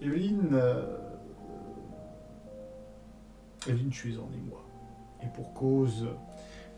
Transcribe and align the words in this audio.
Evelyne, 0.00 0.50
euh, 0.52 0.96
Evelyne, 3.66 3.90
tu 3.90 4.14
es 4.14 4.16
en 4.18 4.30
émoi. 4.32 4.64
Et 5.22 5.26
pour 5.34 5.52
cause, 5.54 6.06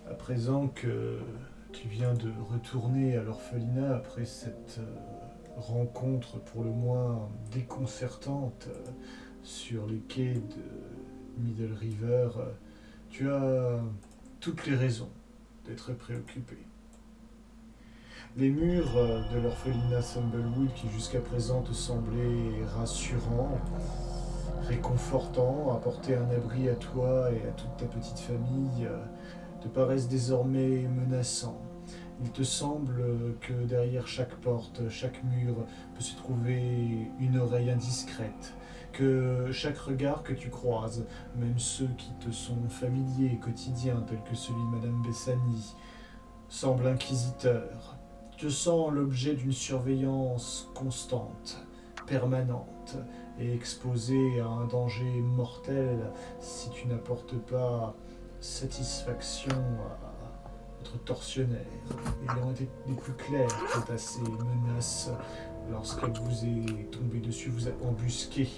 à 0.09 0.15
présent 0.15 0.69
que 0.69 1.19
tu 1.73 1.89
viens 1.89 2.15
de 2.15 2.31
retourner 2.51 3.17
à 3.17 3.23
l'orphelinat 3.23 3.97
après 3.97 4.25
cette 4.25 4.79
euh, 4.79 4.97
rencontre 5.57 6.41
pour 6.41 6.65
le 6.65 6.71
moins 6.71 7.29
déconcertante 7.53 8.69
euh, 8.69 8.91
sur 9.43 9.87
les 9.87 9.99
quais 9.99 10.35
de 10.35 11.43
Middle 11.43 11.73
River, 11.73 12.31
euh, 12.37 12.53
tu 13.09 13.31
as 13.31 13.81
toutes 14.41 14.67
les 14.67 14.77
raisons 14.77 15.11
d'être 15.67 15.93
préoccupé. 15.93 16.57
Les 18.37 18.49
murs 18.49 18.97
euh, 18.97 19.21
de 19.35 19.41
l'orphelinat 19.41 20.03
Sumblewood 20.03 20.73
qui 20.75 20.89
jusqu'à 20.91 21.19
présent 21.19 21.63
te 21.63 21.73
semblaient 21.73 22.65
rassurants, 22.77 23.59
réconfortants, 24.69 25.75
apporter 25.75 26.15
un 26.15 26.31
abri 26.31 26.69
à 26.69 26.77
toi 26.77 27.33
et 27.33 27.49
à 27.49 27.51
toute 27.51 27.77
ta 27.77 27.87
petite 27.87 28.21
famille, 28.21 28.87
euh, 28.87 28.99
te 29.61 29.67
paraissent 29.67 30.07
désormais 30.07 30.83
menaçants. 30.83 31.61
Il 32.23 32.31
te 32.31 32.45
semble 32.45 33.03
que 33.41 33.53
derrière 33.65 34.07
chaque 34.07 34.37
porte, 34.37 34.89
chaque 34.89 35.25
mur 35.25 35.67
peut 35.97 36.03
se 36.03 36.17
trouver 36.17 37.11
une 37.19 37.39
oreille 37.39 37.71
indiscrète, 37.71 38.55
que 38.93 39.51
chaque 39.51 39.79
regard 39.79 40.23
que 40.23 40.35
tu 40.35 40.51
croises, 40.51 41.05
même 41.35 41.59
ceux 41.59 41.89
qui 41.99 42.13
te 42.21 42.31
sont 42.31 42.69
familiers 42.69 43.33
et 43.33 43.39
quotidiens, 43.39 44.05
tels 44.07 44.23
que 44.23 44.37
celui 44.37 44.61
de 44.61 44.77
Madame 44.77 45.03
Bessani, 45.03 45.75
semble 46.49 46.87
inquisiteur. 46.87 48.00
Te 48.41 48.49
sens 48.49 48.91
l'objet 48.91 49.35
d'une 49.35 49.53
surveillance 49.53 50.71
constante, 50.75 51.63
permanente, 52.07 52.97
et 53.39 53.53
exposé 53.53 54.41
à 54.41 54.47
un 54.47 54.65
danger 54.65 55.21
mortel 55.21 56.11
si 56.41 56.71
tu 56.71 56.89
n'apportes 56.89 57.37
pas 57.37 57.95
satisfaction 58.41 59.53
à 59.53 60.79
notre 60.79 61.05
tortionnaire. 61.05 61.67
Il 62.25 62.43
aurait 62.43 62.53
été 62.53 62.71
plus 62.97 63.13
clair 63.13 63.47
quant 63.75 63.93
à 63.93 63.99
ces 63.99 64.23
menaces 64.23 65.11
lorsqu'elle 65.71 66.19
vous 66.19 66.45
est 66.47 66.91
tombée 66.91 67.21
dessus, 67.21 67.51
vous 67.51 67.69
a 67.69 67.73
embusqué 67.87 68.49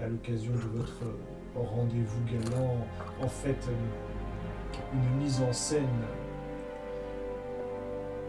à 0.00 0.08
l'occasion 0.08 0.52
de 0.52 0.78
votre 0.78 1.04
rendez-vous 1.54 2.24
galant. 2.24 2.76
En 3.22 3.28
fait, 3.28 3.68
une 4.92 5.22
mise 5.22 5.40
en 5.42 5.52
scène 5.52 5.86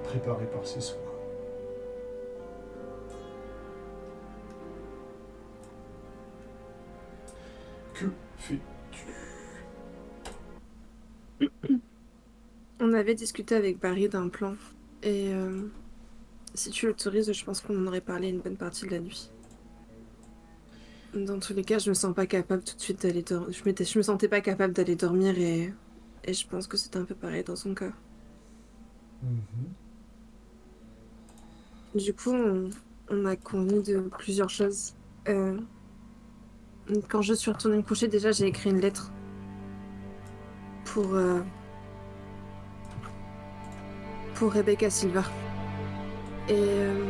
préparée 0.09 0.47
par 0.47 0.65
ses 0.65 0.81
soins. 0.81 0.97
Que 7.93 8.05
fais-tu? 8.37 9.05
On 12.79 12.93
avait 12.93 13.13
discuté 13.13 13.53
avec 13.53 13.79
Barry 13.79 14.09
d'un 14.09 14.29
plan. 14.29 14.55
Et 15.03 15.31
euh, 15.31 15.67
si 16.55 16.71
tu 16.71 16.87
l'autorises, 16.87 17.31
je 17.31 17.45
pense 17.45 17.61
qu'on 17.61 17.77
en 17.77 17.85
aurait 17.85 18.01
parlé 18.01 18.29
une 18.29 18.39
bonne 18.39 18.57
partie 18.57 18.87
de 18.87 18.91
la 18.91 18.99
nuit. 18.99 19.29
Dans 21.13 21.39
tous 21.39 21.53
les 21.53 21.63
cas, 21.63 21.77
je 21.77 21.89
me 21.89 21.93
sens 21.93 22.15
pas 22.15 22.25
capable 22.25 22.63
tout 22.63 22.75
de 22.75 22.81
suite 22.81 23.03
d'aller 23.03 23.21
dormir. 23.21 23.51
Je, 23.51 23.97
me 23.97 24.01
sentais 24.01 24.27
pas 24.27 24.41
capable 24.41 24.73
d'aller 24.73 24.95
dormir 24.95 25.37
et, 25.37 25.71
et 26.23 26.33
je 26.33 26.47
pense 26.47 26.65
que 26.65 26.77
c'était 26.77 26.97
un 26.97 27.05
peu 27.05 27.15
pareil 27.15 27.43
dans 27.43 27.55
son 27.55 27.75
cas. 27.75 27.91
Mhm. 29.21 29.88
Du 31.95 32.13
coup, 32.13 32.31
on, 32.31 32.69
on 33.09 33.25
a 33.25 33.35
convenu 33.35 33.81
de 33.81 33.99
plusieurs 34.19 34.49
choses. 34.49 34.93
Euh, 35.27 35.57
quand 37.07 37.21
je 37.21 37.33
suis 37.33 37.49
retournée 37.51 37.77
me 37.77 37.81
coucher, 37.81 38.07
déjà, 38.07 38.31
j'ai 38.31 38.45
écrit 38.45 38.69
une 38.69 38.79
lettre 38.79 39.11
pour 40.85 41.15
euh, 41.15 41.39
pour 44.35 44.53
Rebecca 44.53 44.89
Silver. 44.89 45.23
Et 46.47 46.53
euh, 46.55 47.05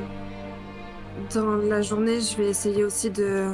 dans 1.34 1.58
la 1.58 1.82
journée, 1.82 2.22
je 2.22 2.38
vais 2.38 2.50
essayer 2.50 2.84
aussi 2.86 3.10
de 3.10 3.54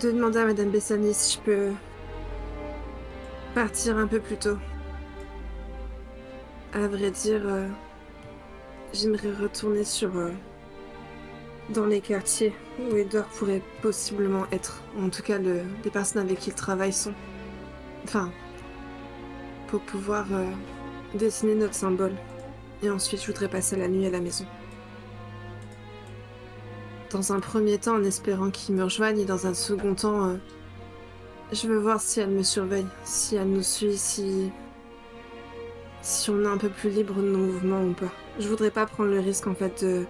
de 0.00 0.10
demander 0.10 0.40
à 0.40 0.46
Madame 0.46 0.70
Bessani 0.70 1.14
si 1.14 1.36
je 1.38 1.40
peux 1.42 1.72
partir 3.54 3.96
un 3.98 4.08
peu 4.08 4.18
plus 4.18 4.36
tôt. 4.36 4.58
À 6.72 6.88
vrai 6.88 7.12
dire. 7.12 7.42
J'aimerais 8.94 9.32
retourner 9.32 9.82
sur. 9.82 10.16
euh, 10.16 10.30
dans 11.70 11.86
les 11.86 12.00
quartiers 12.00 12.52
où 12.78 12.94
Edward 12.94 13.26
pourrait 13.30 13.62
possiblement 13.82 14.44
être. 14.52 14.82
En 15.00 15.08
tout 15.08 15.22
cas, 15.22 15.38
le, 15.38 15.62
les 15.82 15.90
personnes 15.90 16.22
avec 16.22 16.38
qui 16.38 16.50
il 16.50 16.54
travaille 16.54 16.92
sont. 16.92 17.12
Enfin. 18.04 18.30
Pour 19.66 19.80
pouvoir 19.80 20.26
euh, 20.32 20.46
dessiner 21.14 21.56
notre 21.56 21.74
symbole. 21.74 22.14
Et 22.82 22.90
ensuite, 22.90 23.20
je 23.22 23.26
voudrais 23.26 23.48
passer 23.48 23.74
la 23.76 23.88
nuit 23.88 24.06
à 24.06 24.10
la 24.10 24.20
maison. 24.20 24.46
Dans 27.10 27.32
un 27.32 27.40
premier 27.40 27.78
temps, 27.78 27.96
en 27.96 28.04
espérant 28.04 28.50
qu'il 28.50 28.76
me 28.76 28.84
rejoigne, 28.84 29.18
et 29.18 29.24
dans 29.24 29.46
un 29.48 29.54
second 29.54 29.94
temps, 29.94 30.28
euh, 30.28 30.36
je 31.52 31.66
veux 31.66 31.78
voir 31.78 32.00
si 32.00 32.20
elle 32.20 32.30
me 32.30 32.44
surveille, 32.44 32.86
si 33.04 33.34
elle 33.34 33.48
nous 33.48 33.62
suit, 33.62 33.96
si. 33.96 34.52
Si 36.04 36.28
on 36.30 36.42
est 36.42 36.46
un 36.46 36.58
peu 36.58 36.68
plus 36.68 36.90
libre 36.90 37.14
de 37.14 37.22
nos 37.22 37.38
mouvements 37.38 37.82
ou 37.82 37.92
pas. 37.94 38.12
Je 38.38 38.46
voudrais 38.46 38.70
pas 38.70 38.84
prendre 38.86 39.10
le 39.10 39.20
risque 39.20 39.46
en 39.46 39.54
fait 39.54 39.82
de. 39.84 40.04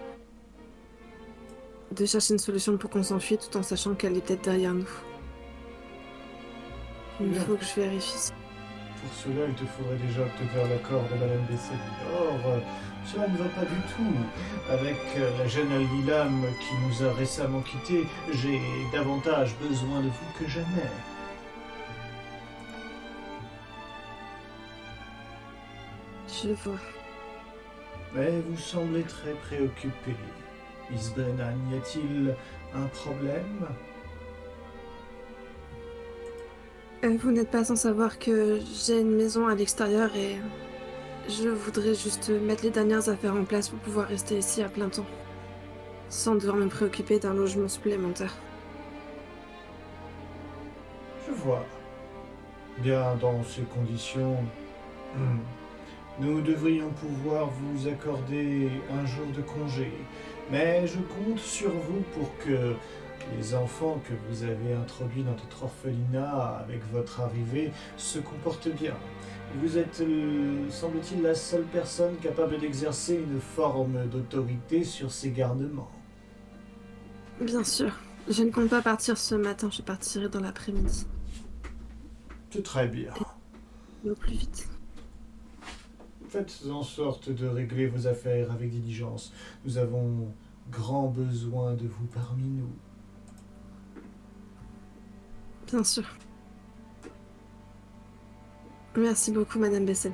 de 1.91 2.05
chercher 2.05 2.33
une 2.33 2.39
solution 2.39 2.77
pour 2.77 2.89
qu'on 2.89 3.03
s'enfuit 3.03 3.37
tout 3.37 3.55
en 3.57 3.63
sachant 3.63 3.95
qu'elle 3.95 4.17
est 4.17 4.21
peut-être 4.25 4.43
derrière 4.43 4.73
nous. 4.73 4.89
Il 7.21 7.29
Bien. 7.29 7.41
faut 7.41 7.55
que 7.55 7.63
je 7.63 7.79
vérifie. 7.79 8.17
ça. 8.17 8.33
Pour 9.01 9.13
cela, 9.13 9.45
il 9.47 9.53
te 9.55 9.63
faudrait 9.65 9.97
déjà 10.05 10.21
obtenir 10.23 10.67
l'accord 10.67 11.03
de 11.03 11.13
Madame 11.19 11.45
Bessel. 11.49 11.77
Or, 12.13 12.39
euh, 12.47 12.59
cela 13.05 13.27
ne 13.29 13.37
va 13.37 13.45
pas 13.45 13.61
du 13.61 13.79
tout. 13.95 14.69
Avec 14.69 14.97
euh, 15.17 15.37
la 15.37 15.47
jeune 15.47 15.71
Al-Nilam 15.71 16.41
qui 16.59 16.73
nous 16.87 17.07
a 17.07 17.13
récemment 17.13 17.61
quittés, 17.61 18.05
j'ai 18.33 18.59
davantage 18.91 19.55
besoin 19.61 19.99
de 20.01 20.07
vous 20.07 20.39
que 20.43 20.49
jamais. 20.49 20.89
Je 26.43 26.49
vois. 26.49 26.79
Mais 28.13 28.41
vous 28.41 28.57
semblez 28.57 29.03
très 29.03 29.33
préoccupé. 29.33 30.15
Miss 30.91 31.13
Brennan, 31.13 31.55
y 31.71 31.75
a-t-il 31.75 32.35
un 32.75 32.87
problème? 32.87 33.67
Euh, 37.03 37.17
vous 37.21 37.31
n'êtes 37.31 37.51
pas 37.51 37.63
sans 37.63 37.75
savoir 37.75 38.19
que 38.19 38.59
j'ai 38.73 38.99
une 39.01 39.15
maison 39.15 39.47
à 39.47 39.55
l'extérieur 39.55 40.15
et 40.15 40.37
je 41.29 41.49
voudrais 41.49 41.95
juste 41.95 42.29
mettre 42.29 42.63
les 42.63 42.69
dernières 42.69 43.09
affaires 43.09 43.35
en 43.35 43.45
place 43.45 43.69
pour 43.69 43.79
pouvoir 43.79 44.07
rester 44.07 44.37
ici 44.37 44.61
à 44.61 44.69
plein 44.69 44.89
temps. 44.89 45.05
Sans 46.09 46.35
devoir 46.35 46.55
me 46.55 46.67
préoccuper 46.67 47.19
d'un 47.19 47.33
logement 47.33 47.67
supplémentaire. 47.67 48.35
Je 51.27 51.31
vois. 51.33 51.65
Bien, 52.79 53.15
dans 53.15 53.43
ces 53.43 53.63
conditions, 53.63 54.37
nous 56.19 56.41
devrions 56.41 56.89
pouvoir 56.91 57.49
vous 57.49 57.87
accorder 57.87 58.69
un 58.91 59.05
jour 59.05 59.25
de 59.35 59.41
congé. 59.41 59.91
Mais 60.51 60.87
je 60.87 60.99
compte 60.99 61.39
sur 61.39 61.71
vous 61.71 62.01
pour 62.13 62.37
que 62.37 62.75
les 63.35 63.55
enfants 63.55 64.01
que 64.07 64.13
vous 64.29 64.43
avez 64.43 64.73
introduits 64.73 65.23
dans 65.23 65.31
notre 65.31 65.63
orphelinat 65.63 66.59
avec 66.59 66.81
votre 66.91 67.21
arrivée 67.21 67.71
se 67.97 68.19
comportent 68.19 68.69
bien. 68.69 68.93
Vous 69.61 69.77
êtes, 69.77 70.01
euh, 70.01 70.69
semble-t-il, 70.69 71.21
la 71.21 71.33
seule 71.33 71.63
personne 71.63 72.15
capable 72.17 72.59
d'exercer 72.59 73.15
une 73.15 73.39
forme 73.39 74.07
d'autorité 74.07 74.83
sur 74.83 75.11
ces 75.11 75.31
garnements. 75.31 75.91
Bien 77.39 77.63
sûr. 77.63 77.91
Je 78.27 78.43
ne 78.43 78.51
compte 78.51 78.69
pas 78.69 78.81
partir 78.81 79.17
ce 79.17 79.35
matin, 79.35 79.69
je 79.71 79.81
partirai 79.81 80.29
dans 80.29 80.39
l'après-midi. 80.39 81.05
C'est 82.49 82.63
très 82.63 82.87
bien. 82.87 83.13
Au 84.05 84.15
plus 84.15 84.33
vite. 84.33 84.67
Faites 86.35 86.69
en 86.69 86.83
sorte 86.83 87.29
de 87.29 87.47
régler 87.47 87.87
vos 87.87 88.07
affaires 88.07 88.51
avec 88.51 88.69
diligence. 88.69 89.31
Nous 89.63 89.77
avons 89.77 90.33
grand 90.69 91.07
besoin 91.07 91.75
de 91.75 91.87
vous 91.87 92.07
parmi 92.07 92.43
nous. 92.43 92.73
Bien 95.65 95.81
sûr. 95.81 96.03
Merci 98.97 99.31
beaucoup, 99.31 99.59
Madame 99.59 99.85
Bessel. 99.85 100.11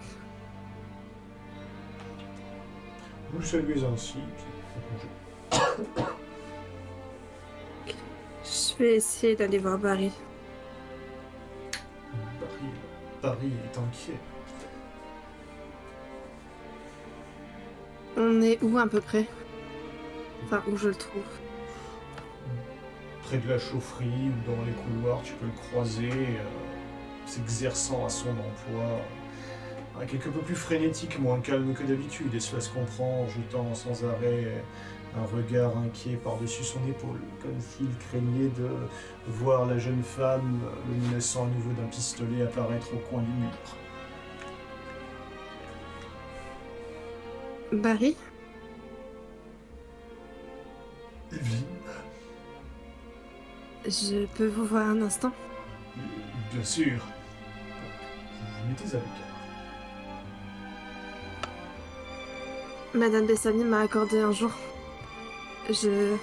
Vous 3.33 3.41
saluez 3.41 3.83
ainsi. 3.83 4.19
Je 8.43 8.77
vais 8.77 8.95
essayer 8.97 9.35
d'aller 9.35 9.57
voir 9.57 9.79
Barry. 9.79 10.11
Barry, 12.39 12.69
Barry 13.23 13.47
est 13.47 13.77
inquiet. 13.79 14.19
On 18.17 18.41
est 18.41 18.59
où 18.61 18.77
à 18.77 18.87
peu 18.87 19.01
près? 19.01 19.25
Enfin, 20.43 20.61
où 20.67 20.77
je 20.77 20.89
le 20.89 20.95
trouve 20.95 21.23
près 23.31 23.37
de 23.37 23.49
la 23.49 23.59
chaufferie 23.59 24.05
ou 24.05 24.51
dans 24.51 24.61
les 24.65 24.73
couloirs, 24.73 25.21
tu 25.23 25.33
peux 25.33 25.45
le 25.45 25.69
croiser, 25.69 26.11
euh, 26.11 26.43
s'exerçant 27.25 28.05
à 28.05 28.09
son 28.09 28.29
emploi. 28.29 28.99
quelque 30.07 30.29
peu 30.29 30.41
plus 30.41 30.55
frénétique, 30.55 31.19
moins 31.19 31.39
calme 31.39 31.73
que 31.73 31.83
d'habitude, 31.83 32.33
et 32.33 32.39
cela 32.39 32.61
se 32.61 32.69
comprend 32.69 33.21
en 33.21 33.27
jetant 33.29 33.73
sans 33.73 34.03
arrêt 34.03 34.63
un 35.15 35.25
regard 35.35 35.77
inquiet 35.77 36.17
par-dessus 36.17 36.63
son 36.63 36.79
épaule, 36.89 37.21
comme 37.41 37.59
s'il 37.59 37.89
craignait 38.09 38.49
de 38.57 38.67
voir 39.27 39.65
la 39.65 39.77
jeune 39.77 40.03
femme 40.03 40.59
le 40.89 41.07
menaçant 41.09 41.45
à 41.45 41.47
nouveau 41.47 41.71
d'un 41.71 41.87
pistolet 41.87 42.41
apparaître 42.43 42.93
au 42.93 42.97
coin 43.09 43.21
du 43.21 43.31
mur. 43.31 43.80
Barry 47.71 48.15
Evelyne, 51.31 51.65
Je 53.85 54.25
peux 54.35 54.47
vous 54.47 54.65
voir 54.65 54.87
un 54.87 55.01
instant 55.01 55.31
bien 56.53 56.63
sûr. 56.63 56.97
Vous 56.97 58.63
vous 58.63 58.69
mettez 58.69 58.95
avec 58.95 59.07
elle. 62.93 62.99
Madame 62.99 63.25
Bessani 63.25 63.63
m'a 63.63 63.81
accordé 63.81 64.19
un 64.19 64.31
jour. 64.31 64.51
Je. 65.69 66.15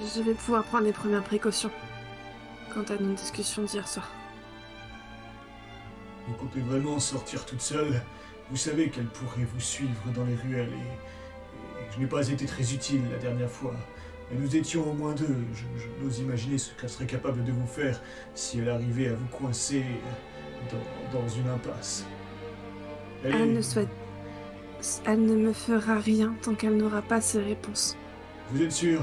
Je 0.00 0.22
vais 0.22 0.34
pouvoir 0.34 0.64
prendre 0.64 0.84
les 0.84 0.92
premières 0.92 1.22
précautions. 1.22 1.70
Quant 2.72 2.82
à 2.82 2.96
nos 3.00 3.14
discussions 3.14 3.62
d'hier 3.62 3.86
soir. 3.86 4.08
Vous 6.26 6.34
comptez 6.34 6.60
vraiment 6.60 6.98
sortir 6.98 7.44
toute 7.44 7.60
seule? 7.60 8.00
Vous 8.52 8.58
savez 8.58 8.90
qu'elle 8.90 9.06
pourrait 9.06 9.46
vous 9.52 9.60
suivre 9.60 9.90
dans 10.14 10.24
les 10.24 10.36
ruelles 10.36 10.68
et, 10.72 11.82
et 11.82 11.86
je 11.94 11.98
n'ai 11.98 12.06
pas 12.06 12.28
été 12.28 12.44
très 12.46 12.72
utile 12.74 13.00
la 13.10 13.18
dernière 13.18 13.50
fois. 13.50 13.74
Et 14.30 14.36
nous 14.36 14.54
étions 14.54 14.88
au 14.88 14.92
moins 14.92 15.14
deux. 15.14 15.36
Je, 15.54 15.64
je 15.82 16.04
n'ose 16.04 16.18
imaginer 16.20 16.58
ce 16.58 16.70
qu'elle 16.74 16.90
serait 16.90 17.06
capable 17.06 17.42
de 17.44 17.50
vous 17.52 17.66
faire 17.66 18.00
si 18.34 18.58
elle 18.60 18.68
arrivait 18.68 19.08
à 19.08 19.14
vous 19.14 19.26
coincer 19.28 19.82
dans, 20.70 21.18
dans 21.18 21.28
une 21.28 21.48
impasse. 21.48 22.04
Elle 23.24 23.34
Elle 23.34 23.40
est- 23.40 23.52
ne 23.54 23.62
souhaite. 23.62 23.88
Elle 25.06 25.24
ne 25.24 25.34
me 25.36 25.52
fera 25.52 25.98
rien 25.98 26.34
tant 26.42 26.54
qu'elle 26.54 26.76
n'aura 26.76 27.02
pas 27.02 27.20
ses 27.22 27.40
réponses. 27.40 27.96
Vous 28.50 28.60
êtes 28.62 28.72
sûr? 28.72 29.02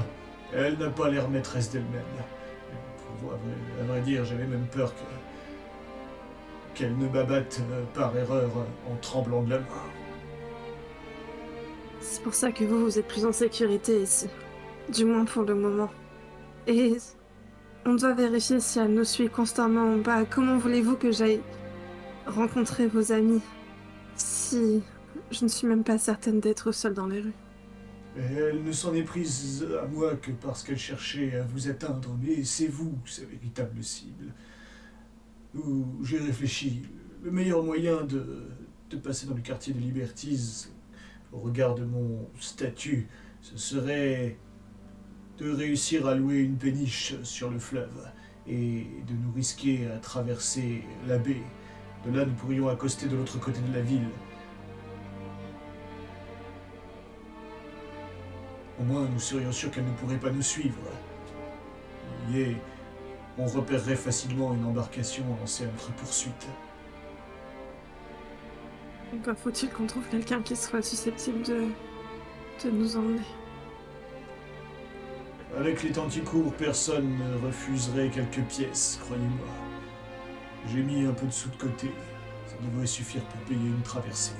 Elle 0.54 0.78
n'a 0.78 0.90
pas 0.90 1.10
l'air 1.10 1.28
maîtresse 1.28 1.70
d'elle-même. 1.70 2.02
À 3.80 3.84
vrai 3.84 4.00
dire, 4.02 4.24
j'avais 4.24 4.46
même 4.46 4.66
peur 4.66 4.94
que 4.94 5.00
qu'elle 6.74 6.96
ne 6.96 7.08
m'abatte 7.08 7.60
euh, 7.70 7.84
par 7.94 8.16
erreur 8.16 8.50
euh, 8.56 8.92
en 8.92 8.96
tremblant 8.96 9.42
de 9.42 9.50
la 9.50 9.58
main. 9.58 9.66
C'est 12.00 12.22
pour 12.22 12.34
ça 12.34 12.50
que 12.52 12.64
vous, 12.64 12.80
vous 12.80 12.98
êtes 12.98 13.08
plus 13.08 13.24
en 13.24 13.32
sécurité 13.32 14.02
ici. 14.02 14.28
Du 14.92 15.04
moins 15.04 15.24
pour 15.24 15.42
le 15.44 15.54
moment. 15.54 15.90
Et 16.66 16.96
on 17.86 17.94
doit 17.94 18.14
vérifier 18.14 18.60
si 18.60 18.78
elle 18.78 18.92
nous 18.92 19.04
suit 19.04 19.28
constamment 19.28 19.94
en 19.94 19.98
bas. 19.98 20.24
Comment 20.24 20.58
voulez-vous 20.58 20.96
que 20.96 21.12
j'aille 21.12 21.40
rencontrer 22.26 22.86
vos 22.86 23.12
amis 23.12 23.40
si 24.16 24.82
je 25.30 25.44
ne 25.44 25.48
suis 25.48 25.66
même 25.66 25.84
pas 25.84 25.98
certaine 25.98 26.40
d'être 26.40 26.72
seule 26.72 26.94
dans 26.94 27.06
les 27.06 27.20
rues? 27.20 27.34
Et 28.16 28.34
elle 28.34 28.64
ne 28.64 28.72
s'en 28.72 28.92
est 28.94 29.04
prise 29.04 29.66
à 29.80 29.86
moi 29.86 30.16
que 30.16 30.32
parce 30.32 30.62
qu'elle 30.64 30.78
cherchait 30.78 31.36
à 31.36 31.44
vous 31.44 31.68
atteindre, 31.68 32.16
mais 32.20 32.42
c'est 32.42 32.66
vous, 32.66 32.98
sa 33.06 33.22
véritable 33.22 33.82
cible. 33.84 34.32
Ou 35.54 36.04
j'ai 36.04 36.18
réfléchi, 36.18 36.82
le 37.22 37.30
meilleur 37.30 37.62
moyen 37.62 38.04
de, 38.04 38.46
de 38.90 38.96
passer 38.96 39.26
dans 39.26 39.34
le 39.34 39.40
quartier 39.40 39.72
de 39.72 39.80
Liberties, 39.80 40.68
au 41.32 41.38
regard 41.38 41.74
de 41.74 41.84
mon 41.84 42.28
statut, 42.38 43.08
ce 43.40 43.56
serait 43.56 44.36
de 45.38 45.50
réussir 45.50 46.06
à 46.06 46.14
louer 46.14 46.38
une 46.38 46.56
péniche 46.56 47.14
sur 47.22 47.50
le 47.50 47.58
fleuve 47.58 48.08
et 48.46 48.86
de 49.06 49.14
nous 49.14 49.32
risquer 49.32 49.86
à 49.88 49.98
traverser 49.98 50.82
la 51.06 51.18
baie. 51.18 51.42
De 52.04 52.16
là, 52.16 52.24
nous 52.24 52.34
pourrions 52.34 52.68
accoster 52.68 53.06
de 53.06 53.16
l'autre 53.16 53.38
côté 53.38 53.60
de 53.60 53.74
la 53.74 53.80
ville. 53.80 54.08
Au 58.78 58.84
moins, 58.84 59.06
nous 59.06 59.20
serions 59.20 59.52
sûrs 59.52 59.70
qu'elle 59.70 59.84
ne 59.84 59.92
pourrait 59.92 60.18
pas 60.18 60.30
nous 60.30 60.42
suivre. 60.42 60.78
Et 62.34 62.56
on 63.40 63.46
repérerait 63.46 63.96
facilement 63.96 64.52
une 64.54 64.64
embarcation 64.64 65.24
lancée 65.40 65.64
à 65.64 65.66
notre 65.66 65.92
poursuite. 65.94 66.46
Encore 69.14 69.36
faut-il 69.36 69.70
qu'on 69.70 69.86
trouve 69.86 70.06
quelqu'un 70.08 70.42
qui 70.42 70.54
soit 70.54 70.82
susceptible 70.82 71.42
de, 71.42 71.68
de 72.64 72.70
nous 72.70 72.96
emmener. 72.96 73.20
Avec 75.58 75.82
les 75.82 75.90
temps 75.90 76.06
qui 76.06 76.20
courent, 76.20 76.52
personne 76.52 77.18
ne 77.18 77.46
refuserait 77.46 78.10
quelques 78.10 78.46
pièces, 78.46 79.00
croyez-moi. 79.02 79.46
J'ai 80.68 80.82
mis 80.82 81.04
un 81.06 81.12
peu 81.12 81.26
de 81.26 81.32
sous 81.32 81.48
de 81.48 81.56
côté. 81.56 81.90
Ça 82.46 82.54
devrait 82.70 82.86
suffire 82.86 83.22
pour 83.24 83.40
payer 83.42 83.66
une 83.66 83.82
traversée. 83.82 84.34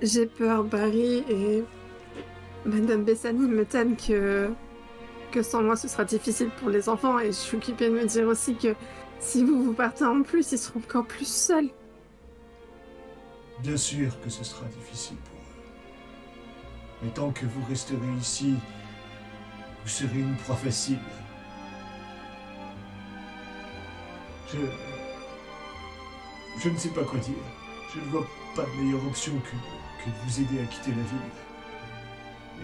J'ai 0.00 0.26
peur, 0.26 0.64
Barry, 0.64 1.24
et 1.28 1.64
Madame 2.66 3.04
Bessani 3.04 3.48
me 3.48 3.64
tème 3.64 3.96
que 3.96 4.50
que 5.30 5.42
sans 5.42 5.62
moi 5.62 5.76
ce 5.76 5.88
sera 5.88 6.04
difficile 6.04 6.50
pour 6.58 6.68
les 6.68 6.88
enfants 6.88 7.18
et 7.18 7.26
je 7.26 7.32
suis 7.32 7.56
occupée 7.56 7.88
de 7.88 7.94
me 7.94 8.04
dire 8.06 8.26
aussi 8.26 8.56
que 8.56 8.74
si 9.20 9.44
vous 9.44 9.62
vous 9.62 9.72
partez 9.72 10.04
en 10.04 10.22
plus, 10.22 10.52
ils 10.52 10.58
seront 10.58 10.80
encore 10.80 11.06
plus 11.06 11.26
seuls. 11.26 11.70
Bien 13.60 13.76
sûr 13.76 14.20
que 14.20 14.30
ce 14.30 14.44
sera 14.44 14.66
difficile 14.66 15.16
pour 15.16 15.38
eux. 15.38 15.72
Mais 17.02 17.10
tant 17.10 17.30
que 17.30 17.46
vous 17.46 17.64
resterez 17.68 18.12
ici, 18.20 18.54
vous 19.82 19.88
serez 19.88 20.18
une 20.18 20.36
proie 20.36 20.56
facile. 20.56 20.98
Je. 24.52 24.58
Je 26.62 26.68
ne 26.70 26.76
sais 26.76 26.90
pas 26.90 27.04
quoi 27.04 27.18
dire. 27.18 27.34
Je 27.94 28.00
ne 28.00 28.04
vois 28.06 28.26
pas 28.54 28.62
de 28.62 28.82
meilleure 28.82 29.06
option 29.06 29.32
que, 29.40 30.04
que 30.04 30.10
de 30.10 30.16
vous 30.24 30.40
aider 30.40 30.62
à 30.62 30.66
quitter 30.66 30.90
la 30.90 31.02
ville. 31.02 31.45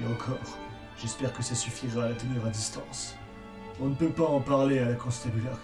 Et 0.00 0.06
encore, 0.06 0.58
j'espère 0.98 1.32
que 1.32 1.42
ça 1.42 1.54
suffira 1.54 2.04
à 2.04 2.08
la 2.08 2.14
tenir 2.14 2.44
à 2.46 2.50
distance. 2.50 3.14
On 3.80 3.88
ne 3.88 3.94
peut 3.94 4.10
pas 4.10 4.24
en 4.24 4.40
parler 4.40 4.78
à 4.78 4.88
la 4.88 4.94
constabulary. 4.94 5.56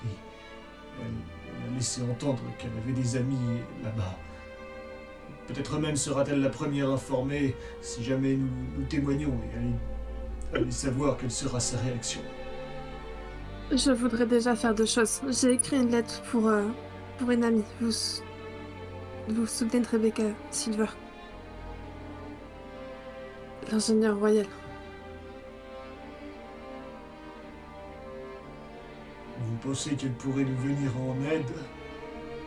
Elle, 1.00 1.70
a 1.70 1.74
laissé 1.74 2.02
entendre 2.02 2.42
qu'elle 2.58 2.70
avait 2.82 2.92
des 2.92 3.16
amis 3.16 3.60
là-bas. 3.82 4.16
Peut-être 5.46 5.78
même 5.78 5.96
sera-t-elle 5.96 6.40
la 6.40 6.50
première 6.50 6.90
informée 6.90 7.56
si 7.80 8.04
jamais 8.04 8.34
nous, 8.36 8.48
nous 8.76 8.84
témoignons 8.84 9.32
et 10.52 10.56
allez, 10.56 10.70
savoir 10.70 11.16
quelle 11.16 11.30
sera 11.30 11.58
sa 11.58 11.78
réaction. 11.78 12.20
Je 13.70 13.90
voudrais 13.90 14.26
déjà 14.26 14.56
faire 14.56 14.74
deux 14.74 14.86
choses. 14.86 15.20
J'ai 15.28 15.52
écrit 15.52 15.76
une 15.76 15.90
lettre 15.90 16.22
pour, 16.30 16.48
euh, 16.48 16.64
pour 17.18 17.30
une 17.30 17.44
amie. 17.44 17.64
Vous 17.80 17.92
vous 19.28 19.46
souvenez 19.46 19.80
de 19.80 19.88
Rebecca 19.88 20.24
Silver? 20.50 20.86
L'ingénieur 23.70 24.18
royal. 24.18 24.46
Vous 29.40 29.56
pensez 29.68 29.94
qu'elle 29.94 30.14
pourrait 30.14 30.44
nous 30.44 30.56
venir 30.56 30.90
en 30.96 31.14
aide? 31.30 31.44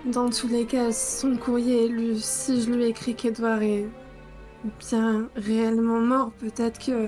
Dans 0.05 0.29
tous 0.29 0.47
les 0.47 0.65
cas, 0.65 0.91
son 0.91 1.37
courrier 1.37 1.85
est 1.85 1.89
lu. 1.89 2.15
Si 2.15 2.63
je 2.63 2.71
lui 2.71 2.85
écris 2.85 3.15
qu'Edouard 3.15 3.61
est 3.61 3.87
bien 4.79 5.29
réellement 5.35 5.99
mort, 5.99 6.31
peut-être 6.39 6.83
que 6.83 7.07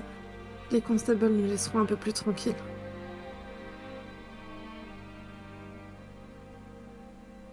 les 0.70 0.80
constables 0.80 1.28
nous 1.28 1.48
laisseront 1.48 1.80
un 1.80 1.84
peu 1.86 1.96
plus 1.96 2.12
tranquilles. 2.12 2.54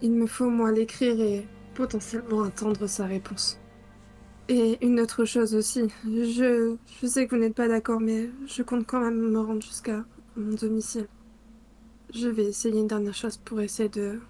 Il 0.00 0.12
me 0.12 0.26
faut, 0.26 0.48
moi, 0.48 0.70
l'écrire 0.72 1.20
et 1.20 1.46
potentiellement 1.74 2.42
attendre 2.42 2.86
sa 2.86 3.06
réponse. 3.06 3.61
Et 4.48 4.78
une 4.84 5.00
autre 5.00 5.24
chose 5.24 5.54
aussi, 5.54 5.88
je, 6.04 6.76
je 7.00 7.06
sais 7.06 7.26
que 7.26 7.34
vous 7.34 7.40
n'êtes 7.40 7.54
pas 7.54 7.68
d'accord, 7.68 8.00
mais 8.00 8.30
je 8.46 8.62
compte 8.62 8.86
quand 8.86 9.00
même 9.00 9.18
me 9.18 9.40
rendre 9.40 9.62
jusqu'à 9.62 10.04
mon 10.36 10.54
domicile. 10.54 11.08
Je 12.14 12.28
vais 12.28 12.44
essayer 12.44 12.78
une 12.78 12.86
dernière 12.86 13.14
chose 13.14 13.38
pour 13.38 13.60
essayer 13.60 13.88
de 13.88 14.20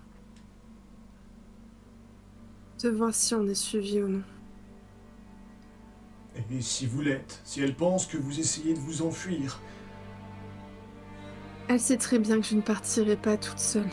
de 2.82 2.90
voir 2.90 3.14
si 3.14 3.34
on 3.34 3.46
est 3.46 3.54
suivi 3.54 4.02
ou 4.02 4.08
non. 4.08 4.22
Et 6.50 6.60
si 6.60 6.86
vous 6.86 7.00
l'êtes, 7.00 7.40
si 7.44 7.62
elle 7.62 7.74
pense 7.74 8.06
que 8.06 8.18
vous 8.18 8.38
essayez 8.38 8.74
de 8.74 8.78
vous 8.78 9.00
enfuir, 9.02 9.60
Elle 11.66 11.80
sait 11.80 11.96
très 11.96 12.20
bien 12.20 12.40
que 12.40 12.46
je 12.46 12.54
ne 12.54 12.60
partirai 12.60 13.16
pas 13.16 13.36
toute 13.36 13.58
seule. 13.58 13.90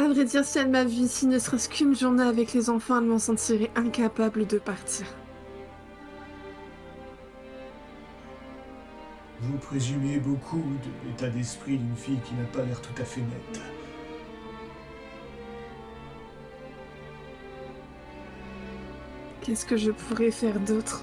À 0.00 0.08
vrai 0.08 0.24
dire, 0.24 0.46
si 0.46 0.58
elle 0.58 0.70
m'a 0.70 0.84
vu 0.84 1.02
ici 1.02 1.26
ne 1.26 1.38
serait-ce 1.38 1.68
qu'une 1.68 1.94
journée 1.94 2.22
avec 2.22 2.54
les 2.54 2.70
enfants, 2.70 2.96
elle 2.96 3.04
m'en 3.04 3.18
sentirait 3.18 3.70
incapable 3.76 4.46
de 4.46 4.56
partir. 4.56 5.04
vous 9.42 9.58
présumez 9.58 10.18
beaucoup 10.18 10.62
de 10.62 11.08
l'état 11.08 11.28
d'esprit 11.28 11.76
d'une 11.76 11.96
fille 11.96 12.18
qui 12.24 12.34
n'a 12.34 12.44
pas 12.44 12.62
l'air 12.62 12.80
tout 12.80 12.94
à 12.98 13.04
fait 13.04 13.20
nette. 13.20 13.60
Qu'est-ce 19.42 19.66
que 19.66 19.76
je 19.76 19.90
pourrais 19.90 20.30
faire 20.30 20.58
d'autre? 20.60 21.02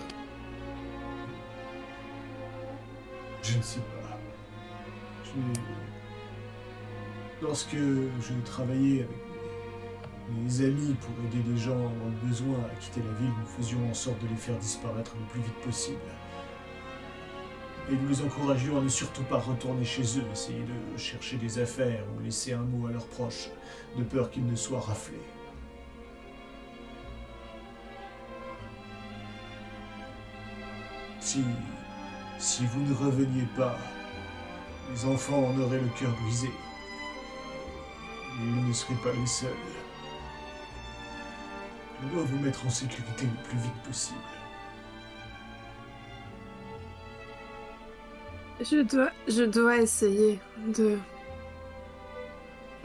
Je 3.44 3.58
ne 3.58 3.62
sais 3.62 3.80
pas. 3.80 4.18
J'ai- 5.24 5.77
Lorsque 7.42 7.76
je 7.76 8.34
travaillais 8.46 9.04
avec 9.04 9.10
mes, 10.44 10.66
amis 10.66 10.96
pour 10.96 11.12
aider 11.26 11.48
les 11.48 11.58
gens 11.58 11.76
le 11.76 12.28
besoin 12.28 12.58
à 12.66 12.76
quitter 12.80 13.02
la 13.02 13.14
ville, 13.20 13.32
nous 13.40 13.46
faisions 13.46 13.78
en 13.88 13.94
sorte 13.94 14.20
de 14.24 14.28
les 14.28 14.36
faire 14.36 14.58
disparaître 14.58 15.16
le 15.20 15.26
plus 15.28 15.42
vite 15.42 15.62
possible. 15.64 16.00
Et 17.92 17.96
nous 17.96 18.10
les 18.10 18.22
encouragions 18.22 18.80
à 18.80 18.82
ne 18.82 18.90
surtout 18.90 19.22
pas 19.24 19.38
retourner 19.38 19.86
chez 19.86 20.02
eux, 20.02 20.24
essayer 20.34 20.64
de 20.64 20.98
chercher 20.98 21.38
des 21.38 21.60
affaires 21.60 22.04
ou 22.16 22.24
laisser 22.24 22.54
un 22.54 22.64
mot 22.64 22.88
à 22.88 22.92
leurs 22.92 23.08
proches, 23.08 23.50
de 23.98 24.04
peur 24.04 24.32
qu'ils 24.32 24.46
ne 24.46 24.56
soient 24.56 24.80
raflés. 24.80 25.22
Si, 31.20 31.44
si 32.40 32.66
vous 32.66 32.82
ne 32.82 32.94
reveniez 32.96 33.48
pas, 33.56 33.78
les 34.92 35.06
enfants 35.06 35.46
en 35.46 35.60
auraient 35.60 35.80
le 35.80 35.90
cœur 36.00 36.12
brisé. 36.24 36.50
Et 38.38 38.44
ils 38.44 38.68
ne 38.68 38.74
seraient 38.74 38.94
pas 39.04 39.12
les 39.14 39.26
seuls. 39.26 39.50
On 42.04 42.16
doit 42.16 42.24
vous 42.24 42.40
mettre 42.40 42.66
en 42.66 42.70
sécurité 42.70 43.26
le 43.26 43.44
plus 43.50 43.58
vite 43.58 43.84
possible. 43.84 44.20
Je 48.60 48.82
dois, 48.82 49.12
je 49.28 49.44
dois 49.44 49.78
essayer 49.78 50.40
de, 50.68 50.98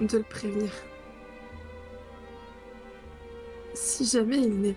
de 0.00 0.18
le 0.18 0.24
prévenir. 0.24 0.70
Si 3.74 4.04
jamais 4.04 4.38
il 4.38 4.60
n'est 4.60 4.76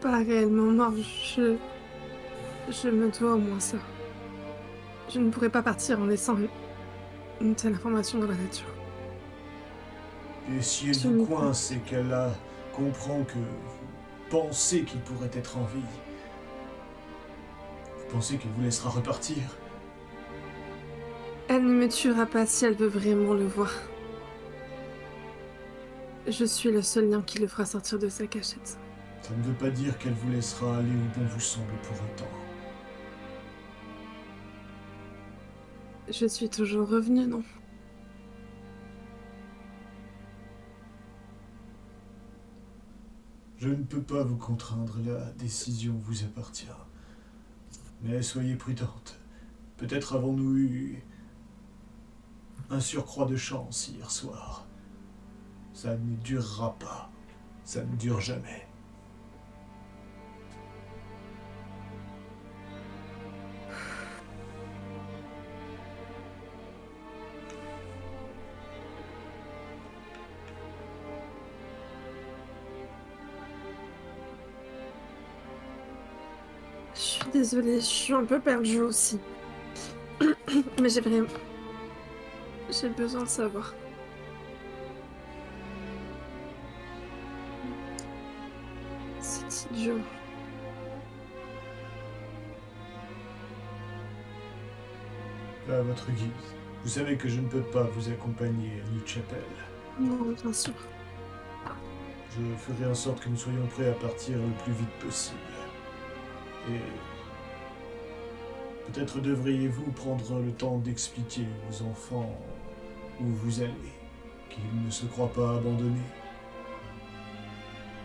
pas 0.00 0.18
réellement 0.18 0.72
mort, 0.72 0.94
je, 0.96 1.56
je 2.68 2.88
me 2.88 3.10
dois 3.10 3.34
au 3.34 3.38
moins 3.38 3.60
ça. 3.60 3.78
Je 5.08 5.18
ne 5.18 5.30
pourrais 5.30 5.50
pas 5.50 5.62
partir 5.62 6.00
en 6.00 6.06
laissant 6.06 6.36
une 7.40 7.54
telle 7.54 7.74
information 7.74 8.18
dans 8.18 8.28
la 8.28 8.34
nature. 8.36 8.73
Et 10.52 10.62
si 10.62 10.88
elle 10.88 10.94
Je 10.94 11.08
vous 11.08 11.24
et 11.72 11.78
qu'elle 11.86 12.12
a- 12.12 12.32
comprend 12.74 13.22
que 13.24 13.34
vous 13.34 14.28
pensez 14.30 14.82
qu'il 14.82 15.00
pourrait 15.00 15.30
être 15.32 15.56
en 15.56 15.64
vie, 15.64 15.80
vous 17.98 18.12
pensez 18.12 18.36
qu'elle 18.36 18.50
vous 18.52 18.62
laissera 18.62 18.90
repartir 18.90 19.36
Elle 21.48 21.64
ne 21.64 21.72
me 21.74 21.88
tuera 21.88 22.26
pas 22.26 22.46
si 22.46 22.64
elle 22.66 22.74
veut 22.74 22.88
vraiment 22.88 23.32
le 23.34 23.46
voir. 23.46 23.70
Je 26.26 26.44
suis 26.44 26.70
le 26.70 26.82
seul 26.82 27.10
lien 27.10 27.22
qui 27.22 27.38
le 27.38 27.46
fera 27.46 27.64
sortir 27.66 27.98
de 27.98 28.08
sa 28.08 28.26
cachette. 28.26 28.78
Ça 29.22 29.30
ne 29.36 29.42
veut 29.42 29.54
pas 29.54 29.70
dire 29.70 29.96
qu'elle 29.98 30.14
vous 30.14 30.30
laissera 30.32 30.78
aller 30.78 30.88
où 30.90 31.18
bon 31.18 31.26
vous 31.26 31.40
semble 31.40 31.72
pour 31.82 31.96
autant. 31.96 32.30
Je 36.10 36.26
suis 36.26 36.48
toujours 36.50 36.88
revenue, 36.88 37.26
non? 37.26 37.42
Je 43.64 43.70
ne 43.70 43.82
peux 43.82 44.02
pas 44.02 44.22
vous 44.22 44.36
contraindre, 44.36 44.98
la 45.06 45.32
décision 45.38 45.98
vous 46.02 46.22
appartient. 46.22 46.66
Mais 48.02 48.20
soyez 48.20 48.56
prudente. 48.56 49.18
Peut-être 49.78 50.16
avons-nous 50.16 50.58
eu 50.58 51.02
un 52.68 52.78
surcroît 52.78 53.24
de 53.24 53.36
chance 53.36 53.88
hier 53.88 54.10
soir. 54.10 54.66
Ça 55.72 55.96
ne 55.96 56.14
durera 56.16 56.78
pas. 56.78 57.10
Ça 57.64 57.82
ne 57.82 57.96
dure 57.96 58.20
jamais. 58.20 58.68
Désolée, 77.54 77.80
je 77.80 77.86
suis 77.86 78.12
un 78.12 78.24
peu 78.24 78.40
perdue 78.40 78.80
aussi. 78.80 79.18
Mais 80.80 80.88
j'ai 80.88 81.00
vraiment... 81.00 81.28
J'ai 82.70 82.88
besoin 82.88 83.22
de 83.22 83.28
savoir. 83.28 83.74
C'est 89.20 89.70
idiot. 89.70 89.98
À 95.70 95.80
votre 95.82 96.10
guise. 96.10 96.28
Vous 96.82 96.90
savez 96.90 97.16
que 97.16 97.28
je 97.28 97.40
ne 97.40 97.48
peux 97.48 97.62
pas 97.62 97.84
vous 97.84 98.10
accompagner 98.10 98.80
à 98.80 98.90
New 98.90 99.06
Chapel. 99.06 99.38
Non, 100.00 100.34
bien 100.42 100.52
sûr. 100.52 100.74
Je 102.30 102.56
ferai 102.56 102.90
en 102.90 102.94
sorte 102.94 103.20
que 103.20 103.28
nous 103.28 103.36
soyons 103.36 103.66
prêts 103.68 103.88
à 103.88 103.92
partir 103.92 104.36
le 104.36 104.64
plus 104.64 104.72
vite 104.72 104.98
possible. 105.00 105.38
Et 106.68 107.13
peut-être 108.94 109.20
devriez-vous 109.20 109.90
prendre 109.92 110.40
le 110.40 110.52
temps 110.52 110.78
d'expliquer 110.78 111.46
aux 111.68 111.82
enfants 111.82 112.30
où 113.20 113.24
vous 113.24 113.60
allez, 113.60 113.92
qu'ils 114.48 114.84
ne 114.84 114.90
se 114.90 115.06
croient 115.06 115.32
pas 115.32 115.56
abandonnés. 115.56 116.00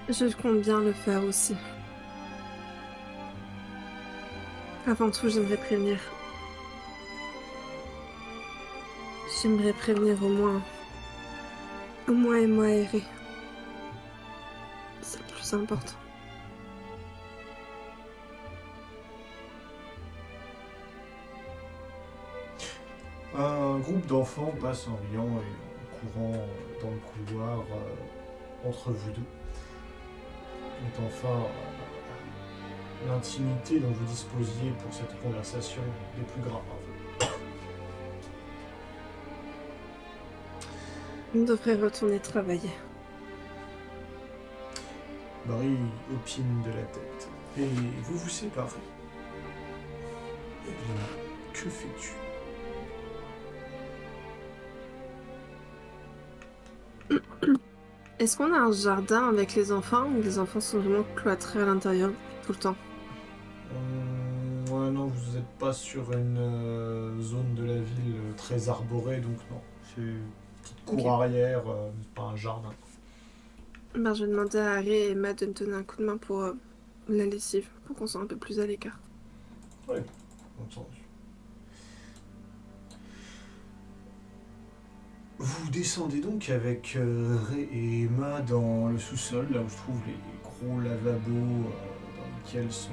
Je 0.07 0.35
compte 0.35 0.61
bien 0.61 0.79
le 0.79 0.91
faire 0.91 1.23
aussi. 1.23 1.55
Avant 4.87 5.11
tout, 5.11 5.29
j'aimerais 5.29 5.57
prévenir. 5.57 5.99
J'aimerais 9.41 9.73
prévenir 9.73 10.23
au 10.23 10.29
moins. 10.29 10.61
Au 12.07 12.13
moins 12.13 12.37
et 12.37 12.47
moi 12.47 12.69
errer. 12.69 13.03
C'est 15.01 15.19
le 15.19 15.25
plus 15.25 15.53
important. 15.53 16.08
Un 23.39 23.79
groupe 23.79 24.05
d'enfants 24.05 24.53
passe 24.59 24.85
en 24.89 24.99
riant 25.09 25.25
et 25.25 26.09
en 26.09 26.11
courant 26.11 26.45
dans 26.81 26.91
le 26.91 27.25
couloir 27.25 27.59
euh, 27.59 28.67
entre 28.67 28.91
vous 28.91 29.11
deux. 29.11 29.21
Et 30.81 31.07
enfin, 31.07 31.47
l'intimité 33.07 33.79
dont 33.79 33.91
vous 33.91 34.05
disposiez 34.07 34.71
pour 34.83 34.93
cette 34.93 35.17
conversation 35.21 35.81
des 36.17 36.23
plus 36.23 36.41
graves. 36.41 37.31
On 41.33 41.43
devrait 41.45 41.75
retourner 41.75 42.19
travailler. 42.19 42.71
Barry 45.45 45.77
opine 46.13 46.61
de 46.63 46.71
la 46.71 46.83
tête. 46.83 47.29
Et 47.57 47.67
vous 48.03 48.17
vous 48.17 48.29
séparez. 48.29 48.67
Eh 50.67 50.71
bien, 50.71 51.53
que 51.53 51.69
fais-tu? 51.69 52.28
Est-ce 58.19 58.37
qu'on 58.37 58.53
a 58.53 58.57
un 58.59 58.71
jardin 58.71 59.29
avec 59.29 59.55
les 59.55 59.71
enfants 59.71 60.07
ou 60.09 60.21
les 60.21 60.39
enfants 60.39 60.59
sont 60.59 60.79
vraiment 60.79 61.05
cloîtrés 61.15 61.61
à 61.61 61.65
l'intérieur 61.65 62.11
tout 62.45 62.51
le 62.53 62.57
temps 62.59 62.75
Hum, 63.71 64.65
Ouais, 64.71 64.91
non, 64.91 65.07
vous 65.07 65.31
n'êtes 65.35 65.57
pas 65.57 65.73
sur 65.73 66.11
une 66.13 66.37
euh, 66.37 67.19
zone 67.21 67.55
de 67.55 67.63
la 67.63 67.79
ville 67.79 68.15
euh, 68.15 68.33
très 68.37 68.69
arborée, 68.69 69.19
donc 69.19 69.37
non. 69.49 69.61
C'est 69.81 70.01
une 70.01 70.31
petite 70.61 70.85
cour 70.85 71.09
arrière, 71.11 71.67
euh, 71.67 71.89
pas 72.13 72.23
un 72.23 72.35
jardin. 72.35 72.75
Ben, 73.95 74.13
je 74.15 74.25
vais 74.25 74.31
demander 74.31 74.57
à 74.57 74.73
Harry 74.73 74.89
et 74.93 75.11
Emma 75.11 75.33
de 75.33 75.45
me 75.45 75.53
donner 75.53 75.73
un 75.75 75.83
coup 75.83 75.97
de 75.97 76.05
main 76.05 76.17
pour 76.17 76.41
euh, 76.41 76.53
la 77.07 77.25
lessive, 77.25 77.69
pour 77.85 77.95
qu'on 77.95 78.07
soit 78.07 78.21
un 78.21 78.25
peu 78.25 78.37
plus 78.37 78.59
à 78.59 78.65
l'écart. 78.65 78.99
Entendu. 80.59 80.98
Vous 85.69 85.75
descendez 85.77 86.19
donc 86.19 86.49
avec 86.49 86.95
euh, 86.95 87.37
Ray 87.47 87.69
et 87.71 88.01
Emma 88.05 88.41
dans 88.41 88.87
le 88.87 88.97
sous-sol, 88.97 89.45
là 89.53 89.61
où 89.61 89.69
se 89.69 89.77
trouvent 89.77 90.01
les 90.07 90.17
gros 90.41 90.79
lavabos 90.79 91.29
euh, 91.29 91.69
dans 92.17 92.25
lesquels 92.43 92.71
sont, 92.71 92.89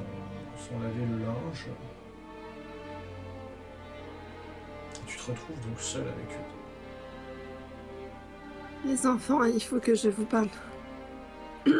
sont 0.59 0.79
lavés 0.81 1.07
le 1.11 1.25
linge. 1.25 1.69
Tu 5.07 5.17
te 5.17 5.23
retrouves 5.23 5.59
donc 5.67 5.81
seul 5.81 6.03
avec 6.03 6.31
eux. 6.33 6.45
Les 8.85 9.07
enfants, 9.07 9.43
il 9.45 9.63
faut 9.63 9.81
que 9.81 9.95
je 9.95 10.11
vous 10.11 10.27
parle. 10.27 10.51
Tu 11.65 11.73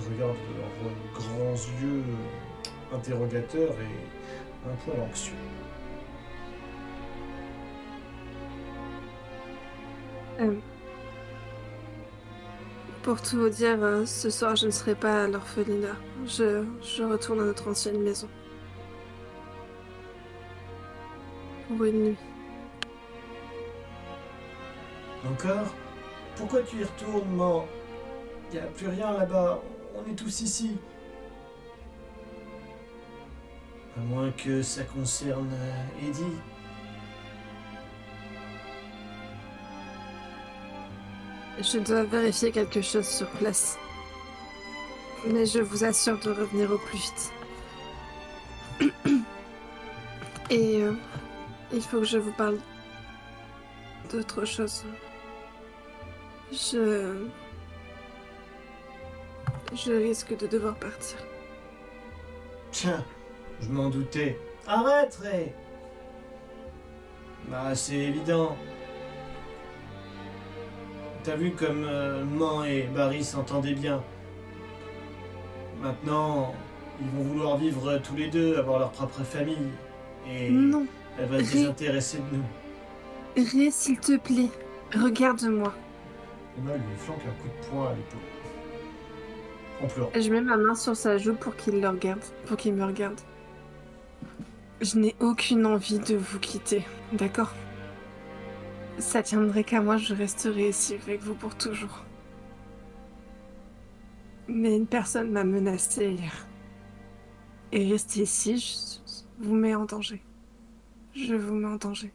regardes 0.00 0.38
leurs 0.56 0.80
euh, 0.86 1.12
grands 1.12 1.52
yeux 1.82 2.02
interrogateurs 2.94 3.74
et 3.74 4.70
un 4.70 4.76
peu 4.86 4.92
anxieux. 5.02 5.34
Euh, 10.40 10.56
Pour 13.02 13.20
tout 13.22 13.38
vous 13.38 13.48
dire, 13.48 13.82
euh, 13.82 14.04
ce 14.06 14.30
soir 14.30 14.56
je 14.56 14.66
ne 14.66 14.70
serai 14.70 14.94
pas 14.94 15.24
à 15.24 15.28
l'orphelinat. 15.28 15.96
Je, 16.26 16.64
retourne 17.02 17.40
à 17.40 17.44
notre 17.44 17.68
ancienne 17.68 18.02
maison. 18.02 18.28
Pour 21.68 21.84
une 21.84 22.04
nuit. 22.04 22.16
Encore? 25.30 25.74
Pourquoi 26.36 26.62
tu 26.62 26.80
y 26.80 26.84
retournes, 26.84 27.34
man 27.36 27.62
Y 28.52 28.58
a 28.58 28.62
plus 28.62 28.88
rien 28.88 29.12
là-bas. 29.12 29.62
On 29.94 30.10
est 30.10 30.14
tous 30.14 30.40
ici. 30.40 30.76
À 33.96 34.00
moins 34.00 34.32
que 34.32 34.62
ça 34.62 34.82
concerne 34.82 35.50
euh, 35.52 36.08
Eddie. 36.08 36.40
Je 41.60 41.78
dois 41.78 42.02
vérifier 42.04 42.50
quelque 42.50 42.82
chose 42.82 43.06
sur 43.06 43.28
place. 43.30 43.78
Mais 45.26 45.46
je 45.46 45.60
vous 45.60 45.84
assure 45.84 46.18
de 46.18 46.30
revenir 46.30 46.70
au 46.70 46.78
plus 46.78 46.98
vite. 46.98 47.32
Et 50.50 50.82
euh, 50.82 50.94
il 51.72 51.80
faut 51.80 52.00
que 52.00 52.04
je 52.06 52.18
vous 52.18 52.32
parle 52.32 52.58
d'autre 54.10 54.44
chose. 54.44 54.84
Je... 56.52 57.26
Je 59.74 59.92
risque 59.92 60.36
de 60.36 60.46
devoir 60.46 60.76
partir. 60.76 61.18
Tiens, 62.70 63.04
je 63.60 63.68
m'en 63.68 63.88
doutais. 63.88 64.38
Arrête, 64.66 65.18
Ray 65.22 65.52
Bah, 67.48 67.74
c'est 67.74 67.96
évident. 67.96 68.56
T'as 71.24 71.36
vu 71.36 71.52
comme 71.52 71.84
euh, 71.84 72.22
Man 72.22 72.66
et 72.66 72.82
Barry 72.82 73.24
s'entendaient 73.24 73.72
bien. 73.72 74.02
Maintenant, 75.80 76.54
ils 77.00 77.08
vont 77.08 77.22
vouloir 77.22 77.56
vivre 77.56 77.98
tous 78.04 78.14
les 78.14 78.28
deux, 78.28 78.58
avoir 78.58 78.78
leur 78.78 78.90
propre 78.90 79.22
famille. 79.22 79.70
Et 80.30 80.50
Non, 80.50 80.86
elle 81.18 81.28
va 81.28 81.38
se 81.38 81.50
désintéresser 81.50 82.18
de 82.18 82.36
nous. 82.36 83.48
Ré, 83.50 83.70
s'il 83.70 83.98
te 83.98 84.18
plaît, 84.18 84.50
regarde-moi. 84.94 85.72
Emma 86.58 86.76
lui 86.76 86.82
flanque 86.98 87.22
un 87.26 87.42
coup 87.42 87.48
de 87.48 87.66
poing 87.68 87.88
à 87.88 87.94
l'épaule. 87.94 88.20
En 89.82 89.86
pleurant. 89.86 90.10
Je 90.14 90.30
mets 90.30 90.40
ma 90.42 90.58
main 90.58 90.74
sur 90.74 90.94
sa 90.94 91.16
joue 91.16 91.34
pour 91.34 91.56
qu'il 91.56 91.80
le 91.80 91.88
regarde, 91.88 92.22
pour 92.46 92.58
qu'il 92.58 92.74
me 92.74 92.84
regarde. 92.84 93.18
Je 94.82 94.98
n'ai 94.98 95.16
aucune 95.20 95.64
envie 95.64 96.00
de 96.00 96.16
vous 96.16 96.38
quitter, 96.38 96.84
d'accord? 97.12 97.52
Ça 98.98 99.22
tiendrait 99.22 99.64
qu'à 99.64 99.80
moi, 99.80 99.96
je 99.96 100.14
resterai 100.14 100.68
ici 100.68 100.94
avec 100.94 101.20
vous 101.22 101.34
pour 101.34 101.56
toujours. 101.56 102.04
Mais 104.46 104.76
une 104.76 104.86
personne 104.86 105.30
m'a 105.30 105.44
menacé 105.44 106.12
hier. 106.12 106.46
Et 107.72 107.90
rester 107.90 108.22
ici, 108.22 109.02
je 109.40 109.44
vous 109.44 109.54
met 109.54 109.74
en 109.74 109.84
danger. 109.84 110.22
Je 111.14 111.34
vous 111.34 111.54
mets 111.54 111.66
en 111.66 111.76
danger. 111.76 112.12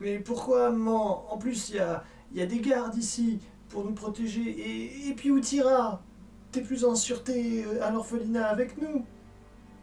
Mais 0.00 0.18
pourquoi, 0.20 0.70
Man 0.70 0.88
En 1.28 1.38
plus, 1.38 1.70
il 1.70 1.76
y 1.76 1.80
a, 1.80 2.04
il 2.32 2.38
y 2.38 2.42
a 2.42 2.46
des 2.46 2.60
gardes 2.60 2.96
ici 2.96 3.40
pour 3.68 3.84
nous 3.84 3.92
protéger. 3.92 4.42
Et, 4.42 5.08
et 5.08 5.14
puis 5.14 5.30
où 5.30 5.40
t'iras 5.40 6.00
T'es 6.52 6.62
plus 6.62 6.84
en 6.84 6.94
sûreté 6.94 7.64
euh, 7.64 7.84
à 7.84 7.90
l'orphelinat 7.90 8.46
avec 8.46 8.80
nous. 8.80 9.04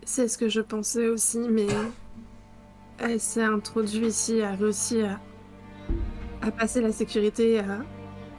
C'est 0.03 0.27
ce 0.27 0.38
que 0.38 0.50
je 0.50 0.62
pensais 0.62 1.07
aussi, 1.09 1.39
mais 1.39 1.67
elle 3.00 3.20
s'est 3.20 3.44
introduite 3.44 4.06
ici, 4.06 4.42
a 4.42 4.52
réussi 4.52 5.02
à, 5.02 5.20
à 6.42 6.52
passer 6.52 6.82
la 6.82 6.92
sécurité, 6.92 7.60
à, 7.60 7.84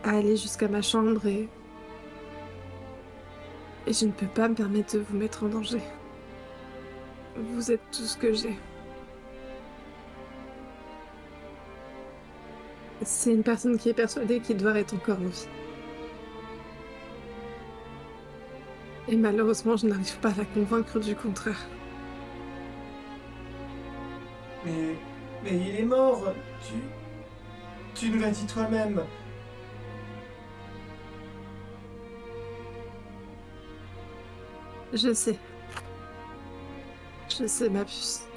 aller 0.05 0.37
jusqu'à 0.37 0.69
ma 0.69 0.83
chambre 0.83 1.27
et... 1.27 1.49
Et 3.89 3.93
je 3.93 4.05
ne 4.05 4.11
peux 4.11 4.27
pas 4.27 4.49
me 4.49 4.55
permettre 4.55 4.95
de 4.95 4.99
vous 4.99 5.17
mettre 5.17 5.45
en 5.45 5.49
danger. 5.49 5.81
Vous 7.37 7.71
êtes 7.71 7.83
tout 7.93 8.03
ce 8.03 8.17
que 8.17 8.33
j'ai. 8.33 8.59
C'est 13.03 13.33
une 13.33 13.45
personne 13.45 13.79
qui 13.79 13.91
est 13.91 13.95
persuadée 13.95 14.41
qu'Edouard 14.41 14.77
est 14.77 14.93
encore 14.93 15.19
en 15.19 15.29
vie. 15.29 15.47
Et 19.09 19.17
malheureusement, 19.17 19.77
je 19.77 19.87
n'arrive 19.87 20.19
pas 20.19 20.31
à 20.31 20.35
la 20.39 20.45
convaincre 20.47 20.99
du 20.99 21.15
contraire. 21.15 21.65
Mais, 24.67 24.99
mais 25.45 25.57
il 25.57 25.77
est 25.81 25.85
mort. 25.85 26.35
Tu, 26.61 26.75
tu 27.95 28.11
nous 28.11 28.21
l'as 28.21 28.31
dit 28.31 28.47
toi-même. 28.47 29.03
Je 34.93 35.13
sais. 35.15 35.39
Je 37.29 37.47
sais, 37.47 37.69
ma 37.69 37.85
puce. 37.85 38.29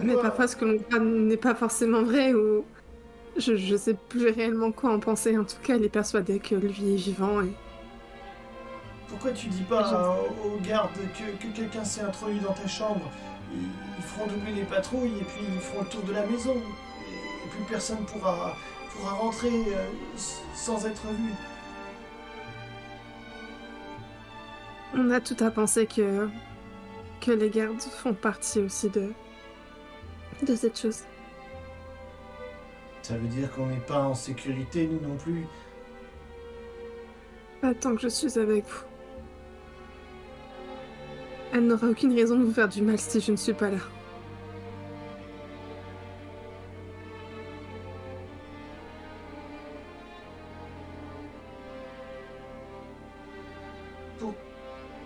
Mais 0.00 0.14
parfois, 0.16 0.46
ce 0.46 0.56
que 0.56 0.64
l'on 0.64 0.78
croit 0.78 1.00
n'est 1.00 1.36
pas 1.36 1.54
forcément 1.54 2.02
vrai 2.02 2.32
ou. 2.34 2.64
Je, 3.36 3.56
je 3.56 3.76
sais 3.76 3.94
plus 3.94 4.28
réellement 4.30 4.72
quoi 4.72 4.92
en 4.92 5.00
penser. 5.00 5.36
En 5.38 5.44
tout 5.44 5.56
cas, 5.62 5.76
elle 5.76 5.84
est 5.84 5.88
persuadée 5.88 6.40
que 6.40 6.54
lui 6.54 6.94
est 6.94 6.96
vivant 6.96 7.42
et. 7.42 7.58
Pourquoi 9.08 9.32
tu 9.32 9.48
dis 9.48 9.62
pas 9.62 9.92
euh, 9.92 10.46
aux 10.46 10.60
gardes 10.60 10.90
que, 11.16 11.42
que 11.42 11.52
quelqu'un 11.52 11.84
s'est 11.84 12.02
introduit 12.02 12.40
dans 12.40 12.52
ta 12.52 12.66
chambre 12.66 13.10
ils, 13.52 13.68
ils 13.96 14.04
feront 14.04 14.26
doubler 14.26 14.52
les 14.52 14.64
patrouilles 14.64 15.18
et 15.20 15.24
puis 15.24 15.44
ils 15.48 15.60
feront 15.60 15.82
le 15.82 15.88
tour 15.88 16.02
de 16.02 16.12
la 16.12 16.26
maison. 16.26 16.54
Et, 16.54 17.46
et 17.46 17.48
plus 17.50 17.64
personne 17.64 18.04
pourra, 18.04 18.54
pourra 18.92 19.12
rentrer 19.12 19.48
euh, 19.48 19.86
sans 20.54 20.86
être 20.86 21.06
vu. 21.06 21.32
On 24.94 25.10
a 25.10 25.20
tout 25.20 25.36
à 25.40 25.50
penser 25.50 25.86
que. 25.86 26.28
que 27.20 27.30
les 27.30 27.50
gardes 27.50 27.80
font 27.80 28.14
partie 28.14 28.60
aussi 28.60 28.88
de. 28.90 29.12
de 30.42 30.54
cette 30.54 30.78
chose. 30.78 31.02
Ça 33.02 33.16
veut 33.16 33.28
dire 33.28 33.50
qu'on 33.52 33.66
n'est 33.66 33.76
pas 33.76 34.00
en 34.02 34.14
sécurité, 34.14 34.86
nous 34.86 35.00
non 35.08 35.16
plus? 35.16 35.46
Pas 37.62 37.74
tant 37.74 37.94
que 37.94 38.02
je 38.02 38.08
suis 38.08 38.38
avec 38.38 38.64
vous. 38.66 38.87
Elle 41.52 41.66
n'aura 41.66 41.88
aucune 41.88 42.14
raison 42.14 42.38
de 42.38 42.44
vous 42.44 42.52
faire 42.52 42.68
du 42.68 42.82
mal 42.82 42.98
si 42.98 43.20
je 43.20 43.32
ne 43.32 43.36
suis 43.36 43.54
pas 43.54 43.70
là. 43.70 43.78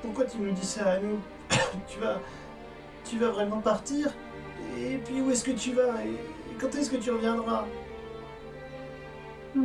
Pourquoi 0.03 0.25
tu 0.27 0.39
nous 0.39 0.53
dis 0.53 0.67
ça 0.67 0.91
à 0.91 0.99
nous 0.99 1.21
Tu 1.89 1.99
vas. 2.01 2.21
Tu 3.05 3.19
vas 3.19 3.31
vraiment 3.31 3.61
partir? 3.61 4.11
Et 4.79 4.99
puis 4.99 5.21
où 5.21 5.31
est-ce 5.31 5.45
que 5.45 5.53
tu 5.53 5.73
vas? 5.73 6.05
Et 6.05 6.19
quand 6.61 6.75
est-ce 6.75 6.91
que 6.91 6.97
tu 6.97 7.11
reviendras? 7.11 7.65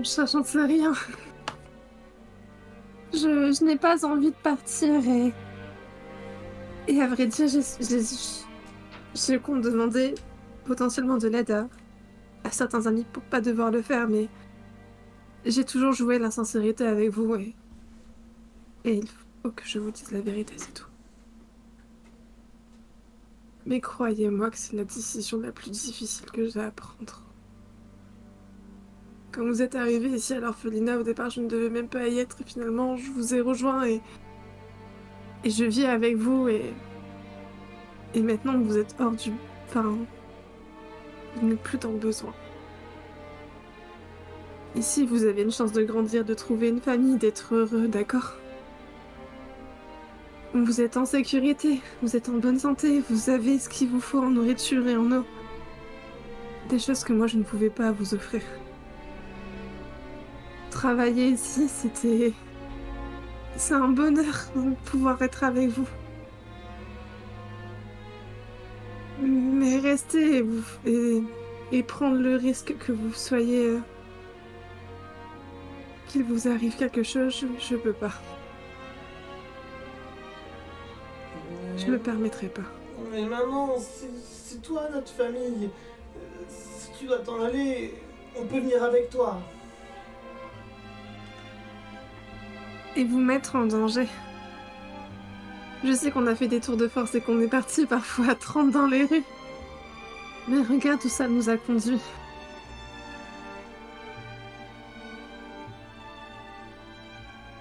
Ça, 0.04 0.26
j'en 0.26 0.44
sais 0.44 0.64
rien. 0.64 0.94
Je, 3.14 3.52
je 3.52 3.64
n'ai 3.66 3.78
pas 3.78 4.06
envie 4.06 4.32
de 4.32 4.36
partir 4.36 4.96
et. 5.08 5.34
Et 6.88 7.02
à 7.02 7.08
vrai 7.08 7.28
dire, 7.28 7.48
j'ai- 9.14 9.40
compte 9.40 9.62
demander 9.62 10.16
potentiellement 10.66 11.18
de 11.18 11.28
l'aide 11.28 11.52
à, 11.52 12.52
certains 12.52 12.86
amis 12.86 13.06
pour 13.12 13.24
pas 13.24 13.42
devoir 13.42 13.72
le 13.72 13.82
faire, 13.82 14.08
mais 14.08 14.30
j'ai 15.46 15.66
toujours 15.66 15.92
joué 15.92 16.18
la 16.18 16.32
sincérité 16.32 16.86
avec 16.86 17.10
vous 17.10 17.36
et. 17.36 17.56
Et 18.86 18.96
il 19.00 19.08
faut 19.08 19.52
que 19.52 19.64
je 19.66 19.80
vous 19.80 19.92
dise 19.92 20.12
la 20.12 20.22
vérité, 20.22 20.54
c'est 20.56 20.74
tout. 20.74 20.88
Mais 23.66 23.82
croyez-moi 23.82 24.50
que 24.50 24.58
c'est 24.58 24.78
la 24.78 24.86
décision 24.86 25.42
la 25.42 25.52
plus 25.52 25.72
difficile 25.72 26.32
que 26.32 26.48
j'ai 26.48 26.62
à 26.62 26.72
prendre. 26.72 27.22
Quand 29.34 29.46
vous 29.46 29.62
êtes 29.62 29.76
arrivé 29.76 30.10
ici 30.10 30.34
à 30.34 30.40
l'orphelinat, 30.40 30.98
au 30.98 31.04
départ, 31.04 31.30
je 31.30 31.42
ne 31.42 31.50
devais 31.50 31.70
même 31.70 31.90
pas 31.90 32.08
y 32.08 32.18
être. 32.20 32.40
Et 32.40 32.46
finalement, 32.46 32.96
je 32.96 33.12
vous 33.12 33.36
ai 33.36 33.42
rejoint 33.42 33.86
et. 33.86 34.02
Et 35.44 35.50
je 35.50 35.66
vis 35.66 35.86
avec 35.86 36.16
vous 36.16 36.48
et. 36.48 36.74
Et 38.14 38.22
maintenant 38.22 38.58
vous 38.60 38.78
êtes 38.78 38.96
hors 39.00 39.12
du. 39.12 39.32
Enfin. 39.68 39.98
Vous 41.36 41.48
n'êtes 41.48 41.62
plus 41.62 41.78
dans 41.78 41.92
le 41.92 41.98
besoin. 41.98 42.34
Ici, 44.76 45.06
vous 45.06 45.24
avez 45.24 45.44
une 45.44 45.52
chance 45.52 45.72
de 45.72 45.84
grandir, 45.84 46.26
de 46.26 46.34
trouver 46.34 46.70
une 46.70 46.82
famille, 46.82 47.18
d'être 47.18 47.56
heureux, 47.56 47.88
d'accord? 47.88 48.34
Vous 50.54 50.82
êtes 50.82 50.98
en 50.98 51.06
sécurité, 51.06 51.82
vous 52.02 52.16
êtes 52.16 52.30
en 52.30 52.34
bonne 52.34 52.60
santé, 52.60 53.02
vous 53.10 53.30
avez 53.30 53.60
ce 53.60 53.70
qu'il 53.70 53.90
vous 53.90 54.02
faut 54.02 54.20
en 54.20 54.32
nourriture 54.32 54.88
et 54.88 54.96
en 54.96 55.12
eau. 55.12 55.26
Des 56.70 56.80
choses 56.80 57.04
que 57.04 57.14
moi 57.14 57.28
je 57.28 57.38
ne 57.38 57.44
pouvais 57.44 57.70
pas 57.70 57.92
vous 57.92 58.14
offrir 58.14 58.42
travailler 60.78 61.30
ici, 61.30 61.68
c'était. 61.68 62.34
C'est 63.58 63.74
un 63.74 63.90
bonheur 63.90 64.48
de 64.56 64.74
pouvoir 64.86 65.22
être 65.22 65.44
avec 65.44 65.68
vous. 65.70 65.88
Mais 69.20 69.80
rester 69.80 70.44
et, 71.72 71.84
prendre 71.84 72.18
le 72.18 72.36
risque 72.36 72.76
que 72.78 72.92
vous 72.92 73.14
soyez. 73.14 73.66
euh, 73.68 73.80
qu'il 76.08 76.24
vous 76.24 76.48
arrive 76.48 76.76
quelque 76.78 77.04
chose, 77.04 77.38
je, 77.42 77.48
je 77.60 77.76
peux 77.76 77.94
pas. 77.94 78.14
Je 81.78 81.86
me 81.88 82.00
permettrai 82.00 82.48
pas. 82.48 82.64
Mais 83.12 83.24
maman, 83.24 83.78
c'est 83.80 84.10
c'est 84.50 84.62
toi 84.62 84.90
notre 84.94 85.12
famille. 85.12 85.70
Euh, 86.18 86.20
Si 86.50 86.92
tu 87.00 87.06
dois 87.08 87.20
t'en 87.20 87.42
aller, 87.44 87.94
on 88.36 88.46
peut 88.46 88.60
venir 88.60 88.84
avec 88.84 89.10
toi. 89.10 89.40
Et 92.98 93.04
vous 93.04 93.20
mettre 93.20 93.56
en 93.56 93.68
danger. 93.68 94.08
Je 95.84 95.94
sais 95.94 96.10
qu'on 96.10 96.26
a 96.26 96.34
fait 96.34 96.48
des 96.48 96.60
tours 96.60 96.78
de 96.78 96.88
force 96.88 97.14
et 97.14 97.22
qu'on 97.22 97.40
est 97.40 97.48
parti 97.48 97.86
parfois 97.86 98.30
à 98.32 98.36
30 98.36 98.72
dans 98.72 98.88
les 98.88 99.06
rues. 99.06 99.24
Mais 100.48 100.64
regarde 100.64 101.00
où 101.06 101.08
ça 101.08 101.28
nous 101.28 101.48
a 101.48 101.58
conduit. 101.58 102.02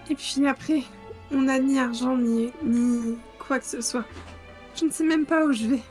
Et 0.09 0.15
puis 0.15 0.49
après, 0.49 0.85
on 1.31 1.43
n'a 1.43 1.59
ni 1.59 1.79
argent 1.79 2.17
ni, 2.17 2.51
ni 2.63 3.19
quoi 3.39 3.59
que 3.59 3.67
ce 3.67 3.83
soit. 3.83 4.05
Je 4.75 4.87
ne 4.87 4.91
sais 4.91 5.05
même 5.05 5.27
pas 5.27 5.45
où 5.45 5.53
je 5.53 5.67
vais. 5.67 5.83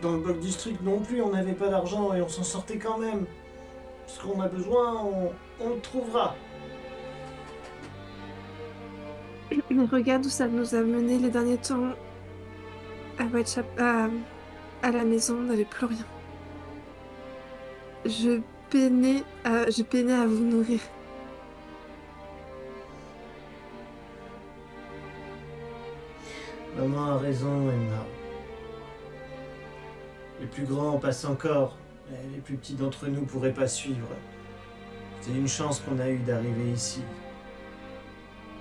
Dans 0.00 0.12
le 0.12 0.20
bloc 0.20 0.38
district 0.38 0.80
non 0.80 1.00
plus, 1.00 1.20
on 1.20 1.32
n'avait 1.32 1.52
pas 1.52 1.68
d'argent 1.68 2.14
et 2.14 2.22
on 2.22 2.28
s'en 2.30 2.42
sortait 2.42 2.78
quand 2.78 2.96
même. 2.96 3.26
Ce 4.06 4.18
qu'on 4.18 4.40
a 4.40 4.48
besoin, 4.48 5.04
on 5.60 5.68
le 5.68 5.80
trouvera. 5.82 6.34
Regarde 9.90 10.26
où 10.26 10.28
ça 10.28 10.46
nous 10.46 10.74
a 10.74 10.82
mené 10.82 11.18
les 11.18 11.30
derniers 11.30 11.58
temps. 11.58 11.94
À 14.82 14.90
la 14.90 15.04
maison, 15.04 15.36
on 15.38 15.42
n'avait 15.42 15.64
plus 15.64 15.86
rien. 15.86 16.06
Je 18.06 18.40
peinais 18.70 19.22
à, 19.44 19.68
je 19.68 19.82
peinais 19.82 20.14
à 20.14 20.26
vous 20.26 20.44
nourrir. 20.44 20.80
Maman 26.78 27.10
a 27.10 27.18
raison, 27.18 27.68
Emma. 27.68 28.06
Les 30.40 30.46
plus 30.46 30.64
grands 30.64 30.98
passent 30.98 31.26
encore, 31.26 31.76
mais 32.10 32.16
les 32.32 32.40
plus 32.40 32.56
petits 32.56 32.74
d'entre 32.74 33.06
nous 33.08 33.26
pourraient 33.26 33.52
pas 33.52 33.68
suivre. 33.68 34.08
C'est 35.20 35.32
une 35.32 35.48
chance 35.48 35.80
qu'on 35.80 35.98
a 35.98 36.08
eue 36.08 36.20
d'arriver 36.20 36.70
ici. 36.72 37.02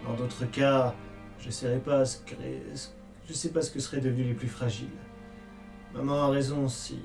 Dans 0.10 0.16
d'autres 0.16 0.46
cas, 0.46 0.96
je 1.38 1.52
sais 1.52 1.78
pas 1.78 2.04
ce 2.04 2.18
que, 2.18 2.34
je 3.28 3.34
sais 3.34 3.50
pas 3.50 3.62
ce 3.62 3.70
que 3.70 3.80
seraient 3.80 4.02
devenus 4.02 4.26
les 4.26 4.34
plus 4.34 4.48
fragiles. 4.48 4.88
Maman 5.94 6.24
a 6.24 6.30
raison 6.30 6.68
si 6.68 6.98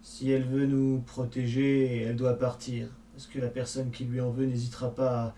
si 0.00 0.32
elle 0.32 0.42
veut 0.42 0.66
nous 0.66 1.00
protéger, 1.06 2.02
elle 2.02 2.16
doit 2.16 2.36
partir. 2.36 2.88
Parce 3.12 3.28
que 3.28 3.38
la 3.38 3.46
personne 3.46 3.92
qui 3.92 4.02
lui 4.02 4.20
en 4.20 4.30
veut 4.30 4.46
n'hésitera 4.46 4.92
pas 4.92 5.34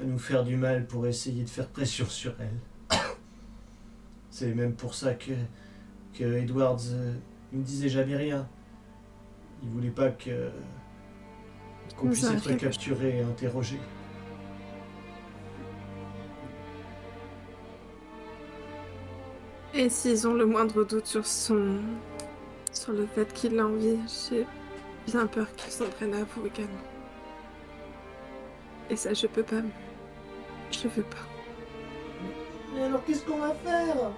à 0.00 0.04
nous 0.04 0.18
faire 0.18 0.42
du 0.42 0.56
mal 0.56 0.86
pour 0.86 1.06
essayer 1.06 1.44
de 1.44 1.50
faire 1.50 1.68
pression 1.68 2.06
sur 2.06 2.32
elle? 2.40 2.98
C'est 4.30 4.54
même 4.54 4.72
pour 4.72 4.94
ça 4.94 5.12
que, 5.12 5.32
que 6.14 6.24
Edwards 6.24 6.80
euh, 6.92 7.12
ne 7.52 7.62
disait 7.62 7.90
jamais 7.90 8.16
rien. 8.16 8.48
Il 9.62 9.68
voulait 9.68 9.90
pas 9.90 10.08
que 10.08 10.48
qu'on 11.98 12.08
puisse 12.08 12.24
être 12.24 12.54
capturé 12.54 13.18
et 13.18 13.22
interrogé. 13.22 13.78
Et 19.74 19.88
s'ils 19.88 20.26
ont 20.26 20.34
le 20.34 20.46
moindre 20.46 20.84
doute 20.84 21.06
sur 21.06 21.24
son. 21.24 21.78
sur 22.72 22.92
le 22.92 23.06
fait 23.06 23.32
qu'il 23.32 23.54
l'a 23.56 23.66
envie, 23.66 23.98
j'ai 24.30 24.46
bien 25.06 25.26
peur 25.26 25.46
qu'ils 25.56 25.72
s'en 25.72 25.86
prennent 25.86 26.14
à 26.14 26.24
vous 26.24 26.46
également. 26.46 26.86
Et 28.88 28.96
ça, 28.96 29.14
je 29.14 29.26
peux 29.26 29.42
pas. 29.42 29.62
Je 30.70 30.88
veux 30.88 31.02
pas. 31.02 31.16
Mais 32.74 32.84
alors 32.84 33.04
qu'est-ce 33.04 33.24
qu'on 33.24 33.38
va 33.38 33.54
faire? 33.54 34.10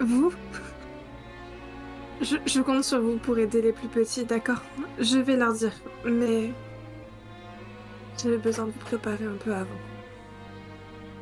Vous? 0.00 0.32
Je, 2.20 2.36
je 2.46 2.60
compte 2.60 2.84
sur 2.84 3.00
vous 3.00 3.18
pour 3.18 3.38
aider 3.38 3.60
les 3.62 3.72
plus 3.72 3.88
petits, 3.88 4.24
d'accord? 4.24 4.62
Je 4.98 5.18
vais 5.18 5.36
leur 5.36 5.52
dire, 5.52 5.72
mais 6.04 6.52
j'avais 8.22 8.38
besoin 8.38 8.66
de 8.66 8.70
vous 8.70 8.78
préparer 8.78 9.24
un 9.24 9.36
peu 9.44 9.52
avant. 9.52 9.68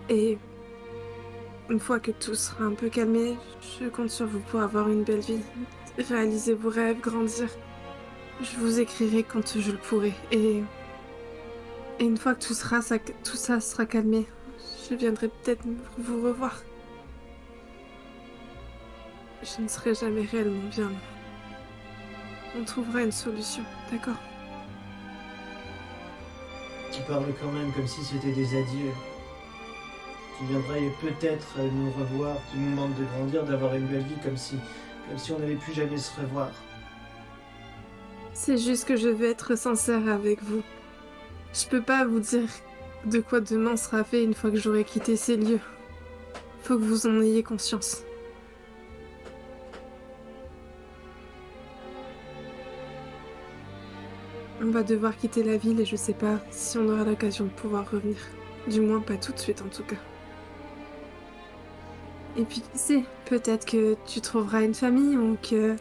Et 0.09 0.39
une 1.71 1.81
fois 1.81 2.01
que 2.01 2.11
tout 2.11 2.35
sera 2.35 2.65
un 2.65 2.75
peu 2.75 2.89
calmé, 2.89 3.37
je 3.81 3.89
compte 3.89 4.11
sur 4.11 4.27
vous 4.27 4.41
pour 4.41 4.61
avoir 4.61 4.89
une 4.89 5.05
belle 5.05 5.21
vie, 5.21 5.41
réaliser 5.99 6.55
vos 6.55 6.71
rêves, 6.71 7.01
grandir. 7.01 7.49
Je 8.41 8.57
vous 8.59 8.81
écrirai 8.81 9.23
quand 9.23 9.59
je 9.59 9.71
le 9.71 9.79
pourrai. 9.79 10.13
Et, 10.33 10.63
et 11.99 12.05
une 12.05 12.17
fois 12.17 12.35
que 12.35 12.45
tout, 12.45 12.55
sera, 12.55 12.81
tout 13.25 13.37
ça 13.37 13.61
sera 13.61 13.87
calmé, 13.87 14.27
je 14.91 14.97
viendrai 14.97 15.29
peut-être 15.29 15.63
vous 15.99 16.23
revoir. 16.23 16.63
Je 19.43 19.63
ne 19.63 19.69
serai 19.69 19.95
jamais 19.95 20.23
réellement 20.23 20.69
bien. 20.71 20.91
On 22.59 22.65
trouvera 22.65 23.03
une 23.03 23.13
solution, 23.13 23.63
d'accord? 23.91 24.21
Tu 26.93 27.01
parles 27.03 27.33
quand 27.41 27.51
même 27.51 27.73
comme 27.73 27.87
si 27.87 28.03
c'était 28.05 28.33
des 28.33 28.49
adieux. 28.49 28.93
Tu 30.39 30.45
viendrais 30.47 30.91
peut-être 31.01 31.59
nous 31.59 31.91
revoir, 31.93 32.37
tu 32.51 32.59
nous 32.59 32.71
demandes 32.71 32.95
de 32.95 33.05
grandir, 33.05 33.45
d'avoir 33.45 33.75
une 33.75 33.87
belle 33.87 34.03
vie 34.03 34.21
comme 34.25 34.37
si, 34.37 34.57
comme 35.09 35.19
si 35.19 35.33
on 35.33 35.39
n'allait 35.39 35.55
plus 35.55 35.73
jamais 35.73 35.99
se 35.99 36.21
revoir. 36.21 36.51
C'est 38.35 38.59
juste 38.59 38.87
que 38.87 38.97
je 38.97 39.09
veux 39.09 39.29
être 39.29 39.57
sincère 39.57 40.09
avec 40.09 40.43
vous. 40.43 40.63
Je 41.53 41.67
peux 41.67 41.83
pas 41.83 42.05
vous 42.05 42.21
dire 42.21 42.49
de 43.05 43.21
quoi 43.21 43.41
demain 43.41 43.77
sera 43.77 44.05
fait 44.05 44.25
une 44.25 44.35
fois 44.35 44.51
que 44.51 44.57
j'aurai 44.57 44.85
quitté 44.85 45.17
ces 45.17 45.37
lieux. 45.37 45.61
Faut 46.63 46.79
que 46.79 46.83
vous 46.83 47.07
en 47.07 47.21
ayez 47.21 47.43
conscience. 47.43 48.03
On 54.61 54.71
va 54.71 54.83
devoir 54.85 55.17
quitter 55.17 55.43
la 55.43 55.57
ville 55.57 55.81
et 55.81 55.85
je 55.85 55.97
sais 55.97 56.15
pas 56.15 56.39
si 56.51 56.79
on 56.79 56.89
aura 56.89 57.05
l'occasion 57.05 57.47
de 57.47 57.51
pouvoir 57.51 57.91
revenir. 57.91 58.17
Du 58.69 58.81
moins 58.81 59.01
pas 59.01 59.17
tout 59.17 59.33
de 59.33 59.39
suite 59.39 59.61
en 59.61 59.69
tout 59.69 59.83
cas. 59.83 59.97
Et 62.37 62.45
puis 62.45 62.63
qui 62.63 62.79
sait, 62.79 63.05
peut-être 63.27 63.67
que 63.67 63.95
tu 64.07 64.21
trouveras 64.21 64.63
une 64.63 64.75
famille 64.75 65.17
ou 65.17 65.37
que 65.43 65.77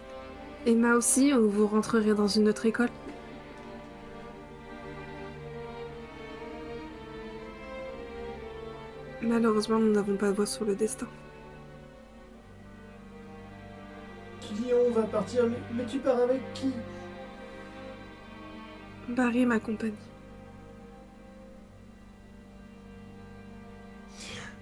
Emma 0.66 0.96
aussi, 0.96 1.34
ou 1.34 1.50
vous 1.50 1.66
rentrerez 1.66 2.14
dans 2.14 2.28
une 2.28 2.50
autre 2.50 2.66
école. 2.66 2.90
Malheureusement, 9.22 9.80
nous 9.80 9.92
n'avons 9.92 10.18
pas 10.18 10.30
de 10.30 10.36
voix 10.36 10.46
sur 10.46 10.66
le 10.66 10.76
destin. 10.76 11.08
Tu 14.42 14.54
dis 14.56 14.72
on 14.74 14.92
va 14.92 15.04
partir, 15.04 15.46
mais, 15.48 15.58
mais 15.74 15.86
tu 15.86 16.00
pars 16.00 16.20
avec 16.20 16.42
qui? 16.54 16.74
Barry 19.10 19.46
m'accompagne. 19.46 19.94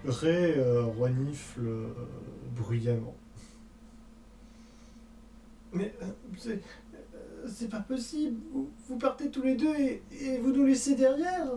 Ray 0.05 0.53
euh, 0.57 0.83
renifle 0.85 1.61
euh, 1.61 1.87
bruyamment. 2.55 3.15
Mais 5.73 5.93
euh, 6.01 6.05
c'est, 6.37 6.61
euh, 6.93 7.47
c'est 7.47 7.69
pas 7.69 7.81
possible. 7.81 8.39
Vous, 8.51 8.69
vous 8.87 8.97
partez 8.97 9.29
tous 9.29 9.43
les 9.43 9.55
deux 9.55 9.75
et, 9.75 10.01
et 10.11 10.37
vous 10.39 10.51
nous 10.51 10.65
laissez 10.65 10.95
derrière. 10.95 11.47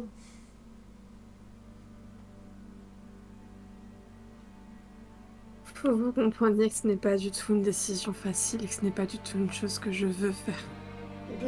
Faut 5.64 5.88
que 5.88 5.92
vous 5.94 6.12
compreniez 6.12 6.68
que 6.68 6.74
ce 6.74 6.86
n'est 6.86 6.96
pas 6.96 7.16
du 7.16 7.30
tout 7.30 7.54
une 7.54 7.62
décision 7.62 8.12
facile 8.12 8.64
et 8.64 8.66
que 8.66 8.74
ce 8.74 8.84
n'est 8.84 8.90
pas 8.90 9.06
du 9.06 9.18
tout 9.18 9.38
une 9.38 9.50
chose 9.50 9.78
que 9.78 9.90
je 9.90 10.06
veux 10.06 10.32
faire. 10.32 10.62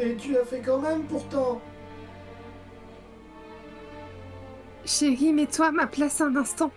Et 0.01 0.17
tu 0.17 0.33
l'as 0.33 0.45
fait 0.45 0.61
quand 0.61 0.81
même 0.81 1.05
pourtant. 1.05 1.61
Chérie, 4.85 5.33
mets-toi 5.33 5.67
à 5.67 5.73
ma 5.73 5.87
place 5.87 6.21
un 6.21 6.37
instant. 6.37 6.71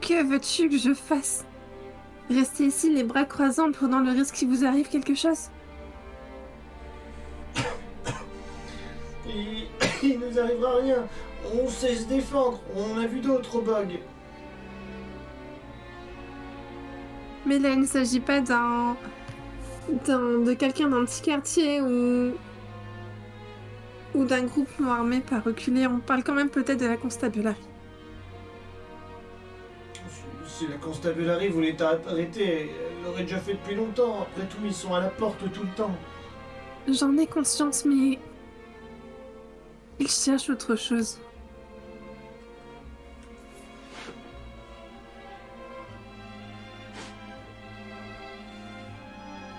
Que 0.00 0.22
veux-tu 0.24 0.68
que 0.68 0.78
je 0.78 0.94
fasse? 0.94 1.44
Rester 2.30 2.64
ici 2.66 2.92
les 2.92 3.04
bras 3.04 3.24
croisés 3.24 3.60
en 3.60 3.72
prenant 3.72 4.00
le 4.00 4.12
risque 4.12 4.34
qu'il 4.36 4.48
vous 4.48 4.64
arrive 4.64 4.88
quelque 4.88 5.14
chose 5.14 5.48
Il, 9.26 9.66
il 10.02 10.18
nous 10.18 10.38
arrivera 10.38 10.76
rien. 10.76 11.06
On 11.54 11.68
sait 11.68 11.96
se 11.96 12.04
défendre. 12.06 12.60
On 12.76 12.98
a 12.98 13.06
vu 13.06 13.20
d'autres 13.20 13.56
au 13.56 13.62
bug. 13.62 13.98
Mais 17.46 17.58
là, 17.58 17.70
il 17.70 17.80
ne 17.80 17.86
s'agit 17.86 18.20
pas 18.20 18.40
d'un. 18.40 18.96
d'un- 20.06 20.38
de 20.44 20.52
quelqu'un 20.54 20.88
d'un 20.88 21.04
petit 21.04 21.22
quartier 21.22 21.80
ou. 21.80 22.32
ou 24.14 24.24
d'un 24.24 24.44
groupe 24.44 24.68
armé 24.88 25.20
par 25.20 25.44
reculer. 25.44 25.86
On 25.86 26.00
parle 26.00 26.22
quand 26.24 26.34
même 26.34 26.50
peut-être 26.50 26.80
de 26.80 26.86
la 26.86 26.96
constabulary. 26.96 27.56
Si 30.60 30.66
la 30.66 30.76
constabulary 30.76 31.48
voulait 31.48 31.74
t'arrêter, 31.74 32.70
elle 32.70 33.04
l'aurait 33.04 33.22
déjà 33.22 33.38
fait 33.38 33.54
depuis 33.54 33.74
longtemps. 33.74 34.22
Après 34.22 34.46
tout, 34.46 34.58
ils 34.62 34.74
sont 34.74 34.92
à 34.92 35.00
la 35.00 35.08
porte 35.08 35.38
tout 35.52 35.62
le 35.62 35.70
temps. 35.70 35.94
J'en 36.86 37.16
ai 37.16 37.26
conscience, 37.26 37.86
mais. 37.86 38.18
Ils 39.98 40.08
cherchent 40.08 40.50
autre 40.50 40.76
chose. 40.76 41.18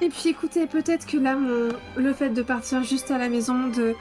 Et 0.02 0.10
puis 0.10 0.30
écoutez, 0.30 0.68
peut-être 0.68 1.06
que 1.08 1.18
là, 1.18 1.36
le 1.96 2.14
fait 2.14 2.30
de 2.30 2.42
partir 2.42 2.84
juste 2.84 3.12
à 3.12 3.18
la 3.18 3.30
maison, 3.30 3.68
de, 3.68 3.96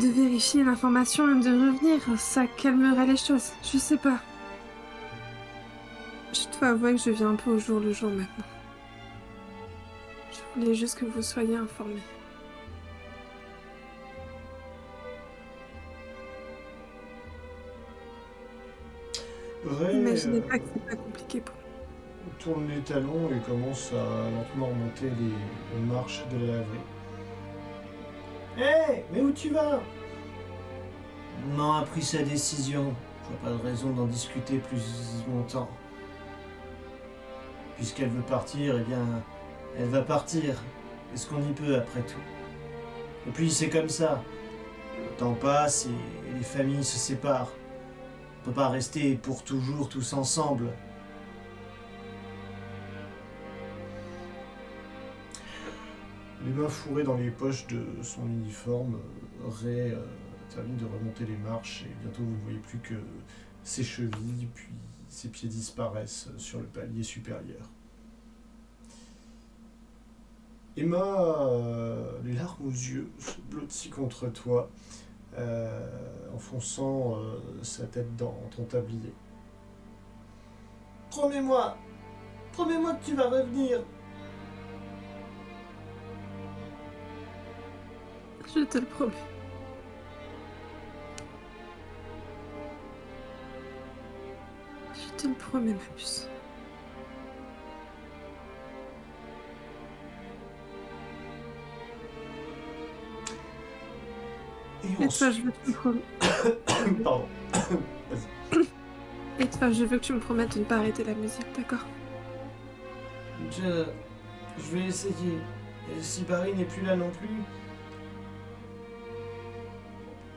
de 0.00 0.08
vérifier 0.08 0.64
l'information 0.64 1.28
et 1.30 1.42
de 1.42 1.50
revenir, 1.50 2.00
ça 2.18 2.46
calmerait 2.46 3.06
les 3.06 3.16
choses. 3.16 3.52
Je 3.62 3.78
sais 3.78 3.98
pas. 3.98 4.18
Je 6.32 6.58
dois 6.58 6.68
avouer 6.68 6.94
que 6.94 7.00
je 7.00 7.10
viens 7.10 7.30
un 7.30 7.36
peu 7.36 7.50
au 7.50 7.58
jour 7.58 7.80
le 7.80 7.92
jour 7.92 8.10
maintenant. 8.10 8.44
Je 10.32 10.60
voulais 10.60 10.74
juste 10.74 10.98
que 10.98 11.04
vous 11.04 11.22
soyez 11.22 11.56
informés. 11.56 12.02
Vrai, 19.64 19.94
Imaginez 19.94 20.38
euh, 20.38 20.40
pas 20.40 20.58
que 20.58 20.64
c'est 20.72 20.86
pas 20.86 20.96
compliqué 20.96 21.40
pour 21.40 21.54
tourne 22.40 22.68
les 22.68 22.80
talons 22.80 23.28
et 23.30 23.40
commence 23.40 23.92
à 23.92 24.30
lentement 24.30 24.68
remonter 24.68 25.10
les, 25.10 25.80
marches 25.86 26.24
de 26.32 26.46
la 26.46 26.52
laverie. 26.52 26.78
Hé, 28.58 29.04
mais 29.12 29.20
où 29.20 29.30
tu 29.32 29.50
vas? 29.50 29.80
Maman 31.48 31.76
a 31.76 31.82
pris 31.82 32.02
sa 32.02 32.22
décision. 32.22 32.94
Je 33.22 33.28
vois 33.28 33.50
pas 33.50 33.62
de 33.62 33.68
raison 33.68 33.90
d'en 33.90 34.06
discuter 34.06 34.58
plus 34.58 34.82
longtemps. 35.28 35.68
Puisqu'elle 37.80 38.10
veut 38.10 38.20
partir, 38.20 38.76
eh 38.78 38.82
bien, 38.82 39.02
elle 39.78 39.88
va 39.88 40.02
partir. 40.02 40.54
Est-ce 41.14 41.26
qu'on 41.26 41.40
y 41.40 41.52
peut 41.54 41.76
après 41.76 42.02
tout? 42.02 42.20
Et 43.26 43.30
puis 43.30 43.50
c'est 43.50 43.70
comme 43.70 43.88
ça. 43.88 44.22
Le 44.98 45.16
temps 45.16 45.32
passe 45.32 45.86
et 45.86 46.36
les 46.36 46.44
familles 46.44 46.84
se 46.84 46.98
séparent. 46.98 47.50
On 48.42 48.44
peut 48.44 48.52
pas 48.52 48.68
rester 48.68 49.14
pour 49.14 49.42
toujours 49.44 49.88
tous 49.88 50.12
ensemble. 50.12 50.66
Les 56.44 56.52
mains 56.52 56.68
fourrées 56.68 57.04
dans 57.04 57.16
les 57.16 57.30
poches 57.30 57.66
de 57.68 57.82
son 58.02 58.26
uniforme, 58.26 58.98
Ray 59.62 59.92
euh, 59.92 60.04
termine 60.54 60.76
de 60.76 60.84
remonter 60.84 61.24
les 61.24 61.36
marches 61.38 61.86
et 61.86 61.94
bientôt 62.02 62.24
vous 62.24 62.36
ne 62.36 62.42
voyez 62.42 62.58
plus 62.58 62.78
que 62.80 62.94
ses 63.64 63.84
chevilles, 63.84 64.48
puis 64.54 64.68
ses 65.10 65.28
pieds 65.28 65.48
disparaissent 65.48 66.28
sur 66.38 66.60
le 66.60 66.66
palier 66.66 67.02
supérieur. 67.02 67.68
Emma, 70.76 71.42
euh, 71.42 72.12
les 72.24 72.34
larmes 72.34 72.66
aux 72.66 72.70
yeux, 72.70 73.10
se 73.18 73.40
blottit 73.50 73.90
contre 73.90 74.28
toi, 74.28 74.70
euh, 75.36 75.88
enfonçant 76.34 77.16
euh, 77.16 77.40
sa 77.62 77.86
tête 77.86 78.16
dans 78.16 78.36
ton 78.56 78.64
tablier. 78.64 79.12
Promets-moi, 81.10 81.76
promets-moi 82.52 82.94
que 82.94 83.04
tu 83.04 83.16
vas 83.16 83.28
revenir. 83.28 83.82
Je 88.54 88.64
te 88.64 88.78
le 88.78 88.86
promets. 88.86 89.29
Te 95.22 95.28
le 95.28 95.34
promets, 95.34 95.72
ma 95.72 95.78
puce. 95.96 96.28
Et 105.00 105.08
toi, 105.08 105.30
je 105.30 105.42
veux 105.42 105.50
que 105.50 105.64
tu 105.64 105.70
me 105.70 105.74
prom- 105.74 106.02
Pardon. 107.04 107.28
Et 109.38 109.48
toi, 109.48 109.70
je 109.72 109.84
veux 109.84 109.98
que 109.98 110.04
tu 110.04 110.12
me 110.12 110.20
promettes 110.20 110.54
de 110.54 110.60
ne 110.60 110.64
pas 110.64 110.76
arrêter 110.76 111.04
la 111.04 111.14
musique, 111.14 111.46
d'accord? 111.56 111.86
Je, 113.50 113.86
je 114.58 114.62
vais 114.76 114.84
essayer. 114.86 115.38
Et 115.88 116.02
si 116.02 116.24
Barry 116.24 116.54
n'est 116.54 116.64
plus 116.64 116.82
là 116.82 116.96
non 116.96 117.10
plus, 117.10 117.28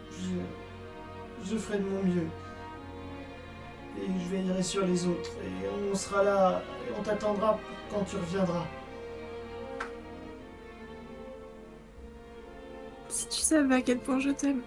je, 0.10 0.40
je 1.44 1.58
ferai 1.58 1.80
de 1.80 1.84
mon 1.86 2.04
mieux. 2.04 2.28
Et 3.98 4.08
je 4.08 4.30
veillerai 4.30 4.64
sur 4.64 4.86
les 4.86 5.06
autres. 5.08 5.32
Et 5.44 5.68
on 5.92 5.96
sera 5.96 6.24
là, 6.24 6.62
et 6.88 6.92
on 7.00 7.04
t'attendra 7.04 7.60
quand 7.92 8.04
tu 8.04 8.16
reviendras. 8.18 8.66
Si 13.10 13.28
tu 13.28 13.40
savais 13.40 13.76
à 13.76 13.82
quel 13.82 14.00
point 14.00 14.20
je 14.20 14.32
t'aime. 14.32 14.62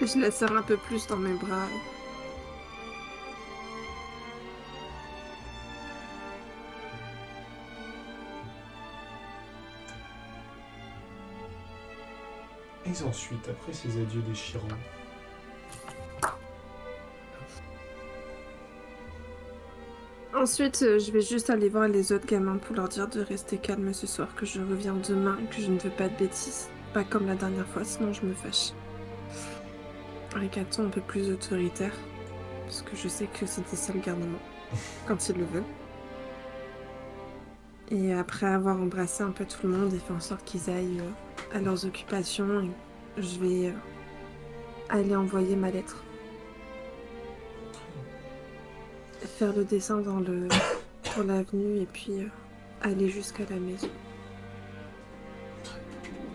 Je 0.00 0.18
la 0.18 0.30
serre 0.30 0.56
un 0.56 0.62
peu 0.62 0.76
plus 0.76 1.06
dans 1.06 1.16
mes 1.16 1.34
bras. 1.34 1.66
Et 12.88 13.02
ensuite, 13.02 13.48
après 13.48 13.72
ces 13.72 14.00
adieux 14.00 14.22
déchirants, 14.22 14.66
Ensuite, 20.34 20.82
euh, 20.82 20.98
je 21.00 21.10
vais 21.10 21.20
juste 21.20 21.50
aller 21.50 21.68
voir 21.68 21.88
les 21.88 22.12
autres 22.12 22.26
gamins 22.26 22.58
pour 22.58 22.76
leur 22.76 22.88
dire 22.88 23.08
de 23.08 23.20
rester 23.20 23.58
calme 23.58 23.92
ce 23.92 24.06
soir, 24.06 24.28
que 24.36 24.46
je 24.46 24.60
reviens 24.60 24.94
demain, 24.94 25.36
que 25.50 25.60
je 25.60 25.68
ne 25.68 25.78
veux 25.78 25.90
pas 25.90 26.08
de 26.08 26.16
bêtises. 26.16 26.68
Pas 26.94 27.02
comme 27.02 27.26
la 27.26 27.34
dernière 27.34 27.66
fois, 27.66 27.82
sinon 27.82 28.12
je 28.12 28.24
me 28.24 28.34
fâche. 28.34 28.72
Avec 30.36 30.56
un 30.56 30.64
ton 30.64 30.86
un 30.86 30.90
peu 30.90 31.00
plus 31.00 31.30
autoritaire, 31.30 31.94
parce 32.66 32.82
que 32.82 32.94
je 32.94 33.08
sais 33.08 33.26
que 33.26 33.46
c'était 33.46 33.74
ça 33.74 33.92
le 33.94 34.00
garnement, 34.00 34.38
quand 35.06 35.28
il 35.28 35.38
le 35.38 35.44
veut. 35.44 35.64
Et 37.90 38.12
après 38.12 38.46
avoir 38.46 38.76
embrassé 38.80 39.24
un 39.24 39.32
peu 39.32 39.44
tout 39.44 39.66
le 39.66 39.70
monde 39.76 39.92
et 39.94 39.98
fait 39.98 40.12
en 40.12 40.20
sorte 40.20 40.44
qu'ils 40.44 40.70
aillent 40.70 41.00
euh, 41.00 41.27
à 41.52 41.60
leurs 41.60 41.84
occupations, 41.84 42.68
je 43.16 43.38
vais 43.38 43.68
euh, 43.68 43.72
aller 44.88 45.16
envoyer 45.16 45.56
ma 45.56 45.70
lettre. 45.70 46.04
faire 49.38 49.54
le 49.54 49.64
dessin 49.64 49.98
dans 49.98 50.18
le 50.18 50.48
pour 51.02 51.22
l'avenue 51.22 51.78
et 51.78 51.86
puis 51.86 52.20
euh, 52.20 52.26
aller 52.82 53.08
jusqu'à 53.08 53.44
la 53.50 53.56
maison. 53.56 53.88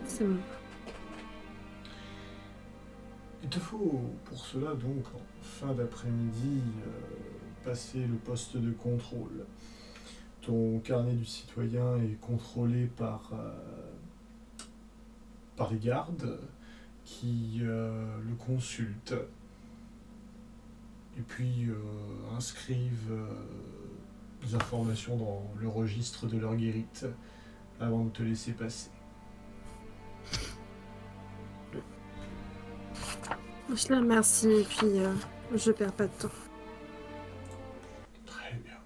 C'est 0.05 0.25
bon. 0.25 0.37
il 3.41 3.49
te 3.49 3.59
faut 3.59 3.99
pour 4.23 4.37
cela 4.37 4.73
donc 4.73 5.05
en 5.13 5.41
fin 5.41 5.73
d'après-midi 5.73 6.61
euh, 6.87 7.65
passer 7.65 7.99
le 7.99 8.15
poste 8.15 8.55
de 8.55 8.71
contrôle. 8.71 9.45
Ton 10.41 10.79
carnet 10.79 11.13
du 11.13 11.25
citoyen 11.25 11.97
est 11.97 12.19
contrôlé 12.21 12.85
par, 12.85 13.31
par 15.55 15.71
les 15.71 15.79
gardes 15.79 16.39
qui 17.03 17.59
euh, 17.61 18.17
le 18.27 18.35
consultent 18.35 19.15
et 21.17 21.21
puis 21.21 21.67
euh, 21.69 21.75
inscrivent 22.35 23.11
euh, 23.11 23.27
des 24.45 24.55
informations 24.55 25.15
dans 25.17 25.43
le 25.59 25.67
registre 25.67 26.27
de 26.27 26.37
leur 26.37 26.55
guérite 26.55 27.05
avant 27.79 28.05
de 28.05 28.09
te 28.09 28.23
laisser 28.23 28.53
passer. 28.53 28.89
Je 33.73 33.87
les 33.89 33.95
remercie 33.95 34.49
et 34.49 34.63
puis 34.63 34.99
euh, 34.99 35.13
je 35.55 35.71
perds 35.71 35.93
pas 35.93 36.07
de 36.07 36.13
temps. 36.13 36.29
Très 38.25 38.53
bien. 38.55 38.77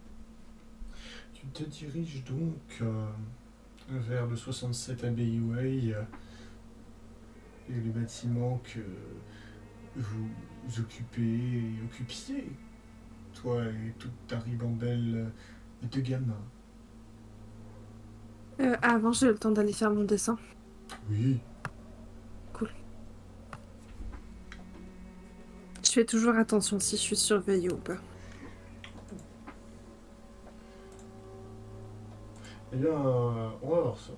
Tu 1.33 1.47
te 1.47 1.63
diriges 1.63 2.23
donc 2.23 2.83
vers 3.89 4.27
le 4.27 4.35
67 4.35 5.03
Abbey 5.03 5.39
Way 5.39 5.95
et 7.69 7.73
les 7.73 7.89
bâtiments 7.89 8.61
que 8.63 8.79
vous 9.95 10.79
occupez 10.79 11.21
et 11.21 11.73
occupiez, 11.85 12.51
toi 13.33 13.63
et 13.65 13.93
toute 13.99 14.27
ta 14.27 14.39
ribambelle 14.39 15.31
de 15.83 16.01
gamins. 16.01 16.45
Euh, 18.59 18.75
avant, 18.81 19.11
j'ai 19.11 19.27
le 19.27 19.37
temps 19.37 19.51
d'aller 19.51 19.73
faire 19.73 19.91
mon 19.91 20.03
dessin. 20.03 20.37
Oui, 21.09 21.39
Je 25.87 25.91
fais 25.93 26.05
toujours 26.05 26.35
attention 26.35 26.79
si 26.79 26.97
je 26.97 27.01
suis 27.01 27.15
surveillée 27.15 27.71
ou 27.71 27.77
pas. 27.77 27.95
eh 32.73 32.75
bien, 32.75 32.91
on 32.91 33.31
va 33.31 33.53
voir 33.63 33.97
ça. 33.97 34.11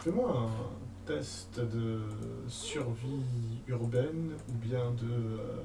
Fais-moi 0.00 0.30
un 0.30 0.87
test 1.08 1.58
de 1.58 2.02
survie 2.48 3.62
urbaine 3.66 4.34
ou 4.50 4.52
bien 4.52 4.90
de, 4.90 5.06
euh, 5.10 5.62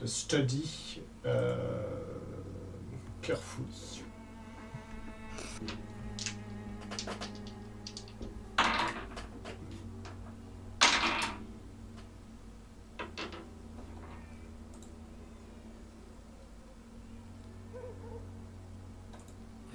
de 0.00 0.04
study 0.06 1.00
euh, 1.26 1.54
carefully. 3.22 4.02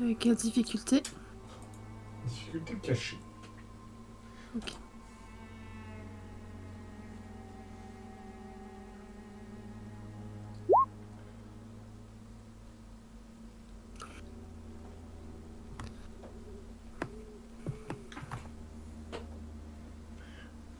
Euh, 0.01 0.13
quelle 0.19 0.35
difficulté 0.35 1.01
Difficulté 2.27 2.75
cachée. 2.81 3.17
Ok. 4.55 4.71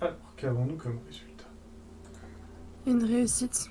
Alors, 0.02 0.16
qu'avons-nous 0.38 0.76
comme 0.76 1.00
résultat? 1.08 1.46
Une 2.86 3.04
réussite. 3.04 3.70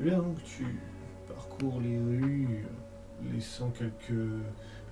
Eh 0.00 0.02
bien, 0.02 0.18
donc 0.18 0.42
tu 0.44 0.66
parcours 1.28 1.80
les 1.80 1.98
rues, 1.98 2.66
laissant 3.32 3.70
quelques 3.70 4.12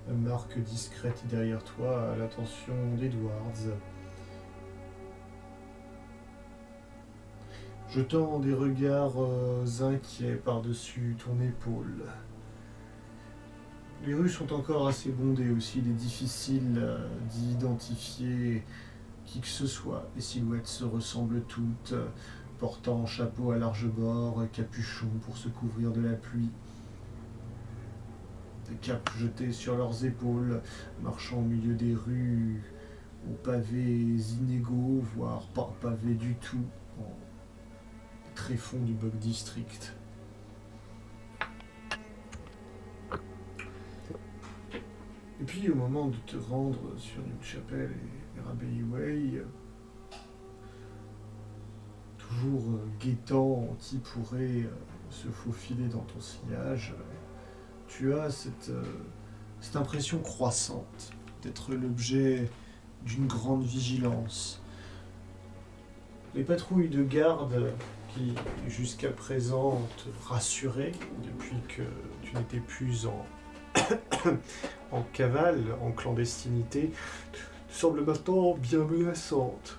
marques 0.09 0.59
discrètes 0.59 1.23
derrière 1.31 1.63
toi 1.65 2.13
à 2.13 2.17
l'attention 2.17 2.75
d'Edwards. 2.97 3.77
Jetant 7.89 8.39
des 8.39 8.55
regards 8.55 9.23
euh, 9.23 9.65
inquiets 9.81 10.37
par-dessus 10.37 11.15
ton 11.23 11.39
épaule. 11.45 12.05
Les 14.07 14.15
rues 14.15 14.31
sont 14.31 14.53
encore 14.53 14.89
assez 14.89 15.11
bondées 15.11 15.51
aussi, 15.51 15.81
il 15.81 15.91
est 15.91 15.95
difficile 15.95 16.79
euh, 16.79 17.07
d'identifier 17.29 18.65
qui 19.27 19.41
que 19.41 19.47
ce 19.47 19.67
soit. 19.67 20.09
Les 20.17 20.23
silhouettes 20.23 20.67
se 20.67 20.85
ressemblent 20.85 21.43
toutes, 21.43 21.95
portant 22.59 23.05
chapeau 23.07 23.51
à 23.51 23.59
large 23.59 23.87
bord, 23.87 24.43
capuchon 24.53 25.09
pour 25.25 25.37
se 25.37 25.49
couvrir 25.49 25.93
de 25.93 26.01
la 26.01 26.15
pluie. 26.15 26.51
Des 28.69 28.77
capes 28.77 29.11
jetées 29.19 29.53
sur 29.53 29.77
leurs 29.77 30.05
épaules, 30.05 30.63
marchant 31.03 31.39
au 31.39 31.43
milieu 31.43 31.75
des 31.75 31.95
rues, 31.95 32.63
aux 33.29 33.35
pavés 33.35 34.17
inégaux, 34.41 35.03
voire 35.15 35.47
pas 35.49 35.73
pavés 35.81 36.15
du 36.15 36.35
tout, 36.37 36.65
en 36.99 37.13
tréfonds 38.35 38.81
du 38.81 38.95
Bug 38.95 39.15
District. 39.19 39.95
Et 45.41 45.45
puis 45.45 45.69
au 45.71 45.75
moment 45.75 46.07
de 46.07 46.17
te 46.19 46.37
rendre 46.37 46.97
sur 46.97 47.21
une 47.21 47.43
chapelle 47.43 47.91
et 48.37 48.41
Rabbey 48.41 48.83
Way, 48.93 49.43
toujours 52.17 52.79
guettant 53.01 53.69
qui 53.81 53.99
pourrait 53.99 54.63
euh, 54.63 54.71
se 55.11 55.27
faufiler 55.29 55.89
dans 55.89 56.03
ton 56.03 56.21
sillage, 56.21 56.95
tu 57.97 58.15
as 58.15 58.31
cette, 58.31 58.71
euh, 58.71 58.83
cette 59.61 59.77
impression 59.77 60.19
croissante 60.19 61.13
d'être 61.43 61.73
l'objet 61.73 62.49
d'une 63.05 63.27
grande 63.27 63.65
vigilance. 63.65 64.61
Les 66.35 66.45
patrouilles 66.45 66.89
de 66.89 67.03
garde 67.03 67.73
qui 68.15 68.35
jusqu'à 68.69 69.11
présent 69.11 69.81
te 69.99 70.29
rassuraient 70.29 70.93
depuis 71.23 71.57
que 71.69 71.83
tu 72.23 72.35
n'étais 72.35 72.61
plus 72.61 73.07
en, 73.07 73.27
en 74.93 75.03
cavale, 75.13 75.63
en 75.83 75.93
clandestinité, 75.93 76.93
semblent 77.69 78.05
maintenant 78.05 78.55
bien 78.55 78.85
menaçantes. 78.85 79.79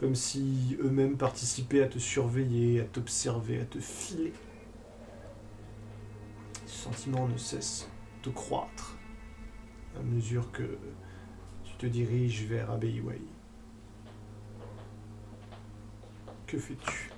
Comme 0.00 0.14
si 0.14 0.76
eux-mêmes 0.82 1.16
participaient 1.16 1.82
à 1.82 1.86
te 1.86 1.98
surveiller, 1.98 2.80
à 2.80 2.84
t'observer, 2.84 3.60
à 3.60 3.64
te 3.64 3.78
filer. 3.78 4.32
Ce 6.74 6.82
sentiment 6.82 7.28
ne 7.28 7.36
cesse 7.36 7.88
de 8.24 8.30
croître 8.30 8.98
à 9.96 10.02
mesure 10.02 10.50
que 10.50 10.76
tu 11.62 11.74
te 11.78 11.86
diriges 11.86 12.46
vers 12.46 12.68
Abbey 12.72 13.00
Way. 13.00 13.20
Que 16.48 16.58
fais-tu? 16.58 17.10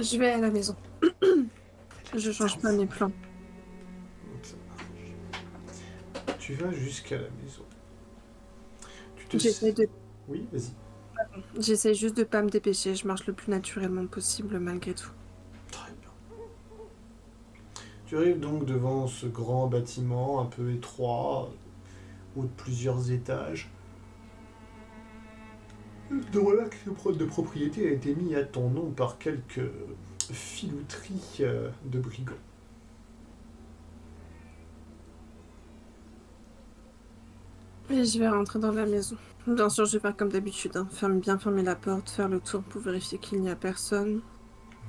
Je 0.00 0.16
vais 0.16 0.30
à 0.30 0.38
la 0.38 0.48
maison. 0.48 0.76
Je 2.16 2.30
change 2.30 2.60
pas 2.60 2.70
mes 2.70 2.86
plans. 2.86 3.08
Donc, 3.08 4.44
ça 4.44 4.54
marche. 4.68 6.36
Tu 6.38 6.54
vas 6.54 6.70
jusqu'à 6.70 7.16
la 7.16 7.28
maison. 7.42 7.64
Tu 9.16 9.26
te 9.26 9.38
J'essaie 9.38 9.72
de... 9.72 9.88
Oui, 10.28 10.46
vas-y. 10.52 10.72
J'essaie 11.58 11.94
juste 11.94 12.16
de 12.16 12.22
pas 12.22 12.42
me 12.42 12.48
dépêcher. 12.48 12.94
Je 12.94 13.08
marche 13.08 13.26
le 13.26 13.32
plus 13.32 13.50
naturellement 13.50 14.06
possible 14.06 14.60
malgré 14.60 14.94
tout. 14.94 15.10
Tu 18.08 18.16
arrives 18.16 18.40
donc 18.40 18.64
devant 18.64 19.06
ce 19.06 19.26
grand 19.26 19.68
bâtiment 19.68 20.40
un 20.40 20.46
peu 20.46 20.72
étroit, 20.72 21.48
haut 22.36 22.42
de 22.42 22.48
plusieurs 22.56 23.10
étages, 23.12 23.70
dont 26.32 26.50
l'acte 26.52 26.86
de 27.16 27.24
propriété 27.24 27.88
a 27.88 27.92
été 27.92 28.14
mis 28.14 28.34
à 28.34 28.44
ton 28.44 28.70
nom 28.70 28.90
par 28.90 29.18
quelques 29.18 29.70
filouteries 30.32 31.38
euh, 31.40 31.70
de 31.84 31.98
brigands. 31.98 32.32
Et 37.90 38.04
je 38.04 38.18
vais 38.18 38.28
rentrer 38.28 38.58
dans 38.58 38.72
la 38.72 38.86
maison. 38.86 39.16
Bien 39.46 39.68
sûr, 39.68 39.84
je 39.86 39.92
vais 39.94 40.00
faire 40.00 40.16
comme 40.16 40.28
d'habitude. 40.30 40.76
hein. 40.76 40.88
Ferme, 40.90 41.20
bien 41.20 41.38
fermer 41.38 41.62
la 41.62 41.74
porte, 41.76 42.10
faire 42.10 42.28
le 42.28 42.40
tour 42.40 42.62
pour 42.62 42.80
vérifier 42.82 43.18
qu'il 43.18 43.40
n'y 43.40 43.50
a 43.50 43.56
personne. 43.56 44.22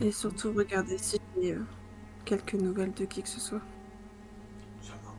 Et 0.02 0.12
surtout 0.12 0.54
regarder 0.54 0.98
si 0.98 1.18
j'ai 1.42 1.54
euh, 1.54 1.60
quelques 2.30 2.54
nouvelles 2.54 2.94
de 2.94 3.06
qui 3.06 3.24
que 3.24 3.28
ce 3.28 3.40
soit. 3.40 3.62
Ça 4.84 4.94
marche. 5.04 5.18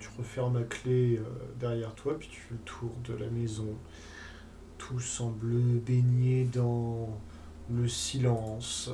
Tu 0.00 0.08
refermes 0.16 0.56
à 0.56 0.62
clé 0.62 1.18
euh, 1.18 1.24
derrière 1.60 1.94
toi, 1.94 2.18
puis 2.18 2.28
tu 2.28 2.40
fais 2.40 2.54
le 2.54 2.60
tour 2.60 2.90
de 3.04 3.12
la 3.12 3.28
maison. 3.28 3.76
Tout 4.78 4.98
semble 4.98 5.78
baigné 5.80 6.46
dans 6.46 7.10
le 7.70 7.86
silence. 7.86 8.90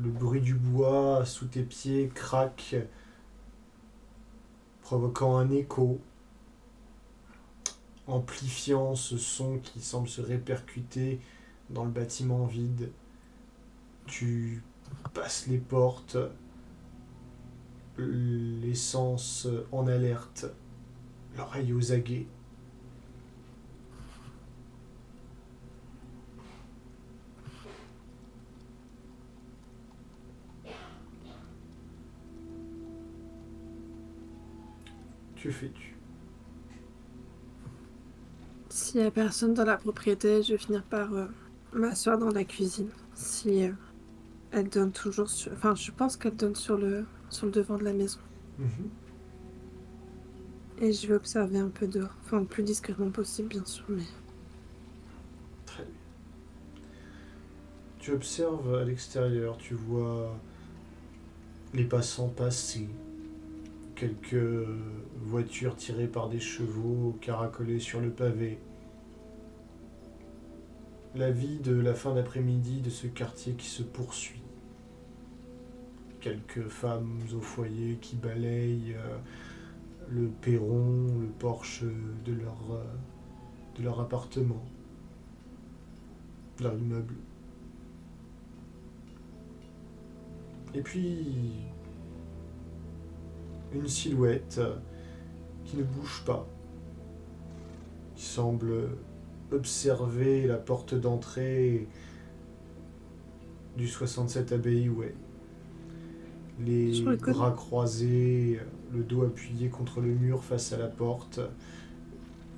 Le 0.00 0.08
bruit 0.08 0.40
du 0.40 0.54
bois 0.54 1.24
sous 1.26 1.46
tes 1.46 1.64
pieds 1.64 2.08
craque, 2.14 2.76
provoquant 4.82 5.38
un 5.38 5.50
écho, 5.50 5.98
amplifiant 8.06 8.94
ce 8.94 9.18
son 9.18 9.58
qui 9.58 9.80
semble 9.80 10.08
se 10.08 10.20
répercuter 10.20 11.18
dans 11.68 11.84
le 11.84 11.90
bâtiment 11.90 12.46
vide. 12.46 12.92
Tu 14.10 14.60
passes 15.14 15.46
les 15.46 15.58
portes, 15.58 16.18
l'essence 17.96 19.46
en 19.72 19.86
alerte, 19.86 20.46
l'oreille 21.36 21.72
aux 21.72 21.92
aguets. 21.92 22.26
Que 35.42 35.50
fais-tu? 35.50 35.96
S'il 38.68 39.00
y 39.00 39.04
a 39.04 39.10
personne 39.10 39.54
dans 39.54 39.64
la 39.64 39.76
propriété, 39.76 40.42
je 40.42 40.52
vais 40.52 40.58
finir 40.58 40.82
par 40.82 41.14
euh, 41.14 41.26
m'asseoir 41.72 42.18
dans 42.18 42.30
la 42.30 42.44
cuisine. 42.44 42.90
Si 43.14 43.64
euh, 43.64 43.72
elle 44.52 44.68
donne 44.68 44.92
toujours 44.92 45.28
sur... 45.28 45.52
Enfin, 45.52 45.74
je 45.74 45.90
pense 45.90 46.16
qu'elle 46.16 46.36
donne 46.36 46.54
sur 46.54 46.76
le, 46.76 47.04
sur 47.28 47.46
le 47.46 47.52
devant 47.52 47.78
de 47.78 47.84
la 47.84 47.92
maison. 47.92 48.20
Mhm. 48.58 48.90
Et 50.82 50.92
je 50.92 51.06
vais 51.06 51.14
observer 51.14 51.58
un 51.58 51.68
peu 51.68 51.86
dehors. 51.86 52.14
Enfin, 52.24 52.40
le 52.40 52.46
plus 52.46 52.62
discrètement 52.62 53.10
possible, 53.10 53.48
bien 53.48 53.64
sûr, 53.64 53.84
mais... 53.88 54.02
Très 55.66 55.84
bien. 55.84 55.92
Tu 57.98 58.12
observes 58.12 58.74
à 58.74 58.84
l'extérieur, 58.84 59.58
tu 59.58 59.74
vois 59.74 60.34
les 61.74 61.84
passants 61.84 62.28
passer, 62.28 62.88
quelques 63.94 64.66
voitures 65.22 65.76
tirées 65.76 66.08
par 66.08 66.28
des 66.28 66.40
chevaux 66.40 67.16
caracolées 67.20 67.78
sur 67.78 68.00
le 68.00 68.10
pavé. 68.10 68.58
La 71.14 71.30
vie 71.30 71.58
de 71.58 71.74
la 71.74 71.94
fin 71.94 72.14
d'après-midi 72.14 72.80
de 72.80 72.90
ce 72.90 73.06
quartier 73.06 73.54
qui 73.54 73.66
se 73.66 73.82
poursuit. 73.82 74.39
Quelques 76.20 76.68
femmes 76.68 77.20
au 77.34 77.40
foyer 77.40 77.96
qui 78.00 78.16
balayent 78.16 78.94
euh, 78.96 79.18
le 80.10 80.28
perron, 80.28 81.06
le 81.20 81.28
porche 81.38 81.82
de 82.24 82.32
leur, 82.32 82.58
euh, 82.72 82.84
de 83.78 83.84
leur 83.84 84.00
appartement, 84.00 84.62
leur 86.60 86.74
immeuble. 86.74 87.14
Et 90.74 90.82
puis, 90.82 91.66
une 93.72 93.88
silhouette 93.88 94.56
euh, 94.58 94.76
qui 95.64 95.76
ne 95.76 95.82
bouge 95.84 96.22
pas, 96.26 96.46
qui 98.14 98.24
semble 98.24 98.90
observer 99.52 100.46
la 100.46 100.56
porte 100.56 100.94
d'entrée 100.94 101.88
du 103.76 103.88
67 103.88 104.52
Abbey 104.52 104.88
Way. 104.88 105.14
Les 106.66 107.02
bras 107.02 107.52
croisés, 107.52 108.60
le 108.92 109.02
dos 109.02 109.22
appuyé 109.22 109.68
contre 109.68 110.00
le 110.00 110.08
mur 110.08 110.44
face 110.44 110.72
à 110.72 110.78
la 110.78 110.88
porte, 110.88 111.40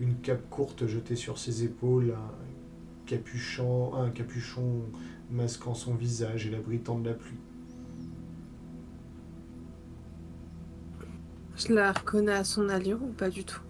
une 0.00 0.16
cape 0.16 0.48
courte 0.50 0.86
jetée 0.86 1.14
sur 1.14 1.38
ses 1.38 1.62
épaules, 1.62 2.12
un 2.12 3.06
capuchon, 3.06 3.94
un 3.94 4.10
capuchon 4.10 4.82
masquant 5.30 5.74
son 5.74 5.94
visage 5.94 6.46
et 6.46 6.50
l'abritant 6.50 6.98
de 6.98 7.08
la 7.08 7.14
pluie. 7.14 7.38
Je 11.56 11.72
la 11.72 11.92
reconnais 11.92 12.32
à 12.32 12.44
son 12.44 12.68
allure 12.68 13.02
ou 13.02 13.12
pas 13.12 13.30
du 13.30 13.44
tout? 13.44 13.60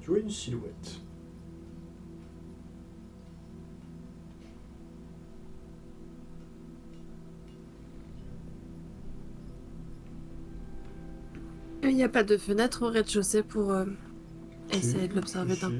Tu 0.00 0.10
vois 0.10 0.18
une 0.18 0.30
silhouette. 0.30 1.00
Il 11.96 12.00
n'y 12.00 12.04
a 12.04 12.10
pas 12.10 12.24
de 12.24 12.36
fenêtre 12.36 12.82
au 12.82 12.90
rez-de-chaussée 12.90 13.42
pour 13.42 13.70
euh, 13.70 13.86
essayer 14.70 15.08
de 15.08 15.14
l'observer 15.14 15.56
d'un. 15.56 15.72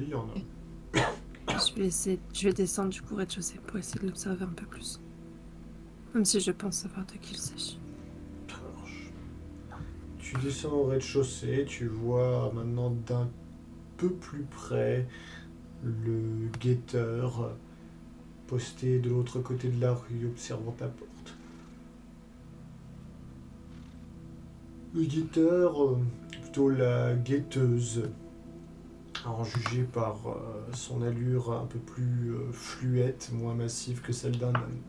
Je 0.95 1.75
vais 1.75 1.85
essayer, 1.85 2.19
je 2.33 2.47
vais 2.47 2.53
descendre 2.53 2.89
du 2.89 3.03
coup 3.03 3.13
au 3.13 3.17
rez-de-chaussée 3.17 3.59
pour 3.67 3.77
essayer 3.77 3.99
de 3.99 4.07
l'observer 4.07 4.43
un 4.43 4.47
peu 4.47 4.65
plus. 4.65 4.99
Même 6.15 6.25
si 6.25 6.39
je 6.39 6.49
pense 6.49 6.77
savoir 6.77 7.05
de 7.05 7.11
qui 7.21 7.35
il 7.35 7.37
s'agit. 7.37 7.79
Tu 10.17 10.35
descends 10.37 10.71
au 10.71 10.85
rez-de-chaussée, 10.85 11.65
tu 11.67 11.85
vois 11.85 12.51
maintenant 12.51 12.89
d'un 13.05 13.29
peu 13.97 14.09
plus 14.09 14.41
près 14.41 15.07
le 15.83 16.49
guetteur 16.59 17.55
posté 18.47 18.97
de 18.97 19.11
l'autre 19.11 19.39
côté 19.39 19.67
de 19.67 19.79
la 19.79 19.93
rue 19.93 20.25
observant 20.25 20.71
ta 20.71 20.87
porte. 20.87 21.11
Guetteur, 25.05 25.83
euh, 25.83 25.97
plutôt 26.41 26.69
la 26.69 27.13
guetteuse, 27.13 28.09
à 29.25 29.29
en 29.29 29.43
juger 29.43 29.83
par 29.83 30.27
euh, 30.27 30.73
son 30.73 31.01
allure 31.01 31.51
un 31.51 31.65
peu 31.65 31.79
plus 31.79 32.31
euh, 32.31 32.51
fluette, 32.51 33.31
moins 33.33 33.53
massive 33.53 34.01
que 34.01 34.11
celle 34.11 34.37
d'un 34.37 34.53
homme. 34.53 34.81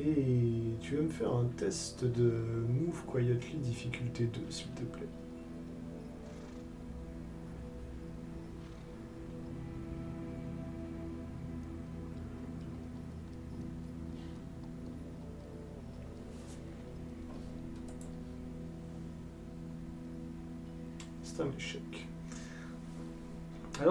Et 0.00 0.74
tu 0.80 0.96
vas 0.96 1.02
me 1.02 1.08
faire 1.08 1.34
un 1.34 1.44
test 1.58 2.04
de 2.04 2.32
Move 2.66 3.04
Quietly 3.06 3.58
difficulté 3.58 4.24
2, 4.24 4.40
s'il 4.48 4.70
te 4.70 4.82
plaît? 4.82 5.08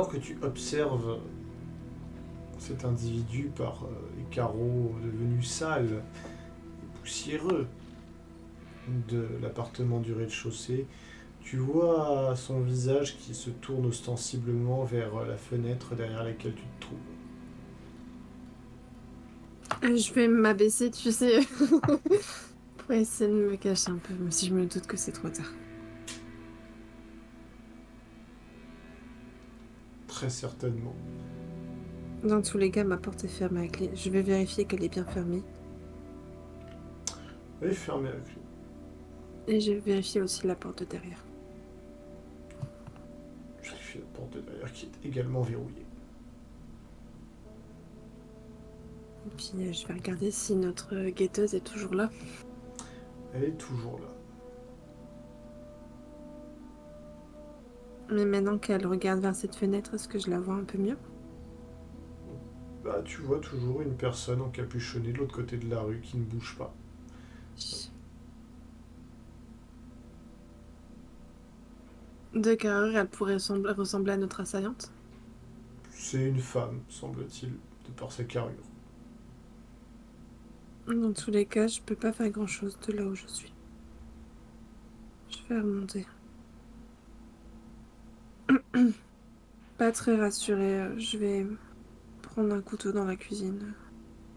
Que 0.09 0.17
tu 0.17 0.37
observes 0.41 1.19
cet 2.57 2.83
individu 2.83 3.51
par 3.55 3.85
euh, 3.85 3.87
les 4.17 4.25
carreaux 4.25 4.95
devenus 5.03 5.47
sales 5.49 6.03
et 6.83 6.99
poussiéreux 6.99 7.67
de 9.07 9.27
l'appartement 9.41 9.99
du 9.99 10.13
rez-de-chaussée, 10.13 10.85
tu 11.41 11.57
vois 11.57 12.35
son 12.35 12.59
visage 12.61 13.17
qui 13.17 13.33
se 13.33 13.49
tourne 13.49 13.85
ostensiblement 13.85 14.83
vers 14.83 15.25
la 15.25 15.37
fenêtre 15.37 15.95
derrière 15.95 16.23
laquelle 16.23 16.55
tu 16.55 16.63
te 16.63 16.81
trouves. 16.81 16.97
Euh, 19.83 19.95
Je 19.95 20.13
vais 20.13 20.27
m'abaisser, 20.27 20.91
tu 20.91 21.11
sais, 21.11 21.39
pour 22.77 22.91
essayer 22.91 23.29
de 23.29 23.35
me 23.35 23.55
cacher 23.55 23.91
un 23.91 23.97
peu, 23.97 24.13
même 24.13 24.31
si 24.31 24.47
je 24.47 24.53
me 24.53 24.65
doute 24.65 24.87
que 24.87 24.97
c'est 24.97 25.11
trop 25.11 25.29
tard. 25.29 25.51
Très 30.19 30.29
certainement. 30.29 30.93
Dans 32.25 32.41
tous 32.41 32.57
les 32.57 32.71
cas, 32.71 32.83
ma 32.83 32.97
porte 32.97 33.23
est 33.23 33.29
fermée 33.29 33.63
à 33.63 33.67
clé. 33.69 33.89
Je 33.95 34.09
vais 34.09 34.21
vérifier 34.21 34.65
qu'elle 34.65 34.83
est 34.83 34.89
bien 34.89 35.05
fermée. 35.05 35.41
Elle 37.61 37.69
est 37.69 37.73
fermée 37.73 38.09
à 38.09 38.19
clé. 38.19 38.41
Et 39.47 39.61
je 39.61 39.71
vais 39.71 39.79
vérifier 39.79 40.21
aussi 40.21 40.45
la 40.45 40.55
porte 40.55 40.79
de 40.79 40.85
derrière. 40.89 41.23
Vérifie 43.63 43.99
la 43.99 44.05
porte 44.13 44.33
de 44.33 44.41
derrière 44.41 44.73
qui 44.73 44.87
est 44.87 45.07
également 45.07 45.39
verrouillée. 45.39 45.85
Et 49.25 49.35
puis 49.37 49.53
euh, 49.55 49.71
je 49.71 49.87
vais 49.87 49.93
regarder 49.93 50.31
si 50.31 50.53
notre 50.53 51.11
guetteuse 51.11 51.55
est 51.55 51.63
toujours 51.63 51.93
là. 51.93 52.09
Elle 53.33 53.45
est 53.45 53.57
toujours 53.57 53.97
là. 53.99 54.18
Mais 58.11 58.25
maintenant 58.25 58.57
qu'elle 58.57 58.85
regarde 58.87 59.21
vers 59.21 59.35
cette 59.35 59.55
fenêtre, 59.55 59.93
est-ce 59.93 60.07
que 60.07 60.19
je 60.19 60.29
la 60.29 60.39
vois 60.39 60.55
un 60.55 60.63
peu 60.63 60.77
mieux? 60.77 60.97
Bah, 62.83 63.01
tu 63.05 63.21
vois 63.21 63.39
toujours 63.39 63.81
une 63.81 63.95
personne 63.95 64.41
encapuchonnée 64.41 65.11
de 65.13 65.17
l'autre 65.19 65.35
côté 65.35 65.57
de 65.57 65.69
la 65.69 65.81
rue 65.81 65.99
qui 66.01 66.17
ne 66.17 66.23
bouge 66.23 66.55
pas. 66.57 66.73
De 72.33 72.53
carrure, 72.55 72.95
elle 72.97 73.07
pourrait 73.07 73.35
ressembler, 73.35 74.13
à 74.13 74.17
notre 74.17 74.39
assaillante? 74.41 74.91
C'est 75.91 76.23
une 76.23 76.39
femme, 76.39 76.79
semble-t-il, 76.87 77.51
de 77.51 77.91
par 77.95 78.11
sa 78.11 78.23
carrure. 78.23 78.55
Dans 80.87 81.13
tous 81.13 81.31
les 81.31 81.45
cas, 81.45 81.67
je 81.67 81.81
peux 81.81 81.95
pas 81.95 82.13
faire 82.13 82.29
grand 82.29 82.47
chose 82.47 82.77
de 82.87 82.93
là 82.93 83.03
où 83.03 83.13
je 83.13 83.27
suis. 83.27 83.53
Je 85.29 85.53
vais 85.53 85.59
remonter. 85.59 86.07
pas 89.77 89.91
très 89.91 90.15
rassurée. 90.15 90.99
Je 90.99 91.17
vais 91.17 91.47
prendre 92.21 92.53
un 92.53 92.61
couteau 92.61 92.91
dans 92.91 93.05
la 93.05 93.15
cuisine 93.15 93.73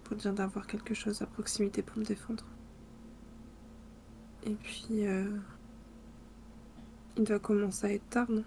pour 0.05 0.17
dire 0.17 0.33
d'avoir 0.33 0.67
quelque 0.67 0.95
chose 0.95 1.23
à 1.23 1.27
proximité 1.27 1.83
pour 1.83 1.99
me 1.99 2.05
défendre. 2.05 2.45
Et 4.45 4.55
puis, 4.55 5.07
euh, 5.07 5.39
il 7.17 7.25
doit 7.25 7.39
commencer 7.39 7.87
à 7.87 7.93
être 7.93 8.09
tard, 8.09 8.31
non? 8.31 8.45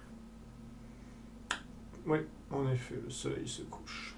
Oui, 2.06 2.20
en 2.52 2.70
effet, 2.70 3.00
le 3.04 3.10
soleil 3.10 3.48
se 3.48 3.64
couche. 3.64 4.16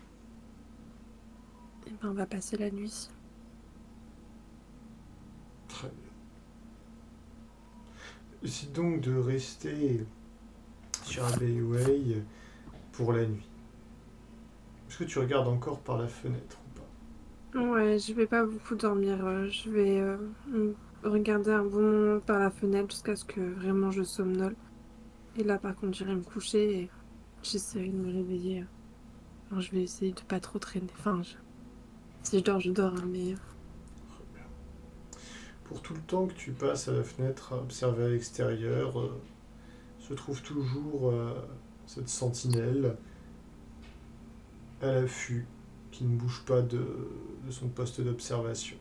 Et 1.85 1.91
ben, 1.91 2.09
on 2.09 2.13
va 2.13 2.25
passer 2.25 2.57
la 2.57 2.69
nuit 2.71 2.87
ici. 2.87 3.09
Très 5.67 5.87
bien. 5.87 6.11
Décide 8.41 8.71
donc 8.73 9.01
de 9.01 9.15
rester 9.15 10.05
sur 11.07 11.25
Abbey 11.25 11.61
Way 11.61 12.23
pour 12.91 13.13
la 13.13 13.25
nuit. 13.25 13.49
Est-ce 14.89 14.97
que 14.97 15.03
tu 15.05 15.19
regardes 15.19 15.47
encore 15.47 15.79
par 15.81 15.97
la 15.97 16.09
fenêtre 16.09 16.57
ou 16.65 16.69
pas? 16.79 16.87
Ouais, 17.55 17.99
je 17.99 18.13
vais 18.13 18.27
pas 18.27 18.45
beaucoup 18.45 18.75
dormir. 18.75 19.25
euh, 19.25 19.49
Je 19.49 19.69
vais 19.69 19.99
euh, 19.99 20.17
regarder 21.03 21.51
un 21.51 21.65
bon 21.65 21.81
moment 21.81 22.21
par 22.21 22.39
la 22.39 22.51
fenêtre 22.51 22.91
jusqu'à 22.91 23.15
ce 23.15 23.25
que 23.25 23.41
vraiment 23.41 23.91
je 23.91 24.03
somnole. 24.03 24.55
Et 25.35 25.43
là, 25.43 25.59
par 25.59 25.75
contre, 25.75 25.97
j'irai 25.97 26.15
me 26.15 26.23
coucher 26.23 26.81
et 26.83 26.93
j'essaierai 27.43 27.89
de 27.91 27.97
me 27.97 28.11
réveiller. 28.13 28.65
Alors, 29.49 29.61
je 29.61 29.71
vais 29.71 29.83
essayer 29.83 30.13
de 30.13 30.21
pas 30.23 30.39
trop 30.41 30.59
traîner. 30.59 30.93
Enfin, 30.99 31.23
je- 31.23 31.37
si 32.23 32.39
je 32.39 32.43
dors, 32.43 32.59
je 32.61 32.71
dors, 32.71 32.95
hein, 32.95 33.05
mais 33.07 33.35
Très 34.07 34.23
bien. 34.33 34.43
Pour 35.65 35.81
tout 35.81 35.93
le 35.93 36.01
temps 36.01 36.27
que 36.27 36.33
tu 36.33 36.51
passes 36.51 36.87
à 36.87 36.93
la 36.93 37.03
fenêtre 37.03 37.53
à 37.53 37.57
observer 37.57 38.05
à 38.05 38.09
l'extérieur, 38.09 38.99
euh, 38.99 39.21
se 40.07 40.13
trouve 40.13 40.41
toujours 40.41 41.11
euh, 41.11 41.33
cette 41.85 42.07
sentinelle 42.07 42.95
à 44.81 44.93
l'affût 44.93 45.45
qui 45.91 46.05
ne 46.05 46.15
bouge 46.15 46.43
pas 46.45 46.61
de, 46.61 46.81
son 47.49 47.67
poste 47.67 48.01
d'observation. 48.01 48.77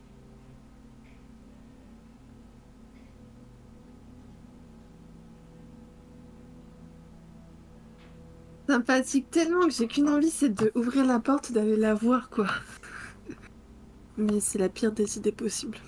sympathique 8.69 9.31
tellement 9.31 9.67
que 9.67 9.71
j'ai 9.71 9.87
qu'une 9.87 10.09
envie, 10.09 10.29
c'est 10.29 10.53
de 10.53 10.73
ouvrir 10.75 11.07
la 11.07 11.21
porte, 11.21 11.53
d'aller 11.53 11.77
la 11.77 11.95
voir, 11.95 12.29
quoi. 12.31 12.49
Mais 14.17 14.41
c'est 14.41 14.59
la 14.59 14.69
pire 14.69 14.91
des 14.91 15.19
idées 15.19 15.31
possibles. 15.31 15.79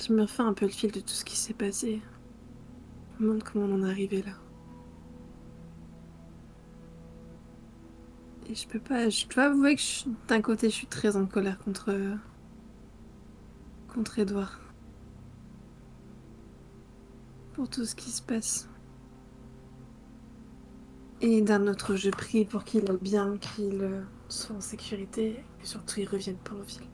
Je 0.00 0.12
me 0.12 0.22
refais 0.22 0.42
un 0.42 0.52
peu 0.52 0.64
le 0.64 0.70
fil 0.70 0.92
de 0.92 1.00
tout 1.00 1.08
ce 1.08 1.24
qui 1.24 1.36
s'est 1.36 1.54
passé. 1.54 2.00
Je 3.14 3.24
me 3.24 3.28
demande 3.28 3.42
comment 3.42 3.64
on 3.64 3.82
en 3.82 3.86
est 3.86 3.90
arrivé 3.90 4.22
là. 4.22 4.32
Et 8.48 8.54
je 8.54 8.68
peux 8.68 8.78
pas. 8.78 9.08
Je 9.08 9.26
dois 9.26 9.44
avouer 9.44 9.74
que 9.74 9.82
d'un 10.28 10.40
côté, 10.40 10.70
je 10.70 10.74
suis 10.74 10.86
très 10.86 11.16
en 11.16 11.26
colère 11.26 11.58
contre. 11.58 11.92
contre 13.92 14.20
Edouard. 14.20 14.60
Pour 17.54 17.68
tout 17.68 17.84
ce 17.84 17.96
qui 17.96 18.10
se 18.10 18.22
passe. 18.22 18.68
Et 21.20 21.42
d'un 21.42 21.66
autre, 21.66 21.96
je 21.96 22.10
prie 22.10 22.44
pour 22.44 22.62
qu'il 22.62 22.88
aille 22.88 22.98
bien, 23.02 23.36
qu'il 23.38 23.80
euh, 23.82 24.02
soit 24.28 24.54
en 24.54 24.60
sécurité, 24.60 25.30
et 25.30 25.62
que 25.62 25.66
surtout 25.66 25.98
il 25.98 26.08
revienne 26.08 26.36
pour 26.36 26.58
le 26.58 26.62
ville. 26.62 26.86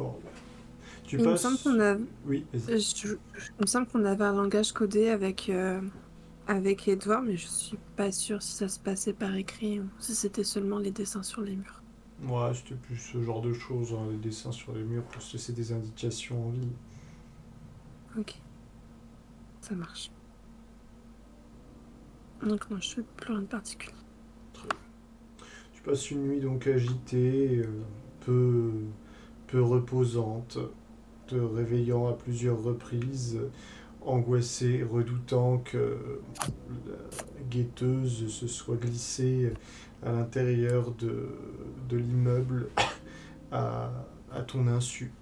Fort. 0.00 0.18
Tu 1.04 1.16
Il 1.16 1.24
me 1.24 1.30
passes. 1.30 1.42
semble 1.42 1.58
qu'on 1.58 1.80
a. 1.80 1.96
Oui, 2.26 2.46
vas-y. 2.52 2.80
Je- 2.80 2.96
je- 3.08 3.14
il 3.58 3.62
me 3.62 3.66
semble 3.66 3.86
qu'on 3.86 4.04
avait 4.04 4.24
un 4.24 4.34
langage 4.34 4.72
codé 4.72 5.08
avec, 5.08 5.48
euh, 5.48 5.80
avec 6.46 6.86
Edouard, 6.88 7.22
mais 7.22 7.36
je 7.36 7.46
suis 7.46 7.78
pas 7.96 8.12
sûre 8.12 8.42
si 8.42 8.52
ça 8.52 8.68
se 8.68 8.78
passait 8.78 9.12
par 9.12 9.34
écrit 9.34 9.80
ou 9.80 9.88
si 9.98 10.14
c'était 10.14 10.44
seulement 10.44 10.78
les 10.78 10.90
dessins 10.90 11.22
sur 11.22 11.42
les 11.42 11.56
murs. 11.56 11.82
Ouais, 12.22 12.52
c'était 12.54 12.74
plus 12.74 12.96
ce 12.96 13.22
genre 13.22 13.40
de 13.40 13.52
choses, 13.52 13.92
hein, 13.94 14.06
les 14.10 14.18
dessins 14.18 14.52
sur 14.52 14.72
les 14.72 14.82
murs 14.84 15.04
pour 15.04 15.22
se 15.22 15.32
laisser 15.34 15.52
des 15.52 15.72
indications 15.72 16.48
en 16.48 16.52
ligne. 16.52 16.72
Ok. 18.18 18.34
Ça 19.60 19.74
marche. 19.74 20.10
Donc 22.42 22.70
non, 22.70 22.80
je 22.80 22.94
fais 22.94 23.02
plus 23.16 23.32
rien 23.32 23.42
de 23.42 23.46
particulier. 23.46 23.94
Tu 25.72 25.82
passes 25.82 26.10
une 26.10 26.26
nuit 26.28 26.40
donc 26.40 26.66
agitée, 26.66 27.62
euh, 27.64 27.82
peu, 28.20 28.70
reposante, 29.58 30.58
te 31.26 31.36
réveillant 31.36 32.08
à 32.08 32.12
plusieurs 32.12 32.62
reprises, 32.62 33.38
angoissée, 34.02 34.82
redoutant 34.82 35.58
que 35.58 36.20
la 36.86 37.42
guetteuse 37.50 38.28
se 38.28 38.46
soit 38.46 38.76
glissée 38.76 39.52
à 40.02 40.12
l'intérieur 40.12 40.92
de, 40.92 41.28
de 41.88 41.96
l'immeuble 41.96 42.68
à, 43.52 43.90
à 44.32 44.42
ton 44.42 44.66
insu, 44.66 45.12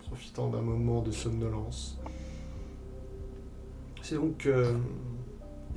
profitant 0.00 0.48
d'un 0.48 0.62
moment 0.62 1.02
de 1.02 1.10
somnolence. 1.10 1.98
C'est 4.02 4.16
donc 4.16 4.46
euh, 4.46 4.72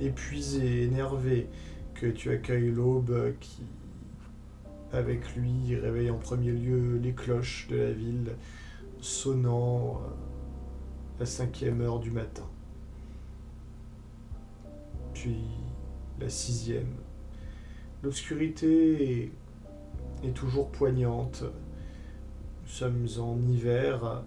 épuisé, 0.00 0.84
énervé, 0.84 1.48
que 1.94 2.06
tu 2.06 2.30
accueilles 2.30 2.70
l'aube 2.70 3.34
qui, 3.40 3.62
avec 4.92 5.34
lui, 5.36 5.74
réveille 5.76 6.10
en 6.10 6.18
premier 6.18 6.52
lieu 6.52 6.98
les 6.98 7.12
cloches 7.12 7.66
de 7.68 7.76
la 7.76 7.92
ville, 7.92 8.36
sonnant 9.00 9.96
euh, 9.96 10.08
la 11.18 11.26
cinquième 11.26 11.80
heure 11.80 11.98
du 11.98 12.10
matin. 12.10 12.48
Puis 15.14 15.44
la 16.20 16.28
sixième. 16.28 16.94
L'obscurité 18.02 19.32
est 20.24 20.34
toujours 20.34 20.70
poignante. 20.70 21.42
Nous 22.62 22.68
sommes 22.68 23.06
en 23.18 23.38
hiver 23.40 24.22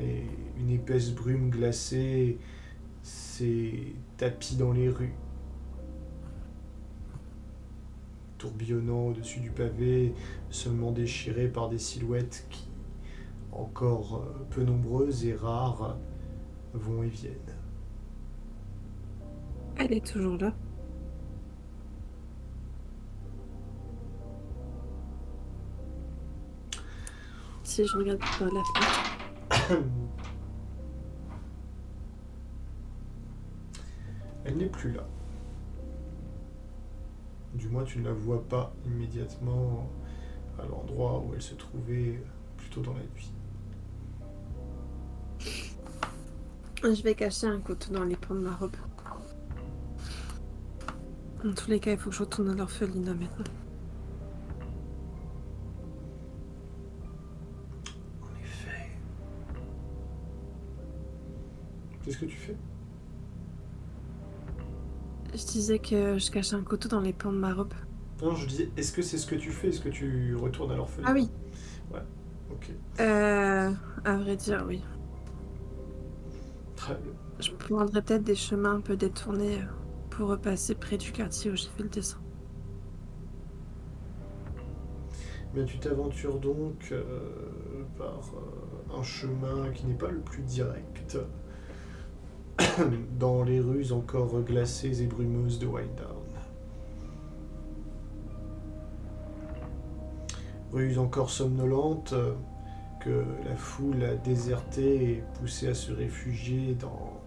et 0.00 0.22
une 0.58 0.70
épaisse 0.70 1.10
brume 1.10 1.50
glacée 1.50 2.38
s'est 3.02 3.92
tapie 4.16 4.56
dans 4.56 4.72
les 4.72 4.88
rues 4.88 5.14
tourbillonnant 8.38 9.08
au-dessus 9.08 9.40
du 9.40 9.50
pavé, 9.50 10.14
seulement 10.50 10.92
déchiré 10.92 11.48
par 11.48 11.68
des 11.68 11.78
silhouettes 11.78 12.46
qui, 12.50 12.68
encore 13.52 14.24
euh, 14.24 14.46
peu 14.50 14.62
nombreuses 14.62 15.26
et 15.26 15.34
rares, 15.34 15.98
vont 16.72 17.02
et 17.02 17.08
viennent. 17.08 17.34
Elle 19.76 19.92
est 19.92 20.06
toujours 20.06 20.38
là. 20.38 20.54
Si 27.62 27.86
je 27.86 27.96
regarde 27.96 28.18
par 28.18 28.52
la 28.52 28.62
fenêtre. 28.64 29.82
Elle 34.44 34.56
n'est 34.56 34.66
plus 34.66 34.92
là. 34.92 35.06
Du 37.54 37.68
moins, 37.68 37.84
tu 37.84 37.98
ne 37.98 38.04
la 38.04 38.12
vois 38.12 38.46
pas 38.46 38.72
immédiatement 38.86 39.90
à 40.58 40.66
l'endroit 40.66 41.18
où 41.20 41.34
elle 41.34 41.42
se 41.42 41.54
trouvait 41.54 42.22
plutôt 42.56 42.82
dans 42.82 42.94
la 42.94 43.00
nuit. 43.00 43.32
Je 46.82 47.02
vais 47.02 47.14
cacher 47.14 47.46
un 47.48 47.60
couteau 47.60 47.92
dans 47.92 48.04
les 48.04 48.16
pans 48.16 48.34
de 48.34 48.40
ma 48.40 48.54
robe. 48.54 48.76
En 51.44 51.52
tous 51.52 51.70
les 51.70 51.80
cas, 51.80 51.92
il 51.92 51.98
faut 51.98 52.10
que 52.10 52.16
je 52.16 52.22
retourne 52.22 52.50
à 52.50 52.54
l'orphelinat 52.54 53.14
maintenant. 53.14 53.44
En 58.22 58.40
effet. 58.40 58.90
Qu'est-ce 62.04 62.18
que 62.18 62.26
tu 62.26 62.36
fais? 62.36 62.56
Je 65.38 65.46
disais 65.46 65.78
que 65.78 66.18
je 66.18 66.30
cachais 66.32 66.56
un 66.56 66.62
couteau 66.64 66.88
dans 66.88 67.00
les 67.00 67.12
pans 67.12 67.32
de 67.32 67.38
ma 67.38 67.54
robe. 67.54 67.72
Non, 68.20 68.34
je 68.34 68.46
disais, 68.46 68.70
est-ce 68.76 68.92
que 68.92 69.02
c'est 69.02 69.18
ce 69.18 69.26
que 69.26 69.36
tu 69.36 69.52
fais? 69.52 69.68
Est-ce 69.68 69.80
que 69.80 69.88
tu 69.88 70.34
retournes 70.34 70.72
à 70.72 70.76
l'orphelinat 70.76 71.10
Ah 71.10 71.14
oui. 71.14 71.30
Ok, 72.50 72.70
Euh, 72.98 73.70
à 74.04 74.16
vrai 74.16 74.34
dire, 74.36 74.64
oui. 74.66 74.82
très 76.74 76.94
bien. 76.94 77.12
Je 77.38 77.52
prendrais 77.52 78.02
peut-être 78.02 78.24
des 78.24 78.34
chemins 78.34 78.76
un 78.76 78.80
peu 78.80 78.96
détournés 78.96 79.58
euh, 79.58 79.66
pour 80.10 80.30
repasser 80.30 80.74
près 80.74 80.96
du 80.96 81.12
quartier 81.12 81.50
où 81.52 81.56
j'ai 81.56 81.68
fait 81.68 81.82
le 81.84 81.88
dessin. 81.90 82.18
Mais 85.54 85.64
tu 85.64 85.78
t'aventures 85.78 86.40
donc 86.40 86.88
euh, 86.90 87.04
par 87.96 88.32
euh, 88.34 88.98
un 88.98 89.02
chemin 89.02 89.70
qui 89.74 89.86
n'est 89.86 89.94
pas 89.94 90.10
le 90.10 90.20
plus 90.20 90.42
direct 90.42 91.16
dans 93.18 93.42
les 93.42 93.60
rues 93.60 93.92
encore 93.92 94.40
glacées 94.42 95.02
et 95.02 95.06
brumeuses 95.06 95.58
de 95.58 95.66
Whitedown. 95.66 96.16
Rues 100.72 100.98
encore 100.98 101.30
somnolentes 101.30 102.12
euh, 102.12 102.34
que 103.00 103.24
la 103.44 103.56
foule 103.56 104.04
a 104.04 104.14
désertées 104.16 105.12
et 105.12 105.24
poussées 105.38 105.68
à 105.68 105.74
se 105.74 105.92
réfugier 105.92 106.74
dans 106.74 107.20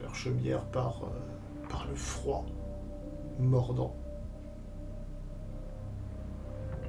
leur 0.00 0.14
chaumière 0.14 0.64
par, 0.66 1.04
euh, 1.04 1.88
le 1.88 1.94
froid 1.94 2.44
mordant. 3.38 3.96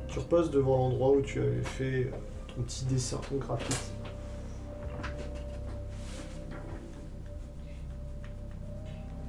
Tu 0.08 0.20
repasses 0.20 0.52
devant 0.52 0.78
l'endroit 0.78 1.12
où 1.12 1.22
tu 1.22 1.40
avais 1.40 1.64
fait 1.64 2.04
euh, 2.04 2.12
ton 2.54 2.64
petit 2.64 2.86
dessin, 2.86 3.20
ton. 3.30 3.40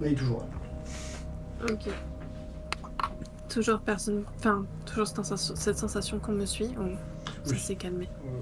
Il 0.07 0.13
est 0.13 0.17
toujours 0.17 0.41
là. 0.41 1.73
Ok. 1.73 1.89
Toujours 3.49 3.81
personne. 3.81 4.25
Enfin, 4.39 4.65
toujours 4.85 5.07
cette 5.07 5.79
sensation, 5.79 6.19
qu'on 6.19 6.33
me 6.33 6.45
suit 6.47 6.75
ou 6.79 6.89
ça 7.45 7.53
Oui. 7.53 7.59
s'est 7.59 7.77
calmé. 7.77 8.09
Euh, 8.25 8.41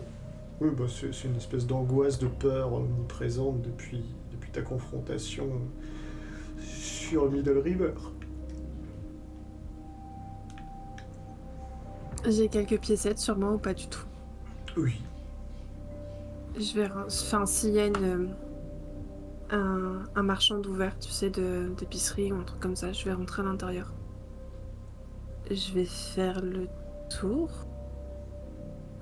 oui, 0.60 0.70
bah, 0.76 0.84
c'est 0.88 1.24
une 1.28 1.36
espèce 1.36 1.66
d'angoisse, 1.66 2.18
de 2.18 2.26
peur 2.28 2.72
omniprésente 2.72 3.60
depuis, 3.62 4.04
depuis 4.32 4.50
ta 4.50 4.62
confrontation 4.62 5.48
sur 6.60 7.30
Middle 7.30 7.58
River. 7.58 7.92
J'ai 12.28 12.48
quelques 12.48 12.78
piécettes 12.78 13.18
sur 13.18 13.36
moi 13.36 13.52
ou 13.52 13.58
pas 13.58 13.74
du 13.74 13.86
tout. 13.88 14.04
Oui. 14.76 15.00
Je 16.56 16.74
vais. 16.80 16.88
Enfin, 17.06 17.46
s'il 17.46 17.70
y 17.70 17.80
a 17.80 17.86
une. 17.86 18.28
Un, 19.52 20.08
un 20.16 20.22
marchand 20.24 20.58
d'ouvert, 20.58 20.98
tu 20.98 21.10
sais, 21.12 21.30
d'épicerie 21.30 22.32
ou 22.32 22.40
un 22.40 22.44
truc 22.44 22.58
comme 22.60 22.74
ça, 22.76 22.92
je 22.92 23.04
vais 23.04 23.12
rentrer 23.12 23.42
à 23.42 23.44
l'intérieur. 23.44 23.94
Je 25.50 25.72
vais 25.72 25.84
faire 25.86 26.40
le 26.42 26.68
tour. 27.08 27.68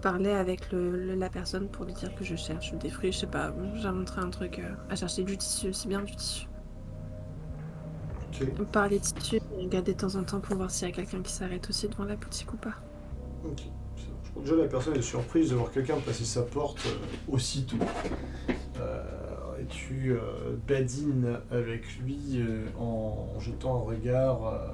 parler 0.02 0.30
avec 0.30 0.72
le, 0.72 1.14
la 1.14 1.30
personne 1.30 1.70
pour 1.70 1.84
lui 1.86 1.94
dire 1.94 2.14
que 2.14 2.24
je 2.24 2.36
cherche 2.36 2.72
des 2.74 2.90
fruits, 2.90 3.12
je 3.12 3.18
sais 3.20 3.26
pas, 3.26 3.54
j'ai 3.74 3.90
montré 3.90 4.20
un 4.20 4.30
truc 4.30 4.58
euh, 4.58 4.74
à 4.88 4.96
chercher 4.96 5.24
du 5.24 5.36
tissu, 5.38 5.72
c'est 5.72 5.88
bien 5.88 6.02
du 6.02 6.14
tissu. 6.16 6.48
Parler 8.72 8.98
de 8.98 9.04
tissu 9.04 9.36
et 9.36 9.64
regarder 9.64 9.92
de 9.94 9.98
temps 9.98 10.14
en 10.16 10.24
temps 10.24 10.40
pour 10.40 10.56
voir 10.56 10.70
s'il 10.70 10.88
y 10.88 10.90
a 10.90 10.94
quelqu'un 10.94 11.22
qui 11.22 11.32
s'arrête 11.32 11.68
aussi 11.68 11.88
devant 11.88 12.04
la 12.04 12.16
boutique 12.16 12.52
ou 12.52 12.56
pas. 12.58 12.74
Ok. 13.42 13.62
Je 14.24 14.30
crois 14.30 14.42
que 14.42 14.48
déjà 14.48 14.56
la 14.62 14.68
personne 14.68 14.96
est 14.96 15.02
surprise 15.02 15.50
de 15.50 15.56
voir 15.56 15.70
quelqu'un 15.70 16.00
passer 16.00 16.24
sa 16.24 16.42
porte 16.42 16.86
euh, 16.86 16.98
aussitôt. 17.26 17.90
Euh, 18.80 19.29
tu 19.70 20.12
euh, 20.12 20.56
badines 20.68 21.38
avec 21.50 21.98
lui 21.98 22.18
euh, 22.34 22.66
en 22.78 23.38
jetant 23.38 23.76
un 23.76 23.84
regard 23.84 24.46
euh, 24.46 24.68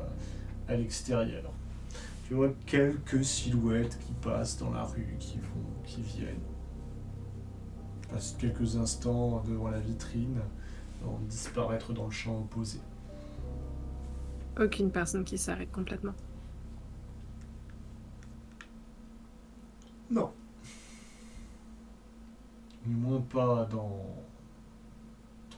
à 0.68 0.76
l'extérieur. 0.76 1.52
Tu 2.26 2.34
vois 2.34 2.50
quelques 2.66 3.24
silhouettes 3.24 3.98
qui 4.00 4.12
passent 4.14 4.58
dans 4.58 4.70
la 4.70 4.82
rue, 4.82 5.16
qui 5.20 5.38
vont, 5.38 5.84
qui 5.84 6.00
viennent. 6.00 6.40
Passent 8.10 8.36
quelques 8.40 8.76
instants 8.76 9.44
devant 9.46 9.68
la 9.68 9.78
vitrine, 9.78 10.40
avant 11.02 11.18
de 11.18 11.28
disparaître 11.28 11.92
dans 11.92 12.06
le 12.06 12.10
champ 12.10 12.40
opposé. 12.40 12.80
Aucune 14.58 14.90
personne 14.90 15.24
qui 15.24 15.38
s'arrête 15.38 15.70
complètement. 15.70 16.14
Non. 20.10 20.32
Du 22.84 22.94
moins 22.94 23.20
pas 23.20 23.68
dans 23.70 24.25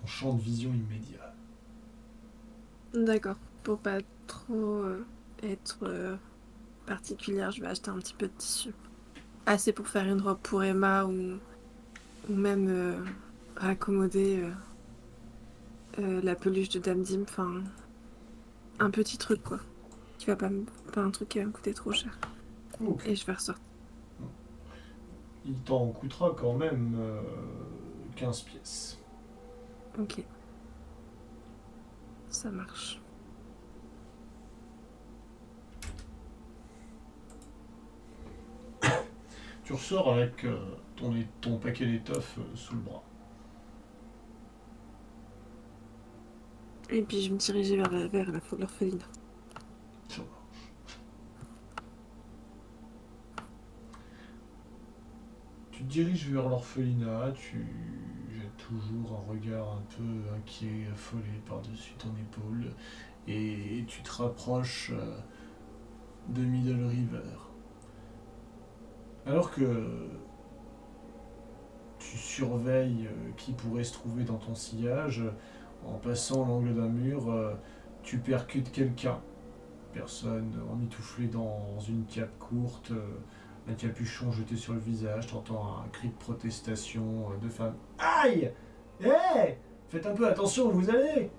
ton 0.01 0.07
champ 0.07 0.34
de 0.34 0.40
vision 0.42 0.70
immédiat. 0.70 1.34
D'accord. 2.94 3.36
Pour 3.62 3.78
pas 3.78 3.99
trop 4.26 4.55
euh, 4.82 5.05
être 5.42 5.78
euh, 5.82 6.16
particulière, 6.86 7.51
je 7.51 7.61
vais 7.61 7.66
acheter 7.66 7.90
un 7.90 7.99
petit 7.99 8.14
peu 8.14 8.26
de 8.28 8.32
tissu. 8.38 8.70
Assez 9.46 9.72
pour 9.72 9.88
faire 9.88 10.07
une 10.07 10.20
robe 10.20 10.38
pour 10.42 10.62
Emma 10.62 11.05
ou, 11.05 11.38
ou 12.30 12.34
même 12.34 12.66
euh, 12.68 12.99
raccommoder 13.57 14.44
euh, 15.99 16.20
la 16.22 16.34
peluche 16.34 16.68
de 16.70 16.78
Dame 16.78 17.03
Dim. 17.03 17.22
Enfin, 17.22 17.62
un 18.78 18.90
petit 18.90 19.18
truc 19.18 19.42
quoi. 19.42 19.61
Qui 20.18 20.26
va 20.26 20.36
pas, 20.36 20.49
me- 20.49 20.64
pas 20.92 21.03
un 21.03 21.11
truc 21.11 21.28
qui 21.30 21.38
va 21.38 21.46
me 21.46 21.53
coûter 21.53 21.74
trop 21.74 21.92
cher. 21.92 22.18
Et 23.07 23.16
je 23.16 23.26
vais 23.26 23.32
ressortir. 23.34 23.62
Il 25.44 25.55
t'en 25.62 25.86
coûtera 25.88 26.34
quand 26.38 26.55
même 26.55 26.94
euh, 26.99 27.20
15 28.16 28.42
pièces. 28.42 28.97
Ok. 29.99 30.22
Ça 32.30 32.51
marche. 32.51 33.01
Tu 39.64 39.72
ressors 39.72 40.12
avec 40.12 40.44
euh, 40.44 40.59
ton, 40.96 41.14
ton 41.40 41.59
paquet 41.59 41.86
d'étoffes 41.86 42.38
euh, 42.38 42.57
sous 42.57 42.74
le 42.74 42.80
bras. 42.80 43.03
Et 46.90 47.03
puis 47.03 47.20
je 47.22 47.32
me 47.32 47.36
dirigeais 47.38 47.76
vers, 47.76 47.90
la- 47.90 48.07
vers 48.09 48.30
la-. 48.30 48.40
Ça 48.40 48.57
marche. 50.22 50.68
Tu 55.72 55.82
te 55.84 55.88
diriges 55.88 56.28
vers 56.28 56.49
l'orphelinat, 56.49 57.32
tu 57.32 57.64
toujours 58.69 59.19
un 59.19 59.31
regard 59.31 59.73
un 59.73 59.83
peu 59.97 60.35
inquiet, 60.37 60.89
affolé 60.93 61.41
par-dessus 61.47 61.95
ton 61.95 62.11
épaule, 62.21 62.73
et 63.27 63.85
tu 63.87 64.03
te 64.03 64.23
rapproches 64.23 64.93
euh, 64.95 65.19
de 66.29 66.43
Middle 66.43 66.85
River. 66.85 67.39
Alors 69.27 69.51
que 69.51 70.09
tu 71.99 72.16
surveilles 72.16 73.07
euh, 73.07 73.31
qui 73.37 73.53
pourrait 73.53 73.85
se 73.85 73.93
trouver 73.95 74.25
dans 74.25 74.39
ton 74.39 74.55
sillage, 74.55 75.23
en 75.87 75.95
passant 75.95 76.47
l'angle 76.47 76.75
d'un 76.75 76.89
mur, 76.89 77.31
euh, 77.31 77.55
tu 78.03 78.19
percutes 78.19 78.71
quelqu'un 78.71 79.19
personne 79.95 80.53
emmitouflée 80.71 81.29
dans 81.29 81.79
une 81.81 82.05
cape 82.05 82.39
courte, 82.39 82.93
un 83.69 83.75
capuchon 83.75 84.31
jeté 84.33 84.57
sur 84.57 84.73
le 84.73 84.79
visage, 84.79 85.27
t'entends 85.27 85.79
un 85.85 85.89
cri 85.89 86.09
de 86.09 86.14
protestation 86.14 87.31
euh, 87.31 87.37
de 87.45 87.49
femme. 87.49 87.75
Aïe 87.99 88.53
Hé 89.01 89.57
Faites 89.89 90.07
un 90.07 90.14
peu 90.14 90.27
attention 90.27 90.66
où 90.66 90.71
vous 90.73 90.91
allez 90.91 91.31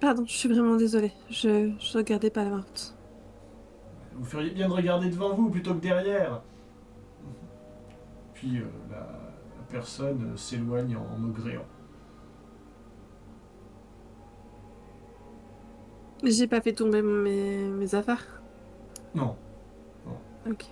Pardon, 0.00 0.24
je 0.26 0.32
suis 0.32 0.48
vraiment 0.48 0.76
désolée. 0.76 1.12
Je, 1.30 1.72
je 1.78 1.98
regardais 1.98 2.30
pas 2.30 2.44
la 2.44 2.56
route. 2.56 2.96
Vous 4.14 4.24
feriez 4.24 4.50
bien 4.50 4.68
de 4.68 4.72
regarder 4.72 5.08
devant 5.10 5.34
vous 5.34 5.48
plutôt 5.50 5.74
que 5.74 5.80
derrière. 5.80 6.42
Puis 8.34 8.58
euh, 8.58 8.64
la, 8.90 8.98
la 8.98 9.62
personne 9.68 10.32
euh, 10.32 10.36
s'éloigne 10.36 10.96
en 10.96 11.18
maugréant. 11.18 11.64
J'ai 16.24 16.46
pas 16.46 16.60
fait 16.60 16.72
tomber 16.72 17.02
mes, 17.02 17.68
mes 17.68 17.94
affaires. 17.94 18.42
Non, 19.14 19.36
Ok. 20.48 20.64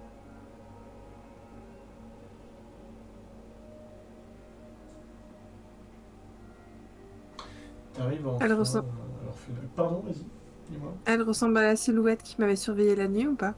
t'arrives 7.93 8.27
en. 8.27 8.39
Elle 8.41 8.53
ressent- 8.55 8.85
Pardon, 9.77 10.01
vas-y, 10.07 10.25
dis-moi. 10.71 10.93
Elle 11.05 11.23
ressemble 11.23 11.59
à 11.59 11.63
la 11.63 11.77
silhouette 11.77 12.23
qui 12.23 12.37
m'avait 12.39 12.57
surveillée 12.57 12.95
la 12.97 13.09
nuit 13.09 13.27
ou 13.27 13.35
pas? 13.35 13.55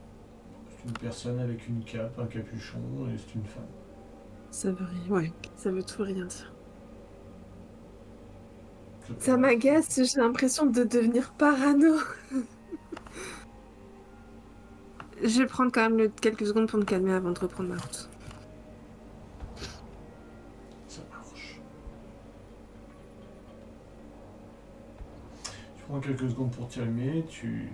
C'est 0.78 0.88
une 0.88 0.98
personne 0.98 1.38
avec 1.38 1.68
une 1.68 1.84
cape, 1.84 2.18
un 2.18 2.26
capuchon, 2.26 2.78
et 3.12 3.18
c'est 3.18 3.34
une 3.34 3.44
femme. 3.44 3.66
Ça 4.50 4.70
veut 4.70 4.86
rien. 4.86 5.10
Ouais. 5.16 5.32
Ça 5.56 5.70
veut 5.70 5.82
tout 5.82 6.02
rien 6.02 6.24
dire. 6.24 6.52
Ça 9.18 9.36
m'agace, 9.36 10.00
j'ai 10.02 10.20
l'impression 10.20 10.66
de 10.66 10.82
devenir 10.82 11.32
parano. 11.32 11.94
je 15.22 15.38
vais 15.38 15.46
prendre 15.46 15.72
quand 15.72 15.88
même 15.88 16.10
quelques 16.20 16.46
secondes 16.46 16.68
pour 16.68 16.78
me 16.78 16.84
calmer 16.84 17.12
avant 17.12 17.30
de 17.30 17.38
reprendre 17.38 17.70
ma 17.70 17.76
route. 17.76 18.08
Ça 20.88 21.00
marche. 21.10 21.60
Tu 25.76 25.84
prends 25.88 26.00
quelques 26.00 26.28
secondes 26.30 26.50
pour 26.50 26.68
te 26.68 26.76
calmer, 26.76 27.24
tu 27.28 27.68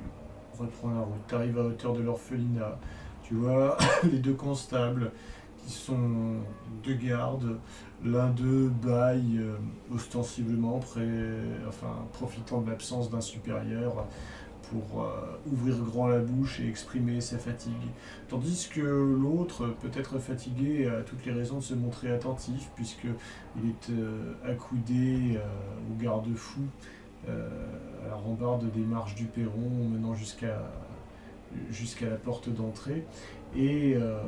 reprends 0.59 0.91
la 0.91 1.01
route, 1.01 1.21
tu 1.29 1.35
arrives 1.35 1.59
à 1.59 1.63
hauteur 1.63 1.93
de 1.95 2.03
l'orphelinat, 2.03 2.79
tu 3.23 3.35
vois 3.35 3.77
les 4.05 4.19
deux 4.19 4.35
constables 4.35 5.11
qui 5.65 5.73
sont 5.73 6.37
deux 6.83 6.95
gardes, 6.95 7.59
l'un 8.05 8.29
d'eux 8.31 8.69
baille 8.69 9.39
euh, 9.39 9.57
ostensiblement, 9.95 10.81
enfin, 11.69 12.07
profitant 12.13 12.61
de 12.61 12.71
l'absence 12.71 13.11
d'un 13.11 13.21
supérieur 13.21 14.07
pour 14.73 15.03
euh, 15.03 15.37
ouvrir 15.53 15.77
grand 15.85 16.09
la 16.09 16.21
bouche 16.21 16.61
et 16.61 16.69
exprimer 16.69 17.21
sa 17.21 17.37
fatigue. 17.39 17.73
Tandis 18.29 18.71
que 18.73 18.81
l'autre, 18.81 19.69
peut-être 19.83 20.19
fatigué, 20.19 20.89
a 20.89 21.03
toutes 21.03 21.27
les 21.27 21.33
raisons 21.33 21.59
de 21.59 21.63
se 21.63 21.75
montrer 21.75 22.11
attentif, 22.11 22.71
puisqu'il 22.75 23.11
est 23.11 23.91
euh, 23.91 24.33
accoudé 24.45 25.37
euh, 25.37 25.41
au 25.91 26.03
garde-fou, 26.03 26.63
à 27.29 28.09
la 28.09 28.17
rambarde 28.17 28.69
des 28.73 28.81
marches 28.81 29.15
du 29.15 29.27
perron, 29.27 29.71
menant 29.93 30.15
jusqu'à 30.15 30.57
la 32.11 32.17
porte 32.17 32.49
d'entrée. 32.49 33.05
Et 33.55 33.95
euh, 33.95 34.21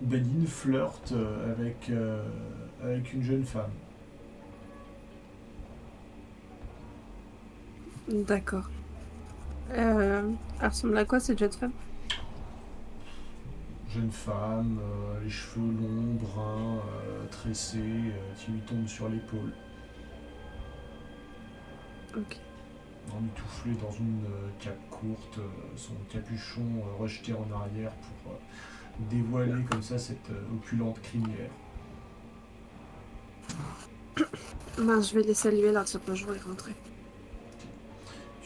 Badine 0.00 0.46
flirte 0.46 1.14
avec, 1.52 1.92
avec 2.82 3.12
une 3.12 3.22
jeune 3.22 3.44
femme. 3.44 3.70
D'accord. 8.08 8.70
Euh, 9.72 10.30
elle 10.60 10.68
ressemble 10.68 10.96
à 10.98 11.04
quoi 11.04 11.20
cette 11.20 11.38
jeune 11.38 11.52
femme? 11.52 11.72
Jeune 13.94 14.10
femme, 14.10 14.80
euh, 14.82 15.20
les 15.22 15.30
cheveux 15.30 15.70
longs, 15.72 16.14
bruns, 16.14 16.78
euh, 16.78 17.26
tressés, 17.30 17.78
euh, 17.78 18.34
qui 18.36 18.50
lui 18.50 18.60
tombent 18.62 18.88
sur 18.88 19.08
l'épaule. 19.08 19.52
Ok. 22.16 22.38
emmitouflé 23.12 23.72
dans 23.80 23.92
une 23.92 24.24
cape 24.58 24.78
courte, 24.90 25.38
son 25.76 25.94
capuchon 26.10 26.62
rejeté 26.98 27.32
en 27.34 27.46
arrière 27.60 27.92
pour 27.92 28.32
dévoiler 29.10 29.62
comme 29.70 29.82
ça 29.82 29.98
cette 29.98 30.30
opulente 30.52 31.00
crinière. 31.02 31.50
Ben, 34.76 35.00
je 35.00 35.14
vais 35.14 35.22
les 35.22 35.34
saluer 35.34 35.70
là, 35.70 35.84
dire 35.84 36.00
bonjour 36.04 36.34
et 36.34 36.38
rentrer. 36.38 36.74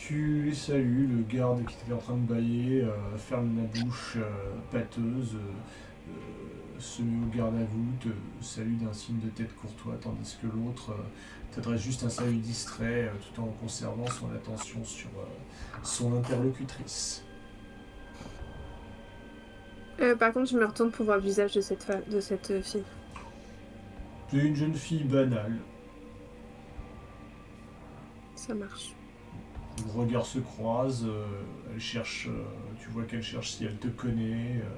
Tu 0.09 0.43
les 0.45 0.55
salues, 0.55 1.07
le 1.07 1.23
garde 1.23 1.67
qui 1.67 1.75
était 1.85 1.93
en 1.93 1.99
train 1.99 2.15
de 2.17 2.27
bailler 2.27 2.83
euh, 2.83 3.19
ferme 3.19 3.51
la 3.59 3.83
bouche 3.83 4.15
euh, 4.17 4.55
pâteuse, 4.73 5.35
euh, 5.37 6.11
se 6.79 7.03
met 7.03 7.27
au 7.27 7.37
garde 7.37 7.55
à 7.57 7.65
vous, 7.65 7.85
te 8.01 8.09
salue 8.43 8.77
d'un 8.79 8.93
signe 8.95 9.19
de 9.21 9.29
tête 9.29 9.55
courtois, 9.57 9.97
tandis 10.01 10.39
que 10.41 10.47
l'autre 10.47 10.97
t'adresse 11.55 11.83
juste 11.83 12.05
un 12.05 12.09
salut 12.09 12.37
distrait 12.39 13.13
tout 13.35 13.43
en 13.43 13.49
conservant 13.61 14.07
son 14.07 14.33
attention 14.33 14.83
sur 14.83 15.11
son 15.83 16.17
interlocutrice. 16.17 17.23
Par 20.19 20.33
contre, 20.33 20.51
je 20.51 20.57
me 20.57 20.65
retourne 20.65 20.91
pour 20.91 21.05
voir 21.05 21.19
le 21.19 21.25
visage 21.25 21.53
de 21.53 21.61
cette, 21.61 21.83
fa- 21.83 22.01
de 22.01 22.21
cette 22.21 22.63
fille. 22.63 22.85
C'est 24.31 24.39
une 24.39 24.55
jeune 24.57 24.75
fille 24.75 25.05
banale. 25.05 25.59
Ça 28.37 28.55
marche. 28.55 28.95
Vos 29.87 30.01
regards 30.01 30.27
se 30.27 30.39
croisent, 30.39 31.07
euh, 31.07 31.25
elle 31.73 31.81
cherche, 31.81 32.29
euh, 32.29 32.45
tu 32.81 32.89
vois 32.91 33.05
qu'elle 33.05 33.23
cherche 33.23 33.53
si 33.53 33.65
elle 33.65 33.77
te 33.77 33.89
connaît, 33.89 34.57
euh, 34.57 34.69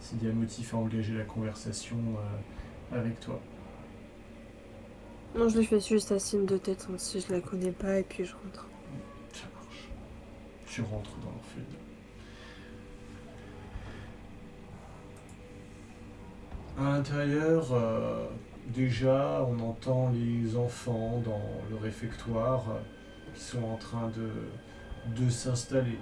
s'il 0.00 0.22
y 0.24 0.28
a 0.28 0.32
motif 0.32 0.74
à 0.74 0.78
engager 0.78 1.14
la 1.14 1.24
conversation 1.24 1.98
avec 2.90 3.20
toi. 3.20 3.40
Non, 5.36 5.48
je 5.48 5.58
lui 5.58 5.64
fais 5.64 5.80
juste 5.80 6.12
un 6.12 6.18
signe 6.18 6.44
de 6.44 6.58
tête 6.58 6.86
hein, 6.90 6.94
si 6.98 7.20
je 7.20 7.32
la 7.32 7.40
connais 7.40 7.72
pas 7.72 7.98
et 7.98 8.02
puis 8.02 8.24
je 8.24 8.34
rentre. 8.34 8.66
Ça 9.32 9.44
marche. 9.54 9.88
Tu 10.66 10.82
rentres 10.82 11.16
dans 11.22 11.30
l'orphelinat. 11.30 11.82
À 16.78 16.84
l'intérieur, 16.84 17.68
euh, 17.72 18.26
déjà, 18.68 19.46
on 19.46 19.58
entend 19.60 20.10
les 20.10 20.56
enfants 20.56 21.22
dans 21.24 21.42
le 21.70 21.76
réfectoire 21.76 22.64
euh, 22.70 22.80
sont 23.34 23.62
en 23.64 23.76
train 23.76 24.08
de, 24.10 24.30
de 25.22 25.30
s'installer. 25.30 25.98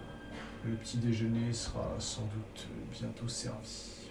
Le 0.64 0.74
petit 0.76 0.98
déjeuner 0.98 1.52
sera 1.52 1.94
sans 1.98 2.22
doute 2.22 2.68
bientôt 2.92 3.28
servi. 3.28 4.10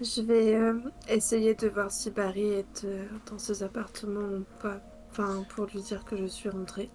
Je 0.00 0.22
vais 0.22 0.54
euh, 0.54 0.80
essayer 1.08 1.54
de 1.54 1.68
voir 1.68 1.90
si 1.90 2.10
Barry 2.10 2.46
est 2.46 2.84
euh, 2.84 3.06
dans 3.30 3.38
ses 3.38 3.62
appartements 3.62 4.20
ou 4.38 4.44
pas. 4.60 4.80
Enfin, 5.10 5.44
pour 5.48 5.66
lui 5.66 5.80
dire 5.82 6.04
que 6.04 6.16
je 6.16 6.26
suis 6.26 6.48
rentrée. 6.48 6.90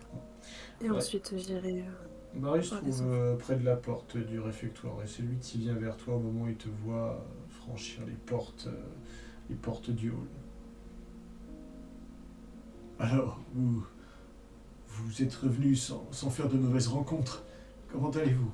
Et 0.81 0.89
Ouais. 0.89 0.97
ensuite, 0.97 1.33
j'irai. 1.37 1.81
euh, 1.81 2.12
Marie 2.35 2.63
se 2.63 2.73
Ah, 2.75 2.77
trouve 2.79 3.01
euh, 3.03 3.35
près 3.35 3.55
de 3.55 3.63
la 3.63 3.75
porte 3.75 4.17
du 4.17 4.39
réfectoire 4.39 5.01
et 5.03 5.07
c'est 5.07 5.21
lui 5.21 5.37
qui 5.37 5.59
vient 5.59 5.75
vers 5.75 5.97
toi 5.97 6.15
au 6.15 6.19
moment 6.19 6.45
où 6.45 6.49
il 6.49 6.55
te 6.55 6.69
voit 6.83 7.13
euh, 7.13 7.19
franchir 7.61 8.05
les 8.05 8.13
portes, 8.13 8.67
euh, 8.67 8.83
les 9.49 9.55
portes 9.55 9.91
du 9.91 10.09
hall. 10.09 10.27
Alors, 12.99 13.39
vous, 13.53 13.85
vous 14.87 15.21
êtes 15.21 15.33
revenu 15.35 15.75
sans, 15.75 16.07
sans 16.11 16.29
faire 16.29 16.49
de 16.49 16.57
mauvaises 16.57 16.87
rencontres. 16.87 17.43
Comment 17.91 18.09
allez-vous? 18.11 18.51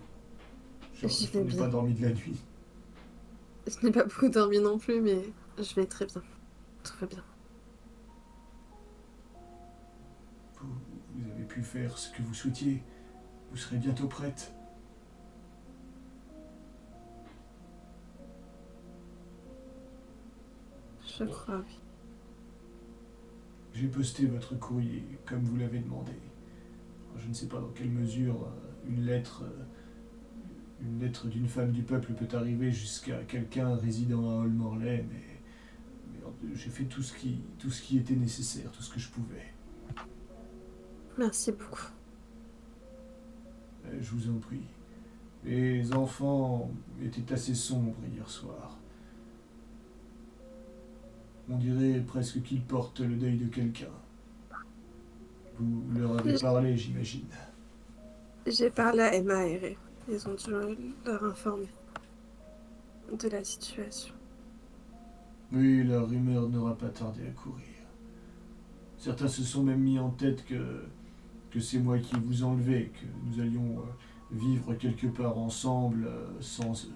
Je 0.93 1.07
Je 1.07 1.38
n'ai 1.39 1.55
pas 1.55 1.67
dormi 1.67 1.93
de 1.93 2.01
la 2.01 2.11
nuit. 2.11 2.36
Je 3.67 3.86
n'ai 3.86 3.91
pas 3.91 4.03
beaucoup 4.03 4.27
dormi 4.30 4.59
non 4.59 4.77
plus, 4.77 4.99
mais 4.99 5.21
je 5.57 5.75
vais 5.75 5.86
très 5.86 6.05
bien. 6.05 6.21
Tout 6.84 6.93
va 6.99 7.07
bien. 7.07 7.23
Vous, 10.59 10.67
vous 11.15 11.32
avez 11.32 11.43
pu 11.45 11.63
faire 11.63 11.97
ce 11.97 12.09
que 12.11 12.21
vous 12.21 12.34
souhaitiez. 12.34 12.84
Vous 13.51 13.57
serez 13.57 13.77
bientôt 13.77 14.07
prête. 14.07 14.53
Je 21.19 21.23
crois, 21.25 21.57
oui. 21.57 21.79
J'ai 23.73 23.87
posté 23.87 24.25
votre 24.25 24.55
courrier 24.57 25.03
comme 25.25 25.43
vous 25.43 25.57
l'avez 25.57 25.79
demandé. 25.79 26.13
Je 27.17 27.27
ne 27.27 27.33
sais 27.33 27.47
pas 27.47 27.59
dans 27.59 27.69
quelle 27.69 27.89
mesure 27.89 28.35
euh, 28.43 28.89
une 28.89 29.05
lettre, 29.05 29.43
euh, 29.43 29.63
une 30.81 30.99
lettre 30.99 31.27
d'une 31.27 31.47
femme 31.47 31.71
du 31.71 31.83
peuple 31.83 32.13
peut 32.13 32.37
arriver 32.37 32.71
jusqu'à 32.71 33.23
quelqu'un 33.23 33.75
résidant 33.75 34.29
à 34.29 34.43
Hall 34.43 34.51
Morley, 34.51 35.05
mais, 35.09 35.41
mais, 36.13 36.55
j'ai 36.55 36.69
fait 36.69 36.85
tout 36.85 37.03
ce, 37.03 37.13
qui, 37.13 37.41
tout 37.57 37.69
ce 37.69 37.81
qui 37.81 37.97
était 37.97 38.15
nécessaire, 38.15 38.71
tout 38.71 38.81
ce 38.81 38.93
que 38.93 38.99
je 38.99 39.09
pouvais. 39.09 39.53
Merci 41.17 41.51
beaucoup. 41.51 41.98
Euh, 43.89 43.97
Je 44.01 44.11
vous 44.11 44.29
en 44.29 44.39
prie. 44.39 44.63
Les 45.45 45.93
enfants 45.93 46.69
étaient 47.03 47.33
assez 47.33 47.55
sombres 47.55 47.95
hier 48.13 48.29
soir. 48.29 48.77
On 51.49 51.57
dirait 51.57 51.99
presque 52.01 52.41
qu'ils 52.43 52.61
portent 52.61 52.99
le 52.99 53.15
deuil 53.15 53.37
de 53.37 53.47
quelqu'un. 53.47 53.87
Vous 55.57 55.83
leur 55.97 56.19
avez 56.19 56.37
parlé, 56.37 56.77
j'imagine. 56.77 57.27
J'ai 58.45 58.69
parlé 58.69 59.01
à 59.01 59.15
Emma 59.15 59.45
et 59.45 59.57
Ray. 59.57 59.77
Ils 60.11 60.27
ont 60.27 60.33
dû 60.33 60.51
leur 61.05 61.23
informer 61.23 61.67
de 63.11 63.29
la 63.29 63.43
situation. 63.43 64.13
Oui, 65.51 65.83
la 65.83 66.01
rumeur 66.01 66.47
n'aura 66.49 66.77
pas 66.77 66.89
tardé 66.89 67.21
à 67.27 67.31
courir. 67.31 67.65
Certains 68.97 69.27
se 69.27 69.43
sont 69.43 69.63
même 69.63 69.79
mis 69.81 69.97
en 69.97 70.09
tête 70.11 70.45
que, 70.45 70.83
que 71.51 71.59
c'est 71.59 71.79
moi 71.79 71.97
qui 71.99 72.15
vous 72.15 72.43
enlevais, 72.43 72.91
que 72.93 73.05
nous 73.25 73.41
allions 73.41 73.79
euh, 73.79 73.83
vivre 74.31 74.73
quelque 74.75 75.07
part 75.07 75.37
ensemble 75.37 76.05
euh, 76.07 76.27
sans 76.39 76.85
eux. 76.85 76.93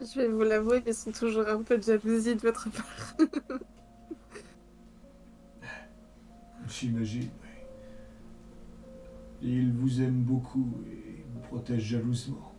Je 0.00 0.20
vais 0.20 0.28
vous 0.28 0.42
l'avouer, 0.42 0.82
ils 0.86 0.94
sont 0.94 1.12
toujours 1.12 1.48
un 1.48 1.62
peu 1.62 1.78
de 1.78 1.82
jalousie 1.82 2.34
de 2.34 2.40
votre 2.40 2.68
part. 2.70 3.16
J'imagine, 6.68 7.30
oui. 7.42 7.48
Ils 9.40 9.72
vous 9.72 10.02
aiment 10.02 10.22
beaucoup 10.22 10.74
et 10.90 11.24
vous 11.32 11.40
protègent 11.40 11.82
jalousement. 11.82 12.53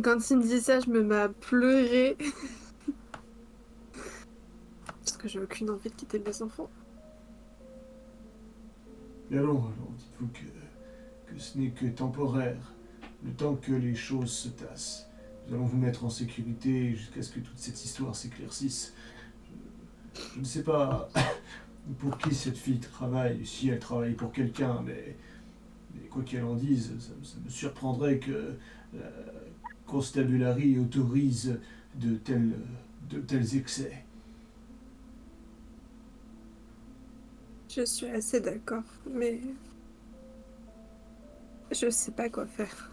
Quand 0.00 0.30
il 0.30 0.38
me 0.38 0.42
dit 0.42 0.60
ça, 0.60 0.80
je 0.80 0.88
me 0.88 1.02
mets 1.02 1.16
à 1.16 1.28
pleurer. 1.28 2.16
Parce 5.04 5.16
que 5.18 5.28
j'ai 5.28 5.38
aucune 5.38 5.68
envie 5.68 5.90
de 5.90 5.94
quitter 5.94 6.18
mes 6.18 6.40
enfants. 6.40 6.70
Mais 9.30 9.38
allons, 9.38 9.58
allons, 9.58 9.92
dites-vous 9.98 10.28
que, 10.28 11.32
que 11.32 11.38
ce 11.38 11.58
n'est 11.58 11.70
que 11.70 11.86
temporaire, 11.86 12.72
le 13.24 13.32
temps 13.32 13.54
que 13.54 13.72
les 13.72 13.94
choses 13.94 14.32
se 14.32 14.48
tassent. 14.48 15.08
Nous 15.46 15.54
allons 15.54 15.66
vous 15.66 15.76
mettre 15.76 16.04
en 16.04 16.10
sécurité 16.10 16.94
jusqu'à 16.94 17.22
ce 17.22 17.32
que 17.32 17.40
toute 17.40 17.58
cette 17.58 17.84
histoire 17.84 18.16
s'éclaircisse. 18.16 18.94
Je, 20.34 20.40
ne 20.40 20.44
sais 20.44 20.62
pas 20.62 21.08
pour 21.98 22.16
qui 22.18 22.34
cette 22.34 22.56
fille 22.56 22.80
travaille, 22.80 23.44
si 23.44 23.68
elle 23.68 23.78
travaille 23.78 24.14
pour 24.14 24.32
quelqu'un, 24.32 24.82
mais, 24.84 25.16
quoi 26.10 26.22
qu'elle 26.22 26.44
en 26.44 26.54
dise, 26.54 26.92
ça, 26.98 27.36
me 27.44 27.50
surprendrait 27.50 28.18
que 28.18 28.54
la 28.94 29.31
constabulary 29.92 30.78
autorise 30.78 31.60
de 31.96 32.16
tels, 32.16 32.54
de 33.10 33.18
tels 33.20 33.56
excès. 33.56 33.92
Je 37.68 37.84
suis 37.84 38.06
assez 38.06 38.40
d'accord, 38.40 38.88
mais 39.10 39.38
je 41.70 41.90
sais 41.90 42.10
pas 42.12 42.30
quoi 42.30 42.46
faire. 42.46 42.90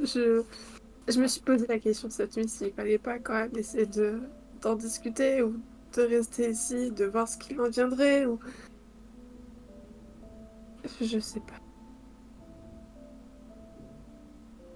Je, 0.00 0.44
je 1.08 1.20
me 1.20 1.26
suis 1.26 1.40
posé 1.40 1.66
la 1.66 1.80
question 1.80 2.08
cette 2.08 2.36
nuit 2.36 2.48
s'il 2.48 2.72
fallait 2.72 2.98
pas 2.98 3.18
quand 3.18 3.34
même 3.34 3.56
essayer 3.56 3.86
de 3.86 4.20
d'en 4.62 4.76
discuter 4.76 5.42
ou 5.42 5.60
de 5.96 6.02
rester 6.02 6.50
ici, 6.50 6.90
de 6.92 7.04
voir 7.04 7.26
ce 7.28 7.36
qu'il 7.36 7.60
en 7.60 7.68
viendrait 7.68 8.26
ou 8.26 8.38
je 11.00 11.18
sais 11.18 11.40
pas. 11.40 11.67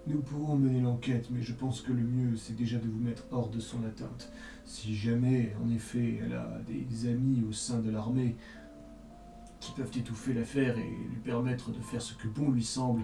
Nous 0.06 0.20
pourrons 0.20 0.56
mener 0.56 0.80
l'enquête, 0.80 1.28
mais 1.30 1.42
je 1.42 1.52
pense 1.52 1.80
que 1.80 1.92
le 1.92 2.02
mieux, 2.02 2.36
c'est 2.36 2.56
déjà 2.56 2.78
de 2.78 2.88
vous 2.88 2.98
mettre 2.98 3.24
hors 3.30 3.50
de 3.50 3.60
son 3.60 3.84
atteinte. 3.84 4.32
Si 4.64 4.96
jamais, 4.96 5.54
en 5.64 5.70
effet, 5.70 6.18
elle 6.24 6.34
a 6.34 6.60
des 6.66 7.08
amis 7.08 7.44
au 7.48 7.52
sein 7.52 7.78
de 7.78 7.90
l'armée 7.90 8.36
qui 9.60 9.70
peuvent 9.72 9.96
étouffer 9.96 10.34
l'affaire 10.34 10.76
et 10.76 10.90
lui 11.08 11.20
permettre 11.22 11.70
de 11.70 11.80
faire 11.80 12.02
ce 12.02 12.14
que 12.14 12.26
bon 12.26 12.50
lui 12.50 12.64
semble, 12.64 13.02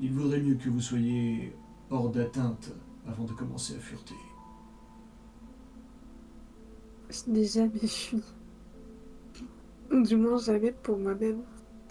il 0.00 0.12
vaudrait 0.12 0.40
mieux 0.40 0.56
que 0.56 0.68
vous 0.68 0.80
soyez 0.80 1.54
hors 1.90 2.10
d'atteinte 2.10 2.72
avant 3.06 3.24
de 3.24 3.32
commencer 3.32 3.76
à 3.76 3.78
fureter. 3.78 4.16
Je 7.10 7.30
n'ai 7.30 7.44
jamais. 7.44 7.80
Du 10.04 10.16
moins 10.16 10.38
jamais 10.38 10.72
pour 10.72 10.98
moi-même. 10.98 11.42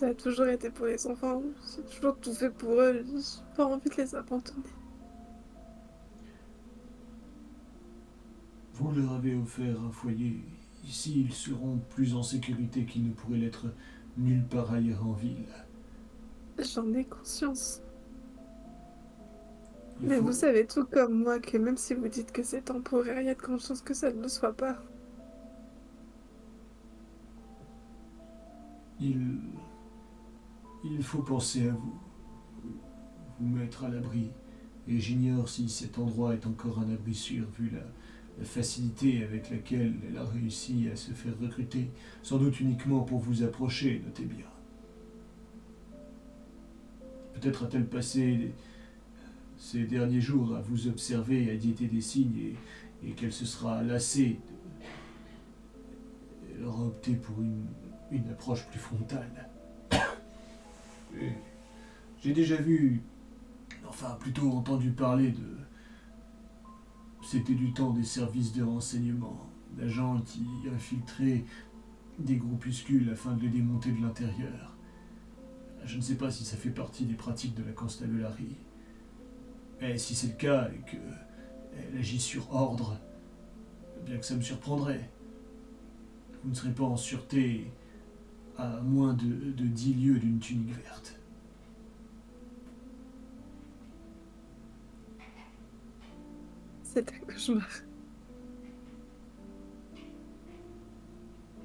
Ça 0.01 0.07
a 0.07 0.13
toujours 0.15 0.47
été 0.47 0.71
pour 0.71 0.87
les 0.87 1.05
enfants. 1.05 1.43
J'ai 1.75 1.83
toujours 1.83 2.17
tout 2.17 2.33
fait 2.33 2.49
pour 2.49 2.71
eux. 2.81 3.05
J'ai 3.05 3.55
pas 3.55 3.65
envie 3.67 3.87
de 3.87 3.95
les 3.97 4.15
abandonner. 4.15 4.63
Vous 8.73 8.91
leur 8.93 9.11
avez 9.13 9.35
offert 9.35 9.79
un 9.79 9.91
foyer. 9.91 10.43
Ici, 10.83 11.21
ils 11.21 11.33
seront 11.33 11.77
plus 11.91 12.15
en 12.15 12.23
sécurité 12.23 12.83
qu'ils 12.85 13.07
ne 13.07 13.13
pourraient 13.13 13.37
l'être 13.37 13.67
nulle 14.17 14.43
part 14.47 14.73
ailleurs 14.73 15.05
en 15.05 15.13
ville. 15.13 15.45
J'en 16.57 16.91
ai 16.93 17.05
conscience. 17.05 17.81
Il 20.01 20.07
Mais 20.07 20.17
faut- 20.17 20.23
vous 20.23 20.31
savez 20.31 20.65
tout 20.65 20.85
comme 20.85 21.13
moi 21.23 21.39
que 21.39 21.57
même 21.57 21.77
si 21.77 21.93
vous 21.93 22.07
dites 22.07 22.31
que 22.31 22.43
c'est 22.43 22.63
temporaire, 22.63 23.21
il 23.21 23.27
y 23.27 23.29
a 23.29 23.35
de 23.35 23.39
grandes 23.39 23.61
chances 23.61 23.81
que 23.81 23.93
ça 23.93 24.11
ne 24.11 24.21
le 24.21 24.27
soit 24.29 24.53
pas. 24.53 24.77
Il... 28.99 29.39
Il 30.83 31.03
faut 31.03 31.21
penser 31.21 31.67
à 31.67 31.71
vous. 31.73 31.99
Vous 33.39 33.47
mettre 33.47 33.83
à 33.85 33.89
l'abri 33.89 34.31
Et 34.87 34.99
j'ignore 34.99 35.49
si 35.49 35.69
cet 35.69 35.97
endroit 35.99 36.33
est 36.33 36.45
encore 36.45 36.79
un 36.79 36.91
abri 36.91 37.13
sûr 37.13 37.45
vu 37.57 37.71
la, 37.71 37.81
facilité 38.43 39.23
avec 39.23 39.51
laquelle 39.51 39.93
elle 40.07 40.17
a 40.17 40.23
réussi 40.23 40.89
à 40.91 40.95
se 40.95 41.11
faire 41.11 41.37
recruter, 41.39 41.91
sans 42.23 42.37
doute 42.39 42.59
uniquement 42.59 43.01
pour 43.01 43.19
vous 43.19 43.43
approcher, 43.43 44.01
notez 44.03 44.25
bien. 44.25 44.47
Peut-être 47.33 47.65
a-t-elle 47.65 47.85
passé 47.85 48.53
ces 49.57 49.83
derniers 49.83 50.21
jours 50.21 50.55
à 50.55 50.61
vous 50.61 50.87
observer 50.87 51.51
à 51.51 51.55
diéter 51.55 51.85
des 51.85 52.01
signes 52.01 52.55
et, 53.03 53.11
qu'elle 53.11 53.33
se 53.33 53.45
sera 53.45 53.83
lassée. 53.83 54.39
Elle 56.55 56.65
aura 56.65 56.85
opté 56.85 57.13
pour 57.13 57.41
une 57.41 58.29
approche 58.31 58.65
plus 58.67 58.79
frontale. 58.79 59.51
J'ai 62.21 62.33
déjà 62.33 62.55
vu, 62.55 63.01
enfin 63.87 64.17
plutôt 64.19 64.51
entendu 64.51 64.91
parler 64.91 65.31
de... 65.31 65.57
C'était 67.23 67.53
du 67.53 67.73
temps 67.73 67.91
des 67.91 68.03
services 68.03 68.53
de 68.53 68.63
renseignement, 68.63 69.47
d'agents 69.77 70.19
qui 70.21 70.45
infiltraient 70.73 71.43
des 72.19 72.37
groupuscules 72.37 73.09
afin 73.11 73.33
de 73.33 73.41
les 73.41 73.49
démonter 73.49 73.91
de 73.91 74.01
l'intérieur. 74.01 74.75
Je 75.85 75.97
ne 75.97 76.01
sais 76.01 76.15
pas 76.15 76.29
si 76.31 76.45
ça 76.45 76.57
fait 76.57 76.69
partie 76.69 77.05
des 77.05 77.15
pratiques 77.15 77.55
de 77.55 77.63
la 77.63 77.71
constabulary. 77.71 78.55
Mais 79.79 79.97
si 79.97 80.13
c'est 80.13 80.27
le 80.27 80.33
cas 80.33 80.69
et 80.69 80.89
qu'elle 80.89 81.97
agit 81.97 82.19
sur 82.19 82.53
ordre, 82.53 82.99
bien 84.05 84.17
que 84.17 84.25
ça 84.25 84.35
me 84.35 84.41
surprendrait. 84.41 85.09
Vous 86.43 86.49
ne 86.49 86.55
serez 86.55 86.71
pas 86.71 86.83
en 86.83 86.97
sûreté 86.97 87.71
à 88.57 88.81
moins 88.81 89.13
de, 89.13 89.51
de 89.51 89.65
10 89.65 89.93
lieues 89.95 90.19
d'une 90.19 90.39
tunique 90.39 90.75
verte. 90.75 91.19
C'est 96.83 97.09
un 97.09 97.19
cauchemar. 97.25 97.69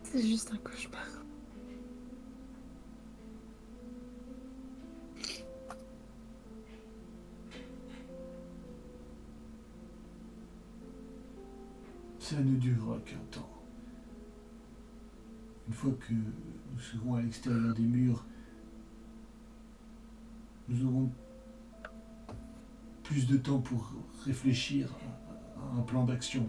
C'est 0.05 0.23
juste 0.23 0.53
un 0.53 0.57
cauchemar. 0.59 1.05
Ça 12.21 12.37
ne 12.41 12.57
durera 12.57 12.99
qu'un 13.05 13.17
temps. 13.31 13.51
Une 15.69 15.75
fois 15.75 15.93
que 15.93 16.15
nous 16.77 16.83
serons 16.83 17.15
à 17.15 17.23
l'extérieur 17.23 17.75
des 17.75 17.83
murs, 17.83 18.27
nous 20.69 20.87
aurons 20.87 21.11
plus 23.03 23.27
de 23.27 23.39
temps 23.39 23.61
pour 23.61 23.95
réfléchir 24.27 24.95
à, 25.57 25.79
un 25.79 25.83
plan 25.83 26.05
d'action. 26.05 26.47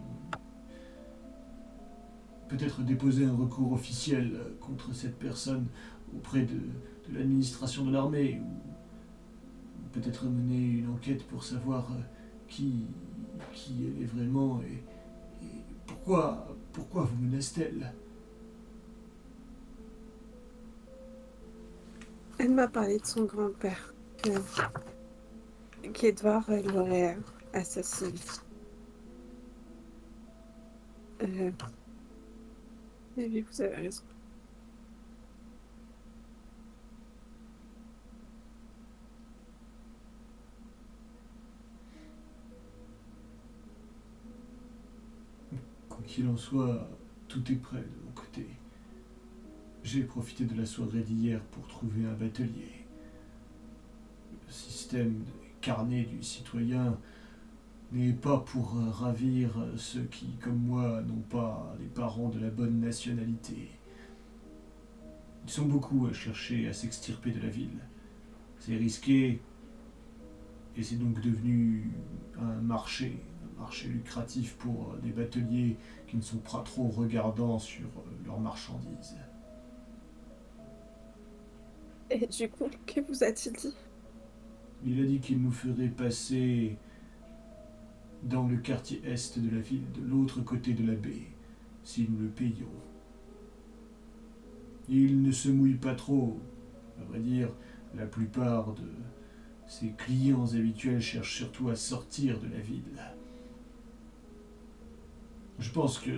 Peut-être 2.50 2.82
déposer 2.82 3.26
un 3.26 3.36
recours 3.36 3.72
officiel 3.72 4.38
contre 4.60 4.94
cette 4.94 5.18
personne 5.18 5.68
auprès 6.14 6.42
de, 6.42 6.60
l'administration 7.14 7.86
de 7.86 7.94
l'armée, 7.94 8.42
ou 8.42 9.90
peut-être 9.94 10.26
mener 10.26 10.80
une 10.80 10.90
enquête 10.90 11.26
pour 11.28 11.46
savoir 11.46 11.88
qui, 12.50 12.84
qui 13.54 13.86
elle 13.86 14.04
est 14.04 14.06
vraiment 14.06 14.62
et, 14.62 14.84
et 15.46 15.62
pourquoi, 15.86 16.54
pourquoi 16.74 17.04
vous 17.04 17.16
menace-t-elle? 17.24 17.94
Elle 22.40 22.52
m'a 22.52 22.68
parlé 22.68 23.00
de 23.00 23.06
son 23.06 23.24
grand-père. 23.24 23.94
Que... 24.22 24.30
Qu'Edouard 25.90 26.50
elle 26.50 26.68
l'aurait 26.68 27.18
assassiné. 27.54 28.14
Euh... 31.24 31.52
Et 33.18 33.26
oui, 33.26 33.42
vous 33.42 33.62
avez 33.62 33.76
raison. 33.76 34.04
Quoi 45.90 46.00
qu'il 46.06 46.28
en 46.28 46.38
soit, 46.38 46.88
tout 47.28 47.52
est 47.52 47.56
prêt. 47.56 47.84
J'ai 49.90 50.04
profité 50.04 50.44
de 50.44 50.54
la 50.60 50.66
soirée 50.66 51.00
d'hier 51.00 51.40
pour 51.46 51.66
trouver 51.66 52.06
un 52.06 52.12
batelier. 52.12 52.84
Le 54.46 54.52
système 54.52 55.20
de 55.20 55.32
carnet 55.62 56.04
du 56.04 56.22
citoyen 56.22 56.98
n'est 57.94 58.12
pas 58.12 58.40
pour 58.40 58.74
ravir 58.74 59.52
ceux 59.78 60.04
qui, 60.04 60.28
comme 60.42 60.58
moi, 60.58 61.02
n'ont 61.04 61.24
pas 61.30 61.74
les 61.80 61.86
parents 61.86 62.28
de 62.28 62.38
la 62.38 62.50
bonne 62.50 62.82
nationalité. 62.82 63.70
Ils 65.46 65.50
sont 65.50 65.68
beaucoup 65.68 66.06
à 66.08 66.12
chercher 66.12 66.68
à 66.68 66.74
s'extirper 66.74 67.32
de 67.32 67.40
la 67.40 67.48
ville. 67.48 67.80
C'est 68.60 68.76
risqué 68.76 69.40
et 70.76 70.84
c'est 70.84 70.98
donc 70.98 71.22
devenu 71.22 71.92
un 72.38 72.60
marché, 72.60 73.24
un 73.56 73.62
marché 73.62 73.88
lucratif 73.88 74.56
pour 74.56 74.98
des 75.02 75.12
bateliers 75.12 75.78
qui 76.10 76.18
ne 76.18 76.22
sont 76.22 76.40
pas 76.40 76.62
trop 76.66 76.90
regardants 76.90 77.58
sur 77.58 77.88
leurs 78.26 78.42
marchandises. 78.42 79.16
Et 82.10 82.26
du 82.28 82.50
coup, 82.50 82.70
que 82.86 83.02
vous 83.02 83.24
a-t-il 83.24 83.56
dit? 83.56 83.74
Il 84.86 85.02
a 85.02 85.06
dit 85.06 85.20
qu'il 85.20 85.42
nous 85.42 85.52
ferait 85.52 85.90
passer 85.90 86.78
dans 88.24 88.48
le 88.48 88.58
quartier 88.58 89.02
est 89.06 89.40
de 89.40 89.56
la 89.56 89.62
ville, 89.62 89.92
de 89.94 90.08
l'autre 90.08 90.42
côté 90.42 90.74
de 90.74 90.86
la 90.86 90.96
baie, 90.96 91.28
si 91.84 92.08
nous 92.10 92.20
le 92.20 92.30
payions. 92.30 92.68
Il 94.90 95.22
ne 95.22 95.32
se 95.32 95.50
mouille 95.50 95.76
pas 95.76 95.96
trop. 95.96 96.40
À 97.00 97.04
vrai 97.04 97.20
dire, 97.20 97.50
la 97.96 98.06
plupart 98.06 98.74
de 98.74 98.88
ses 99.68 99.92
clients 99.98 100.54
habituels 100.54 101.02
cherchent 101.02 101.36
surtout 101.36 101.70
à 101.70 101.76
sortir 101.76 102.40
de 102.40 102.48
la 102.48 102.60
ville. 102.60 102.84
Je 105.60 105.72
pense 105.72 106.00
que 106.00 106.12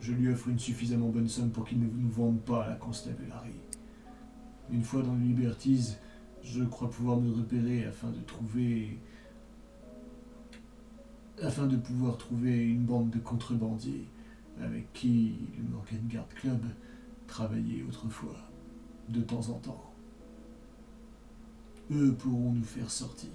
je 0.00 0.12
lui 0.12 0.28
offre 0.28 0.48
une 0.48 0.58
suffisamment 0.58 1.08
bonne 1.08 1.28
somme 1.28 1.50
pour 1.50 1.66
qu'il 1.66 1.80
ne 1.80 1.86
nous 1.86 2.08
vende 2.08 2.40
pas 2.40 2.64
à 2.64 2.70
la 2.70 2.76
constabulary. 2.76 3.52
Une 4.70 4.82
fois 4.82 5.02
dans 5.02 5.14
le 5.14 5.20
Liberties, 5.20 5.96
je 6.42 6.62
crois 6.64 6.90
pouvoir 6.90 7.20
me 7.20 7.32
repérer 7.32 7.84
afin 7.84 8.10
de 8.10 8.20
trouver. 8.20 8.98
afin 11.42 11.66
de 11.66 11.76
pouvoir 11.76 12.16
trouver 12.16 12.64
une 12.64 12.84
bande 12.84 13.10
de 13.10 13.18
contrebandiers 13.18 14.08
avec 14.60 14.90
qui 14.94 15.36
le 15.58 15.64
Morgan 15.64 16.00
Guard 16.10 16.28
Club 16.28 16.64
travaillait 17.26 17.82
autrefois, 17.82 18.36
de 19.08 19.20
temps 19.20 19.50
en 19.50 19.58
temps. 19.58 19.92
Eux 21.90 22.14
pourront 22.14 22.52
nous 22.52 22.64
faire 22.64 22.90
sortir. 22.90 23.30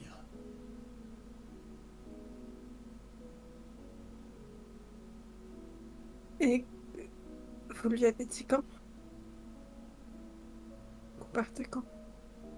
Et 6.39 6.65
vous 7.69 7.89
lui 7.89 8.05
avez 8.05 8.25
dit 8.25 8.45
quand? 8.45 8.63
Partez 11.34 11.63
quand 11.63 11.84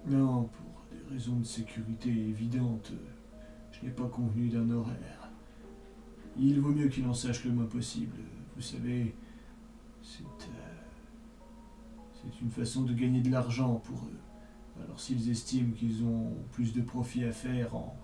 Non, 0.06 0.44
pour 0.44 0.86
des 0.90 1.14
raisons 1.14 1.36
de 1.36 1.44
sécurité 1.44 2.10
évidentes, 2.10 2.92
je 3.70 3.86
n'ai 3.86 3.92
pas 3.92 4.08
convenu 4.08 4.48
d'un 4.48 4.68
horaire. 4.70 5.30
Il 6.36 6.60
vaut 6.60 6.72
mieux 6.72 6.88
qu'il 6.88 7.06
en 7.06 7.14
sache 7.14 7.44
le 7.44 7.52
moins 7.52 7.66
possible. 7.66 8.16
Vous 8.56 8.62
savez, 8.62 9.14
c'est 10.02 10.24
euh, 10.24 10.84
c'est 12.12 12.40
une 12.40 12.50
façon 12.50 12.82
de 12.82 12.92
gagner 12.92 13.20
de 13.20 13.30
l'argent 13.30 13.76
pour 13.76 13.98
eux. 13.98 14.82
Alors 14.82 14.98
s'ils 14.98 15.30
estiment 15.30 15.72
qu'ils 15.72 16.02
ont 16.04 16.32
plus 16.50 16.72
de 16.72 16.82
profit 16.82 17.24
à 17.24 17.32
faire 17.32 17.76
en, 17.76 17.96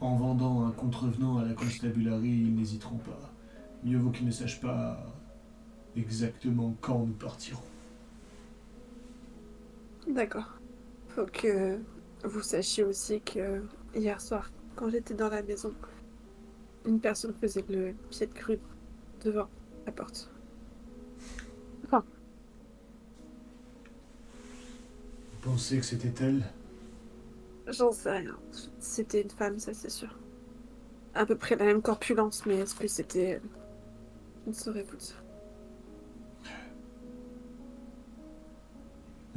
en 0.00 0.14
vendant 0.14 0.64
un 0.66 0.70
contrevenant 0.70 1.38
à 1.38 1.44
la 1.44 1.54
constabulary, 1.54 2.30
ils 2.30 2.54
n'hésiteront 2.54 2.98
pas. 2.98 3.32
Mieux 3.82 3.98
vaut 3.98 4.10
qu'ils 4.10 4.26
ne 4.26 4.30
sachent 4.30 4.60
pas 4.60 5.04
exactement 5.96 6.76
quand 6.80 7.04
nous 7.04 7.14
partirons. 7.14 7.62
D'accord. 10.08 10.58
Faut 11.08 11.26
que 11.26 11.78
vous 12.24 12.42
sachiez 12.42 12.84
aussi 12.84 13.20
que 13.20 13.62
hier 13.94 14.20
soir, 14.20 14.50
quand 14.74 14.90
j'étais 14.90 15.14
dans 15.14 15.28
la 15.28 15.42
maison, 15.42 15.72
une 16.86 17.00
personne 17.00 17.34
faisait 17.34 17.64
le 17.68 17.94
pied 18.10 18.26
de 18.26 18.34
grue 18.34 18.58
devant 19.22 19.48
la 19.86 19.92
porte. 19.92 20.30
Vous 21.90 22.02
pensez 25.52 25.78
que 25.78 25.84
c'était 25.84 26.24
elle? 26.24 26.42
J'en 27.68 27.92
sais 27.92 28.10
rien. 28.10 28.36
C'était 28.80 29.22
une 29.22 29.30
femme, 29.30 29.58
ça 29.58 29.72
c'est 29.72 29.88
sûr. 29.88 30.18
À 31.14 31.24
peu 31.26 31.36
près 31.36 31.56
la 31.56 31.64
même 31.64 31.80
corpulence, 31.80 32.44
mais 32.44 32.56
est-ce 32.56 32.74
que 32.74 32.88
c'était 32.88 33.24
elle? 33.24 33.42
Je 34.44 34.50
ne 34.50 34.54
saurais 34.54 34.82
vous 34.82 34.96
dire. 34.96 35.22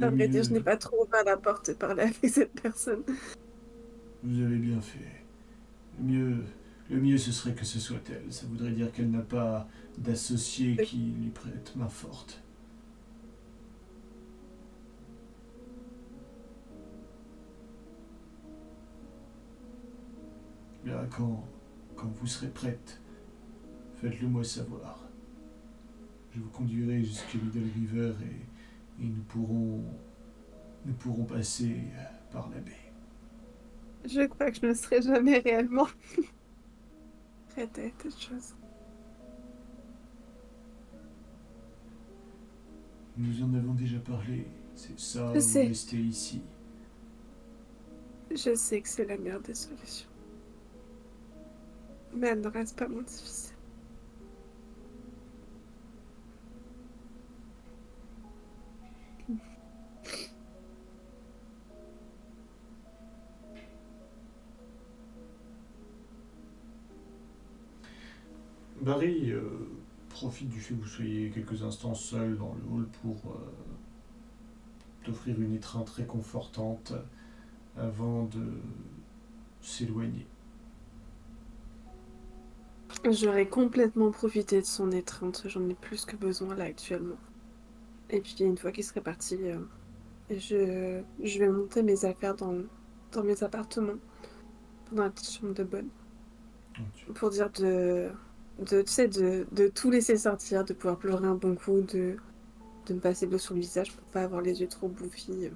À 0.02 0.10
vrai 0.10 0.28
dire, 0.28 0.42
je 0.42 0.50
n'ai 0.50 0.60
pas 0.60 0.76
trop 0.76 1.06
ouvert 1.06 1.24
la 1.24 1.36
porte 1.36 1.68
et 1.68 1.74
parlé 1.74 2.02
avec 2.02 2.28
cette 2.28 2.60
personne. 2.60 3.04
Vous 4.22 4.42
avez 4.42 4.56
bien 4.56 4.80
fait. 4.80 4.98
Le 5.98 6.04
mieux, 6.04 6.44
le 6.90 7.00
mieux 7.00 7.18
ce 7.18 7.30
serait 7.30 7.54
que 7.54 7.64
ce 7.64 7.78
soit 7.78 8.00
elle. 8.10 8.32
Ça 8.32 8.46
voudrait 8.46 8.72
dire 8.72 8.90
qu'elle 8.92 9.10
n'a 9.10 9.22
pas 9.22 9.68
d'associé 9.98 10.76
qui 10.76 11.14
lui 11.20 11.30
prête 11.30 11.74
main 11.76 11.88
forte. 11.88 12.42
Bien, 20.84 21.06
quand, 21.16 21.44
quand 21.94 22.08
vous 22.08 22.26
serez 22.26 22.48
prête, 22.48 23.00
faites-le 24.00 24.26
moi 24.26 24.42
savoir. 24.42 25.08
Je 26.34 26.40
vous 26.40 26.50
conduirai 26.50 27.04
jusqu'à 27.04 27.38
Middle 27.38 27.70
River 27.74 28.14
et, 28.22 28.51
et 29.02 29.06
nous 29.06 29.22
pourrons 29.24 29.82
nous 30.84 30.94
pourrons 30.94 31.24
passer 31.24 31.76
par 32.32 32.48
la 32.50 32.58
baie. 32.60 32.72
Je 34.04 34.22
crois 34.26 34.50
que 34.50 34.58
je 34.60 34.66
ne 34.66 34.74
serai 34.74 35.00
jamais 35.02 35.38
réellement 35.38 35.86
prête 37.50 37.78
à 37.78 37.82
cette 38.02 38.18
chose. 38.20 38.54
Nous 43.16 43.42
en 43.42 43.54
avons 43.54 43.74
déjà 43.74 43.98
parlé. 44.00 44.46
C'est 44.74 44.98
ça, 44.98 45.32
Je 45.34 45.40
sais. 45.40 45.66
restez 45.68 45.98
ici. 45.98 46.42
Je 48.30 48.54
sais 48.54 48.80
que 48.80 48.88
c'est 48.88 49.04
la 49.04 49.18
meilleure 49.18 49.42
des 49.42 49.54
solutions. 49.54 50.08
Mais 52.14 52.28
elle 52.28 52.40
ne 52.40 52.48
reste 52.48 52.78
pas 52.78 52.88
moins 52.88 53.02
difficile. 53.02 53.51
Barry 68.82 69.30
euh, 69.30 69.42
profite 70.08 70.48
du 70.48 70.60
fait 70.60 70.74
que 70.74 70.80
vous 70.80 70.88
soyez 70.88 71.30
quelques 71.30 71.62
instants 71.62 71.94
seul 71.94 72.36
dans 72.36 72.54
le 72.54 72.74
hall 72.74 72.88
pour 73.00 73.16
euh, 73.30 73.38
t'offrir 75.04 75.40
une 75.40 75.54
étreinte 75.54 75.88
réconfortante 75.90 76.92
avant 77.78 78.24
de 78.24 78.44
s'éloigner. 79.60 80.26
J'aurais 83.08 83.46
complètement 83.46 84.10
profité 84.10 84.60
de 84.60 84.66
son 84.66 84.90
étreinte. 84.90 85.44
J'en 85.46 85.68
ai 85.68 85.74
plus 85.74 86.04
que 86.04 86.16
besoin 86.16 86.54
là 86.56 86.64
actuellement. 86.64 87.18
Et 88.10 88.20
puis 88.20 88.34
une 88.40 88.58
fois 88.58 88.72
qu'il 88.72 88.84
serait 88.84 89.00
parti, 89.00 89.38
euh, 89.42 89.58
je, 90.28 91.02
je 91.22 91.38
vais 91.38 91.48
monter 91.48 91.82
mes 91.82 92.04
affaires 92.04 92.34
dans, 92.34 92.62
dans 93.12 93.22
mes 93.22 93.44
appartements. 93.44 93.98
Dans 94.90 95.04
la 95.04 95.10
petite 95.10 95.38
chambre 95.38 95.54
de 95.54 95.64
bonne. 95.64 95.88
Pour 97.14 97.30
dire 97.30 97.50
de, 97.50 98.10
de, 98.62 98.82
de, 99.08 99.46
de 99.52 99.68
tout 99.68 99.90
laisser 99.90 100.16
sortir, 100.16 100.64
de 100.64 100.72
pouvoir 100.74 100.98
pleurer 100.98 101.26
un 101.26 101.34
bon 101.34 101.54
coup, 101.56 101.80
de, 101.82 102.16
de 102.86 102.94
me 102.94 103.00
passer 103.00 103.26
de 103.26 103.32
l'eau 103.32 103.38
sur 103.38 103.54
le 103.54 103.60
visage 103.60 103.92
pour 103.92 104.04
pas 104.08 104.22
avoir 104.22 104.42
les 104.42 104.60
yeux 104.60 104.68
trop 104.68 104.88
bouffis 104.88 105.46
euh, 105.46 105.50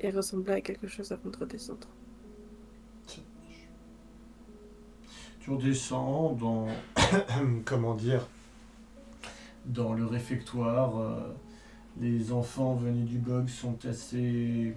et 0.00 0.10
ressembler 0.10 0.54
à 0.54 0.60
quelque 0.60 0.88
chose 0.88 1.12
avant 1.12 1.30
de 1.30 1.36
redescendre. 1.38 1.88
Tu 5.40 5.50
redescends 5.50 6.32
dans, 6.34 6.68
comment 7.64 7.94
dire, 7.94 8.28
dans 9.66 9.92
le 9.94 10.04
réfectoire. 10.06 10.98
euh, 10.98 11.32
les 12.00 12.32
enfants 12.32 12.74
venus 12.76 13.08
du 13.08 13.18
bog 13.18 13.48
sont 13.48 13.78
assez 13.84 14.74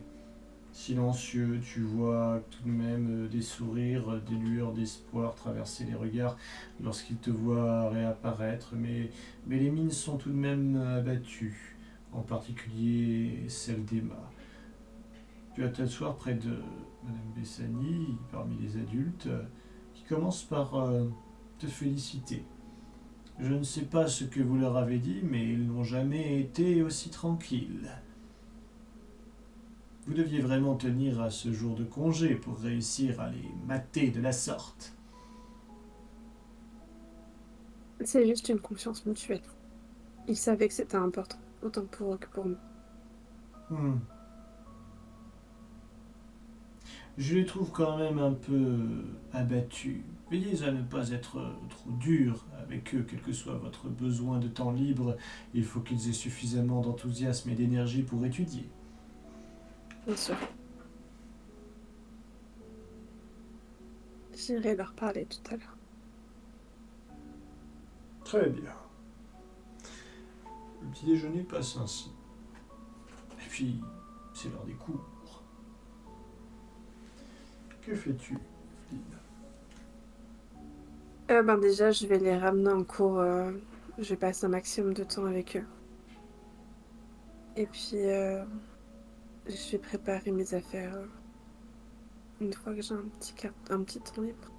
silencieux. 0.72 1.60
Tu 1.64 1.82
vois 1.82 2.42
tout 2.50 2.64
de 2.64 2.72
même 2.72 3.26
euh, 3.26 3.28
des 3.28 3.42
sourires, 3.42 4.10
euh, 4.10 4.20
des 4.20 4.36
lueurs 4.36 4.74
d'espoir 4.74 5.36
traverser 5.36 5.86
les 5.86 5.96
regards 5.96 6.38
lorsqu'ils 6.82 7.18
te 7.18 7.30
voient 7.30 7.90
réapparaître. 7.90 8.74
Mais, 8.76 9.10
les 9.50 9.70
mines 9.70 9.92
sont 9.92 10.18
tout 10.18 10.30
de 10.30 10.36
même 10.36 10.78
abattues, 10.78 11.78
en 12.14 12.22
particulier 12.22 13.46
celle 13.48 13.86
d'Emma. 13.86 14.32
Tu 15.54 15.62
vas 15.62 15.70
t'asseoir 15.70 16.16
près 16.16 16.36
de 16.36 16.60
Madame 17.04 17.32
Bessani, 17.36 18.18
parmi 18.32 18.56
les 18.58 18.78
adultes, 18.78 19.28
euh, 19.28 19.44
qui 19.94 20.04
commence 20.04 20.44
par 20.44 20.76
euh, 20.76 21.06
te 21.60 21.68
féliciter. 21.68 22.46
Je 23.40 23.54
ne 23.54 23.64
sais 23.64 23.86
pas 23.86 24.08
ce 24.08 24.24
que 24.24 24.40
vous 24.40 24.58
leur 24.58 24.78
avez 24.78 25.00
dit, 25.00 25.20
mais 25.24 25.44
ils 25.44 25.66
n'ont 25.66 25.84
jamais 25.84 26.40
été 26.40 26.82
aussi 26.84 27.10
tranquilles. 27.10 27.90
Vous 30.08 30.14
deviez 30.14 30.42
vraiment 30.42 30.76
tenir 30.76 31.22
à 31.22 31.30
ce 31.30 31.54
jour 31.54 31.76
de 31.76 31.84
congé 31.84 32.36
pour 32.36 32.58
réussir 32.58 33.20
à 33.20 33.30
les 33.30 33.50
mater 33.68 34.10
de 34.10 34.20
la 34.20 34.32
sorte. 34.32 34.96
C'est 38.04 38.26
juste 38.26 38.50
une 38.50 38.60
confiance 38.60 39.06
mutuelle. 39.06 39.44
Ils 40.28 40.36
savaient 40.38 40.68
que 40.68 40.74
c'était 40.74 40.98
important, 40.98 41.38
autant 41.62 41.86
pour 41.86 42.14
eux 42.14 42.18
que 42.18 42.28
pour 42.28 42.46
nous. 42.46 42.58
Hmm. 43.70 44.00
Je 47.18 47.36
les 47.36 47.46
trouve 47.46 47.72
quand 47.72 47.98
même 47.98 48.18
un 48.18 48.34
peu 48.34 49.04
abattus. 49.34 50.02
Veillez 50.32 50.64
à 50.64 50.72
ne 50.72 50.82
pas 50.82 51.10
être 51.12 51.42
trop 51.70 51.92
dur 52.00 52.46
avec 52.64 52.96
eux, 52.96 53.06
quel 53.08 53.22
que 53.22 53.34
soit 53.34 53.54
votre 53.56 53.88
besoin 53.90 54.40
de 54.40 54.48
temps 54.48 54.72
libre. 54.72 55.18
Il 55.54 55.64
faut 55.64 55.82
qu'ils 55.82 56.10
aient 56.10 56.14
suffisamment 56.14 56.82
d'enthousiasme 56.82 57.50
et 57.50 57.56
d'énergie 57.56 58.02
pour 58.02 58.26
étudier. 58.26 58.68
Bien 60.06 60.16
sûr. 60.16 60.36
J'irai 64.36 64.76
leur 64.76 64.94
parler 64.94 65.26
tout 65.26 65.54
à 65.54 65.58
l'heure. 65.58 65.78
Très 68.24 68.50
bien. 68.50 68.74
Le 70.82 70.88
petit 70.92 71.06
déjeuner 71.06 71.44
passe 71.44 71.78
ainsi. 71.78 72.12
Et 73.40 73.50
puis, 73.50 73.80
c'est 74.34 74.50
l'heure 74.50 74.66
des 74.66 74.74
cours. 74.74 75.44
Que 77.82 77.96
fais-tu, 77.96 78.38
Euh, 81.32 81.44
ben 81.44 81.58
déjà, 81.58 81.92
je 81.92 82.06
vais 82.08 82.20
les 82.20 82.38
ramener 82.38 82.72
en 82.72 82.84
cours. 82.84 83.20
euh, 83.20 83.52
je 83.98 84.10
vais 84.10 84.18
passer 84.18 84.46
un 84.46 84.50
maximum 84.50 84.94
de 84.94 85.04
temps 85.04 85.26
avec 85.26 85.56
eux. 85.58 85.66
Et 87.56 87.66
puis, 87.66 87.96
euh, 87.96 88.44
je 89.48 89.72
vais 89.72 89.78
préparer 89.78 90.32
mes 90.32 90.54
affaires 90.54 90.94
euh, 90.96 91.06
une 92.40 92.54
fois 92.54 92.74
que 92.74 92.82
j'ai 92.82 92.94
un 92.94 93.06
petit, 93.20 93.34
quart- 93.34 93.54
un 93.70 93.84
petit 93.84 94.00
temps 94.00 94.22
libre. 94.22 94.52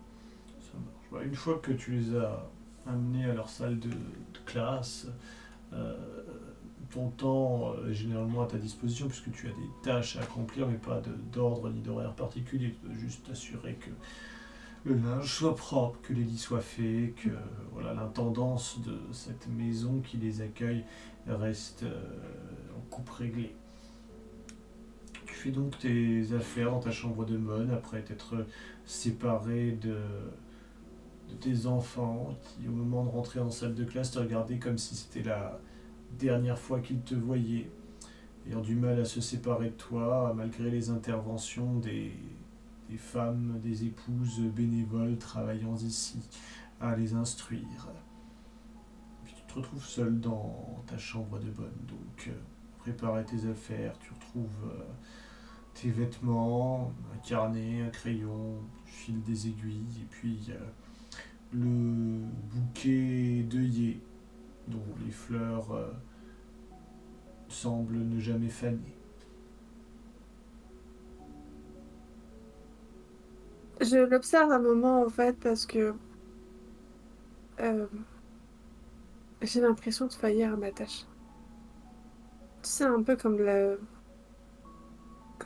Ça 0.61 0.75
marche. 0.79 1.07
Bah, 1.11 1.23
une 1.25 1.35
fois 1.35 1.59
que 1.59 1.73
tu 1.73 1.93
les 1.93 2.17
as 2.17 2.49
amenés 2.87 3.25
à 3.27 3.35
leur 3.35 3.49
salle 3.49 3.79
de, 3.79 3.91
classe, 4.45 5.07
euh, 5.73 5.97
ton 6.91 7.09
temps 7.11 7.75
euh, 7.75 7.91
est 7.91 7.95
généralement 7.95 8.43
à 8.43 8.47
ta 8.47 8.59
disposition 8.59 9.07
puisque 9.09 9.31
tu 9.33 9.47
as 9.47 9.53
des 9.53 9.71
tâches 9.83 10.17
à 10.17 10.23
accomplir 10.23 10.67
mais 10.69 10.77
pas 10.79 11.01
d'ordre 11.33 11.71
ni 11.71 11.81
d'horaire 11.81 12.15
particulier. 12.15 12.75
Tu 12.81 12.87
dois 12.87 12.97
juste 12.99 13.27
t'assurer 13.27 13.75
que 13.75 13.91
le 14.85 14.97
linge 14.97 15.33
soit 15.33 15.55
propre, 15.55 16.01
que 16.03 16.13
les 16.13 16.25
lits 16.25 16.37
soient 16.39 16.61
faits, 16.61 17.15
que 17.15 17.31
voilà, 17.73 17.95
l'intendance 17.95 18.81
de 18.85 18.99
cette 19.13 19.47
maison 19.49 20.01
qui 20.01 20.17
les 20.17 20.41
accueille 20.41 20.85
reste 21.29 21.85
en 22.77 22.81
coupe 22.91 23.09
réglée. 23.11 23.55
Tu 25.33 25.39
fais 25.39 25.51
donc 25.51 25.79
tes 25.79 26.35
affaires 26.35 26.71
dans 26.71 26.81
ta 26.81 26.91
chambre 26.91 27.25
de 27.25 27.39
bonne 27.39 27.71
après 27.71 28.03
t'être 28.03 28.47
séparé 28.85 29.73
de, 29.73 29.97
tes 31.41 31.67
enfants 31.67 32.37
qui, 32.43 32.69
au 32.69 32.73
moment 32.73 33.03
de 33.03 33.09
rentrer 33.09 33.41
en 33.41 33.51
salle 33.51 33.75
de 33.75 33.85
classe, 33.85 34.11
te 34.11 34.19
regardaient 34.19 34.59
comme 34.59 34.77
si 34.77 34.95
c'était 34.95 35.23
la 35.23 35.59
dernière 36.19 36.59
fois 36.59 36.81
qu'ils 36.81 37.01
te 37.01 37.15
voyaient, 37.15 37.71
ayant 38.47 38.61
du 38.61 38.75
mal 38.75 39.01
à 39.01 39.07
se 39.07 39.23
séparer 39.23 39.71
de 39.71 39.75
toi, 39.75 40.35
malgré 40.37 40.71
les 40.71 40.91
interventions 40.91 41.79
des, 41.79 42.13
des 42.91 42.99
femmes, 42.99 43.59
des 43.63 43.87
épouses 43.87 44.41
bénévoles 44.41 45.17
travaillant 45.17 45.77
ici, 45.77 46.21
à 46.79 46.95
les 46.95 47.15
instruire. 47.15 47.89
Puis 49.25 49.33
tu 49.35 49.43
te 49.47 49.59
retrouves 49.59 49.87
seul 49.87 50.21
dans 50.21 50.85
ta 50.87 50.99
chambre 50.99 51.39
de 51.39 51.49
bonne, 51.49 51.73
donc 51.89 52.29
euh, 52.29 52.33
préparer 52.81 53.25
tes 53.25 53.49
affaires, 53.49 53.99
tu 53.99 54.13
retrouves 54.13 54.67
euh, 54.67 54.83
tes 55.75 55.91
vêtements, 55.91 56.93
un 57.15 57.19
carnet, 57.27 57.83
un 57.83 57.91
crayon, 57.91 58.59
tu 58.85 58.93
files 58.93 59.23
des 59.23 59.49
aiguilles, 59.49 60.01
et 60.03 60.07
puis 60.11 60.47
euh, 60.51 60.59
le 61.53 62.21
bouquet 62.51 63.43
d'œillets 63.43 64.01
dont 64.69 64.85
les 65.05 65.11
fleurs 65.11 65.73
euh, 65.73 65.93
semblent 67.49 67.99
ne 67.99 68.21
jamais 68.21 68.49
faner. 68.49 68.97
Je 73.81 73.97
l'observe 73.97 74.53
un 74.53 74.61
moment 74.61 75.03
en 75.03 75.09
fait 75.09 75.37
parce 75.41 75.67
que 75.67 75.93
euh, 77.61 77.87
j'ai 79.41 79.61
l'impression 79.61 80.07
de 80.07 80.13
faillir 80.13 80.53
à 80.53 80.57
ma 80.57 80.71
tâche. 80.71 81.05
Tu 82.63 82.69
sais, 82.69 82.85
un 82.85 83.03
peu 83.03 83.17
comme 83.17 83.41
la... 83.41 83.75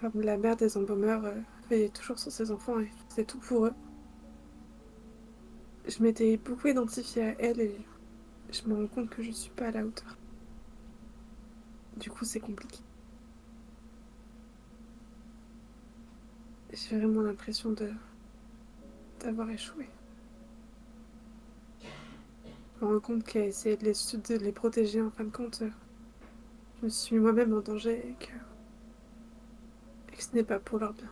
comme 0.00 0.20
la 0.20 0.36
mère 0.36 0.56
des 0.56 0.76
embaumeurs 0.76 1.24
euh, 1.24 1.34
veillait 1.70 1.88
toujours 1.88 2.18
sur 2.18 2.30
ses 2.30 2.50
enfants 2.50 2.78
et 2.80 2.90
faisait 3.08 3.24
tout 3.24 3.38
pour 3.38 3.66
eux. 3.66 3.74
Je 5.86 6.02
m'étais 6.02 6.36
beaucoup 6.36 6.68
identifiée 6.68 7.22
à 7.22 7.34
elle 7.40 7.60
et 7.60 7.76
je 8.50 8.68
me 8.68 8.74
rends 8.74 8.88
compte 8.88 9.08
que 9.08 9.22
je 9.22 9.30
suis 9.30 9.50
pas 9.50 9.68
à 9.68 9.70
la 9.70 9.84
hauteur. 9.84 10.16
Du 11.96 12.10
coup, 12.10 12.24
c'est 12.24 12.40
compliqué. 12.40 12.80
J'ai 16.72 16.98
vraiment 16.98 17.22
l'impression 17.22 17.72
de 17.72 17.90
d'avoir 19.20 19.48
échoué. 19.48 19.88
Je 22.78 22.84
me 22.84 22.92
rends 22.92 23.00
compte 23.00 23.24
qu'à 23.24 23.46
essayer 23.46 23.78
de 23.78 23.84
les, 23.84 23.92
de 23.92 24.44
les 24.44 24.52
protéger, 24.52 25.00
en 25.00 25.10
fin 25.10 25.24
de 25.24 25.30
compte, 25.30 25.62
euh, 25.62 25.70
je 26.80 26.84
me 26.84 26.90
suis 26.90 27.18
moi-même 27.18 27.54
en 27.54 27.60
danger 27.60 28.10
et 28.10 28.14
que, 28.22 28.32
que 30.16 30.22
ce 30.22 30.34
n'est 30.34 30.44
pas 30.44 30.58
pour 30.58 30.78
leur 30.78 30.92
bien. 30.94 31.10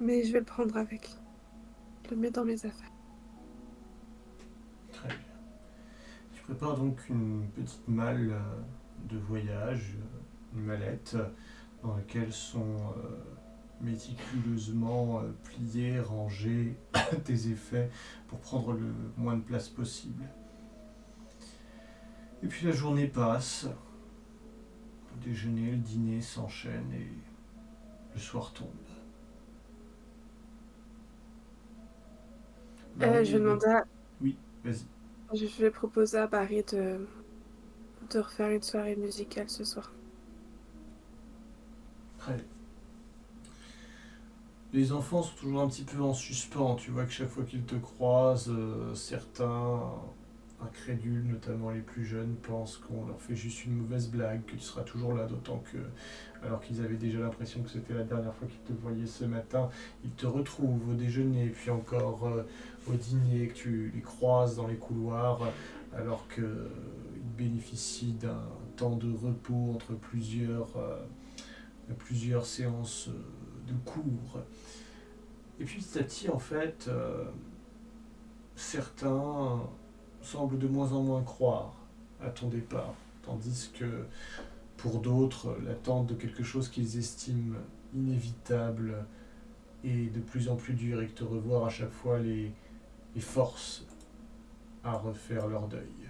Mais 0.00 0.22
je 0.24 0.32
vais 0.32 0.40
le 0.40 0.44
prendre 0.44 0.76
avec. 0.76 1.08
Je 2.04 2.10
le 2.10 2.16
mets 2.16 2.30
dans 2.30 2.44
mes 2.44 2.66
affaires. 2.66 2.92
Très 4.92 5.08
bien. 5.08 5.16
Tu 6.32 6.42
prépares 6.42 6.76
donc 6.76 7.08
une 7.08 7.48
petite 7.54 7.88
malle 7.88 8.32
euh, 8.32 9.08
de 9.08 9.18
voyage, 9.18 9.94
euh, 9.96 10.58
une 10.58 10.64
mallette, 10.64 11.16
dans 11.82 11.96
laquelle 11.96 12.32
sont 12.32 12.76
euh, 12.98 13.16
méticuleusement 13.80 15.20
euh, 15.20 15.32
pliés, 15.44 16.00
rangés 16.00 16.76
tes 17.24 17.48
effets 17.48 17.90
pour 18.28 18.38
prendre 18.40 18.72
le 18.72 18.92
moins 19.16 19.36
de 19.36 19.42
place 19.42 19.68
possible. 19.68 20.24
Et 22.42 22.46
puis 22.46 22.66
la 22.66 22.72
journée 22.72 23.06
passe, 23.06 23.66
le 25.14 25.30
déjeuner, 25.30 25.70
le 25.72 25.78
dîner 25.78 26.20
s'enchaînent 26.20 26.92
et 26.92 27.08
le 28.14 28.20
soir 28.20 28.52
tombe. 28.52 28.68
Euh, 33.02 33.24
je 33.24 33.32
vais 33.32 33.38
demander 33.38 33.66
à... 33.66 33.84
Oui, 34.20 34.36
vas-y. 34.64 34.86
Je 35.32 35.62
vais 35.62 35.70
proposer 35.70 36.18
à 36.18 36.26
Barry 36.26 36.62
de... 36.64 37.06
de 38.10 38.18
refaire 38.18 38.50
une 38.50 38.62
soirée 38.62 38.94
musicale 38.94 39.48
ce 39.48 39.64
soir. 39.64 39.92
Très 42.18 42.34
bien. 42.34 42.53
Les 44.74 44.90
enfants 44.90 45.22
sont 45.22 45.36
toujours 45.36 45.60
un 45.60 45.68
petit 45.68 45.84
peu 45.84 46.02
en 46.02 46.12
suspens. 46.12 46.74
Tu 46.74 46.90
vois 46.90 47.04
que 47.04 47.12
chaque 47.12 47.28
fois 47.28 47.44
qu'ils 47.44 47.62
te 47.62 47.76
croisent, 47.76 48.50
euh, 48.50 48.92
certains, 48.96 49.80
incrédules, 50.60 51.28
notamment 51.28 51.70
les 51.70 51.80
plus 51.80 52.04
jeunes, 52.04 52.34
pensent 52.42 52.78
qu'on 52.78 53.06
leur 53.06 53.20
fait 53.20 53.36
juste 53.36 53.66
une 53.66 53.76
mauvaise 53.76 54.08
blague, 54.08 54.44
que 54.44 54.56
tu 54.56 54.58
seras 54.58 54.82
toujours 54.82 55.14
là, 55.14 55.26
d'autant 55.26 55.62
que, 55.72 55.78
alors 56.44 56.60
qu'ils 56.60 56.80
avaient 56.80 56.96
déjà 56.96 57.20
l'impression 57.20 57.62
que 57.62 57.70
c'était 57.70 57.94
la 57.94 58.02
dernière 58.02 58.34
fois 58.34 58.48
qu'ils 58.48 58.74
te 58.74 58.82
voyaient 58.82 59.06
ce 59.06 59.24
matin, 59.26 59.68
ils 60.02 60.10
te 60.10 60.26
retrouvent 60.26 60.90
au 60.90 60.94
déjeuner, 60.94 61.50
puis 61.50 61.70
encore 61.70 62.26
euh, 62.26 62.42
au 62.90 62.94
dîner, 62.94 63.46
que 63.46 63.54
tu 63.54 63.92
les 63.94 64.02
croises 64.02 64.56
dans 64.56 64.66
les 64.66 64.74
couloirs, 64.74 65.52
alors 65.96 66.26
qu'ils 66.34 66.42
bénéficient 67.38 68.14
d'un 68.14 68.42
temps 68.74 68.96
de 68.96 69.12
repos 69.12 69.70
entre 69.72 69.94
plusieurs, 69.94 70.76
euh, 70.76 72.42
séances 72.42 73.08
de 73.66 73.74
cours. 73.84 74.40
Et 75.60 75.64
puis 75.64 75.80
petit 75.80 75.98
à 75.98 76.02
petit, 76.02 76.28
en 76.28 76.38
fait, 76.38 76.86
euh, 76.88 77.24
certains 78.56 79.62
semblent 80.22 80.58
de 80.58 80.68
moins 80.68 80.92
en 80.92 81.02
moins 81.02 81.22
croire 81.22 81.74
à 82.20 82.30
ton 82.30 82.48
départ, 82.48 82.94
tandis 83.22 83.70
que 83.78 84.06
pour 84.76 85.00
d'autres, 85.00 85.56
l'attente 85.64 86.06
de 86.06 86.14
quelque 86.14 86.42
chose 86.42 86.68
qu'ils 86.68 86.98
estiment 86.98 87.56
inévitable 87.94 89.06
est 89.84 90.12
de 90.12 90.20
plus 90.20 90.48
en 90.48 90.56
plus 90.56 90.74
dur 90.74 91.02
et 91.02 91.06
que 91.06 91.12
te 91.12 91.24
revoir 91.24 91.66
à 91.66 91.70
chaque 91.70 91.92
fois 91.92 92.18
les, 92.18 92.52
les 93.14 93.20
force 93.20 93.84
à 94.82 94.92
refaire 94.92 95.46
leur 95.46 95.68
deuil. 95.68 96.03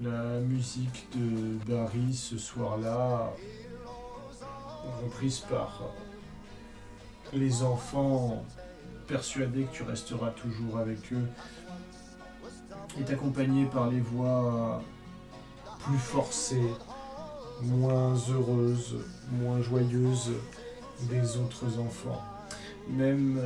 La 0.00 0.38
musique 0.38 1.08
de 1.16 1.58
Barry 1.66 2.14
ce 2.14 2.38
soir-là, 2.38 3.32
reprise 5.02 5.40
par 5.40 5.82
les 7.32 7.64
enfants 7.64 8.44
persuadés 9.08 9.64
que 9.64 9.72
tu 9.72 9.82
resteras 9.82 10.30
toujours 10.30 10.78
avec 10.78 11.12
eux, 11.12 11.26
est 13.00 13.10
accompagnée 13.10 13.66
par 13.66 13.90
les 13.90 13.98
voix 13.98 14.84
plus 15.80 15.98
forcées, 15.98 16.70
moins 17.62 18.14
heureuses, 18.30 18.98
moins 19.32 19.60
joyeuses 19.60 20.30
des 21.10 21.36
autres 21.38 21.76
enfants. 21.80 22.22
Même 22.88 23.40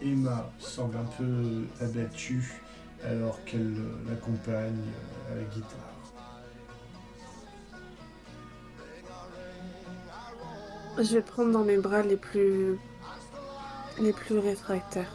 Emma 0.00 0.50
semble 0.58 0.96
un 0.96 1.04
peu 1.18 1.64
abattue 1.84 2.62
alors 3.04 3.44
qu'elle 3.44 3.76
l'accompagne 4.08 4.72
euh, 4.72 5.19
Je 10.98 11.14
vais 11.14 11.22
prendre 11.22 11.52
dans 11.52 11.64
mes 11.64 11.78
bras 11.78 12.02
les 12.02 12.16
plus 12.16 12.78
les 13.98 14.12
plus 14.12 14.38
réfractaires. 14.38 15.12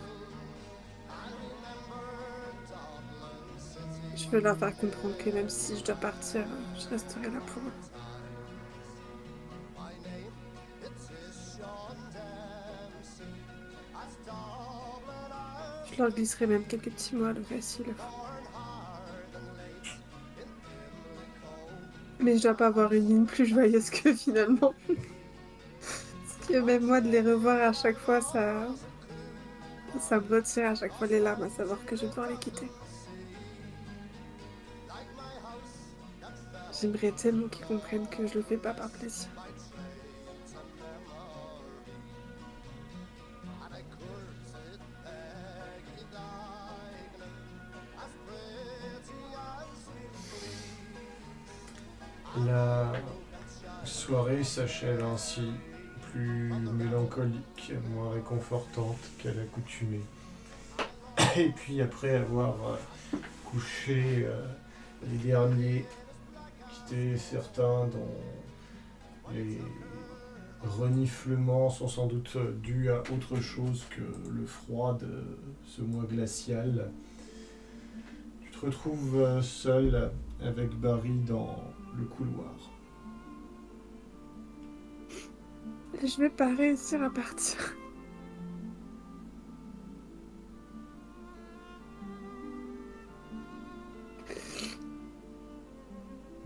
Je 4.15 4.27
veux 4.29 4.39
leur 4.39 4.57
faire 4.57 4.75
comprendre 4.77 5.15
que 5.17 5.29
même 5.29 5.49
si 5.49 5.77
je 5.77 5.83
dois 5.83 5.95
partir, 5.95 6.45
je 6.79 6.89
resterai 6.89 7.29
là 7.29 7.39
pour 7.47 7.61
eux. 7.61 7.71
Je 15.91 16.01
leur 16.01 16.11
glisserai 16.11 16.47
même 16.47 16.65
quelques 16.65 16.91
petits 16.91 17.15
mots 17.15 17.25
à 17.25 17.33
l'oreille 17.33 17.61
Mais 22.25 22.37
je 22.37 22.41
dois 22.41 22.55
pas 22.55 22.65
avoir 22.65 22.91
une 22.91 23.07
ligne 23.07 23.25
plus 23.25 23.45
joyeuse 23.45 23.91
que 23.91 24.11
finalement. 24.11 24.73
Parce 24.87 26.47
que 26.49 26.57
même 26.57 26.83
moi 26.83 26.99
de 26.99 27.07
les 27.07 27.21
revoir 27.21 27.61
à 27.61 27.71
chaque 27.71 27.99
fois, 27.99 28.19
ça. 28.19 28.65
Ça 29.99 30.19
me 30.19 30.35
retire 30.35 30.71
à 30.71 30.75
chaque 30.75 30.93
fois 30.93 31.05
les 31.05 31.19
larmes 31.19 31.43
à 31.43 31.49
savoir 31.49 31.77
que 31.85 31.95
je 31.95 32.07
vais 32.07 32.29
les 32.31 32.37
quitter. 32.37 32.67
J'aimerais 36.81 37.11
tellement 37.11 37.47
qu'ils 37.47 37.65
comprennent 37.67 38.09
que 38.09 38.25
je 38.25 38.33
le 38.33 38.41
fais 38.41 38.57
pas 38.57 38.73
par 38.73 38.89
plaisir. 38.89 39.29
S'achève 54.45 55.03
ainsi, 55.03 55.41
plus 56.11 56.53
mélancolique, 56.77 57.73
moins 57.89 58.11
réconfortante 58.11 58.99
qu'à 59.17 59.33
l'accoutumée. 59.33 60.03
Et 61.37 61.49
puis 61.49 61.81
après 61.81 62.15
avoir 62.15 62.53
euh, 62.67 63.17
couché 63.43 64.23
euh, 64.25 64.45
les 65.09 65.17
derniers, 65.17 65.85
quitté 66.69 67.17
certains 67.17 67.87
dont 67.87 69.33
les 69.33 69.57
reniflements 70.61 71.69
sont 71.69 71.87
sans 71.87 72.05
doute 72.05 72.37
dus 72.61 72.89
à 72.91 72.99
autre 72.99 73.41
chose 73.41 73.85
que 73.89 74.31
le 74.31 74.45
froid 74.45 74.95
de 74.99 75.23
ce 75.65 75.81
mois 75.81 76.05
glacial, 76.05 76.91
tu 78.43 78.51
te 78.51 78.65
retrouves 78.65 79.21
euh, 79.21 79.41
seul 79.41 80.11
avec 80.39 80.69
Barry 80.79 81.19
dans 81.27 81.63
le 81.97 82.05
couloir. 82.05 82.74
Je 86.03 86.21
vais 86.21 86.29
pas 86.29 86.53
réussir 86.53 87.01
à 87.03 87.09
partir. 87.09 87.75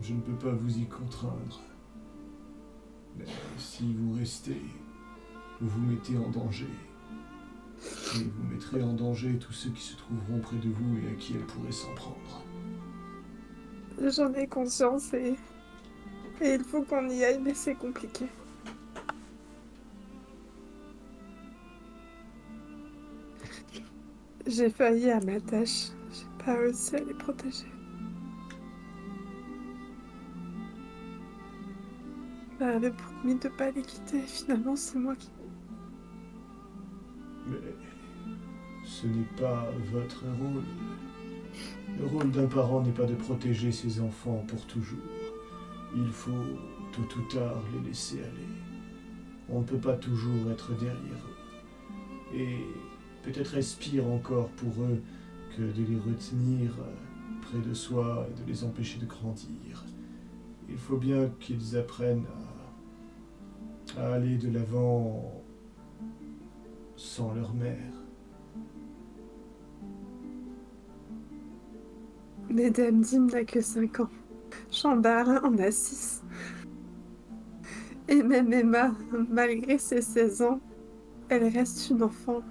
Je 0.01 0.13
ne 0.13 0.21
peux 0.21 0.37
pas 0.37 0.51
vous 0.51 0.77
y 0.77 0.87
contraindre. 0.87 1.61
Mais 3.17 3.25
si 3.57 3.93
vous 3.93 4.13
restez, 4.13 4.61
vous 5.59 5.67
vous 5.67 5.81
mettez 5.81 6.17
en 6.17 6.29
danger. 6.29 6.69
Et 8.15 8.23
vous 8.23 8.43
mettrez 8.51 8.81
en 8.81 8.93
danger 8.93 9.37
tous 9.39 9.53
ceux 9.53 9.69
qui 9.71 9.81
se 9.81 9.97
trouveront 9.97 10.39
près 10.39 10.57
de 10.57 10.69
vous 10.69 10.97
et 10.99 11.11
à 11.11 11.15
qui 11.15 11.33
elle 11.33 11.45
pourrait 11.45 11.71
s'en 11.71 11.93
prendre. 11.95 12.43
J'en 14.01 14.33
ai 14.33 14.47
conscience 14.47 15.13
et... 15.13 15.35
et 16.41 16.53
il 16.53 16.63
faut 16.63 16.83
qu'on 16.83 17.09
y 17.09 17.23
aille, 17.23 17.41
mais 17.41 17.53
c'est 17.53 17.75
compliqué. 17.75 18.27
J'ai 24.49 24.71
failli 24.71 25.11
à 25.11 25.19
ma 25.19 25.39
tâche. 25.39 25.89
J'ai 26.11 26.43
pas 26.43 26.55
réussi 26.55 26.95
à 26.95 26.99
les 27.01 27.13
protéger. 27.13 27.67
J'avais 32.59 32.89
promis 32.89 33.35
de 33.35 33.47
pas 33.47 33.69
les 33.69 33.83
quitter. 33.83 34.21
Finalement, 34.21 34.75
c'est 34.75 34.97
moi 34.97 35.15
qui. 35.15 35.29
Mais 37.47 37.57
ce 38.83 39.05
n'est 39.05 39.37
pas 39.39 39.67
votre 39.91 40.23
rôle. 40.39 40.63
Le 41.99 42.07
rôle 42.07 42.31
d'un 42.31 42.47
parent 42.47 42.81
n'est 42.81 42.91
pas 42.91 43.05
de 43.05 43.15
protéger 43.15 43.71
ses 43.71 44.01
enfants 44.01 44.43
pour 44.47 44.65
toujours. 44.65 44.97
Il 45.95 46.09
faut, 46.09 46.31
tôt 46.91 47.19
ou 47.19 47.33
tard, 47.33 47.61
les 47.71 47.87
laisser 47.87 48.17
aller. 48.17 48.49
On 49.47 49.59
ne 49.59 49.65
peut 49.65 49.77
pas 49.77 49.95
toujours 49.95 50.49
être 50.49 50.75
derrière 50.79 50.95
eux. 50.95 52.35
Et 52.35 52.65
peut-être 53.31 53.57
est-ce 53.57 53.77
pire 53.77 54.07
encore 54.07 54.49
pour 54.49 54.83
eux 54.83 55.01
que 55.55 55.61
de 55.61 55.83
les 55.83 55.99
retenir 55.99 56.71
près 57.41 57.59
de 57.59 57.73
soi 57.73 58.27
et 58.29 58.41
de 58.41 58.47
les 58.47 58.63
empêcher 58.63 58.99
de 58.99 59.05
grandir. 59.05 59.85
Il 60.67 60.77
faut 60.77 60.97
bien 60.97 61.29
qu'ils 61.39 61.77
apprennent 61.77 62.25
à, 63.97 64.13
aller 64.13 64.37
de 64.37 64.49
l'avant 64.49 65.43
sans 66.95 67.33
leur 67.33 67.53
mère. 67.53 67.93
Nedem 72.49 73.01
Dim 73.01 73.27
n'a 73.27 73.43
que 73.43 73.61
5 73.61 73.99
ans. 73.99 74.09
Chandar 74.71 75.43
en 75.43 75.55
a 75.59 75.71
6. 75.71 76.23
Et 78.07 78.23
même 78.23 78.51
Emma, 78.51 78.95
malgré 79.29 79.77
ses 79.77 80.01
16 80.01 80.41
ans, 80.41 80.59
elle 81.29 81.47
reste 81.47 81.91
une 81.91 82.01
enfant. 82.01 82.41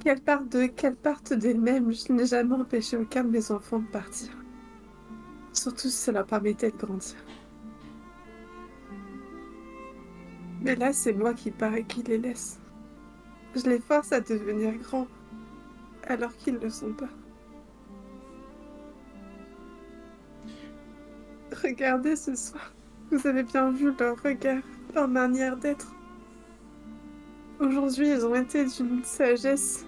Qu'elle 0.00 0.20
parte 0.20 0.48
de, 0.48 0.66
qu'elle 0.66 0.96
parte 0.96 1.32
d'elle-même, 1.32 1.92
je 1.92 2.12
n'ai 2.12 2.26
jamais 2.26 2.54
empêché 2.54 2.96
aucun 2.96 3.24
de 3.24 3.30
mes 3.30 3.50
enfants 3.50 3.78
de 3.78 3.86
partir. 3.86 4.30
Surtout 5.52 5.88
si 5.88 5.96
ça 5.96 6.12
leur 6.12 6.26
permettait 6.26 6.70
de 6.70 6.76
grandir. 6.76 7.16
Mais 10.62 10.76
là, 10.76 10.92
c'est 10.92 11.12
moi 11.12 11.34
qui 11.34 11.50
pars 11.50 11.74
et 11.74 11.84
qui 11.84 12.02
les 12.02 12.18
laisse. 12.18 12.58
Je 13.54 13.68
les 13.68 13.80
force 13.80 14.12
à 14.12 14.20
devenir 14.20 14.74
grands, 14.78 15.08
alors 16.06 16.34
qu'ils 16.36 16.54
ne 16.54 16.60
le 16.60 16.70
sont 16.70 16.94
pas. 16.94 17.10
Regardez 21.62 22.16
ce 22.16 22.34
soir. 22.34 22.72
Vous 23.10 23.26
avez 23.26 23.42
bien 23.42 23.70
vu 23.70 23.92
leur 23.98 24.20
regard, 24.22 24.62
leur 24.94 25.06
manière 25.06 25.56
d'être. 25.56 25.94
Aujourd'hui, 27.62 28.08
ils 28.10 28.26
ont 28.26 28.34
été 28.34 28.64
d'une 28.64 29.04
sagesse 29.04 29.86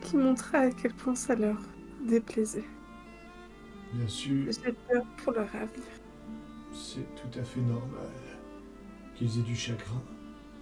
qui 0.00 0.16
montrait 0.16 0.66
à 0.66 0.70
quel 0.70 0.92
point 0.92 1.14
ça 1.14 1.34
leur 1.34 1.56
déplaisait. 2.04 2.64
Bien 3.94 4.08
sûr, 4.08 4.50
J'ai 4.50 4.72
peur 4.72 5.04
pour 5.22 5.32
leur 5.32 5.54
avenir. 5.54 5.84
c'est 6.72 7.06
tout 7.14 7.38
à 7.38 7.44
fait 7.44 7.60
normal 7.60 8.10
qu'ils 9.14 9.38
aient 9.38 9.42
du 9.42 9.54
chagrin. 9.54 10.02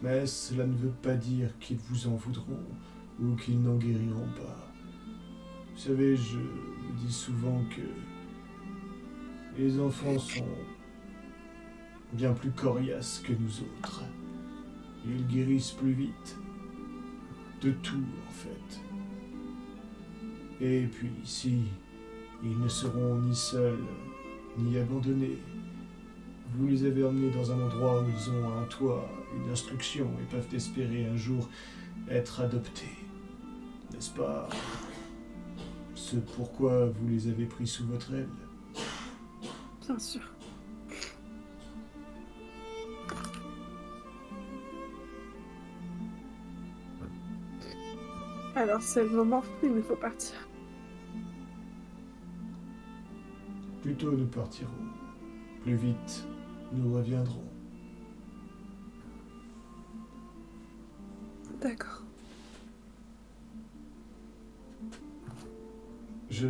Mais 0.02 0.26
cela 0.26 0.66
ne 0.66 0.76
veut 0.76 0.92
pas 1.02 1.14
dire 1.14 1.50
qu'ils 1.58 1.78
vous 1.88 2.06
en 2.08 2.16
voudront 2.16 2.64
ou 3.22 3.34
qu'ils 3.36 3.60
n'en 3.62 3.76
guériront 3.76 4.28
pas. 4.36 4.72
Vous 5.72 5.78
savez, 5.80 6.16
je 6.16 6.36
me 6.38 6.98
dis 6.98 7.12
souvent 7.12 7.62
que 7.70 7.82
les 9.60 9.78
enfants 9.78 10.18
sont 10.18 10.44
bien 12.12 12.32
plus 12.32 12.50
coriaces 12.50 13.22
que 13.24 13.32
nous 13.32 13.60
autres. 13.60 14.02
Ils 15.06 15.26
guérissent 15.26 15.72
plus 15.72 15.92
vite. 15.92 16.36
De 17.62 17.72
tout, 17.72 18.04
en 18.26 18.32
fait. 18.32 18.80
Et 20.60 20.86
puis 20.86 21.10
ici, 21.22 21.62
ils 22.42 22.58
ne 22.58 22.68
seront 22.68 23.16
ni 23.16 23.34
seuls, 23.34 23.78
ni 24.58 24.78
abandonnés. 24.78 25.38
Vous 26.54 26.66
les 26.66 26.84
avez 26.84 27.04
emmenés 27.04 27.30
dans 27.30 27.52
un 27.52 27.60
endroit 27.60 28.02
où 28.02 28.06
ils 28.08 28.30
ont 28.30 28.58
un 28.58 28.64
toit, 28.64 29.08
une 29.36 29.50
instruction 29.50 30.10
et 30.20 30.24
peuvent 30.30 30.54
espérer 30.54 31.06
un 31.06 31.16
jour 31.16 31.48
être 32.08 32.40
adoptés. 32.40 32.96
N'est-ce 33.92 34.10
pas? 34.10 34.48
Ce 35.94 36.16
pourquoi 36.16 36.86
vous 36.86 37.08
les 37.08 37.28
avez 37.28 37.46
pris 37.46 37.66
sous 37.66 37.86
votre 37.86 38.12
aile 38.14 38.28
Bien 39.86 39.98
sûr. 39.98 40.22
Alors 48.70 48.82
c'est 48.82 49.02
le 49.02 49.10
moment 49.10 49.42
où 49.64 49.66
il 49.66 49.82
faut 49.82 49.96
partir. 49.96 50.36
Plus 53.82 53.96
tôt 53.96 54.12
nous 54.12 54.28
partirons, 54.28 54.70
plus 55.64 55.74
vite 55.74 56.24
nous 56.72 56.94
reviendrons. 56.94 57.42
D'accord. 61.60 62.04
Je 66.30 66.46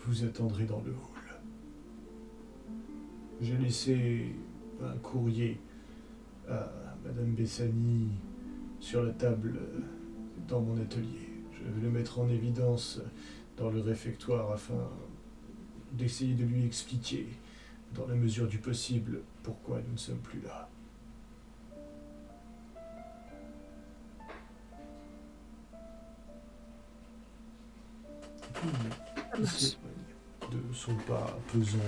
vous 0.00 0.24
attendrai 0.24 0.66
dans 0.66 0.82
le 0.82 0.90
hall. 0.90 1.40
J'ai 3.40 3.56
laissé 3.56 4.34
un 4.84 4.98
courrier 4.98 5.58
à 6.46 6.70
Madame 7.06 7.32
Bessani 7.32 8.10
sur 8.80 9.02
la 9.02 9.12
table 9.14 9.58
dans 10.46 10.60
mon 10.60 10.78
atelier. 10.78 11.27
Je 11.58 11.70
vais 11.70 11.80
le 11.82 11.90
mettre 11.90 12.20
en 12.20 12.28
évidence 12.28 13.00
dans 13.56 13.70
le 13.70 13.80
réfectoire 13.80 14.52
afin 14.52 14.88
d'essayer 15.92 16.34
de 16.34 16.44
lui 16.44 16.64
expliquer, 16.64 17.26
dans 17.94 18.06
la 18.06 18.14
mesure 18.14 18.46
du 18.46 18.58
possible, 18.58 19.22
pourquoi 19.42 19.80
nous 19.80 19.92
ne 19.92 19.98
sommes 19.98 20.18
plus 20.18 20.40
là. 20.40 20.68
S'éloigne 29.44 29.88
de 30.50 30.74
son 30.74 30.94
pas 31.06 31.38
pesant. 31.52 31.78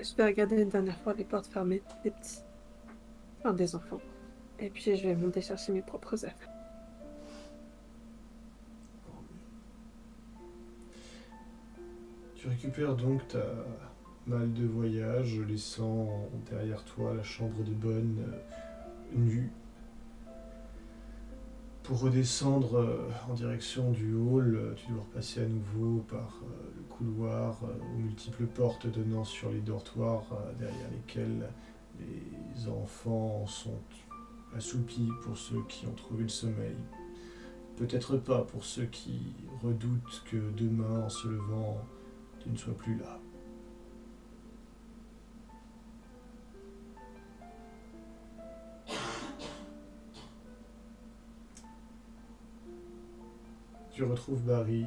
Je 0.00 0.14
vais 0.16 0.24
regarder 0.24 0.62
une 0.62 0.68
dernière 0.68 0.98
fois 0.98 1.14
les 1.14 1.24
portes 1.24 1.46
fermées 1.46 1.82
des 2.02 2.10
petits. 2.10 2.40
Enfin, 3.38 3.52
des 3.52 3.74
enfants. 3.74 4.00
Et 4.58 4.70
puis 4.70 4.96
je 4.96 5.08
vais 5.08 5.14
monter 5.14 5.40
chercher 5.40 5.72
mes 5.72 5.82
propres 5.82 6.24
affaires. 6.24 6.48
Tu 12.36 12.48
récupères 12.48 12.96
donc 12.96 13.26
ta 13.28 13.44
malle 14.26 14.52
de 14.52 14.66
voyage, 14.66 15.40
laissant 15.48 16.28
derrière 16.50 16.84
toi 16.84 17.14
la 17.14 17.22
chambre 17.22 17.62
de 17.62 17.72
bonne 17.72 18.18
euh, 18.20 19.16
nue. 19.16 19.50
Pour 21.82 22.00
redescendre 22.00 22.78
euh, 22.78 23.10
en 23.28 23.34
direction 23.34 23.90
du 23.90 24.14
hall, 24.14 24.54
euh, 24.54 24.74
tu 24.74 24.90
dois 24.92 25.02
repasser 25.02 25.42
à 25.42 25.46
nouveau 25.46 26.02
par 26.08 26.40
le 26.76 26.82
couloir 26.82 27.60
aux 27.62 27.98
multiples 27.98 28.46
portes 28.46 28.86
donnant 28.86 29.24
sur 29.24 29.50
les 29.50 29.60
dortoirs 29.60 30.24
derrière 30.58 30.90
lesquels 30.90 31.48
les 32.00 32.68
enfants 32.68 33.46
sont 33.46 33.78
assoupis 34.56 35.08
pour 35.22 35.36
ceux 35.36 35.62
qui 35.68 35.86
ont 35.86 35.94
trouvé 35.94 36.24
le 36.24 36.28
sommeil. 36.28 36.76
Peut-être 37.76 38.16
pas 38.16 38.42
pour 38.42 38.64
ceux 38.64 38.86
qui 38.86 39.34
redoutent 39.62 40.22
que 40.30 40.50
demain, 40.56 41.04
en 41.04 41.08
se 41.08 41.28
levant, 41.28 41.78
tu 42.40 42.50
ne 42.50 42.56
sois 42.56 42.74
plus 42.74 42.98
là. 42.98 43.18
Tu 53.92 54.04
retrouves 54.04 54.42
Barry 54.42 54.86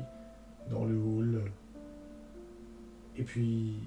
dans 0.69 0.83
le 0.83 0.97
hall. 0.97 1.51
Et 3.17 3.23
puis, 3.23 3.79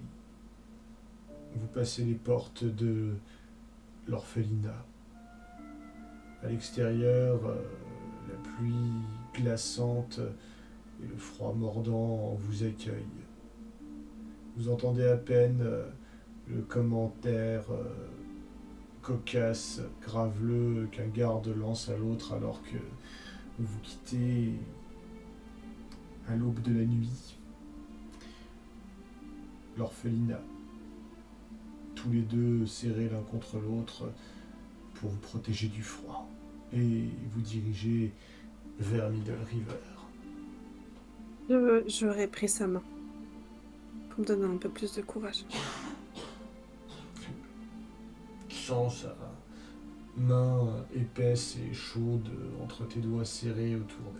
vous 1.54 1.66
passez 1.66 2.04
les 2.04 2.14
portes 2.14 2.64
de 2.64 3.14
l'orphelinat. 4.06 4.87
À 6.42 6.48
l'extérieur, 6.48 7.40
euh, 7.46 7.56
la 8.28 8.34
pluie 8.50 9.02
glaçante 9.34 10.20
et 11.02 11.06
le 11.06 11.16
froid 11.16 11.52
mordant 11.52 12.36
vous 12.38 12.62
accueillent. 12.62 13.24
Vous 14.56 14.68
entendez 14.68 15.06
à 15.06 15.16
peine 15.16 15.60
euh, 15.62 15.88
le 16.48 16.62
commentaire 16.62 17.64
euh, 17.70 18.08
cocasse, 19.02 19.80
graveleux 20.02 20.88
qu'un 20.92 21.08
garde 21.08 21.48
lance 21.48 21.88
à 21.88 21.96
l'autre 21.96 22.34
alors 22.34 22.62
que 22.62 22.78
vous 23.58 23.78
quittez 23.82 24.52
à 26.28 26.36
l'aube 26.36 26.60
de 26.62 26.78
la 26.78 26.84
nuit 26.84 27.36
l'orphelinat. 29.76 30.42
Tous 31.94 32.10
les 32.10 32.22
deux 32.22 32.66
serrés 32.66 33.08
l'un 33.08 33.22
contre 33.22 33.58
l'autre 33.58 34.12
pour 35.00 35.10
vous 35.10 35.18
protéger 35.18 35.68
du 35.68 35.82
froid. 35.82 36.26
et 36.72 37.04
vous 37.32 37.40
dirigez 37.40 38.12
vers 38.78 39.08
Middle 39.08 39.38
River. 39.50 39.72
Je- 41.48 41.82
J'aurais 41.88 42.28
pris 42.28 42.46
sa 42.48 42.66
main 42.66 42.82
pour 44.10 44.20
me 44.20 44.24
donner 44.26 44.44
un 44.44 44.58
peu 44.58 44.68
plus 44.68 44.94
de 44.94 45.00
courage. 45.00 45.46
Sens 48.50 49.02
sa 49.02 49.16
main 50.16 50.84
épaisse 50.94 51.56
et 51.56 51.72
chaude 51.72 52.28
entre 52.62 52.86
tes 52.86 53.00
doigts 53.00 53.24
serrés 53.24 53.74
autour 53.76 54.12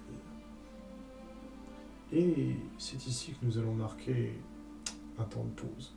d'elle. 2.11 2.19
Et 2.21 2.57
c'est 2.79 3.07
ici 3.07 3.33
que 3.33 3.45
nous 3.45 3.59
allons 3.59 3.75
marquer 3.75 4.33
un 5.19 5.25
temps 5.25 5.45
de 5.45 5.51
pause. 5.61 5.95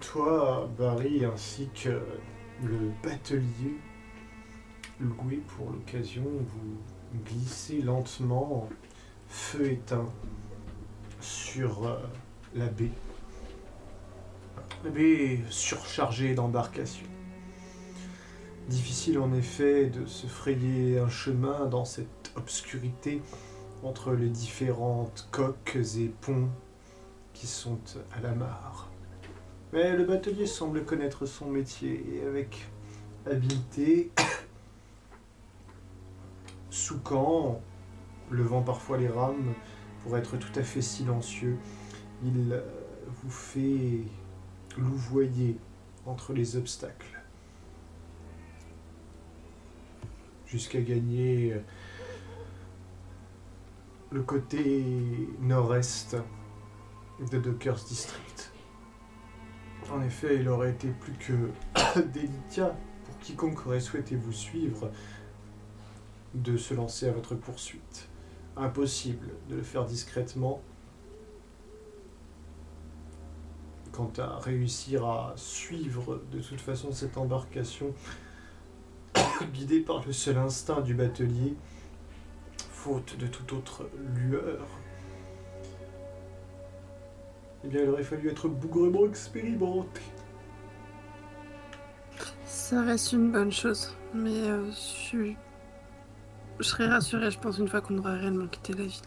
Toi, 0.00 0.68
Barry, 0.78 1.24
ainsi 1.24 1.68
que 1.74 2.00
le 2.62 2.90
batelier 3.02 3.76
loué 5.00 5.42
pour 5.48 5.70
l'occasion, 5.70 6.24
vous 6.24 7.20
glissez 7.24 7.82
lentement, 7.82 8.68
feu 9.28 9.72
éteint, 9.72 10.10
sur 11.20 11.86
euh, 11.86 11.98
la 12.54 12.66
baie. 12.66 12.90
La 14.84 14.90
baie 14.90 15.40
surchargée 15.50 16.34
d'embarcations. 16.34 17.06
Difficile 18.68 19.18
en 19.18 19.32
effet 19.32 19.86
de 19.86 20.06
se 20.06 20.26
frayer 20.26 20.98
un 20.98 21.08
chemin 21.08 21.66
dans 21.66 21.84
cette 21.84 22.32
obscurité 22.36 23.22
entre 23.82 24.12
les 24.12 24.28
différentes 24.28 25.28
coques 25.30 25.76
et 25.76 26.08
ponts 26.20 26.48
qui 27.38 27.46
sont 27.46 27.78
à 28.16 28.20
la 28.20 28.32
mare. 28.32 28.88
Mais 29.72 29.94
le 29.94 30.04
batelier 30.04 30.46
semble 30.46 30.84
connaître 30.84 31.26
son 31.26 31.50
métier 31.50 32.02
et 32.14 32.26
avec 32.26 32.66
habileté, 33.26 34.10
souquant, 36.70 37.60
levant 38.30 38.62
parfois 38.62 38.96
les 38.96 39.08
rames 39.08 39.52
pour 40.02 40.16
être 40.16 40.38
tout 40.38 40.58
à 40.58 40.62
fait 40.62 40.80
silencieux, 40.80 41.58
il 42.24 42.52
euh, 42.52 42.62
vous 43.22 43.30
fait 43.30 44.00
louvoyer 44.78 45.58
entre 46.06 46.32
les 46.32 46.56
obstacles 46.56 47.20
jusqu'à 50.46 50.80
gagner 50.80 51.52
euh, 51.52 51.60
le 54.10 54.22
côté 54.22 55.28
nord-est 55.40 56.16
de 57.20 57.38
Dockers 57.38 57.84
District. 57.84 58.52
En 59.90 60.02
effet, 60.02 60.36
il 60.36 60.48
aurait 60.48 60.70
été 60.70 60.88
plus 60.88 61.12
que 61.14 62.00
délicat 62.12 62.76
pour 63.04 63.18
quiconque 63.18 63.66
aurait 63.66 63.80
souhaité 63.80 64.16
vous 64.16 64.32
suivre 64.32 64.90
de 66.34 66.56
se 66.56 66.74
lancer 66.74 67.08
à 67.08 67.12
votre 67.12 67.34
poursuite. 67.34 68.08
Impossible 68.56 69.28
de 69.48 69.56
le 69.56 69.62
faire 69.62 69.84
discrètement. 69.84 70.60
Quant 73.92 74.12
à 74.18 74.38
réussir 74.38 75.06
à 75.06 75.32
suivre 75.36 76.22
de 76.30 76.40
toute 76.40 76.60
façon 76.60 76.92
cette 76.92 77.16
embarcation 77.16 77.94
guidée 79.54 79.80
par 79.80 80.04
le 80.04 80.12
seul 80.12 80.36
instinct 80.36 80.80
du 80.82 80.94
batelier, 80.94 81.54
faute 82.70 83.16
de 83.16 83.26
toute 83.26 83.52
autre 83.52 83.88
lueur, 84.14 84.66
eh 87.66 87.68
bien, 87.68 87.82
il 87.82 87.90
aurait 87.90 88.04
fallu 88.04 88.28
être 88.30 88.48
bougrement 88.48 89.06
expérimenté. 89.06 90.00
Ça 92.44 92.82
reste 92.82 93.12
une 93.12 93.32
bonne 93.32 93.50
chose, 93.50 93.92
mais 94.14 94.48
euh, 94.48 94.66
je 94.70 94.76
suis- 94.76 95.36
je 96.60 96.64
serais 96.64 96.86
rassurée, 96.86 97.30
je 97.30 97.38
pense, 97.38 97.58
une 97.58 97.68
fois 97.68 97.80
qu'on 97.80 97.98
aura 97.98 98.12
réellement 98.12 98.46
quitté 98.46 98.72
la 98.72 98.84
ville. 98.84 99.02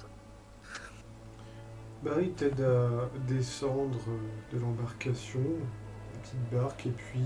Barry 2.03 2.31
t'aide 2.31 2.61
à 2.61 3.09
descendre 3.27 3.97
de 4.53 4.59
l'embarcation, 4.59 5.41
la 6.13 6.19
petite 6.19 6.49
barque, 6.51 6.85
et 6.85 6.91
puis 6.91 7.23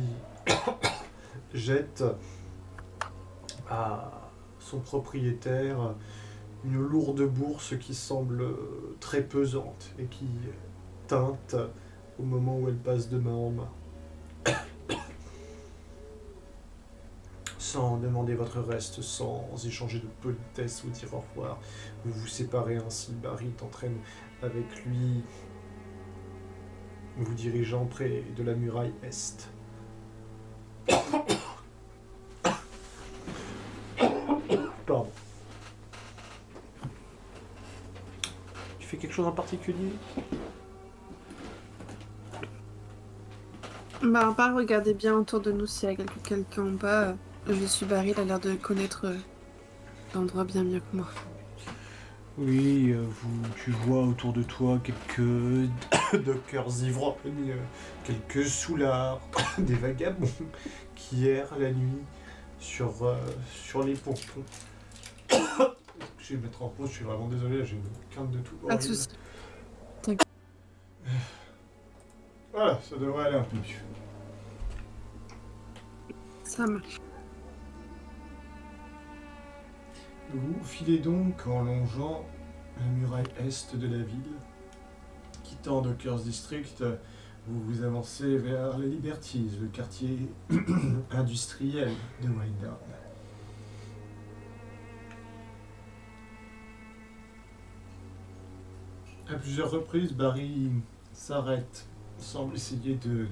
jette 1.54 2.04
à 3.70 4.12
son 4.60 4.80
propriétaire 4.80 5.94
une 6.66 6.80
lourde 6.80 7.22
bourse 7.28 7.78
qui 7.78 7.94
semble 7.94 8.46
très 9.00 9.22
pesante 9.22 9.92
et 10.00 10.06
qui 10.06 10.26
teinte 11.08 11.56
au 12.20 12.24
moment 12.24 12.58
où 12.58 12.68
elle 12.68 12.78
passe 12.78 13.10
de 13.10 13.18
main 13.18 13.34
en 13.34 13.50
main. 13.50 13.70
Sans 17.58 17.98
demander 17.98 18.36
votre 18.36 18.60
reste, 18.60 19.02
sans 19.02 19.50
échanger 19.66 20.00
de 20.00 20.08
politesse 20.22 20.84
ou 20.84 20.90
dire 20.90 21.12
au 21.14 21.24
revoir, 21.30 21.58
vous 22.06 22.12
vous 22.12 22.28
séparez 22.28 22.78
ainsi. 22.78 23.14
Barry 23.14 23.50
t'entraîne 23.50 23.98
avec 24.44 24.86
lui, 24.86 25.24
vous 27.18 27.34
dirigeant 27.34 27.86
près 27.86 28.24
de 28.36 28.44
la 28.44 28.54
muraille 28.54 28.94
est. 29.02 29.50
Pardon. 34.86 35.10
Tu 38.78 38.86
fais 38.86 38.98
quelque 38.98 39.14
chose 39.14 39.26
en 39.26 39.32
particulier? 39.32 39.94
Bah, 44.04 44.28
à 44.28 44.34
part 44.34 44.54
regarder 44.54 44.94
bien 44.94 45.14
autour 45.14 45.40
de 45.40 45.54
nous 45.54 45.66
s'il 45.66 45.90
y 45.90 45.94
a 45.94 45.96
quelqu'un 45.96 46.62
en 46.62 46.72
bas, 46.72 47.04
euh, 47.04 47.14
je 47.48 47.66
suis 47.66 47.86
Barry, 47.86 48.10
il 48.10 48.20
a 48.20 48.26
l'air 48.26 48.40
de 48.40 48.54
connaître 48.56 49.06
euh, 49.06 49.16
l'endroit 50.14 50.44
bien 50.44 50.64
mieux 50.66 50.80
que 50.80 50.98
moi. 50.98 51.08
Oui, 52.38 52.92
euh, 52.92 53.06
vous, 53.08 53.42
tu 53.64 53.72
vois 53.72 54.04
autour 54.04 54.34
de 54.34 54.44
toi 54.44 54.82
quelques 54.84 55.70
dockers 56.26 56.84
ivrognes, 56.84 57.56
quelques 58.04 58.46
soulards, 58.46 59.22
des 59.58 59.76
vagabonds 59.76 60.28
qui 60.96 61.30
errent 61.30 61.58
la 61.58 61.72
nuit 61.72 62.04
sur, 62.60 63.06
euh, 63.06 63.16
sur 63.54 63.84
les 63.84 63.94
pontons. 63.94 64.44
Je 66.20 66.34
vais 66.34 66.40
me 66.40 66.44
mettre 66.44 66.62
en 66.64 66.70
pause, 66.70 66.88
je 66.90 66.94
suis 66.96 67.04
vraiment 67.04 67.28
désolé, 67.28 67.66
j'ai 67.66 67.76
une 67.76 67.84
quinte 68.16 68.32
de 68.32 68.40
tout. 68.40 68.56
Pas 68.66 68.78
de 68.78 68.82
soucis. 68.82 69.10
Voilà, 72.54 72.80
ça 72.82 72.96
devrait 72.98 73.26
aller 73.26 73.38
un 73.38 73.44
peu 73.44 73.58
mieux. 73.58 73.82
Ça 76.44 76.68
marche. 76.68 77.00
Vous 80.32 80.64
filez 80.64 81.00
donc 81.00 81.46
en 81.48 81.64
longeant 81.64 82.26
la 82.80 82.86
muraille 82.86 83.26
est 83.40 83.76
de 83.76 83.88
la 83.88 84.04
ville. 84.04 84.34
Quittant 85.44 85.82
Dockers 85.82 86.20
District, 86.20 86.84
vous 87.48 87.62
vous 87.62 87.84
avancez 87.84 88.38
vers 88.38 88.78
les 88.78 88.88
Liberties, 88.88 89.50
le 89.60 89.68
quartier 89.68 90.18
industriel 91.12 91.92
de 92.22 92.30
Windham. 92.30 92.78
À 99.30 99.36
plusieurs 99.36 99.72
reprises, 99.72 100.14
Barry 100.14 100.72
s'arrête, 101.14 101.88
semble 102.18 102.56
essayer 102.56 102.96
de 102.96 103.28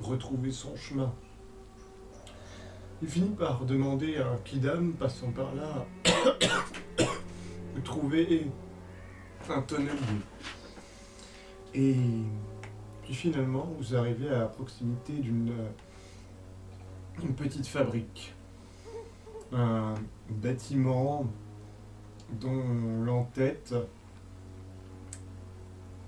retrouver 0.00 0.50
son 0.50 0.74
chemin. 0.76 1.12
Il 3.02 3.08
finit 3.08 3.34
par 3.34 3.64
demander 3.64 4.18
à 4.18 4.28
un 4.28 4.36
Kidam 4.44 4.92
passant 4.92 5.32
par 5.32 5.54
là 5.54 5.86
de 7.74 7.80
trouver 7.80 8.46
un 9.48 9.62
tonnelier. 9.62 9.96
Et 11.74 11.96
puis 13.02 13.14
finalement, 13.14 13.72
vous 13.78 13.96
arrivez 13.96 14.30
à 14.30 14.46
proximité 14.46 15.14
d'une 15.14 15.52
une 17.22 17.34
petite 17.34 17.66
fabrique. 17.66 18.34
Un 19.52 19.94
bâtiment 20.30 21.26
dont 22.40 23.04
l'entête, 23.04 23.74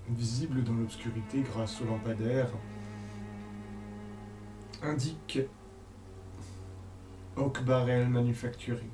visible 0.09 0.63
dans 0.63 0.73
l'obscurité 0.73 1.41
grâce 1.41 1.81
aux 1.81 1.85
lampadaires, 1.85 2.51
indique 4.81 5.39
Oak 7.35 7.63
Barrel 7.63 8.07
Manufacturing. 8.07 8.89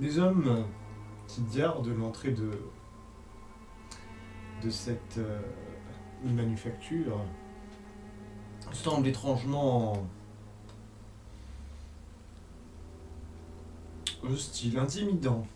Les 0.00 0.18
hommes 0.18 0.66
qui 1.28 1.42
gardent 1.56 1.96
l'entrée 1.96 2.32
de, 2.32 2.50
de 4.64 4.70
cette 4.70 5.18
euh, 5.18 5.40
manufacture 6.24 7.20
semblent 8.72 9.06
étrangement 9.06 10.04
hostiles, 14.22 14.78
intimidants 14.78 15.46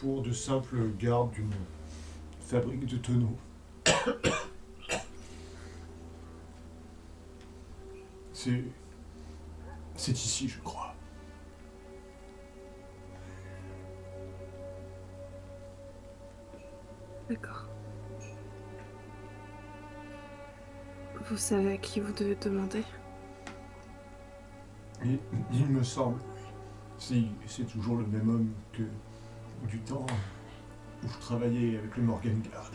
pour 0.00 0.22
de 0.22 0.32
simples 0.32 0.90
gardes 0.98 1.32
d'une 1.32 1.50
fabrique 2.40 2.86
de 2.86 2.96
tonneaux. 2.96 3.36
C'est. 8.32 8.64
C'est 9.96 10.12
ici, 10.12 10.48
je 10.48 10.58
crois. 10.60 10.94
D'accord. 17.28 17.66
Vous 21.26 21.36
savez 21.38 21.74
à 21.74 21.76
qui 21.78 22.00
vous 22.00 22.12
devez 22.12 22.34
demander? 22.34 22.84
Il 25.04 25.66
me 25.66 25.82
semble, 25.82 26.20
c'est 26.98 27.66
toujours 27.66 27.96
le 27.96 28.06
même 28.06 28.28
homme 28.28 28.50
que 28.72 28.82
du 29.68 29.78
temps 29.80 30.06
où 31.02 31.08
je 31.08 31.18
travaillais 31.18 31.78
avec 31.78 31.96
le 31.96 32.02
Morgan 32.02 32.40
Guard. 32.50 32.70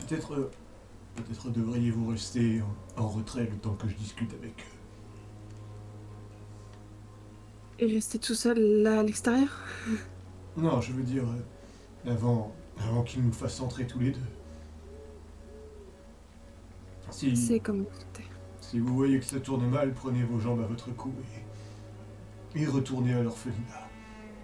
Peut-être, 0.00 0.50
peut-être 1.14 1.50
devriez-vous 1.50 2.08
rester 2.08 2.62
en, 2.96 3.02
en 3.02 3.08
retrait 3.08 3.44
le 3.44 3.56
temps 3.56 3.74
que 3.74 3.88
je 3.88 3.94
discute 3.94 4.32
avec 4.34 4.60
eux. 4.60 4.78
Et 7.78 7.86
rester 7.86 8.18
tout 8.18 8.34
seul 8.34 8.58
là 8.82 9.00
à 9.00 9.02
l'extérieur? 9.02 9.48
Non, 10.56 10.80
je 10.80 10.92
veux 10.92 11.02
dire, 11.02 11.24
avant, 12.06 12.54
avant 12.78 13.02
qu'ils 13.02 13.24
nous 13.24 13.32
fassent 13.32 13.60
entrer 13.60 13.86
tous 13.86 13.98
les 13.98 14.10
deux. 14.12 14.20
Si, 17.10 17.36
C'est 17.36 17.60
comme 17.60 17.82
vous 17.82 17.94
souhaitez. 17.94 18.24
Si 18.62 18.78
vous 18.78 18.94
voyez 18.94 19.18
que 19.18 19.26
ça 19.26 19.40
tourne 19.40 19.68
mal, 19.68 19.92
prenez 19.92 20.22
vos 20.22 20.38
jambes 20.38 20.60
à 20.62 20.66
votre 20.66 20.90
cou 20.96 21.12
et, 22.54 22.62
et 22.62 22.66
retournez 22.66 23.12
à 23.12 23.22
l'orphelinat. 23.22 23.88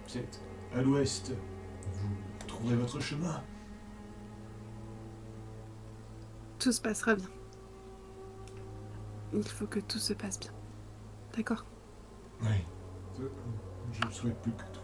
C'est 0.05 0.41
à 0.75 0.81
l'ouest. 0.81 1.31
Vous 1.93 2.47
trouverez 2.47 2.75
votre 2.75 2.99
chemin. 2.99 3.41
Tout 6.59 6.71
se 6.71 6.81
passera 6.81 7.15
bien. 7.15 7.29
Il 9.33 9.47
faut 9.47 9.67
que 9.67 9.79
tout 9.79 9.99
se 9.99 10.13
passe 10.13 10.39
bien. 10.39 10.51
D'accord? 11.35 11.65
Oui. 12.41 12.65
Je 13.17 14.01
le 14.05 14.11
souhaite 14.11 14.41
plus 14.41 14.51
que 14.51 14.63
tout. 14.73 14.78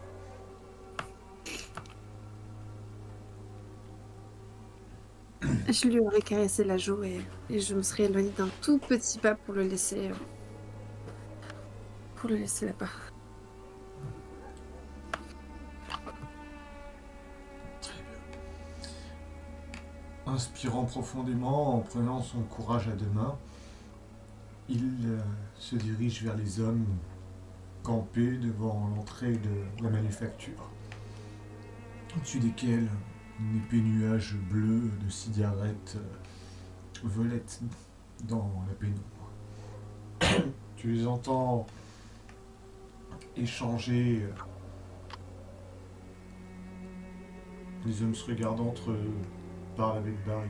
Je 5.67 5.87
lui 5.87 5.99
aurais 5.99 6.21
caressé 6.21 6.63
la 6.63 6.77
joue 6.77 7.03
et, 7.03 7.21
je 7.49 7.73
me 7.73 7.81
serais 7.81 8.03
éloignée 8.03 8.31
d'un 8.37 8.49
tout 8.61 8.77
petit 8.77 9.17
pas 9.17 9.33
pour 9.33 9.55
le 9.55 9.63
laisser. 9.63 10.09
euh, 10.09 10.13
pour 12.15 12.29
le 12.29 12.35
laisser 12.35 12.67
là-bas. 12.67 12.85
Inspirant 20.27 20.83
profondément, 20.85 21.75
en 21.75 21.79
prenant 21.79 22.21
son 22.21 22.41
courage 22.43 22.87
à 22.87 22.91
deux 22.91 23.09
mains, 23.09 23.37
il 24.69 24.83
euh, 25.05 25.19
se 25.57 25.75
dirige 25.75 26.23
vers 26.23 26.35
les 26.35 26.59
hommes 26.59 26.85
campés 27.83 28.37
devant 28.37 28.89
l'entrée 28.95 29.33
de 29.33 29.83
la 29.83 29.89
manufacture, 29.89 30.69
au-dessus 32.17 32.39
desquels 32.39 32.89
un 33.39 33.57
épais 33.57 33.77
nuage 33.81 34.35
bleu 34.49 34.89
de 35.03 35.09
cigarettes 35.09 35.97
euh, 35.97 37.07
volette 37.07 37.61
dans 38.23 38.63
la 38.67 38.73
pénombre? 38.75 40.51
tu 40.77 40.91
les 40.93 41.07
entends 41.07 41.65
échanger. 43.35 44.23
euh, 44.23 44.31
Les 47.85 48.01
hommes 48.01 48.15
se 48.15 48.25
regardent 48.25 48.61
entre 48.61 48.91
eux, 48.91 49.11
parlent 49.75 49.97
avec 49.97 50.25
Barry. 50.25 50.49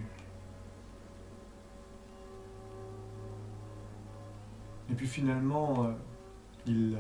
Et 4.90 4.94
puis 4.94 5.08
finalement, 5.08 5.86
euh, 5.86 5.92
il 6.68 6.98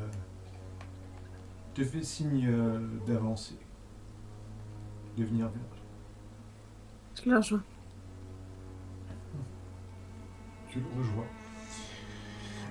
te 1.74 1.84
fait 1.84 2.03
signe 2.03 2.49
d'avancer, 3.06 3.57
de 5.18 5.24
venir 5.24 5.48
vers 5.48 5.62
Je 7.16 7.30
le 7.30 7.38
rejoins. 7.38 7.64
Tu 10.70 10.80
le 10.80 10.86
rejoins. 10.98 11.26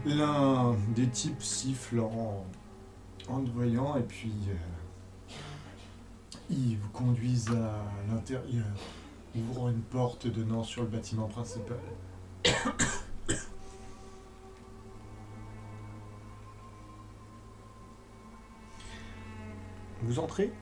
L'un 0.07 0.77
des 0.95 1.09
types 1.09 1.43
siffle 1.43 2.01
en, 2.01 2.45
en 3.29 3.41
te 3.43 3.51
voyant 3.51 3.97
et 3.97 4.03
puis 4.03 4.35
euh, 4.49 4.55
ils 6.51 6.77
vous 6.77 6.91
conduisent 6.91 7.51
à 7.51 7.83
l'intérieur, 8.13 8.67
ouvrant 9.35 9.71
une 9.71 9.81
porte 9.81 10.27
donnant 10.27 10.63
sur 10.63 10.83
le 10.83 10.89
bâtiment 10.89 11.27
principal. 11.27 11.79
Vous 20.03 20.19
entrez? 20.19 20.53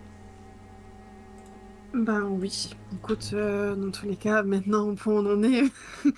Ben 1.94 2.22
oui. 2.22 2.70
Écoute, 2.94 3.32
euh, 3.34 3.74
dans 3.76 3.90
tous 3.90 4.06
les 4.06 4.16
cas, 4.16 4.42
maintenant, 4.42 4.88
au 4.88 4.94
point 4.94 5.12
on 5.12 5.26
en 5.26 5.42
est, 5.42 5.64
on 6.06 6.10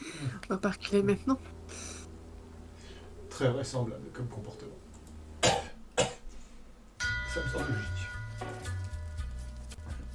va 0.48 0.56
pas 0.56 0.70
reculer 0.70 1.02
maintenant. 1.02 1.36
Très 3.28 3.50
vraisemblable 3.50 4.06
comme 4.12 4.28
comportement. 4.28 4.78
Ça 5.42 7.40
me 7.40 7.48
semble 7.48 7.64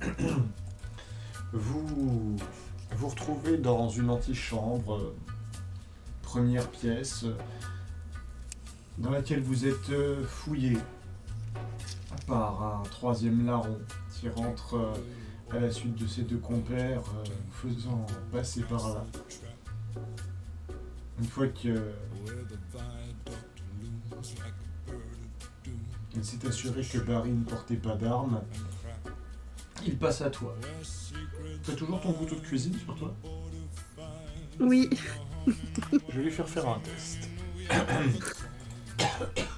logique. 0.02 0.32
Vous 1.52 2.38
vous 2.96 3.08
retrouvez 3.10 3.58
dans 3.58 3.90
une 3.90 4.10
antichambre, 4.10 4.96
euh, 4.96 5.14
première 6.22 6.70
pièce, 6.70 7.26
euh, 7.26 7.36
dans 8.98 9.12
laquelle 9.12 9.42
vous 9.42 9.68
êtes 9.68 9.92
fouillé 10.26 10.78
par 12.28 12.64
un 12.64 12.84
troisième 12.84 13.46
larron 13.46 13.78
qui 14.14 14.30
rentre 14.30 14.94
à 15.52 15.60
la 15.60 15.72
suite 15.72 15.96
de 15.96 16.08
ses 16.08 16.24
deux 16.24 16.38
compères, 16.38 17.02
euh, 17.02 17.24
vous 17.62 17.70
faisant 17.70 18.06
passer 18.32 18.62
par 18.62 18.90
là. 18.90 19.06
Une 21.20 21.26
fois 21.26 21.48
que 21.48 21.94
il 26.16 26.26
s'est 26.26 26.48
assuré 26.48 26.82
que 26.82 26.98
Barry 27.00 27.32
ne 27.32 27.44
portait 27.44 27.76
pas 27.76 27.96
d'armes. 27.96 28.42
Il 29.86 29.98
passe 29.98 30.22
à 30.22 30.30
toi. 30.30 30.56
T'as 31.64 31.74
toujours 31.74 32.02
ton 32.02 32.14
couteau 32.14 32.36
de 32.36 32.42
cuisine 32.42 32.78
sur 32.78 32.96
toi? 32.96 33.14
Oui. 34.60 34.90
Je 35.48 36.18
vais 36.18 36.24
lui 36.24 36.32
faire 36.32 36.50
faire 36.50 36.68
un 36.68 36.80
test. 36.80 37.30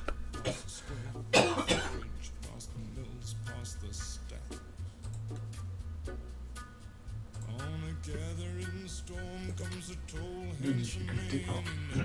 De 10.62 10.72
difficulté 10.74 11.44
1. 11.50 12.02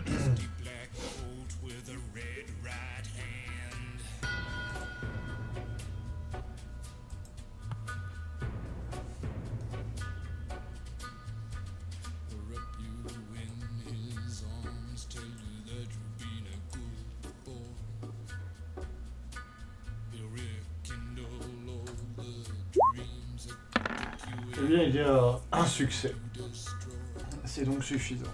Eh 24.59 24.89
il 24.89 24.95
y 24.95 25.01
a 25.01 25.41
un 25.53 25.67
succès. 25.67 26.15
C'est 27.45 27.65
donc 27.65 27.85
suffisant. 27.85 28.25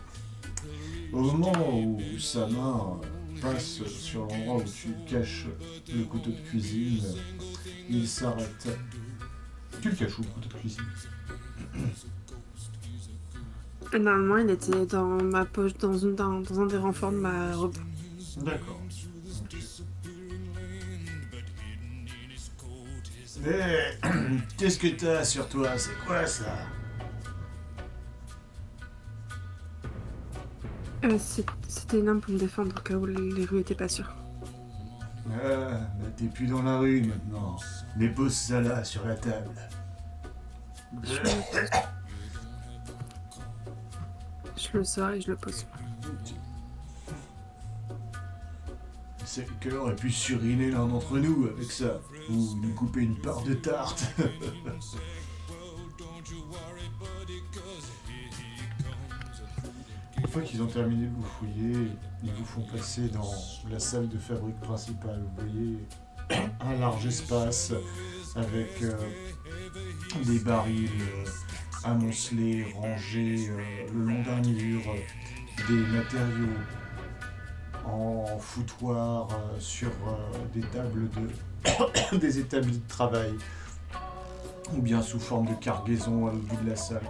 Au 1.13 1.21
moment 1.21 1.79
où 1.79 2.01
sa 2.19 2.47
main 2.47 2.99
passe 3.41 3.83
sur 3.87 4.27
l'endroit 4.27 4.57
où 4.57 4.65
tu 4.65 4.95
caches 5.07 5.47
le 5.95 6.05
couteau 6.05 6.31
de 6.31 6.41
cuisine, 6.49 7.05
il 7.91 8.09
s'arrête. 8.09 8.69
Tu 9.83 9.91
le 9.91 9.95
caches 9.95 10.19
où, 10.19 10.23
le 10.23 10.29
couteau 10.29 10.49
de 10.49 10.55
cuisine? 10.55 10.85
Normalement, 13.93 14.39
il 14.39 14.51
était 14.51 14.87
dans 14.87 15.23
ma 15.23 15.45
poche, 15.45 15.75
dans, 15.75 15.97
une, 15.97 16.15
dans, 16.15 16.41
dans 16.41 16.61
un 16.63 16.67
des 16.67 16.79
renforts 16.79 17.13
de 17.13 17.19
ma 17.19 17.55
robe. 17.55 17.77
D'accord. 18.39 18.81
Eh, 23.45 24.09
Qu'est-ce 24.57 24.79
que 24.79 24.87
t'as 24.87 25.25
sur 25.25 25.49
toi? 25.49 25.77
C'est 25.77 25.97
quoi 26.07 26.27
ça? 26.27 26.57
Euh, 31.05 31.19
C'était 31.69 31.99
une 31.99 32.09
arme 32.09 32.21
pour 32.21 32.33
me 32.33 32.39
défendre 32.39 32.73
au 32.77 32.81
cas 32.81 32.95
où 32.95 33.07
les 33.07 33.45
rues 33.45 33.61
étaient 33.61 33.75
pas 33.75 33.89
sûres. 33.89 34.15
Ah, 35.31 35.81
bah 35.99 36.07
t'es 36.17 36.27
plus 36.27 36.47
dans 36.47 36.63
la 36.63 36.79
rue 36.79 37.03
maintenant. 37.03 37.57
Mais 37.97 38.09
pose 38.09 38.35
ça 38.35 38.61
là, 38.61 38.85
sur 38.85 39.07
la 39.07 39.15
table. 39.17 39.51
Je 41.03 41.15
le 41.15 41.21
pose. 41.23 41.81
Je 44.57 44.79
le 44.79 44.85
sors 44.85 45.11
et 45.11 45.21
je 45.21 45.31
le 45.31 45.37
pose. 45.37 45.67
C'est 49.25 49.47
qu'elle 49.61 49.77
aurait 49.77 49.97
pu 49.97 50.11
suriner 50.11 50.71
l'un 50.71 50.87
d'entre 50.87 51.19
nous 51.19 51.47
avec 51.47 51.71
ça. 51.71 52.01
Ou 52.31 52.57
nous 52.61 52.75
couper 52.75 53.01
une 53.01 53.17
part 53.21 53.43
de 53.43 53.55
tarte. 53.55 54.05
Une 60.23 60.29
fois 60.29 60.43
qu'ils 60.43 60.63
ont 60.63 60.69
terminé 60.69 61.07
de 61.07 61.15
vous 61.17 61.25
fouiller, 61.25 61.89
ils 62.23 62.31
vous 62.31 62.45
font 62.45 62.63
passer 62.73 63.09
dans 63.09 63.29
la 63.69 63.81
salle 63.81 64.09
de 64.09 64.19
fabrique 64.19 64.61
principale. 64.61 65.21
Vous 65.21 65.45
voyez 65.45 65.79
un 66.61 66.79
large 66.79 67.05
espace 67.07 67.73
avec 68.37 68.71
euh, 68.83 68.93
des 70.25 70.39
barils 70.39 70.89
euh, 71.01 71.25
amoncelés, 71.83 72.73
rangés 72.73 73.49
euh, 73.51 73.93
le 73.93 74.05
long 74.05 74.23
d'un 74.23 74.49
mur, 74.49 74.83
des 75.69 75.75
matériaux 75.75 76.55
en 77.85 78.39
foutoir 78.39 79.27
sur 79.59 79.91
des 80.55 80.61
tables 80.61 81.09
de 82.13 82.19
des 82.19 82.39
établis 82.39 82.79
de 82.79 82.89
travail 82.89 83.33
ou 84.73 84.81
bien 84.81 85.03
sous 85.03 85.19
forme 85.19 85.49
de 85.49 85.55
cargaison 85.55 86.29
à 86.29 86.31
l'autre 86.31 86.47
bout 86.47 86.65
de 86.65 86.71
la 86.71 86.77
salle. 86.77 87.03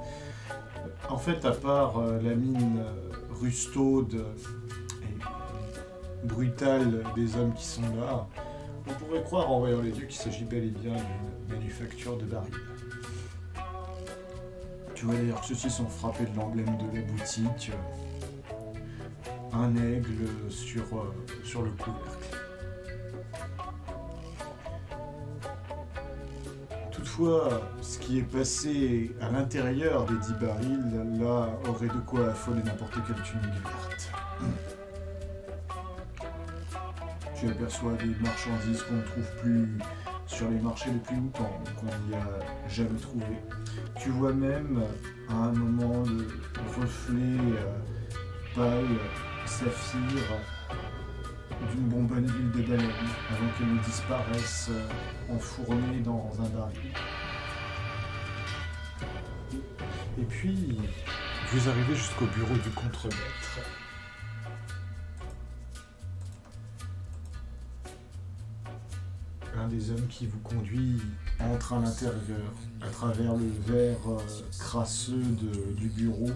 En 1.08 1.18
fait, 1.18 1.44
à 1.44 1.52
part 1.52 1.98
euh, 1.98 2.20
la 2.22 2.34
mine 2.34 2.78
euh, 2.78 3.34
rustaude 3.40 4.24
et 5.02 6.26
brutale 6.26 7.04
des 7.14 7.36
hommes 7.36 7.52
qui 7.54 7.64
sont 7.66 7.82
là, 8.00 8.26
on 8.88 8.92
pourrait 8.94 9.22
croire 9.22 9.50
en 9.50 9.60
voyant 9.60 9.80
les 9.80 9.90
yeux 9.90 10.06
qu'il 10.06 10.16
s'agit 10.16 10.44
bel 10.44 10.64
et 10.64 10.70
bien 10.70 10.94
d'une 10.94 11.56
manufacture 11.56 12.16
de 12.16 12.24
barils. 12.24 12.52
Tu 14.94 15.06
vois 15.06 15.16
d'ailleurs 15.16 15.40
que 15.40 15.48
ceux-ci 15.48 15.68
sont 15.68 15.86
frappés 15.88 16.26
de 16.26 16.36
l'emblème 16.36 16.78
de 16.78 16.96
la 16.96 17.02
boutique, 17.02 17.72
euh, 17.72 19.56
un 19.56 19.74
aigle 19.74 20.28
sur, 20.48 20.82
euh, 20.96 21.12
sur 21.42 21.62
le 21.62 21.70
couvercle. 21.70 22.11
Ce 27.82 27.98
qui 27.98 28.20
est 28.20 28.22
passé 28.22 29.14
à 29.20 29.30
l'intérieur 29.30 30.06
des 30.06 30.16
dix 30.16 30.32
barils, 30.40 31.20
là, 31.20 31.48
aurait 31.68 31.88
de 31.88 32.00
quoi 32.06 32.30
affoler 32.30 32.62
n'importe 32.62 32.94
quelle 33.06 33.22
tunique 33.22 33.52
verte. 33.62 34.10
Tu 37.38 37.48
aperçois 37.48 37.92
des 37.94 38.14
marchandises 38.22 38.82
qu'on 38.84 38.94
ne 38.94 39.02
trouve 39.02 39.36
plus 39.42 39.78
sur 40.26 40.48
les 40.48 40.58
marchés 40.58 40.90
depuis 40.90 41.16
longtemps, 41.16 41.60
qu'on 41.78 42.08
n'y 42.08 42.14
a 42.14 42.68
jamais 42.68 42.98
trouvé. 42.98 43.36
Tu 44.00 44.08
vois 44.08 44.32
même, 44.32 44.82
à 45.28 45.34
un 45.34 45.52
moment, 45.52 46.02
le 46.04 46.80
reflet 46.80 47.56
euh, 47.58 48.54
pâle, 48.54 48.98
saphir, 49.44 50.22
d'une 51.70 51.88
bonbonne 51.88 52.24
d'huile 52.24 52.50
de 52.50 52.62
baleine, 52.62 52.90
avant 53.30 53.48
qu'elle 53.56 53.74
ne 53.74 53.80
disparaisse 53.80 54.68
euh, 54.70 55.34
enfournée 55.34 56.00
dans 56.00 56.30
un 56.38 56.48
baril. 56.48 56.92
Et 60.18 60.24
puis, 60.24 60.78
vous 61.52 61.68
arrivez 61.68 61.94
jusqu'au 61.94 62.26
bureau 62.26 62.54
du 62.54 62.70
contremaître. 62.70 63.60
Un 69.56 69.68
des 69.68 69.90
hommes 69.90 70.06
qui 70.08 70.26
vous 70.26 70.40
conduit 70.40 71.00
entre 71.40 71.74
à 71.74 71.80
l'intérieur, 71.80 72.52
à 72.80 72.88
travers 72.88 73.34
le 73.34 73.48
verre 73.66 73.98
euh, 74.08 74.18
crasseux 74.58 75.22
du 75.76 75.88
bureau, 75.88 76.30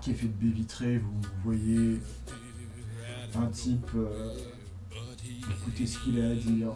qui 0.00 0.10
est 0.10 0.14
fait 0.14 0.26
de 0.26 0.32
baie 0.32 0.54
vitrée. 0.54 0.98
Vous 0.98 1.20
voyez 1.44 2.00
un 3.40 3.48
type 3.48 3.90
euh, 3.94 4.34
écouter 5.50 5.86
ce 5.86 5.98
qu'il 5.98 6.20
a 6.20 6.30
à 6.30 6.34
dire, 6.34 6.72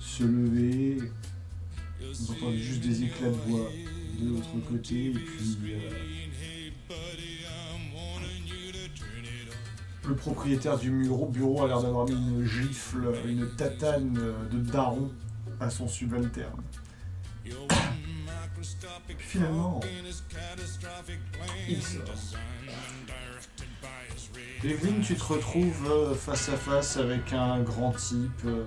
se 0.00 0.24
lever, 0.24 0.98
vous 2.00 2.32
entendez 2.32 2.58
juste 2.58 2.80
des 2.82 3.04
éclats 3.04 3.28
de 3.28 3.50
voix 3.50 3.70
de 4.20 4.28
l'autre 4.28 4.68
côté, 4.68 5.06
et 5.06 5.12
puis 5.12 5.72
euh, 5.72 6.70
le 10.08 10.16
propriétaire 10.16 10.78
du 10.78 10.90
bureau, 10.90 11.62
a 11.64 11.68
l'air 11.68 11.82
d'avoir 11.82 12.06
mis 12.06 12.12
une 12.12 12.44
gifle, 12.44 13.14
une 13.26 13.48
tatane 13.56 14.18
de 14.50 14.58
daron 14.58 15.10
à 15.60 15.70
son 15.70 15.88
subalterne. 15.88 16.62
Finalement, 19.18 19.80
il 21.68 21.82
sort. 21.82 22.04
Evelyn, 24.64 25.00
tu 25.02 25.14
te 25.14 25.24
retrouves 25.24 25.90
euh, 25.90 26.14
face 26.14 26.48
à 26.48 26.56
face 26.56 26.96
avec 26.96 27.32
un 27.32 27.60
grand 27.60 27.92
type, 27.92 28.30
euh, 28.46 28.64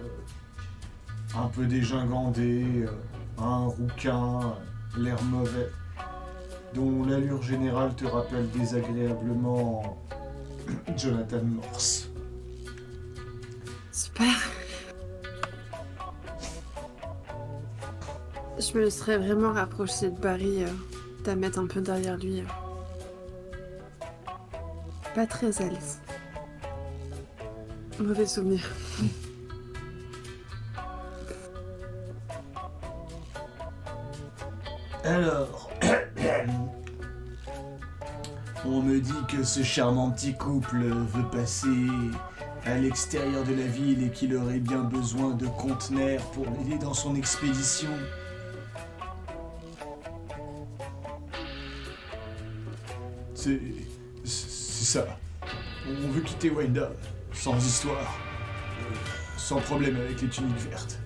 un 1.36 1.48
peu 1.48 1.66
dégingandé, 1.66 2.66
euh, 2.86 2.90
un 3.38 3.68
rouquin, 3.68 4.56
l'air 4.98 5.22
mauvais, 5.24 5.70
dont 6.74 7.06
l'allure 7.06 7.42
générale 7.42 7.96
te 7.96 8.06
rappelle 8.06 8.50
désagréablement 8.52 9.98
Jonathan 10.98 11.44
Morse. 11.44 12.10
Super. 13.92 14.36
Je 18.58 18.78
me 18.78 18.90
serais 18.90 19.18
vraiment 19.18 19.54
rapproché 19.54 20.10
de 20.10 20.20
Barry, 20.20 20.64
euh, 20.64 20.68
t'à 21.24 21.36
mettre 21.36 21.60
un 21.60 21.68
peu 21.68 21.82
derrière 21.82 22.18
lui. 22.18 22.44
Pas 25.16 25.26
très 25.26 25.62
à 25.62 25.66
l'aise. 25.70 26.00
Mauvais 28.00 28.26
souvenir. 28.26 28.70
Alors, 35.06 35.72
on 38.66 38.82
me 38.82 39.00
dit 39.00 39.14
que 39.30 39.46
ce 39.46 39.64
charmant 39.64 40.12
petit 40.12 40.36
couple 40.36 40.84
veut 40.84 41.30
passer 41.32 41.88
à 42.66 42.76
l'extérieur 42.76 43.46
de 43.46 43.54
la 43.54 43.68
ville 43.68 44.04
et 44.04 44.10
qu'il 44.10 44.36
aurait 44.36 44.60
bien 44.60 44.82
besoin 44.82 45.34
de 45.34 45.48
conteneurs 45.48 46.24
pour 46.32 46.46
l'aider 46.46 46.78
dans 46.78 46.94
son 46.94 47.16
expédition. 47.16 47.92
C'est. 53.34 53.85
On 55.88 56.10
veut 56.12 56.22
quitter 56.22 56.52
Winda, 56.52 56.92
sans 57.34 57.58
histoire, 57.58 58.20
euh, 58.82 58.96
sans 59.36 59.60
problème 59.60 59.96
avec 59.96 60.22
les 60.22 60.28
tuniques 60.28 60.70
vertes. 60.70 61.00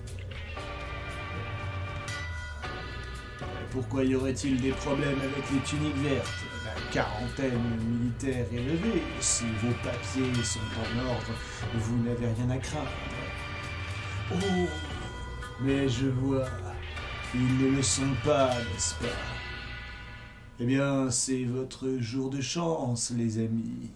Pourquoi 3.70 4.04
y 4.04 4.14
aurait-il 4.14 4.60
des 4.60 4.72
problèmes 4.72 5.18
avec 5.20 5.50
les 5.50 5.60
tuniques 5.60 5.96
vertes? 5.96 6.28
La 6.66 6.92
quarantaine 6.92 7.58
militaire 7.78 8.44
est 8.52 8.58
levée. 8.58 9.02
Si 9.20 9.44
vos 9.62 9.72
papiers 9.82 10.44
sont 10.44 10.58
en 10.58 11.08
ordre, 11.08 11.32
vous 11.74 11.96
n'avez 12.02 12.26
rien 12.26 12.50
à 12.50 12.58
craindre. 12.58 12.86
Oh 14.32 14.68
Mais 15.62 15.88
je 15.88 16.06
vois, 16.08 16.46
ils 17.34 17.58
ne 17.58 17.76
le 17.76 17.82
sont 17.82 18.14
pas, 18.24 18.48
n'est-ce 18.48 18.94
pas? 18.96 19.39
Eh 20.62 20.66
bien, 20.66 21.10
c'est 21.10 21.44
votre 21.44 21.88
jour 22.00 22.28
de 22.28 22.42
chance, 22.42 23.14
les 23.16 23.38
amis. 23.38 23.88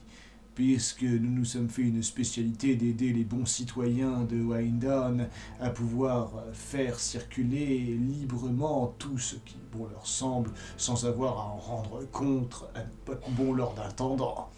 Puisque 0.55 1.03
nous 1.03 1.31
nous 1.31 1.45
sommes 1.45 1.69
fait 1.69 1.83
une 1.83 2.03
spécialité 2.03 2.75
d'aider 2.75 3.13
les 3.13 3.25
bons 3.25 3.45
citoyens 3.45 4.23
de 4.23 4.41
Windown 4.41 5.29
à 5.61 5.69
pouvoir 5.69 6.31
faire 6.55 6.99
circuler 6.99 7.99
librement 8.01 8.95
tout 8.99 9.19
ce 9.19 9.35
qui 9.35 9.59
bon 9.75 9.89
leur 9.89 10.07
semble 10.07 10.53
sans 10.79 11.05
avoir 11.05 11.39
à 11.39 11.45
en 11.51 11.57
rendre 11.57 12.11
compte 12.11 12.65
à 12.75 12.79
notre 13.09 13.31
bon 13.33 13.53
lord 13.53 13.75
intendant. 13.87 14.49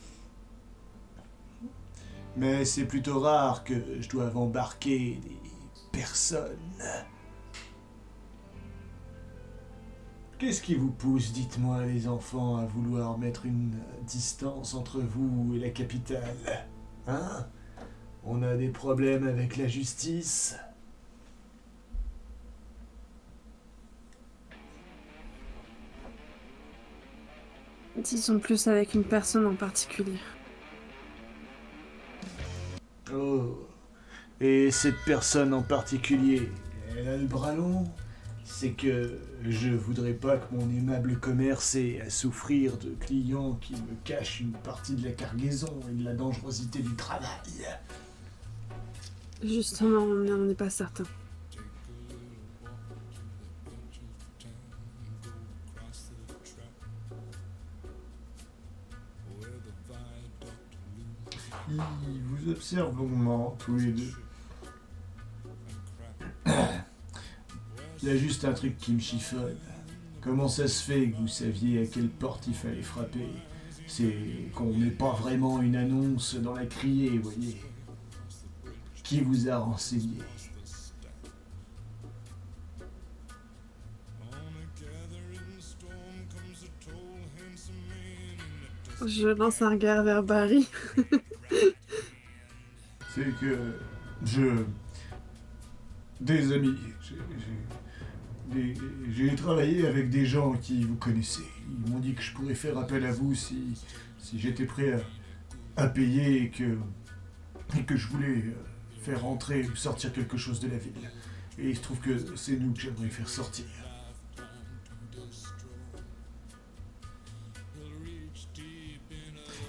Mais 2.37 2.65
c'est 2.65 2.85
plutôt 2.85 3.19
rare 3.19 3.65
que 3.65 3.75
je 4.01 4.09
doive 4.09 4.37
embarquer 4.37 5.19
des 5.25 5.99
personnes. 5.99 6.57
Qu'est-ce 10.39 10.61
qui 10.61 10.75
vous 10.75 10.91
pousse, 10.91 11.33
dites-moi, 11.33 11.87
les 11.87 12.09
enfants, 12.09 12.59
à 12.59 12.67
vouloir 12.67 13.17
mettre 13.17 13.47
une 13.47 13.73
distance 14.07 14.75
entre 14.75 15.01
vous 15.01 15.55
et 15.55 15.59
la 15.59 15.71
capitale? 15.71 16.37
Hein? 17.07 17.47
On 18.23 18.43
a 18.43 18.55
des 18.55 18.69
problèmes 18.69 19.27
avec 19.27 19.57
la 19.57 19.67
justice 19.67 20.57
Disons 27.97 28.39
plus 28.39 28.69
avec 28.69 28.93
une 28.93 29.05
personne 29.05 29.47
en 29.47 29.55
particulier. 29.55 30.19
Oh. 33.11 33.67
Et 34.39 34.71
cette 34.71 35.03
personne 35.07 35.55
en 35.55 35.63
particulier, 35.63 36.51
elle 36.95 37.09
a 37.09 37.17
le 37.17 37.27
bras 37.27 37.55
long? 37.55 37.85
C'est 38.49 38.71
que 38.71 39.19
je 39.43 39.71
voudrais 39.71 40.15
pas 40.15 40.39
que 40.39 40.55
mon 40.55 40.71
aimable 40.71 41.19
commerce 41.19 41.75
ait 41.75 42.01
à 42.01 42.09
souffrir 42.09 42.79
de 42.79 42.91
clients 42.91 43.55
qui 43.61 43.75
me 43.75 43.95
cachent 44.05 44.41
une 44.41 44.53
partie 44.53 44.95
de 44.95 45.05
la 45.05 45.11
cargaison 45.11 45.81
et 45.91 45.93
de 45.93 46.05
la 46.05 46.15
dangerosité 46.15 46.79
du 46.79 46.95
travail. 46.95 47.29
Justement, 49.43 49.99
on 49.99 50.15
n'en 50.25 50.49
est 50.49 50.55
pas 50.55 50.71
certain. 50.71 51.05
Il 61.69 62.23
vous 62.31 62.53
observe 62.53 62.97
longuement, 62.97 63.57
tous 63.59 63.77
les 63.77 63.91
deux. 63.91 64.13
Il 68.03 68.09
y 68.09 68.13
a 68.13 68.17
juste 68.17 68.45
un 68.45 68.53
truc 68.53 68.77
qui 68.79 68.93
me 68.93 69.01
chiffonne. 69.01 69.57
Comment 70.21 70.49
ça 70.49 70.67
se 70.69 70.83
fait 70.83 71.11
que 71.11 71.17
vous 71.17 71.29
saviez 71.29 71.83
à 71.83 71.87
quelle 71.87 72.09
porte 72.09 72.47
il 72.47 72.55
fallait 72.55 72.83
frapper? 72.83 73.29
C'est 73.87 74.15
qu'on 74.55 74.73
n'est 74.77 74.91
pas 74.91 75.13
vraiment 75.13 75.63
une 75.63 75.77
annonce 75.77 76.35
dans 76.35 76.55
la 76.55 76.67
criée, 76.67 77.19
voyez. 77.19 77.57
Qui 79.05 79.21
vous 79.21 79.49
a 79.49 79.59
renseigné? 79.59 80.19
Je 89.05 89.29
lance 89.29 89.63
un 89.63 89.71
regard 89.71 90.03
vers 90.05 90.23
Barry. 90.23 90.67
C'est 93.15 93.35
que 93.41 93.75
je. 94.25 94.65
Des 96.21 96.53
amis. 96.53 96.77
j'ai- 97.03 97.17
j'ai- 98.53 99.35
travaillé 99.37 99.87
avec 99.87 100.11
des 100.11 100.25
gens 100.27 100.53
qui 100.55 100.83
vous 100.85 100.97
connaissez. 100.97 101.43
Ils 101.85 101.91
m'ont 101.93 101.99
dit 101.99 102.15
que 102.15 102.23
je 102.23 102.33
pourrais 102.33 102.55
faire 102.55 102.79
appel 102.79 103.05
à 103.05 103.13
vous 103.13 103.35
si, 103.35 103.75
si 104.19 104.39
j'étais 104.39 104.65
prêt 104.67 104.93
à, 105.77 105.83
à 105.83 105.89
payer 105.89 106.43
et 106.43 106.51
que, 106.51 106.79
que 107.87 107.97
je 107.97 108.07
voulais 108.09 108.45
euh, 108.47 108.53
faire 109.03 109.25
entrer 109.27 109.65
ou 109.67 109.77
sortir 109.77 110.13
quelque 110.13 110.37
chose 110.37 110.61
de 110.61 110.69
la 110.69 110.79
ville. 110.79 110.93
Et 111.59 111.71
il 111.71 111.77
se 111.77 111.83
trouve 111.83 111.99
que 112.01 112.37
c'est 112.37 112.57
nous 112.59 112.73
que 112.73 112.81
j'aimerais 112.81 113.09
faire 113.09 113.29
sortir. 113.29 113.65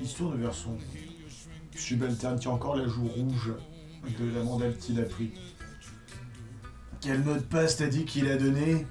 Il 0.01 0.07
se 0.07 0.17
tourne 0.17 0.39
vers 0.39 0.53
son 0.53 0.77
subalterne 1.75 2.39
qui 2.39 2.47
a 2.47 2.51
encore 2.51 2.75
la 2.75 2.87
joue 2.87 3.07
rouge 3.07 3.53
de 4.19 4.29
la 4.35 4.43
mandale 4.43 4.77
qu'il 4.77 4.99
a 4.99 5.03
pris. 5.03 5.31
Quel 7.01 7.23
mot 7.23 7.33
de 7.35 7.39
passe 7.39 7.77
t'as 7.77 7.87
dit 7.87 8.05
qu'il 8.05 8.27
a 8.27 8.37
donné 8.37 8.85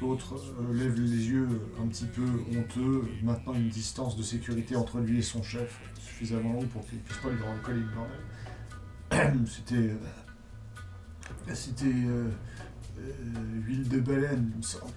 L'autre 0.00 0.34
euh, 0.58 0.72
lève 0.72 0.94
les 0.98 1.28
yeux 1.28 1.48
un 1.82 1.86
petit 1.86 2.06
peu 2.06 2.24
honteux, 2.56 3.04
maintenant 3.22 3.52
une 3.54 3.68
distance 3.68 4.16
de 4.16 4.22
sécurité 4.22 4.74
entre 4.76 4.98
lui 4.98 5.18
et 5.18 5.22
son 5.22 5.42
chef, 5.42 5.78
suffisamment 6.00 6.54
long 6.54 6.66
pour 6.66 6.86
qu'il 6.88 6.98
puisse 7.00 7.18
pas 7.18 7.28
lui 7.28 7.42
rendre 7.42 7.60
coller 7.62 7.80
une 7.80 7.90
bordel. 9.10 9.44
C'était. 9.46 9.74
euh, 9.74 11.54
C'était. 11.54 11.84
euh, 11.86 12.30
huile 13.66 13.88
de 13.88 14.00
baleine, 14.00 14.48
il 14.52 14.56
me 14.58 14.62
semble. 14.62 14.92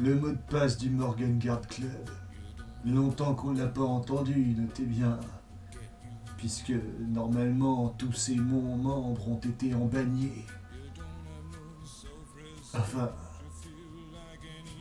Le 0.00 0.14
mot 0.14 0.30
de 0.30 0.38
passe 0.48 0.78
du 0.78 0.90
Morgan 0.90 1.40
Guard 1.40 1.66
Club. 1.66 2.10
Longtemps 2.84 3.34
qu'on 3.34 3.50
ne 3.50 3.58
l'a 3.58 3.66
pas 3.66 3.82
entendu, 3.82 4.54
notez 4.56 4.84
bien. 4.84 5.18
Puisque 6.36 6.72
normalement 7.00 7.88
tous 7.98 8.12
ces 8.12 8.36
membres 8.36 9.28
ont 9.28 9.40
été 9.40 9.74
embagnés. 9.74 10.44
Enfin, 12.74 13.10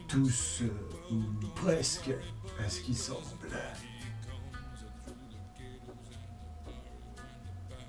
tous, 0.07 0.61
euh, 0.61 1.15
ou 1.15 1.47
presque, 1.55 2.11
à 2.63 2.69
ce 2.69 2.81
qui 2.81 2.93
semble. 2.93 3.19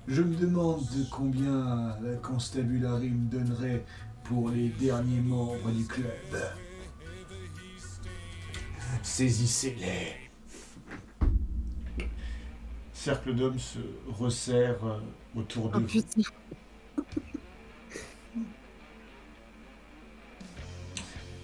Je 0.07 0.23
me 0.23 0.35
demande 0.35 0.81
de 0.81 1.03
combien 1.11 1.95
la 2.01 2.15
constabulary 2.23 3.11
me 3.11 3.29
donnerait 3.29 3.85
pour 4.23 4.49
les 4.49 4.69
derniers 4.69 5.21
membres 5.21 5.69
du 5.69 5.85
club. 5.85 6.07
Saisissez-les. 9.03 10.15
Cercle 12.93 13.33
d'hommes 13.33 13.59
se 13.59 13.79
resserre 14.09 14.83
euh, 14.85 14.99
autour 15.35 15.71
Oh 15.73 15.79
de. 15.79 15.87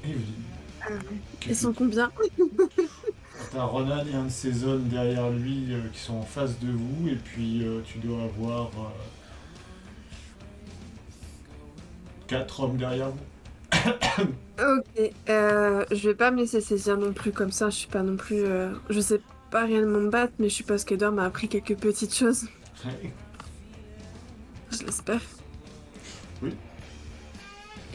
Et 0.04 0.14
vous 0.14 0.92
Euh, 0.92 1.00
Ils 1.48 1.56
sont 1.56 1.74
combien 1.74 2.12
T'as 3.52 3.64
Ronan 3.64 4.06
et 4.06 4.14
un 4.14 4.26
de 4.26 4.30
ses 4.30 4.64
hommes 4.64 4.88
derrière 4.88 5.30
lui 5.32 5.74
euh, 5.74 5.88
qui 5.94 6.00
sont 6.00 6.16
en 6.16 6.22
face 6.24 6.60
de 6.60 6.72
vous, 6.72 7.08
et 7.08 7.16
puis 7.16 7.64
euh, 7.64 7.82
tu 7.86 7.98
dois 8.00 8.24
avoir 8.24 8.70
quatre 12.28 12.60
hommes 12.62 12.78
derrière 12.78 13.10
vous. 13.12 13.18
Ok, 14.58 15.12
euh, 15.30 15.86
je 15.92 16.10
vais 16.10 16.16
pas 16.16 16.32
me 16.32 16.38
laisser 16.38 16.62
saisir 16.62 16.98
non 16.98 17.12
plus 17.14 17.32
comme 17.34 17.52
ça, 17.52 17.70
je 17.70 17.76
suis 17.76 17.88
pas 17.90 18.04
non 18.04 18.16
plus... 18.16 18.44
euh, 18.46 18.72
Je 18.90 19.00
sais 19.02 19.22
pas 19.52 19.66
réellement 19.66 20.00
me 20.00 20.10
battre, 20.10 20.34
mais 20.40 20.50
je 20.50 20.56
suppose 20.56 20.86
qu'Edouard 20.86 21.12
m'a 21.12 21.26
appris 21.26 21.50
quelques 21.50 21.76
petites 21.78 22.16
choses, 22.16 22.48
je 24.72 24.84
l'espère. 24.86 25.22
Oui. 26.42 26.54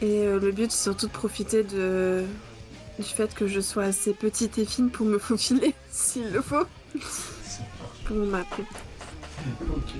Et 0.01 0.25
euh, 0.27 0.39
le 0.39 0.51
but 0.51 0.71
c'est 0.71 0.83
surtout 0.83 1.07
de 1.07 1.11
profiter 1.11 1.63
de... 1.63 2.23
du 2.97 3.05
fait 3.05 3.33
que 3.33 3.47
je 3.47 3.59
sois 3.59 3.83
assez 3.83 4.13
petite 4.13 4.57
et 4.57 4.65
fine 4.65 4.89
pour 4.91 5.05
me 5.05 5.17
faufiler, 5.19 5.73
s'il 5.91 6.31
le 6.31 6.41
faut, 6.41 6.65
pour 8.05 8.17
m'appeler. 8.17 8.65
Ok. 9.69 9.93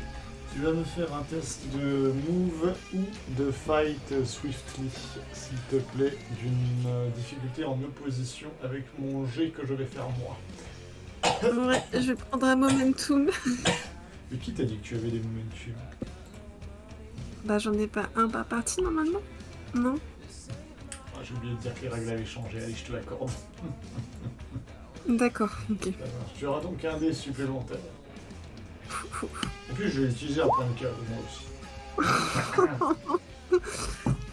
Tu 0.53 0.59
vas 0.59 0.73
me 0.73 0.83
faire 0.83 1.13
un 1.13 1.23
test 1.23 1.61
de 1.73 2.11
move 2.29 2.73
ou 2.93 2.99
de 3.37 3.51
fight 3.51 4.25
swiftly, 4.25 4.89
s'il 5.31 5.57
te 5.69 5.77
plaît, 5.95 6.17
d'une 6.41 6.85
euh, 6.87 7.09
difficulté 7.09 7.63
en 7.63 7.73
opposition 7.81 8.49
avec 8.61 8.83
mon 8.99 9.25
jet 9.27 9.49
que 9.49 9.65
je 9.65 9.73
vais 9.73 9.85
faire 9.85 10.07
moi. 10.19 10.37
Ouais, 11.43 11.81
je 11.93 12.07
vais 12.07 12.15
prendre 12.15 12.45
un 12.47 12.55
momentum. 12.57 13.29
Mais 14.31 14.37
qui 14.37 14.53
t'a 14.53 14.63
dit 14.63 14.77
que 14.77 14.83
tu 14.83 14.95
avais 14.95 15.09
des 15.09 15.19
momentum 15.19 15.73
Bah 17.45 17.57
j'en 17.57 17.73
ai 17.73 17.87
pas 17.87 18.09
un 18.15 18.27
par 18.27 18.45
partie 18.45 18.81
normalement 18.81 19.19
Non? 19.73 19.95
Ah, 21.15 21.19
J'ai 21.23 21.33
oublié 21.33 21.53
de 21.55 21.59
dire 21.59 21.73
que 21.75 21.81
les 21.81 21.87
règles 21.89 22.09
avaient 22.09 22.25
changé, 22.25 22.61
allez, 22.61 22.73
je 22.75 22.83
te 22.85 22.91
l'accorde. 22.91 23.31
D'accord, 25.07 25.51
ok. 25.71 25.89
Tu 26.37 26.45
auras 26.45 26.61
donc 26.61 26.83
un 26.85 26.97
dé 26.97 27.13
supplémentaire. 27.13 27.77
En 29.69 29.73
plus, 29.73 29.89
je 29.89 30.01
vais 30.01 30.11
utiliser 30.11 30.41
un 30.41 30.47
point 30.47 30.65
de 30.65 30.79
câble, 30.79 30.95
moi 31.09 31.19
aussi. 31.25 31.45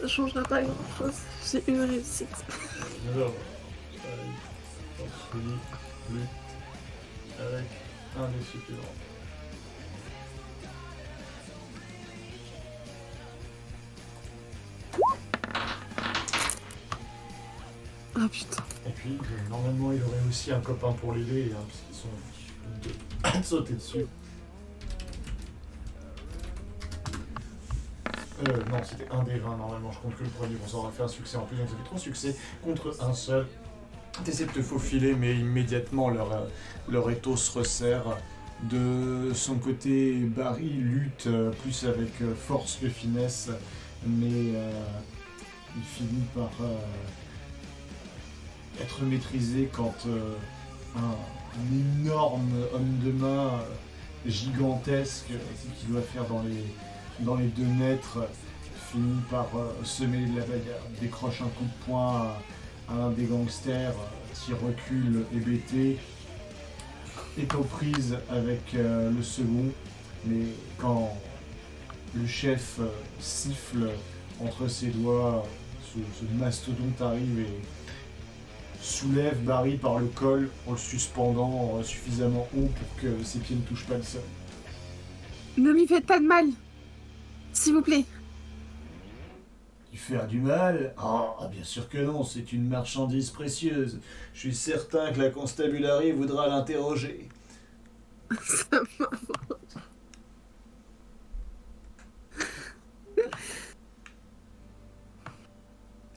Ça 0.01 0.09
changera 0.09 0.43
pas 0.43 0.63
grand 0.63 0.75
chose. 0.99 1.15
J'ai 1.51 1.63
une 1.69 1.83
réussite. 1.83 2.45
Alors, 3.15 3.33
avec 7.41 7.67
un 8.19 8.29
dé 8.29 8.45
supplémentaire. 8.45 9.09
Ah 18.21 18.29
putain. 18.29 18.65
Et 18.87 18.91
puis, 18.91 19.19
euh, 19.21 19.49
normalement, 19.49 19.93
il 19.93 20.03
aurait 20.03 20.17
aussi 20.29 20.51
un 20.51 20.61
copain 20.61 20.93
pour 20.93 21.13
l'aider, 21.13 21.53
hein, 21.53 21.61
parce 21.69 21.81
qu'ils 21.87 21.95
sont 21.95 22.09
deux 22.83 23.39
à 23.39 23.43
sauter 23.43 23.75
dessus. 23.75 24.07
Euh, 28.47 28.57
non, 28.71 28.79
c'était 28.85 29.11
un 29.11 29.25
des 29.25 29.39
20 29.39 29.57
normalement, 29.57 29.91
je 29.91 29.99
compte 29.99 30.17
que 30.17 30.23
le 30.23 30.31
premier, 30.31 30.55
bon, 30.55 30.67
ça 30.69 30.77
aura 30.77 30.91
fait 30.93 31.03
un 31.03 31.09
succès 31.09 31.37
en 31.37 31.43
plus, 31.43 31.57
donc 31.57 31.69
ça 31.69 31.77
fait 31.77 31.85
trois 31.85 31.99
succès 31.99 32.37
contre 32.63 32.97
un 33.01 33.13
seul. 33.13 33.47
T'essaies 34.25 34.47
de 34.47 34.53
te 34.53 34.63
faufiler, 34.63 35.15
mais 35.15 35.35
immédiatement 35.37 36.09
leur, 36.09 36.33
euh, 36.33 36.47
leur 36.89 37.11
étau 37.11 37.37
se 37.37 37.59
resserre. 37.59 38.17
De 38.63 39.33
son 39.35 39.57
côté, 39.57 40.13
Barry 40.15 40.69
lutte 40.69 41.27
euh, 41.27 41.51
plus 41.63 41.85
avec 41.85 42.11
force 42.37 42.77
que 42.77 42.89
finesse, 42.89 43.51
mais 44.07 44.53
il 45.77 45.83
finit 45.85 46.25
par 46.35 46.51
être 48.81 49.03
maîtrisé 49.03 49.69
quand 49.73 50.07
un, 50.97 51.15
énorme 51.73 52.53
homme 52.73 52.99
de 53.05 53.13
main 53.13 53.51
gigantesque 54.27 55.31
qui 55.79 55.87
doit 55.87 56.03
faire 56.03 56.25
dans 56.27 56.43
les, 56.43 56.65
dans 57.21 57.37
les 57.37 57.47
deux 57.47 57.65
mètres 57.65 58.19
finit 58.91 59.21
par 59.31 59.49
euh, 59.55 59.73
semer 59.85 60.27
de 60.27 60.39
la 60.39 60.47
bagarre, 60.47 60.87
décroche 61.01 61.41
un 61.43 61.49
coup 61.49 61.65
de 61.65 61.85
poing 61.85 62.35
à, 62.89 62.93
un 62.93 63.11
des 63.11 63.25
gangsters 63.25 63.91
euh, 63.91 64.35
qui 64.35 64.53
recule 64.53 65.25
hébété, 65.35 65.99
est 67.39 67.55
aux 67.55 67.65
prises 67.65 68.17
avec 68.31 68.75
euh, 68.75 69.11
le 69.11 69.23
second, 69.23 69.67
mais 70.25 70.47
quand 70.79 71.13
le 72.15 72.27
chef 72.27 72.81
siffle 73.21 73.91
entre 74.43 74.69
ses 74.69 74.89
doigts, 74.89 75.47
ce, 75.85 75.99
ce 76.19 76.43
mastodonte 76.43 77.01
arrive 77.03 77.41
et 77.41 77.61
soulève 78.81 79.43
Barry 79.43 79.77
par 79.77 79.99
le 79.99 80.07
col 80.07 80.49
en 80.67 80.73
le 80.73 80.79
suspendant 80.79 81.83
suffisamment 81.83 82.49
haut 82.57 82.69
pour 82.69 83.03
que 83.03 83.23
ses 83.25 83.41
pieds 83.41 83.57
ne 83.57 83.63
touchent 83.63 83.87
pas 83.87 83.97
le 83.97 84.03
sol. 84.03 84.23
Ne 85.59 85.73
lui 85.73 85.87
faites 85.87 86.07
pas 86.07 86.21
de 86.21 86.27
mal 86.27 86.47
S'il 87.53 87.75
vous 87.75 87.83
plaît 87.83 88.05
Tu 89.91 89.99
faire 89.99 90.27
du 90.27 90.41
mal? 90.41 90.95
Ah, 90.97 91.37
bien 91.51 91.65
sûr 91.65 91.89
que 91.89 91.99
non, 91.99 92.25
c'est 92.25 92.53
une 92.53 92.69
marchandise 92.69 93.31
précieuse. 93.31 94.01
Je 94.35 94.39
suis 94.41 94.55
certain 94.55 95.13
que 95.13 95.21
la 95.21 95.31
constabulary 95.31 96.13
voudra 96.13 96.49
l'interroger. 96.49 97.29
Ça 98.45 98.81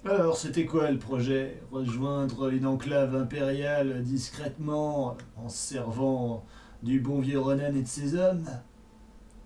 Alors, 0.04 0.36
c'était 0.36 0.66
quoi 0.66 0.90
le 0.90 0.98
projet? 0.98 1.62
Rejoindre 1.72 2.50
une 2.50 2.66
enclave 2.66 3.16
impériale 3.16 4.04
discrètement, 4.04 5.16
en 5.38 5.48
servant 5.48 6.44
du 6.82 7.00
bon 7.00 7.20
vieux 7.20 7.40
Ronan 7.40 7.76
et 7.76 7.84
de 7.84 7.88
ses 7.88 8.16
hommes? 8.16 8.46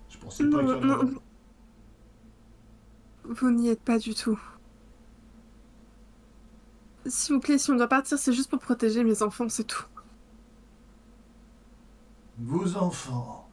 Je 0.08 0.16
pensais 0.18 0.44
pas 0.48 0.60
qu'il 0.60 0.68
y 0.68 0.72
en 0.72 0.90
avait-. 0.90 1.16
Vous 3.28 3.50
n'y 3.50 3.68
êtes 3.68 3.82
pas 3.82 3.98
du 3.98 4.14
tout. 4.14 4.40
S'il 7.06 7.34
vous 7.34 7.40
plaît, 7.40 7.58
si 7.58 7.70
on 7.70 7.76
doit 7.76 7.88
partir, 7.88 8.18
c'est 8.18 8.32
juste 8.32 8.50
pour 8.50 8.58
protéger 8.58 9.04
mes 9.04 9.22
enfants, 9.22 9.48
c'est 9.48 9.64
tout. 9.64 9.84
Vos 12.38 12.76
enfants. 12.76 13.48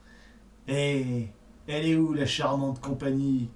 Et 0.67 1.29
elle 1.67 1.85
est 1.85 1.95
où 1.95 2.13
la 2.13 2.25
charmante 2.25 2.81
compagnie? 2.81 3.49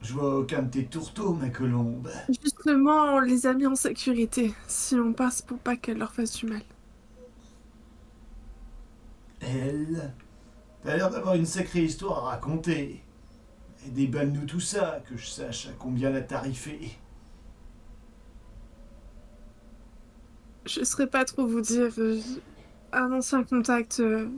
Je 0.00 0.12
vois 0.12 0.38
aucun 0.38 0.62
de 0.62 0.70
tes 0.70 0.86
tourteaux, 0.86 1.34
ma 1.34 1.48
colombe. 1.48 2.10
Justement, 2.28 3.16
on 3.16 3.20
les 3.20 3.46
a 3.46 3.54
mis 3.54 3.66
en 3.66 3.74
sécurité. 3.74 4.54
Si 4.66 4.94
on 4.94 5.12
passe 5.12 5.42
pour 5.42 5.58
pas 5.58 5.76
qu'elle 5.76 5.98
leur 5.98 6.12
fasse 6.12 6.36
du 6.36 6.46
mal. 6.46 6.62
Elle? 9.40 10.14
T'as 10.82 10.96
l'air 10.96 11.10
d'avoir 11.10 11.34
une 11.34 11.46
sacrée 11.46 11.84
histoire 11.84 12.26
à 12.26 12.30
raconter. 12.30 13.02
Et 13.88 13.90
déballe-nous 13.90 14.46
tout 14.46 14.60
ça, 14.60 15.02
que 15.04 15.16
je 15.16 15.26
sache 15.26 15.66
à 15.66 15.72
combien 15.72 16.10
la 16.10 16.20
tarifer. 16.20 17.00
Je 20.66 20.84
saurais 20.84 21.08
pas 21.08 21.24
trop 21.24 21.46
vous 21.48 21.60
dire. 21.60 21.92
euh, 21.98 22.20
Un 22.92 23.12
ancien 23.12 23.42
contact. 23.44 24.00
euh, 24.00 24.28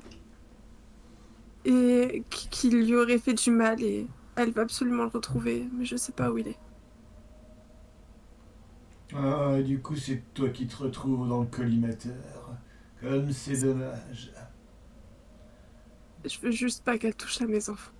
Et 1.65 2.27
qui 2.31 2.49
qui 2.51 2.69
lui 2.71 2.95
aurait 2.95 3.19
fait 3.19 3.33
du 3.35 3.51
mal 3.51 3.83
et 3.83 4.13
elle 4.37 4.53
va 4.53 4.63
absolument 4.63 5.05
le 5.05 5.09
retrouver, 5.11 5.69
mais 5.73 5.85
je 5.87 5.97
sais 5.97 6.13
pas 6.13 6.31
où 6.31 6.37
il 6.39 6.49
est. 6.49 6.61
Ah, 9.15 9.57
et 9.59 9.63
du 9.65 9.81
coup, 9.83 9.95
c'est 9.97 10.33
toi 10.35 10.51
qui 10.51 10.67
te 10.67 10.77
retrouves 10.77 11.29
dans 11.29 11.41
le 11.41 11.47
collimateur. 11.47 12.59
Comme 13.01 13.33
c'est 13.33 13.59
dommage. 13.63 14.33
Je 16.25 16.39
veux 16.41 16.51
juste 16.51 16.83
pas 16.83 16.97
qu'elle 16.99 17.15
touche 17.15 17.43
à 17.43 17.47
mes 17.47 17.69
enfants. 17.69 17.93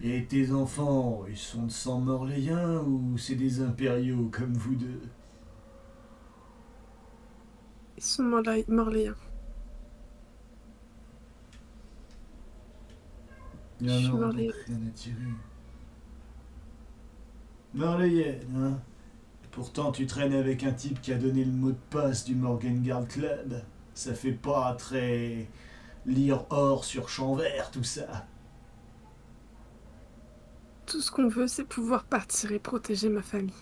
Et 0.00 0.24
tes 0.26 0.52
enfants, 0.52 1.24
ils 1.28 1.36
sont 1.36 1.64
de 1.66 1.70
sang 1.72 1.98
morléen 2.00 2.78
ou 2.86 3.18
c'est 3.18 3.34
des 3.34 3.60
impériaux 3.60 4.28
comme 4.30 4.52
vous 4.54 4.76
deux? 4.76 5.00
Ils 7.96 8.02
sont 8.04 8.22
morléens. 8.68 9.16
Il 13.80 13.86
y 13.86 13.90
en 13.92 13.94
Je 14.00 14.08
suis 14.08 14.08
a 14.08 14.16
donc 14.16 14.18
morléenne. 14.18 14.52
rien 14.66 14.80
à 14.86 14.90
tirer. 14.90 15.34
Morléenne, 17.74 18.46
hein? 18.56 18.80
Pourtant, 19.52 19.92
tu 19.92 20.06
traînes 20.06 20.34
avec 20.34 20.64
un 20.64 20.72
type 20.72 21.00
qui 21.02 21.12
a 21.12 21.18
donné 21.18 21.44
le 21.44 21.52
mot 21.52 21.72
de 21.72 21.78
passe 21.90 22.24
du 22.24 22.34
Morgengard 22.34 23.06
Club. 23.08 23.62
Ça 23.94 24.14
fait 24.14 24.32
pas 24.32 24.74
très 24.74 25.48
lire 26.06 26.46
or 26.50 26.84
sur 26.84 27.08
champ 27.08 27.34
vert, 27.36 27.70
tout 27.72 27.84
ça. 27.84 28.26
Tout 30.86 31.00
ce 31.00 31.10
qu'on 31.10 31.28
veut, 31.28 31.46
c'est 31.46 31.64
pouvoir 31.64 32.04
partir 32.04 32.52
et 32.52 32.58
protéger 32.58 33.08
ma 33.10 33.22
famille. 33.22 33.52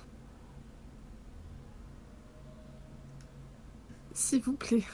S'il 4.14 4.42
vous 4.42 4.54
plaît. 4.56 4.84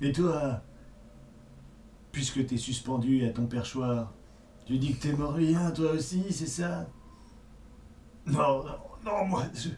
Et 0.00 0.12
toi 0.12 0.62
Puisque 2.12 2.46
t'es 2.46 2.58
suspendu 2.58 3.24
à 3.26 3.30
ton 3.30 3.46
perchoir, 3.46 4.12
tu 4.66 4.78
dis 4.78 4.94
que 4.94 5.02
t'es 5.02 5.12
morlien, 5.14 5.70
toi 5.70 5.92
aussi, 5.92 6.24
c'est 6.30 6.46
ça? 6.46 6.86
Non, 8.26 8.64
non, 8.64 8.78
non, 9.04 9.24
moi, 9.26 9.44
je... 9.54 9.70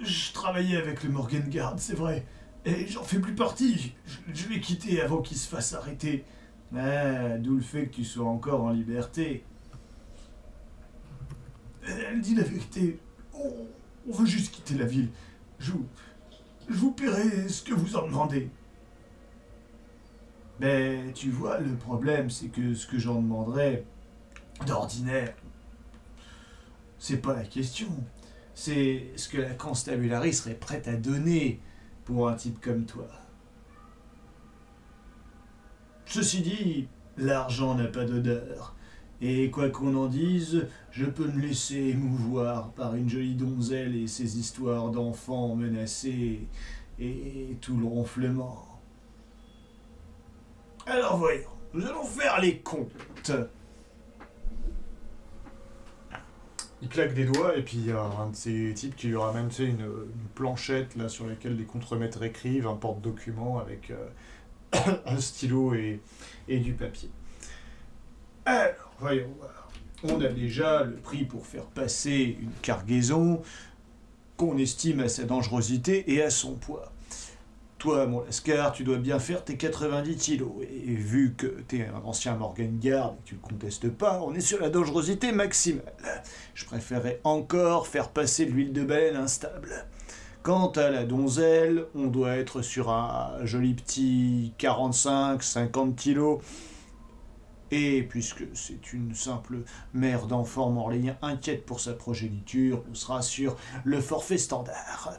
Je 0.00 0.32
travaillais 0.32 0.76
avec 0.78 1.04
le 1.04 1.10
Morgengard, 1.10 1.74
c'est 1.78 1.94
vrai. 1.94 2.26
Et 2.64 2.86
j'en 2.86 3.02
fais 3.02 3.18
plus 3.18 3.34
partie. 3.34 3.94
Je, 4.32 4.48
l'ai 4.48 4.60
quitté 4.60 5.00
avant 5.00 5.22
qu'il 5.22 5.36
se 5.36 5.48
fasse 5.48 5.72
arrêter. 5.72 6.24
Ah, 6.76 7.38
d'où 7.38 7.56
le 7.56 7.62
fait 7.62 7.86
que 7.86 7.96
tu 7.96 8.04
sois 8.04 8.26
encore 8.26 8.62
en 8.62 8.70
liberté. 8.70 9.44
Elle 11.82 12.20
dit 12.20 12.34
la 12.34 12.42
vérité. 12.42 12.98
On, 13.34 14.12
veut 14.12 14.26
juste 14.26 14.54
quitter 14.54 14.74
la 14.74 14.84
ville. 14.84 15.08
Je 15.58 15.72
vous, 15.72 15.86
je 16.68 16.76
vous 16.76 16.92
paierai 16.92 17.48
ce 17.48 17.62
que 17.62 17.72
vous 17.72 17.96
en 17.96 18.06
demandez. 18.06 18.50
Mais 20.60 21.12
tu 21.14 21.30
vois, 21.30 21.58
le 21.58 21.74
problème, 21.74 22.28
c'est 22.28 22.48
que 22.48 22.74
ce 22.74 22.86
que 22.86 22.98
j'en 22.98 23.14
demanderais, 23.14 23.84
d'ordinaire, 24.66 25.34
c'est 26.98 27.16
pas 27.16 27.34
la 27.34 27.44
question. 27.44 27.88
C'est 28.54 29.06
ce 29.16 29.30
que 29.30 29.38
la 29.38 29.54
constabulary 29.54 30.34
serait 30.34 30.54
prête 30.54 30.86
à 30.86 30.96
donner 30.96 31.60
un 32.18 32.34
type 32.34 32.60
comme 32.60 32.84
toi. 32.84 33.06
Ceci 36.06 36.42
dit, 36.42 36.88
l'argent 37.16 37.74
n'a 37.74 37.86
pas 37.86 38.04
d'odeur. 38.04 38.74
Et 39.22 39.50
quoi 39.50 39.68
qu'on 39.68 39.94
en 39.96 40.06
dise, 40.06 40.66
je 40.90 41.04
peux 41.04 41.26
me 41.26 41.40
laisser 41.40 41.90
émouvoir 41.90 42.70
par 42.70 42.94
une 42.94 43.08
jolie 43.08 43.34
donzelle 43.34 43.94
et 43.94 44.06
ses 44.06 44.38
histoires 44.38 44.90
d'enfants 44.90 45.54
menacés 45.54 46.48
et 46.98 47.56
tout 47.60 47.76
le 47.76 47.86
ronflement. 47.86 48.66
Alors 50.86 51.18
voyons, 51.18 51.50
nous 51.74 51.86
allons 51.86 52.04
faire 52.04 52.40
les 52.40 52.58
comptes. 52.58 53.32
Il 56.82 56.88
claque 56.88 57.14
des 57.14 57.26
doigts 57.26 57.56
et 57.56 57.62
puis 57.62 57.76
il 57.76 57.86
y 57.86 57.92
a 57.92 58.00
un 58.00 58.30
de 58.30 58.36
ces 58.36 58.72
types 58.74 58.96
qui 58.96 59.08
lui 59.08 59.16
ramène 59.16 59.50
une 59.58 59.86
planchette 60.34 60.96
là, 60.96 61.08
sur 61.08 61.26
laquelle 61.26 61.56
les 61.56 61.64
contremaîtres 61.64 62.22
écrivent, 62.22 62.66
un 62.66 62.76
porte-document 62.76 63.58
avec 63.58 63.90
euh, 63.90 65.00
un 65.06 65.20
stylo 65.20 65.74
et, 65.74 66.00
et 66.48 66.58
du 66.58 66.72
papier. 66.72 67.10
Alors, 68.46 68.92
voyons 68.98 69.28
voir. 69.38 69.68
On 70.02 70.20
a 70.22 70.28
déjà 70.28 70.84
le 70.84 70.96
prix 70.96 71.24
pour 71.24 71.46
faire 71.46 71.66
passer 71.66 72.38
une 72.40 72.52
cargaison 72.62 73.42
qu'on 74.38 74.56
estime 74.56 75.00
à 75.00 75.08
sa 75.08 75.24
dangerosité 75.24 76.14
et 76.14 76.22
à 76.22 76.30
son 76.30 76.54
poids. 76.54 76.90
Toi, 77.80 78.06
mon 78.06 78.20
Lascar, 78.20 78.72
tu 78.72 78.84
dois 78.84 78.98
bien 78.98 79.18
faire 79.18 79.42
tes 79.42 79.56
90 79.56 80.16
kilos. 80.16 80.52
Et 80.70 80.94
vu 80.94 81.34
que 81.34 81.46
t'es 81.46 81.86
un 81.86 82.04
ancien 82.04 82.36
Morgengard 82.36 83.14
et 83.14 83.22
que 83.22 83.28
tu 83.28 83.34
le 83.36 83.40
contestes 83.40 83.88
pas, 83.88 84.20
on 84.22 84.34
est 84.34 84.42
sur 84.42 84.60
la 84.60 84.68
dangerosité 84.68 85.32
maximale. 85.32 85.94
Je 86.52 86.66
préférerais 86.66 87.22
encore 87.24 87.86
faire 87.86 88.10
passer 88.10 88.44
l'huile 88.44 88.74
de 88.74 88.84
baleine 88.84 89.16
instable. 89.16 89.86
Quant 90.42 90.68
à 90.72 90.90
la 90.90 91.06
donzelle, 91.06 91.86
on 91.94 92.08
doit 92.08 92.36
être 92.36 92.60
sur 92.60 92.90
un 92.90 93.46
joli 93.46 93.72
petit 93.72 94.52
45-50 94.58 95.94
kilos. 95.94 96.42
Et 97.70 98.02
puisque 98.02 98.44
c'est 98.52 98.92
une 98.92 99.14
simple 99.14 99.60
mère 99.94 100.26
d'enfant 100.26 100.68
morléen 100.68 101.16
inquiète 101.22 101.64
pour 101.64 101.80
sa 101.80 101.94
progéniture, 101.94 102.84
on 102.90 102.94
sera 102.94 103.22
sur 103.22 103.56
le 103.84 104.02
forfait 104.02 104.36
standard. 104.36 105.18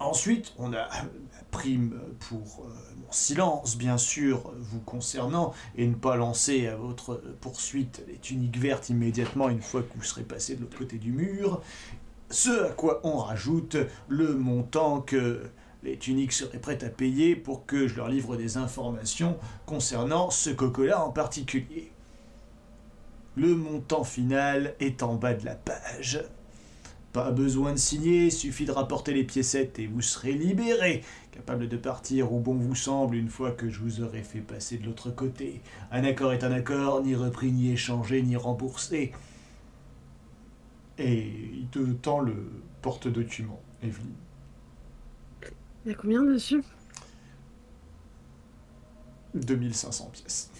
Ensuite, 0.00 0.52
on 0.58 0.72
a 0.72 0.76
la 0.76 1.04
prime 1.50 2.00
pour 2.28 2.64
euh, 2.64 2.68
mon 3.04 3.10
silence, 3.10 3.76
bien 3.76 3.98
sûr, 3.98 4.52
vous 4.56 4.80
concernant, 4.80 5.52
et 5.76 5.86
ne 5.86 5.94
pas 5.94 6.16
lancer 6.16 6.68
à 6.68 6.76
votre 6.76 7.20
poursuite 7.40 8.04
les 8.06 8.18
tuniques 8.18 8.58
vertes 8.58 8.90
immédiatement 8.90 9.48
une 9.48 9.62
fois 9.62 9.82
que 9.82 9.92
vous 9.96 10.04
serez 10.04 10.22
passé 10.22 10.54
de 10.54 10.60
l'autre 10.60 10.78
côté 10.78 10.98
du 10.98 11.10
mur. 11.10 11.62
Ce 12.30 12.66
à 12.66 12.70
quoi 12.70 13.00
on 13.02 13.16
rajoute 13.16 13.76
le 14.08 14.34
montant 14.34 15.00
que 15.00 15.42
les 15.82 15.96
tuniques 15.96 16.32
seraient 16.32 16.58
prêtes 16.58 16.84
à 16.84 16.90
payer 16.90 17.34
pour 17.34 17.66
que 17.66 17.88
je 17.88 17.96
leur 17.96 18.08
livre 18.08 18.36
des 18.36 18.56
informations 18.56 19.36
concernant 19.66 20.30
ce 20.30 20.50
coco-là 20.50 21.02
en 21.04 21.10
particulier. 21.10 21.90
Le 23.36 23.54
montant 23.54 24.04
final 24.04 24.74
est 24.80 25.02
en 25.02 25.14
bas 25.14 25.34
de 25.34 25.44
la 25.44 25.54
page. 25.54 26.24
Pas 27.12 27.30
besoin 27.30 27.72
de 27.72 27.78
signer, 27.78 28.30
suffit 28.30 28.66
de 28.66 28.70
rapporter 28.70 29.14
les 29.14 29.24
piécettes 29.24 29.78
et 29.78 29.86
vous 29.86 30.02
serez 30.02 30.32
libéré, 30.32 31.02
capable 31.32 31.66
de 31.66 31.76
partir 31.76 32.32
où 32.32 32.38
bon 32.38 32.54
vous 32.54 32.74
semble 32.74 33.16
une 33.16 33.30
fois 33.30 33.50
que 33.52 33.70
je 33.70 33.80
vous 33.80 34.02
aurai 34.02 34.22
fait 34.22 34.40
passer 34.40 34.76
de 34.76 34.84
l'autre 34.84 35.10
côté. 35.10 35.62
Un 35.90 36.04
accord 36.04 36.32
est 36.32 36.44
un 36.44 36.52
accord, 36.52 37.02
ni 37.02 37.14
repris, 37.14 37.50
ni 37.50 37.72
échangé, 37.72 38.22
ni 38.22 38.36
remboursé. 38.36 39.12
Et 40.98 41.32
il 41.54 41.68
te 41.68 41.78
tend 41.92 42.20
le 42.20 42.50
porte-document, 42.82 43.60
Evelyne. 43.82 44.12
Il 45.84 45.92
y 45.92 45.94
a 45.94 45.96
combien 45.96 46.22
dessus 46.22 46.62
2500 49.34 50.10
pièces. 50.12 50.50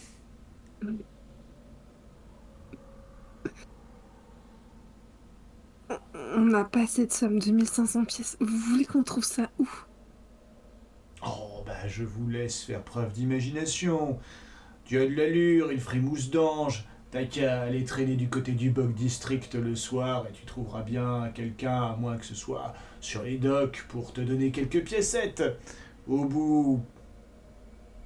On 6.14 6.40
n'a 6.40 6.64
pas 6.64 6.84
de 6.84 7.10
somme, 7.10 7.38
2500 7.38 8.04
pièces. 8.04 8.36
Vous 8.40 8.56
voulez 8.56 8.84
qu'on 8.84 9.02
trouve 9.02 9.24
ça 9.24 9.50
où? 9.58 9.68
Oh, 11.26 11.62
bah 11.66 11.88
je 11.88 12.04
vous 12.04 12.28
laisse 12.28 12.62
faire 12.62 12.82
preuve 12.82 13.12
d'imagination. 13.12 14.18
Tu 14.84 15.00
as 15.00 15.06
de 15.06 15.14
l'allure, 15.14 15.72
il 15.72 15.80
frimousse 15.80 16.30
d'ange. 16.30 16.86
T'as 17.10 17.24
qu'à 17.24 17.62
aller 17.62 17.84
traîner 17.84 18.16
du 18.16 18.28
côté 18.28 18.52
du 18.52 18.70
Bog 18.70 18.92
District 18.92 19.54
le 19.54 19.74
soir 19.74 20.26
et 20.28 20.32
tu 20.32 20.44
trouveras 20.44 20.82
bien 20.82 21.30
quelqu'un, 21.34 21.82
à 21.82 21.96
moins 21.96 22.18
que 22.18 22.26
ce 22.26 22.34
soit 22.34 22.74
sur 23.00 23.22
les 23.22 23.38
docks, 23.38 23.84
pour 23.88 24.12
te 24.12 24.20
donner 24.20 24.50
quelques 24.50 24.84
piécettes. 24.84 25.42
Au 26.06 26.26
bout 26.26 26.82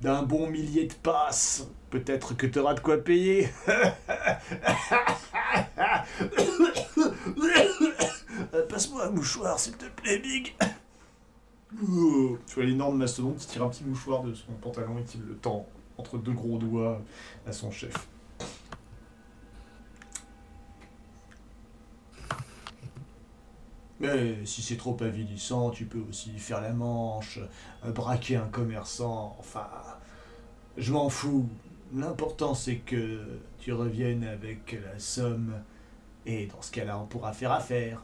d'un 0.01 0.23
bon 0.23 0.49
millier 0.49 0.87
de 0.87 0.95
passes, 0.95 1.69
peut-être 1.91 2.37
que 2.37 2.47
t'auras 2.47 2.75
de 2.75 2.81
quoi 2.81 2.99
payer. 2.99 3.49
Euh, 8.55 8.67
Passe-moi 8.67 9.07
un 9.07 9.11
mouchoir, 9.11 9.59
s'il 9.59 9.77
te 9.77 9.87
plaît, 9.87 10.19
Big. 10.19 10.55
Tu 11.79 12.55
vois 12.55 12.65
l'énorme 12.65 12.99
mastodonte 12.99 13.39
qui 13.39 13.47
tire 13.47 13.63
un 13.63 13.69
petit 13.71 13.85
mouchoir 13.85 14.23
de 14.23 14.35
son 14.35 14.53
pantalon 14.61 14.99
et 14.99 15.05
qui 15.05 15.19
le 15.19 15.35
tend 15.37 15.67
entre 15.97 16.19
deux 16.19 16.33
gros 16.33 16.59
doigts 16.59 17.01
à 17.47 17.53
son 17.53 17.71
chef. 17.71 17.95
Mais 24.01 24.45
si 24.45 24.61
c'est 24.63 24.77
trop 24.77 24.97
avilissant, 25.01 25.71
tu 25.71 25.87
peux 25.87 26.01
aussi 26.09 26.39
faire 26.39 26.61
la 26.61 26.73
manche, 26.73 27.39
euh, 27.85 27.93
braquer 27.93 28.37
un 28.37 28.49
commerçant, 28.49 29.37
enfin... 29.39 29.69
Je 30.77 30.93
m'en 30.93 31.09
fous. 31.09 31.49
L'important 31.95 32.55
c'est 32.55 32.77
que 32.77 33.21
tu 33.59 33.73
reviennes 33.73 34.25
avec 34.25 34.79
la 34.85 34.99
somme, 34.99 35.53
et 36.27 36.47
dans 36.47 36.63
ce 36.63 36.73
cas-là 36.73 36.99
on 36.99 37.07
pourra 37.07 37.33
faire 37.33 37.53
affaire. 37.53 38.03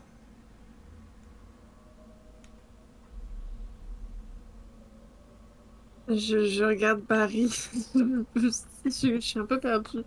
Je, 6.09 6.65
regarde 6.65 7.03
Paris. 7.03 7.51
je, 7.95 8.49
je 8.85 9.21
suis 9.21 9.39
un 9.39 9.45
peu 9.47 9.61
perdue. 9.61 10.05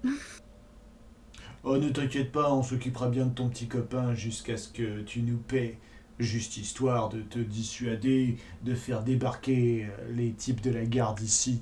Oh, 1.63 1.77
ne 1.77 1.89
t'inquiète 1.89 2.31
pas, 2.31 2.51
on 2.51 2.63
s'occupera 2.63 3.07
bien 3.09 3.27
de 3.27 3.35
ton 3.35 3.47
petit 3.47 3.67
copain 3.67 4.15
jusqu'à 4.15 4.57
ce 4.57 4.67
que 4.69 5.01
tu 5.01 5.21
nous 5.21 5.37
paies. 5.37 5.77
Juste 6.17 6.57
histoire 6.57 7.09
de 7.09 7.21
te 7.21 7.39
dissuader 7.39 8.37
de 8.63 8.75
faire 8.75 9.03
débarquer 9.03 9.85
euh, 9.85 10.11
les 10.11 10.33
types 10.33 10.61
de 10.61 10.71
la 10.71 10.85
garde 10.85 11.19
ici. 11.21 11.61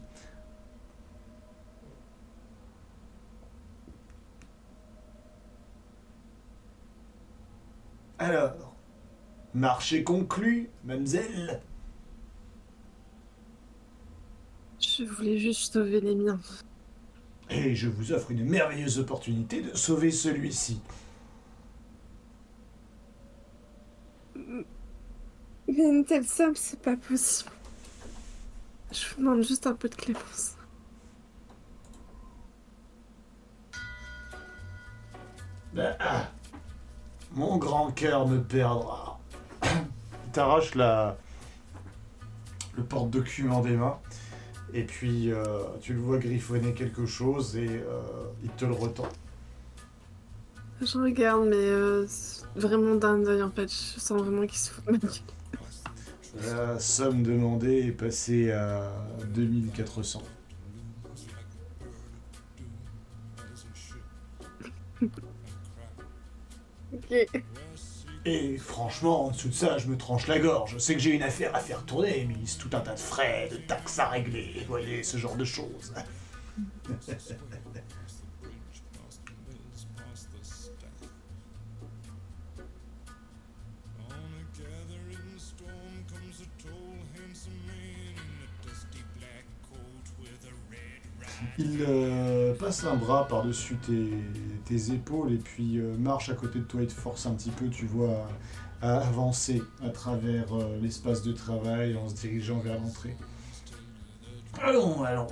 Alors, 8.19 8.75
marché 9.53 10.03
conclu, 10.03 10.69
mademoiselle 10.83 11.61
Je 14.79 15.03
voulais 15.03 15.37
juste 15.37 15.73
sauver 15.73 15.99
les 15.99 16.15
miens. 16.15 16.39
Et 17.49 17.75
je 17.75 17.89
vous 17.89 18.11
offre 18.11 18.31
une 18.31 18.45
merveilleuse 18.45 18.99
opportunité 18.99 19.61
de 19.61 19.75
sauver 19.75 20.11
celui-ci. 20.11 20.81
Mais 24.35 24.63
une 25.67 26.05
telle 26.05 26.25
somme, 26.25 26.55
c'est 26.55 26.81
pas 26.81 26.95
possible. 26.95 27.51
Je 28.91 29.05
vous 29.09 29.21
demande 29.21 29.43
juste 29.43 29.67
un 29.67 29.73
peu 29.73 29.89
de 29.89 29.95
clémence. 29.95 30.55
Ben, 35.73 35.95
ah, 35.99 36.27
mon 37.33 37.57
grand 37.57 37.91
cœur 37.91 38.27
me 38.27 38.41
perdra. 38.41 39.19
Il 39.63 40.31
t'arrache 40.31 40.73
la... 40.73 41.17
le 42.75 42.83
porte-document 42.83 43.61
des 43.61 43.75
mains. 43.75 43.99
Et 44.73 44.83
puis 44.83 45.31
euh, 45.31 45.63
tu 45.81 45.93
le 45.93 45.99
vois 45.99 46.17
griffonner 46.19 46.73
quelque 46.73 47.05
chose 47.05 47.57
et 47.57 47.67
euh, 47.67 48.01
il 48.43 48.49
te 48.51 48.65
le 48.65 48.73
retend. 48.73 49.09
Je 50.81 50.97
regarde, 50.97 51.47
mais 51.47 51.55
euh, 51.55 52.05
vraiment 52.55 52.95
d'un 52.95 53.25
œil 53.25 53.41
en 53.41 53.51
fait. 53.51 53.67
Je 53.67 53.99
sens 53.99 54.21
vraiment 54.21 54.45
qu'il 54.45 54.57
se 54.57 54.71
fout 54.71 54.85
de 54.85 54.91
ma 54.91 54.97
gueule. 54.97 55.11
La 56.45 56.79
somme 56.79 57.23
demandée 57.23 57.87
est 57.87 57.91
passée 57.91 58.51
à 58.51 58.91
2400. 59.33 60.21
Ok. 66.91 67.43
Et 68.29 68.57
franchement, 68.57 69.25
en 69.25 69.31
dessous 69.31 69.49
de 69.49 69.55
ça, 69.55 69.79
je 69.79 69.87
me 69.87 69.97
tranche 69.97 70.27
la 70.27 70.37
gorge. 70.37 70.73
Je 70.73 70.77
sais 70.77 70.93
que 70.93 70.99
j'ai 70.99 71.09
une 71.09 71.23
affaire 71.23 71.55
à 71.55 71.59
faire 71.59 71.83
tourner, 71.83 72.27
mais 72.29 72.35
tout 72.59 72.69
un 72.73 72.79
tas 72.79 72.93
de 72.93 72.99
frais, 72.99 73.49
de 73.51 73.57
taxes 73.57 73.97
à 73.97 74.07
régler, 74.07 74.53
vous 74.59 74.67
voyez, 74.67 75.01
ce 75.01 75.17
genre 75.17 75.35
de 75.35 75.45
choses. 75.45 75.93
Il 91.61 91.83
euh, 91.85 92.53
passe 92.55 92.85
un 92.85 92.95
bras 92.95 93.27
par-dessus 93.27 93.75
tes, 94.65 94.93
épaules 94.93 95.33
et 95.33 95.37
puis 95.37 95.77
euh, 95.77 95.97
marche 95.97 96.29
à 96.29 96.33
côté 96.33 96.59
de 96.59 96.63
toi 96.63 96.81
et 96.81 96.87
te 96.87 96.93
force 96.93 97.25
un 97.25 97.33
petit 97.33 97.49
peu, 97.49 97.67
tu 97.67 97.85
vois, 97.85 98.25
à, 98.81 98.93
à 98.93 99.07
avancer 99.07 99.61
à 99.83 99.89
travers 99.89 100.55
euh, 100.55 100.79
l'espace 100.81 101.21
de 101.21 101.33
travail 101.33 101.97
en 101.97 102.07
se 102.07 102.15
dirigeant 102.15 102.59
vers 102.59 102.79
l'entrée. 102.79 103.17
Allons, 104.61 105.03
allons. 105.03 105.27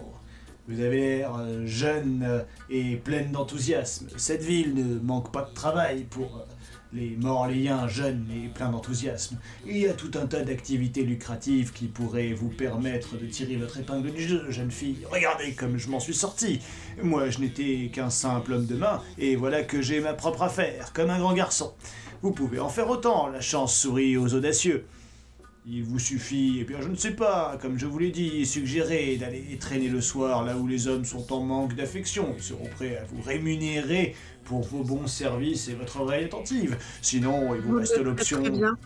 Vous 0.68 0.81
avez 0.81 0.98
l'air 0.98 1.35
euh, 1.39 1.65
jeune 1.65 2.23
euh, 2.27 2.41
et 2.69 2.98
pleine 2.98 3.31
d'enthousiasme. 3.31 4.07
Cette 4.18 4.44
ville 4.44 4.73
ne 4.73 4.99
manque 4.99 5.31
pas 5.31 5.44
de 5.44 5.53
travail 5.53 6.03
pour 6.03 6.35
euh, 6.35 6.41
les 6.91 7.15
Morléens 7.15 7.88
jeunes 7.88 8.26
et 8.35 8.49
pleins 8.49 8.69
d'enthousiasme. 8.69 9.38
Il 9.65 9.77
y 9.77 9.88
a 9.88 9.94
tout 9.94 10.11
un 10.15 10.26
tas 10.26 10.41
d'activités 10.41 11.03
lucratives 11.03 11.72
qui 11.72 11.85
pourraient 11.85 12.34
vous 12.34 12.49
permettre 12.49 13.18
de 13.18 13.26
tirer 13.27 13.56
votre 13.56 13.77
épingle 13.80 14.11
du 14.11 14.27
jeu, 14.27 14.45
jeune 14.49 14.72
fille. 14.72 14.98
Regardez 15.10 15.53
comme 15.53 15.77
je 15.77 15.89
m'en 15.89 16.02
suis 16.02 16.14
sorti. 16.14 16.60
Moi, 17.02 17.30
je 17.30 17.39
n'étais 17.39 17.89
qu'un 17.94 18.10
simple 18.10 18.52
homme 18.52 18.65
de 18.65 18.76
main, 18.76 19.02
et 19.18 19.38
voilà 19.38 19.64
que 19.64 19.81
j'ai 19.81 20.02
ma 20.02 20.14
propre 20.14 20.44
affaire, 20.44 20.91
comme 20.91 21.10
un 21.10 21.19
grand 21.19 21.34
garçon. 21.34 21.73
Vous 22.22 22.31
pouvez 22.31 22.60
en 22.60 22.69
faire 22.69 22.89
autant, 22.89 23.27
la 23.27 23.41
chance 23.41 23.73
sourit 23.73 24.18
aux 24.18 24.34
audacieux. 24.34 24.85
Il 25.69 25.84
vous 25.84 25.99
suffit, 25.99 26.60
eh 26.61 26.64
bien 26.64 26.80
je 26.80 26.88
ne 26.88 26.95
sais 26.95 27.11
pas, 27.11 27.57
comme 27.61 27.77
je 27.77 27.85
vous 27.88 27.99
l'ai 27.99 28.11
dit, 28.11 28.45
suggérer 28.45 29.18
d'aller 29.18 29.57
traîner 29.60 29.89
le 29.89 29.99
soir 29.99 30.45
là 30.45 30.56
où 30.56 30.65
les 30.65 30.88
hommes 30.88 31.03
sont 31.03 31.34
en 31.34 31.41
manque 31.44 31.76
d'affection. 31.76 32.34
Ils 32.38 32.44
seront 32.44 32.69
prêts 32.76 32.95
à 32.95 33.03
vous 33.03 33.22
rémunérer 33.22 34.15
pour 34.45 34.61
vos 34.61 34.84
bons 34.84 35.07
services 35.07 35.68
et 35.68 35.73
votre 35.73 35.99
oreille 35.99 36.23
attentive. 36.23 36.77
Sinon, 37.02 37.53
il 37.53 37.60
vous 37.61 37.72
Vous 37.73 37.80
reste 37.80 37.98
l'option... 37.98 38.41
très 38.41 38.52
bien. 38.52 38.77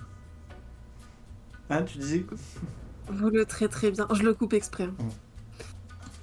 Hein, 1.69 1.83
tu 1.83 1.99
disais 1.99 2.25
Vous 3.09 3.29
le 3.29 3.45
très 3.45 3.91
bien. 3.91 4.07
Je 4.11 4.23
le 4.23 4.33
coupe 4.33 4.53
exprès. 4.53 4.85
hein. 4.85 5.09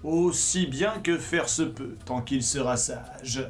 Aussi 0.03 0.67
bien 0.67 0.99
que 0.99 1.19
faire 1.19 1.49
se 1.49 1.63
peut, 1.63 1.97
tant 2.05 2.21
qu'il 2.21 2.43
sera 2.43 2.77
sage. 2.77 3.49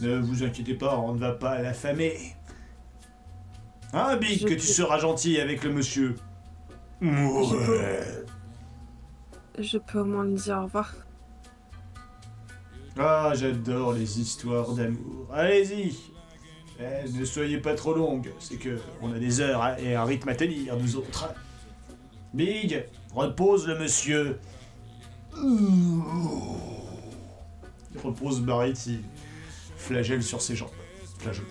Ne 0.00 0.18
vous 0.18 0.42
inquiétez 0.42 0.74
pas, 0.74 0.98
on 0.98 1.14
ne 1.14 1.18
va 1.20 1.30
pas 1.30 1.62
l'affamer. 1.62 2.33
Hein, 3.94 4.16
Big, 4.16 4.40
Je 4.40 4.44
que 4.44 4.48
peux- 4.50 4.56
tu 4.60 4.66
seras 4.66 4.98
gentil 4.98 5.40
avec 5.40 5.62
le 5.64 5.72
monsieur. 5.72 6.16
Je 7.00 7.06
Ouais. 7.08 8.24
Je 9.58 9.78
peux 9.78 10.00
au 10.00 10.04
moins 10.04 10.24
lui 10.24 10.34
dire 10.34 10.58
au 10.58 10.64
revoir. 10.64 10.92
Ah, 12.98 13.32
j'adore 13.34 13.92
les 13.92 14.20
histoires 14.20 14.72
d'amour. 14.72 15.28
Allez-y. 15.32 15.96
Eh, 16.80 17.08
ne 17.08 17.24
soyez 17.24 17.58
pas 17.58 17.74
trop 17.74 17.94
longue, 17.94 18.32
c'est 18.40 18.56
que 18.56 18.80
on 19.00 19.12
a 19.12 19.18
des 19.18 19.40
heures 19.40 19.78
et 19.78 19.94
un 19.94 20.04
rythme 20.04 20.28
à 20.28 20.34
tenir, 20.34 20.76
nous 20.76 20.96
autres. 20.96 21.32
Big, 22.32 22.84
repose 23.14 23.68
le 23.68 23.78
monsieur. 23.78 24.40
Repose 28.02 28.40
Barry 28.40 28.72
qui 28.72 29.00
flagelle 29.76 30.22
sur 30.22 30.40
ses 30.42 30.56
jambes. 30.56 30.68
Flageole. 31.18 31.44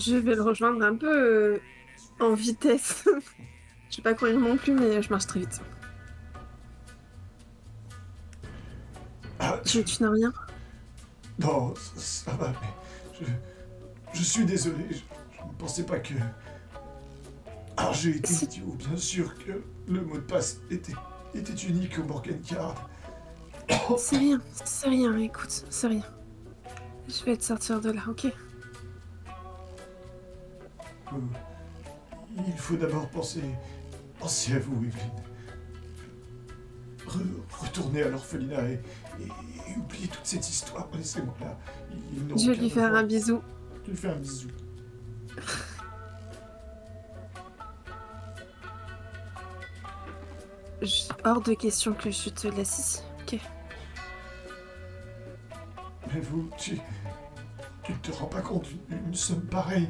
Je 0.00 0.16
vais 0.16 0.34
le 0.34 0.42
rejoindre 0.42 0.82
un 0.84 0.96
peu 0.96 1.08
euh, 1.54 1.58
en 2.20 2.34
vitesse. 2.34 3.04
je 3.90 3.96
vais 3.98 4.02
pas 4.02 4.14
courir 4.14 4.38
non 4.40 4.56
plus, 4.56 4.72
mais 4.74 5.02
je 5.02 5.10
marche 5.10 5.26
très 5.26 5.40
vite. 5.40 5.60
Ah, 9.38 9.58
Tu, 9.64 9.84
tu 9.84 10.02
n'as 10.02 10.10
rien 10.10 10.32
Non, 11.38 11.74
ça, 11.74 11.92
ça 11.96 12.30
va, 12.32 12.52
mais 12.60 12.68
je, 13.20 14.18
je 14.18 14.24
suis 14.24 14.44
désolé, 14.44 14.84
je, 14.90 14.96
je 14.96 15.44
ne 15.46 15.52
pensais 15.58 15.84
pas 15.84 15.98
que... 15.98 16.14
Alors 17.76 17.94
j'ai 17.94 18.10
été 18.16 18.32
Si- 18.32 18.44
idiot, 18.44 18.74
bien 18.78 18.96
sûr 18.96 19.34
que 19.38 19.62
le 19.88 20.00
mot 20.02 20.16
de 20.16 20.20
passe 20.20 20.58
était, 20.70 20.92
était 21.34 21.54
unique 21.54 21.98
au 21.98 22.04
Morgan 22.04 22.38
Card. 22.42 22.88
C'est 23.96 24.18
rien, 24.18 24.40
c'est 24.64 24.88
rien, 24.88 25.16
écoute, 25.18 25.64
c'est 25.70 25.86
rien. 25.86 26.02
Je 27.08 27.24
vais 27.24 27.36
te 27.36 27.44
sortir 27.44 27.80
de 27.80 27.90
là, 27.90 28.02
ok? 28.08 28.26
Il 32.46 32.56
faut 32.58 32.76
d'abord 32.76 33.08
penser, 33.08 33.42
penser 34.18 34.54
à 34.54 34.58
vous, 34.60 34.84
Evelyn. 34.84 35.10
Re- 37.06 37.62
retournez 37.62 38.02
à 38.02 38.08
l'orphelinat 38.08 38.68
et, 38.70 38.80
et, 39.20 39.24
et 39.24 39.76
oubliez 39.76 40.06
toute 40.08 40.24
cette 40.24 40.48
histoire. 40.48 40.88
Laissez-moi 40.94 41.34
là. 41.40 41.58
Je 42.36 42.50
vais 42.50 42.56
lui 42.56 42.70
faire 42.70 42.94
un 42.94 43.02
bisou. 43.02 43.40
Je 43.84 43.90
lui 43.90 43.96
fais 43.96 44.08
un 44.10 44.16
bisou. 44.16 44.48
Je- 50.82 51.04
Hors 51.24 51.40
de 51.42 51.54
question 51.54 51.92
que 51.92 52.10
je 52.10 52.30
te 52.30 52.48
laisse 52.48 52.78
ici, 52.78 53.02
ok 53.22 53.38
Mais 56.14 56.20
vous, 56.20 56.48
tu, 56.56 56.78
tu 57.82 57.92
ne 57.92 57.98
te 57.98 58.12
rends 58.12 58.26
pas 58.26 58.40
compte 58.40 58.66
d'une 58.88 58.98
une 59.08 59.14
somme 59.14 59.42
pareille. 59.42 59.88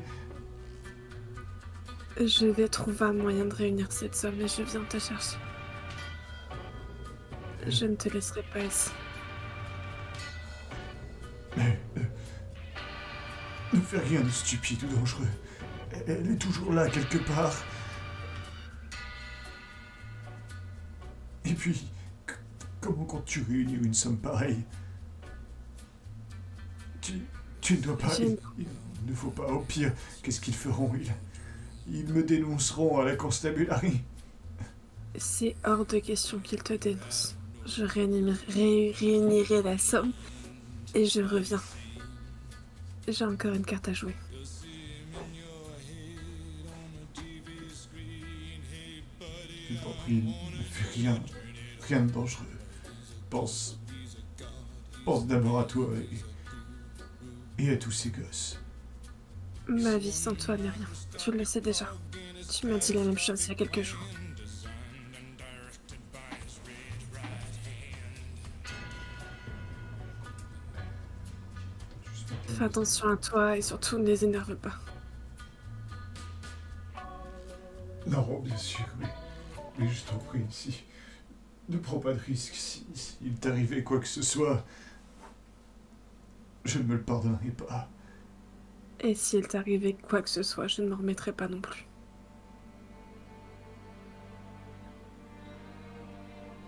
Je 2.20 2.44
vais 2.46 2.68
trouver 2.68 3.06
un 3.06 3.12
moyen 3.14 3.46
de 3.46 3.54
réunir 3.54 3.90
cette 3.90 4.14
somme 4.14 4.38
et 4.40 4.46
je 4.48 4.62
viens 4.62 4.84
te 4.84 4.98
chercher. 4.98 5.38
Je 7.66 7.86
ne 7.86 7.94
te 7.94 8.10
laisserai 8.10 8.42
pas 8.52 8.60
ici. 8.60 8.90
Mais 11.56 11.80
euh, 11.96 12.00
ne 13.72 13.80
fais 13.80 14.00
rien 14.00 14.20
de 14.20 14.28
stupide 14.28 14.82
ou 14.84 14.96
dangereux. 14.96 15.28
Elle- 16.06 16.32
est 16.32 16.36
toujours 16.36 16.72
là 16.74 16.90
quelque 16.90 17.18
part. 17.18 17.54
Et 21.46 21.54
puis, 21.54 21.86
comment 22.82 23.04
comptes-tu 23.04 23.42
réunir 23.48 23.82
une 23.82 23.94
somme 23.94 24.18
pareille? 24.18 24.62
Tu, 27.00 27.14
tu 27.62 27.74
ne 27.74 27.80
dois 27.80 27.96
pas. 27.96 28.14
Il, 28.18 28.36
ne 29.06 29.14
faut 29.14 29.30
pas. 29.30 29.46
Au 29.46 29.60
pire, 29.60 29.92
qu'est-ce 30.22 30.40
qu'ils 30.40 30.54
feront 30.54 30.92
ils, 30.94 31.10
ils 31.90 32.06
me 32.12 32.22
dénonceront 32.22 32.98
à 33.00 33.04
la 33.04 33.16
constabulary. 33.16 34.00
C'est 35.16 35.56
hors 35.64 35.84
de 35.86 35.98
question 35.98 36.38
qu'il 36.38 36.62
te 36.62 36.72
dénonce. 36.74 37.34
Je 37.66 37.84
réunirai, 37.84 38.32
ré- 38.48 38.94
réunirai 38.98 39.62
la 39.62 39.76
somme 39.78 40.12
et 40.94 41.04
je 41.04 41.20
reviens. 41.20 41.60
J'ai 43.08 43.24
encore 43.24 43.54
une 43.54 43.64
carte 43.64 43.88
à 43.88 43.92
jouer. 43.92 44.14
Je 49.68 49.74
t'en 49.76 49.90
prie, 50.04 50.14
ne 50.22 50.62
fais 50.62 51.00
rien. 51.00 51.22
Rien 51.82 52.02
de 52.02 52.10
dangereux. 52.12 52.44
Pense. 53.28 53.78
Pense 55.04 55.26
d'abord 55.26 55.58
à 55.60 55.64
toi 55.64 55.88
et, 57.58 57.64
et 57.64 57.70
à 57.70 57.76
tous 57.76 57.90
ces 57.90 58.10
gosses. 58.10 58.59
Ma 59.70 59.98
vie 59.98 60.10
sans 60.10 60.34
toi 60.34 60.56
n'est 60.56 60.68
rien. 60.68 60.88
Tu 61.16 61.30
le 61.30 61.44
sais 61.44 61.60
déjà. 61.60 61.86
Tu 62.50 62.66
m'as 62.66 62.78
dit 62.78 62.92
la 62.92 63.04
même 63.04 63.16
chose 63.16 63.44
il 63.44 63.50
y 63.50 63.52
a 63.52 63.54
quelques 63.54 63.82
jours. 63.82 64.04
Fais 72.48 72.64
attention 72.64 73.10
à 73.10 73.16
toi 73.16 73.56
et 73.56 73.62
surtout 73.62 73.98
ne 73.98 74.06
les 74.06 74.24
énerve 74.24 74.56
pas. 74.56 74.74
Non, 78.08 78.40
bien 78.40 78.56
sûr, 78.56 78.84
mais, 78.98 79.06
mais 79.78 79.88
je 79.88 80.02
t'en 80.02 80.18
prie, 80.18 80.44
si. 80.50 80.82
Ne 81.68 81.78
prends 81.78 82.00
pas 82.00 82.12
de 82.12 82.18
risque. 82.18 82.54
Si, 82.54 82.84
s'il 82.92 83.34
t'arrivait 83.34 83.84
quoi 83.84 84.00
que 84.00 84.08
ce 84.08 84.22
soit, 84.22 84.66
je 86.64 86.78
ne 86.80 86.84
me 86.84 86.94
le 86.94 87.02
pardonnerai 87.02 87.50
pas. 87.50 87.88
Et 89.00 89.16
s'il 89.16 89.48
t'arrivait 89.48 89.94
quoi 89.94 90.22
que 90.22 90.28
ce 90.30 90.44
soit, 90.44 90.68
je 90.68 90.80
ne 90.82 90.88
m'en 90.88 90.96
remettrai 90.96 91.32
pas 91.32 91.48
non 91.48 91.60
plus. 91.60 91.88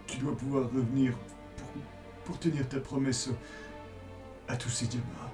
Tu 0.07 0.19
dois 0.19 0.37
pouvoir 0.37 0.71
revenir 0.71 1.19
pour, 1.57 1.67
pour 2.25 2.39
tenir 2.39 2.69
ta 2.69 2.81
promesse 2.81 3.31
à 4.49 4.57
tous 4.57 4.69
ces 4.71 4.87
gamins. 4.87 5.33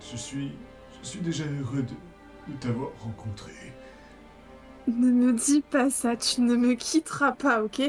Je 0.00 0.16
suis, 0.16 0.52
je 1.02 1.06
suis 1.08 1.20
déjà 1.20 1.44
heureux 1.44 1.82
de, 1.82 1.94
de 2.52 2.56
t'avoir 2.58 2.90
rencontré. 2.98 3.52
Ne 4.88 5.10
me 5.12 5.32
dis 5.32 5.62
pas 5.62 5.90
ça, 5.90 6.16
tu 6.16 6.40
ne 6.40 6.56
me 6.56 6.74
quitteras 6.74 7.32
pas, 7.32 7.62
ok? 7.62 7.82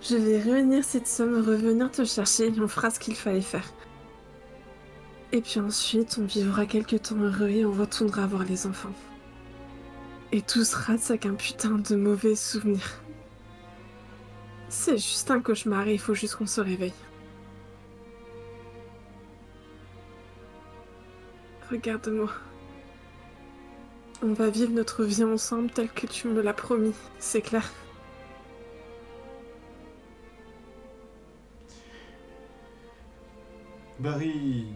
Je 0.00 0.16
vais 0.16 0.38
réunir 0.40 0.84
cette 0.84 1.06
somme, 1.08 1.34
revenir 1.46 1.90
te 1.92 2.04
chercher 2.04 2.46
et 2.48 2.60
on 2.60 2.68
fera 2.68 2.90
ce 2.90 2.98
qu'il 3.00 3.14
fallait 3.16 3.40
faire. 3.40 3.72
Et 5.34 5.40
puis 5.40 5.58
ensuite, 5.58 6.16
on 6.22 6.26
vivra 6.26 6.64
quelques 6.64 7.02
temps 7.02 7.16
heureux 7.16 7.48
et 7.48 7.64
on 7.66 7.72
retournera 7.72 8.24
voir 8.24 8.44
les 8.44 8.68
enfants. 8.68 8.94
Et 10.30 10.40
tout 10.40 10.62
sera 10.62 10.96
ça 10.96 11.18
qu'un 11.18 11.34
putain 11.34 11.70
de 11.70 11.96
mauvais 11.96 12.36
souvenir. 12.36 13.02
C'est 14.68 14.96
juste 14.96 15.32
un 15.32 15.40
cauchemar 15.40 15.88
et 15.88 15.94
il 15.94 15.98
faut 15.98 16.14
juste 16.14 16.36
qu'on 16.36 16.46
se 16.46 16.60
réveille. 16.60 16.94
Regarde-moi. 21.68 22.30
On 24.22 24.34
va 24.34 24.50
vivre 24.50 24.70
notre 24.70 25.02
vie 25.02 25.24
ensemble 25.24 25.68
telle 25.68 25.90
que 25.90 26.06
tu 26.06 26.28
me 26.28 26.42
l'as 26.42 26.54
promis, 26.54 26.94
c'est 27.18 27.42
clair. 27.42 27.68
Barry 33.98 34.66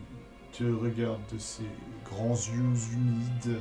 te 0.59 0.65
regarde 0.65 1.21
de 1.33 1.39
ses 1.39 1.69
grands 2.05 2.35
yeux 2.35 2.93
humides, 2.93 3.61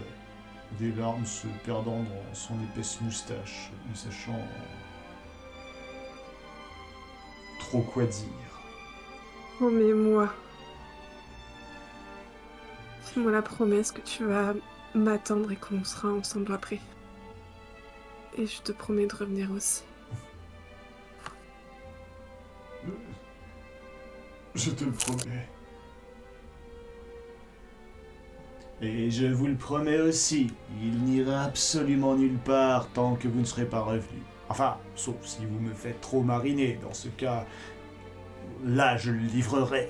des 0.79 0.91
larmes 0.93 1.27
se 1.27 1.45
perdant 1.63 2.01
dans 2.01 2.33
son 2.33 2.55
épaisse 2.63 2.99
moustache, 3.01 3.71
ne 3.87 3.95
sachant 3.95 4.39
trop 7.59 7.81
quoi 7.81 8.03
dire. 8.05 8.61
Oh 9.61 9.69
mais 9.69 9.93
moi. 9.93 10.33
Fais-moi 13.01 13.31
la 13.31 13.43
promesse 13.43 13.91
que 13.91 14.01
tu 14.01 14.25
vas 14.25 14.55
m'attendre 14.95 15.51
et 15.51 15.55
qu'on 15.55 15.83
sera 15.83 16.09
ensemble 16.09 16.51
après. 16.51 16.79
Et 18.37 18.47
je 18.47 18.59
te 18.63 18.71
promets 18.71 19.05
de 19.05 19.15
revenir 19.15 19.51
aussi. 19.51 19.83
Je 24.55 24.71
te 24.71 24.83
le 24.83 24.91
promets. 24.91 25.47
Et 28.81 29.09
je 29.09 29.25
vous 29.25 29.47
le 29.47 29.55
promets 29.55 29.99
aussi, 29.99 30.51
il 30.83 31.03
n'ira 31.03 31.43
absolument 31.43 32.15
nulle 32.15 32.37
part 32.37 32.87
tant 32.89 33.15
que 33.15 33.27
vous 33.27 33.39
ne 33.39 33.45
serez 33.45 33.65
pas 33.65 33.79
revenu. 33.79 34.21
Enfin, 34.49 34.77
sauf 34.95 35.15
si 35.23 35.45
vous 35.45 35.59
me 35.59 35.73
faites 35.73 35.99
trop 35.99 36.21
mariner. 36.21 36.79
Dans 36.81 36.93
ce 36.93 37.07
cas, 37.07 37.45
là, 38.63 38.95
je 38.97 39.11
le 39.11 39.19
livrerai. 39.19 39.89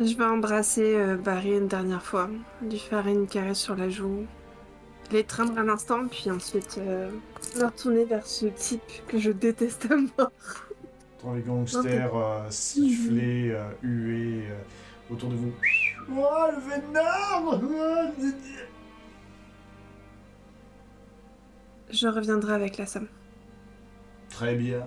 Je 0.00 0.16
vais 0.16 0.24
embrasser 0.24 0.96
euh, 0.96 1.16
Barry 1.16 1.56
une 1.56 1.68
dernière 1.68 2.02
fois, 2.02 2.28
lui 2.62 2.78
faire 2.78 3.06
une 3.06 3.28
caresse 3.28 3.60
sur 3.60 3.76
la 3.76 3.88
joue, 3.88 4.26
l'étreindre 5.12 5.56
un 5.56 5.68
instant, 5.68 6.08
puis 6.08 6.32
ensuite 6.32 6.78
euh, 6.78 7.10
me 7.56 7.64
retourner 7.66 8.04
vers 8.04 8.26
ce 8.26 8.46
type 8.46 8.82
que 9.06 9.18
je 9.20 9.30
déteste 9.30 9.86
à 9.92 9.96
mort. 9.96 10.32
Les 11.32 11.40
gangsters 11.42 12.14
euh, 12.14 12.46
siffler, 12.50 13.50
euh, 13.50 13.68
huer 13.82 14.44
euh, 14.50 14.58
autour 15.10 15.30
de 15.30 15.36
vous. 15.36 15.52
Oh, 16.10 16.46
le 16.52 16.60
vénard 16.60 17.60
Je 21.90 22.08
reviendrai 22.08 22.54
avec 22.54 22.76
la 22.76 22.86
somme. 22.86 23.08
Très 24.28 24.54
bien. 24.54 24.84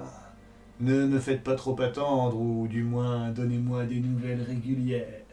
Ne 0.80 1.07
me 1.07 1.19
faites 1.19 1.43
pas 1.43 1.55
trop 1.55 1.80
attendre, 1.81 2.39
ou 2.39 2.68
du 2.68 2.84
moins 2.84 3.31
donnez-moi 3.31 3.85
des 3.85 3.99
nouvelles 3.99 4.43
régulières. 4.43 5.23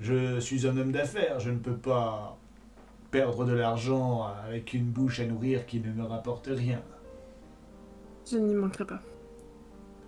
Je 0.00 0.38
suis 0.40 0.66
un 0.66 0.76
homme 0.76 0.92
d'affaires, 0.92 1.40
je 1.40 1.50
ne 1.50 1.58
peux 1.58 1.76
pas 1.76 2.38
perdre 3.10 3.44
de 3.44 3.52
l'argent 3.52 4.28
avec 4.46 4.72
une 4.72 4.86
bouche 4.86 5.20
à 5.20 5.26
nourrir 5.26 5.66
qui 5.66 5.80
ne 5.80 5.92
me 5.92 6.04
rapporte 6.04 6.48
rien. 6.50 6.80
Je 8.30 8.36
n'y 8.38 8.54
manquerai 8.54 8.84
pas. 8.86 9.00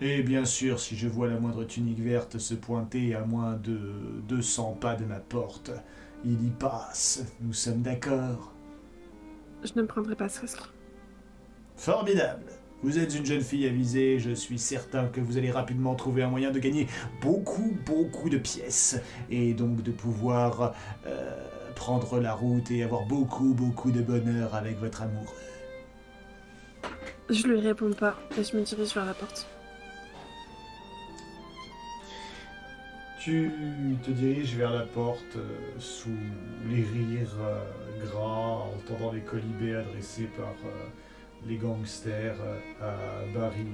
Et 0.05 0.25
bien 0.25 0.45
sûr, 0.45 0.81
si 0.81 0.97
je 0.97 1.07
vois 1.07 1.29
la 1.29 1.39
moindre 1.39 1.63
tunique 1.63 2.01
verte 2.01 2.37
se 2.39 2.55
pointer 2.55 3.15
à 3.15 3.25
moins 3.25 3.53
de 3.53 3.79
200 4.29 4.79
pas 4.81 4.97
de 4.97 5.05
ma 5.05 5.21
porte, 5.21 5.71
il 6.25 6.45
y 6.45 6.51
passe. 6.51 7.25
Nous 7.41 7.53
sommes 7.53 7.83
d'accord 7.83 8.53
Je 9.63 9.71
ne 9.77 9.83
prendrai 9.83 10.17
pas 10.17 10.29
ce 10.29 10.41
risque. 10.41 10.65
Formidable. 11.77 12.47
Vous 12.83 12.99
êtes 12.99 13.15
une 13.15 13.25
jeune 13.25 13.43
fille 13.43 13.65
avisée, 13.65 14.19
je 14.19 14.33
suis 14.33 14.59
certain 14.59 15.07
que 15.07 15.21
vous 15.21 15.39
allez 15.39 15.53
rapidement 15.53 15.95
trouver 15.95 16.25
un 16.25 16.31
moyen 16.31 16.51
de 16.51 16.59
gagner 16.59 16.89
beaucoup, 17.21 17.77
beaucoup 17.87 18.29
de 18.29 18.39
pièces, 18.39 19.01
et 19.31 19.55
donc 19.55 19.85
de 19.85 19.93
pouvoir 19.93 20.75
euh, 21.07 21.31
prendre 21.77 22.19
la 22.19 22.35
route 22.35 22.73
et 22.73 22.83
avoir 22.83 23.07
beaucoup, 23.07 23.55
beaucoup 23.55 23.93
de 23.93 24.03
bonheur 24.03 24.57
avec 24.57 24.81
votre 24.81 25.03
amoureux. 25.03 25.29
Je 27.31 27.47
lui 27.47 27.61
réponds 27.61 27.93
pas 27.93 28.19
et 28.37 28.43
je 28.43 28.57
me 28.57 28.63
dirige 28.63 28.93
vers 28.97 29.07
la 29.07 29.15
porte. 29.15 29.47
Tu 33.25 33.53
te 34.03 34.11
diriges 34.11 34.57
vers 34.57 34.73
la 34.73 34.85
porte 34.85 35.37
euh, 35.37 35.79
sous 35.79 36.11
les 36.69 36.83
rires 36.83 37.37
euh, 37.41 38.05
gras, 38.05 38.67
entendant 38.75 39.13
les 39.13 39.21
colibés 39.21 39.77
adressés 39.77 40.29
par 40.37 40.49
euh, 40.49 40.89
les 41.47 41.57
gangsters 41.57 42.35
à 42.81 42.97
Barry 43.33 43.69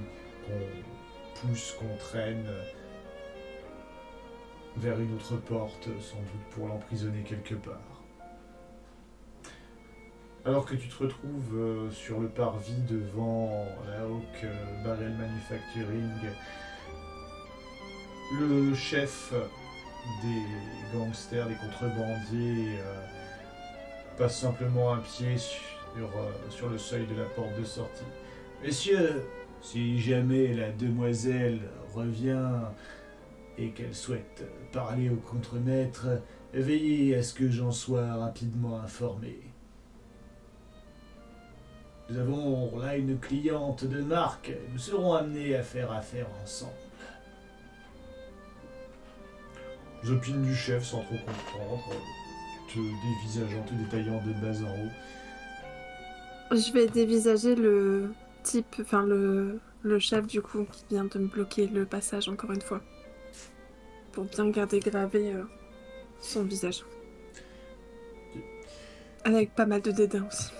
qu'on 0.45 1.47
pousse, 1.47 1.75
qu'on 1.79 1.97
traîne 1.97 2.45
vers 4.77 4.99
une 4.99 5.15
autre 5.15 5.37
porte, 5.37 5.89
sans 5.99 6.17
doute 6.17 6.45
pour 6.51 6.67
l'emprisonner 6.67 7.23
quelque 7.23 7.55
part. 7.55 8.03
Alors 10.45 10.65
que 10.67 10.75
tu 10.75 10.87
te 10.89 11.03
retrouves 11.03 11.89
sur 11.91 12.19
le 12.19 12.27
parvis 12.27 12.81
devant 12.87 13.65
la 13.87 14.03
Hawk 14.03 14.45
Barrel 14.83 15.15
Manufacturing, 15.17 16.35
le 18.31 18.73
chef 18.75 19.33
des 20.21 20.97
gangsters, 20.97 21.47
des 21.47 21.55
contrebandiers, 21.55 22.79
euh, 22.79 23.05
passe 24.17 24.39
simplement 24.39 24.93
un 24.93 24.99
pied 24.99 25.37
sur, 25.37 26.05
euh, 26.05 26.31
sur 26.49 26.69
le 26.69 26.77
seuil 26.77 27.05
de 27.07 27.15
la 27.15 27.25
porte 27.25 27.57
de 27.59 27.63
sortie. 27.63 28.03
Messieurs, 28.63 29.25
si 29.61 29.99
jamais 29.99 30.53
la 30.53 30.71
demoiselle 30.71 31.59
revient 31.93 32.49
et 33.57 33.69
qu'elle 33.71 33.95
souhaite 33.95 34.43
parler 34.71 35.09
au 35.09 35.15
contremaître, 35.15 36.07
veillez 36.53 37.15
à 37.15 37.23
ce 37.23 37.33
que 37.33 37.49
j'en 37.49 37.71
sois 37.71 38.13
rapidement 38.15 38.79
informé. 38.79 39.39
Nous 42.09 42.17
avons 42.17 42.79
là 42.79 42.95
une 42.95 43.19
cliente 43.19 43.85
de 43.85 44.01
marque, 44.01 44.51
nous 44.71 44.79
serons 44.79 45.13
amenés 45.13 45.55
à 45.55 45.61
faire 45.61 45.91
affaire 45.91 46.27
ensemble. 46.43 46.88
Zopine 50.05 50.41
du 50.43 50.55
chef 50.55 50.83
sans 50.83 51.01
trop 51.03 51.15
comprendre, 51.15 51.83
te 52.67 52.79
dévisageant, 52.79 53.63
te 53.63 53.73
détaillant 53.73 54.21
de 54.25 54.33
bas 54.33 54.57
en 54.63 54.71
haut. 54.71 56.55
Je 56.55 56.71
vais 56.71 56.87
dévisager 56.87 57.55
le 57.55 58.13
type, 58.43 58.77
enfin 58.81 59.03
le, 59.03 59.59
le 59.83 59.99
chef 59.99 60.25
du 60.25 60.41
coup 60.41 60.65
qui 60.71 60.85
vient 60.89 61.05
de 61.05 61.19
me 61.19 61.27
bloquer 61.27 61.67
le 61.67 61.85
passage 61.85 62.29
encore 62.29 62.51
une 62.51 62.61
fois. 62.61 62.81
Pour 64.13 64.23
bien 64.25 64.49
garder 64.49 64.79
gravé 64.79 65.33
euh, 65.33 65.43
son 66.21 66.43
visage. 66.43 66.83
Avec 69.25 69.53
pas 69.53 69.65
mal 69.65 69.81
de 69.81 69.91
dédain 69.91 70.25
aussi. 70.27 70.51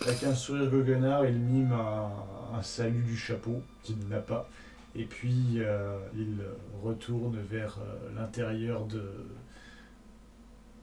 Avec 0.00 0.24
un 0.24 0.34
sourire 0.34 0.70
goguenard, 0.70 1.26
il 1.26 1.38
mime 1.38 1.72
un, 1.72 2.56
un 2.56 2.62
salut 2.62 3.02
du 3.02 3.16
chapeau 3.16 3.62
qu'il 3.82 3.98
n'a 4.08 4.20
pas. 4.20 4.48
Et 4.94 5.04
puis 5.04 5.56
euh, 5.56 5.98
il 6.14 6.38
retourne 6.82 7.38
vers 7.38 7.78
euh, 7.78 8.14
l'intérieur 8.14 8.84
de, 8.84 9.26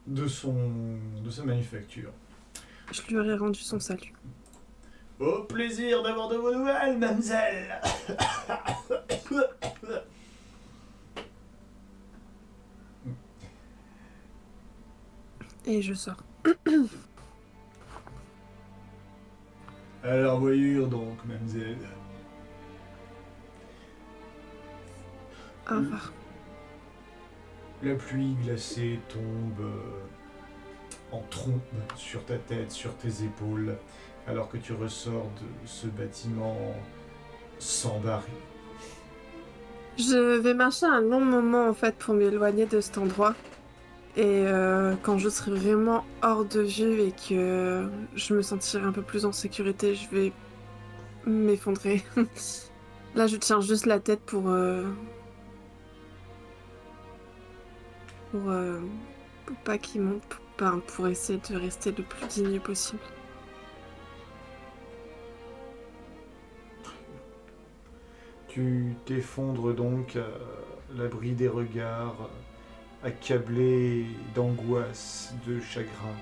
de, 0.07 0.27
son, 0.27 0.97
de 1.23 1.29
sa 1.29 1.43
manufacture. 1.43 2.11
Je 2.91 3.03
lui 3.07 3.19
aurais 3.19 3.35
rendu 3.37 3.59
son 3.59 3.79
salut. 3.79 4.13
Au 5.19 5.43
plaisir 5.43 6.01
d'avoir 6.01 6.27
de 6.29 6.37
vos 6.37 6.51
nouvelles, 6.53 6.97
mademoiselle 6.97 7.81
Et 15.65 15.81
je 15.83 15.93
sors. 15.93 16.23
Alors 20.03 20.39
voyure 20.39 20.87
donc, 20.87 21.23
mademoiselle. 21.25 21.77
Au 25.69 25.75
revoir. 25.77 26.13
La 27.81 27.95
pluie 27.95 28.35
glacée 28.35 28.99
tombe 29.09 29.59
euh, 29.59 30.07
en 31.11 31.21
trombe 31.29 31.61
sur 31.95 32.25
ta 32.25 32.37
tête, 32.37 32.71
sur 32.71 32.95
tes 32.97 33.23
épaules, 33.23 33.77
alors 34.27 34.49
que 34.49 34.57
tu 34.57 34.73
ressors 34.73 35.31
de 35.41 35.67
ce 35.67 35.87
bâtiment 35.87 36.57
sans 37.59 37.99
baril. 38.01 38.33
Je 39.97 40.37
vais 40.39 40.53
marcher 40.53 40.85
un 40.85 41.01
long 41.01 41.19
moment 41.23 41.67
en 41.67 41.73
fait 41.73 41.95
pour 41.97 42.13
m'éloigner 42.13 42.65
de 42.65 42.79
cet 42.81 42.97
endroit. 42.97 43.35
Et 44.15 44.45
euh, 44.47 44.95
quand 45.03 45.17
je 45.19 45.29
serai 45.29 45.51
vraiment 45.53 46.05
hors 46.23 46.45
de 46.45 46.61
vue 46.61 47.01
et 47.01 47.13
que 47.13 47.89
je 48.15 48.33
me 48.35 48.41
sentirai 48.41 48.83
un 48.85 48.91
peu 48.93 49.03
plus 49.03 49.25
en 49.25 49.31
sécurité, 49.33 49.95
je 49.95 50.09
vais 50.09 50.33
m'effondrer. 51.25 52.03
Là, 53.15 53.27
je 53.27 53.37
tiens 53.37 53.61
juste 53.61 53.85
la 53.85 53.99
tête 53.99 54.21
pour. 54.25 54.49
euh, 54.49 54.85
pour, 58.31 58.49
euh, 58.49 58.79
pour 59.45 59.55
pas 59.57 59.77
qu'il 59.77 60.01
monte. 60.01 60.23
Pour, 60.27 60.39
ben, 60.59 60.81
pour 60.87 61.07
essayer 61.07 61.39
de 61.49 61.55
rester 61.55 61.91
le 61.91 62.03
plus 62.03 62.27
digne 62.27 62.59
possible. 62.59 62.99
Tu 68.49 68.95
t'effondres 69.05 69.73
donc 69.73 70.17
à 70.17 70.27
l'abri 70.97 71.31
des 71.31 71.47
regards, 71.47 72.29
accablé 73.03 74.05
d'angoisse, 74.35 75.33
de 75.47 75.61
chagrin, 75.61 76.15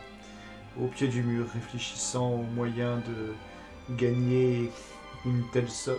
au 0.80 0.88
pied 0.88 1.08
du 1.08 1.24
mur, 1.24 1.48
réfléchissant 1.54 2.32
aux 2.34 2.44
moyens 2.44 3.02
de 3.06 3.96
gagner 3.96 4.70
une 5.26 5.44
telle 5.52 5.70
somme. 5.70 5.96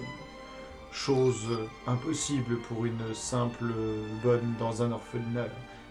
Chose 0.92 1.48
impossible 1.86 2.58
pour 2.68 2.84
une 2.84 3.14
simple 3.14 3.72
bonne 4.22 4.54
dans 4.58 4.82
un 4.82 4.92
orphelinat. 4.92 5.48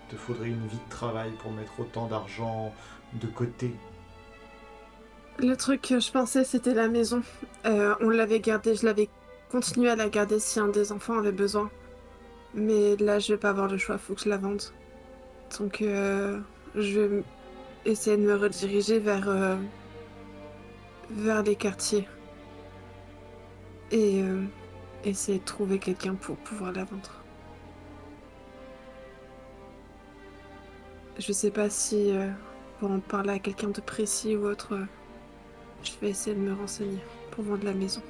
Te 0.09 0.15
faudrait 0.15 0.47
une 0.47 0.67
vie 0.67 0.77
de 0.77 0.89
travail 0.89 1.31
pour 1.39 1.51
mettre 1.51 1.79
autant 1.79 2.07
d'argent 2.07 2.73
de 3.13 3.27
côté. 3.27 3.73
Le 5.39 5.55
truc 5.55 5.81
que 5.81 5.99
je 5.99 6.11
pensais, 6.11 6.43
c'était 6.43 6.73
la 6.73 6.87
maison. 6.87 7.21
Euh, 7.65 7.93
on 8.01 8.09
l'avait 8.09 8.39
gardée, 8.39 8.75
je 8.75 8.85
l'avais 8.85 9.09
continué 9.51 9.89
à 9.89 9.95
la 9.95 10.09
garder 10.09 10.39
si 10.39 10.59
un 10.59 10.67
des 10.67 10.91
enfants 10.91 11.17
avait 11.19 11.31
besoin. 11.31 11.69
Mais 12.53 12.95
là, 12.97 13.19
je 13.19 13.33
vais 13.33 13.37
pas 13.37 13.49
avoir 13.49 13.67
le 13.67 13.77
choix, 13.77 13.97
faut 13.97 14.15
que 14.15 14.21
je 14.21 14.29
la 14.29 14.37
vende. 14.37 14.61
Donc, 15.59 15.81
euh, 15.81 16.39
je 16.75 16.99
vais 16.99 17.23
essayer 17.85 18.17
de 18.17 18.23
me 18.23 18.35
rediriger 18.35 18.99
vers, 18.99 19.29
euh, 19.29 19.57
vers 21.11 21.43
les 21.43 21.55
quartiers. 21.55 22.07
Et 23.91 24.21
essayer 25.05 25.39
de 25.39 25.45
trouver 25.45 25.79
quelqu'un 25.79 26.15
pour 26.15 26.35
pouvoir 26.37 26.73
la 26.73 26.83
vendre. 26.83 27.16
Je 31.19 31.31
sais 31.31 31.51
pas 31.51 31.69
si 31.69 32.11
euh, 32.11 32.31
pour 32.79 32.91
en 32.91 32.99
parler 32.99 33.31
à 33.31 33.39
quelqu'un 33.39 33.69
de 33.69 33.81
précis 33.81 34.35
ou 34.35 34.45
autre. 34.45 34.73
euh, 34.73 34.85
je 35.83 35.91
vais 36.01 36.09
essayer 36.11 36.35
de 36.35 36.41
me 36.41 36.53
renseigner 36.53 37.01
pour 37.31 37.43
vendre 37.43 37.65
la 37.65 37.73
maison. 37.73 38.01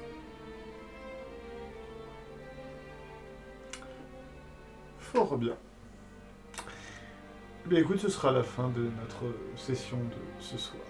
Fort 4.98 5.36
bien. 5.38 5.56
Eh 7.64 7.68
bien 7.68 7.78
écoute, 7.80 7.98
ce 8.00 8.08
sera 8.08 8.32
la 8.32 8.42
fin 8.42 8.68
de 8.70 8.82
notre 8.82 9.34
session 9.56 9.98
de 9.98 10.16
ce 10.40 10.58
soir. 10.58 10.82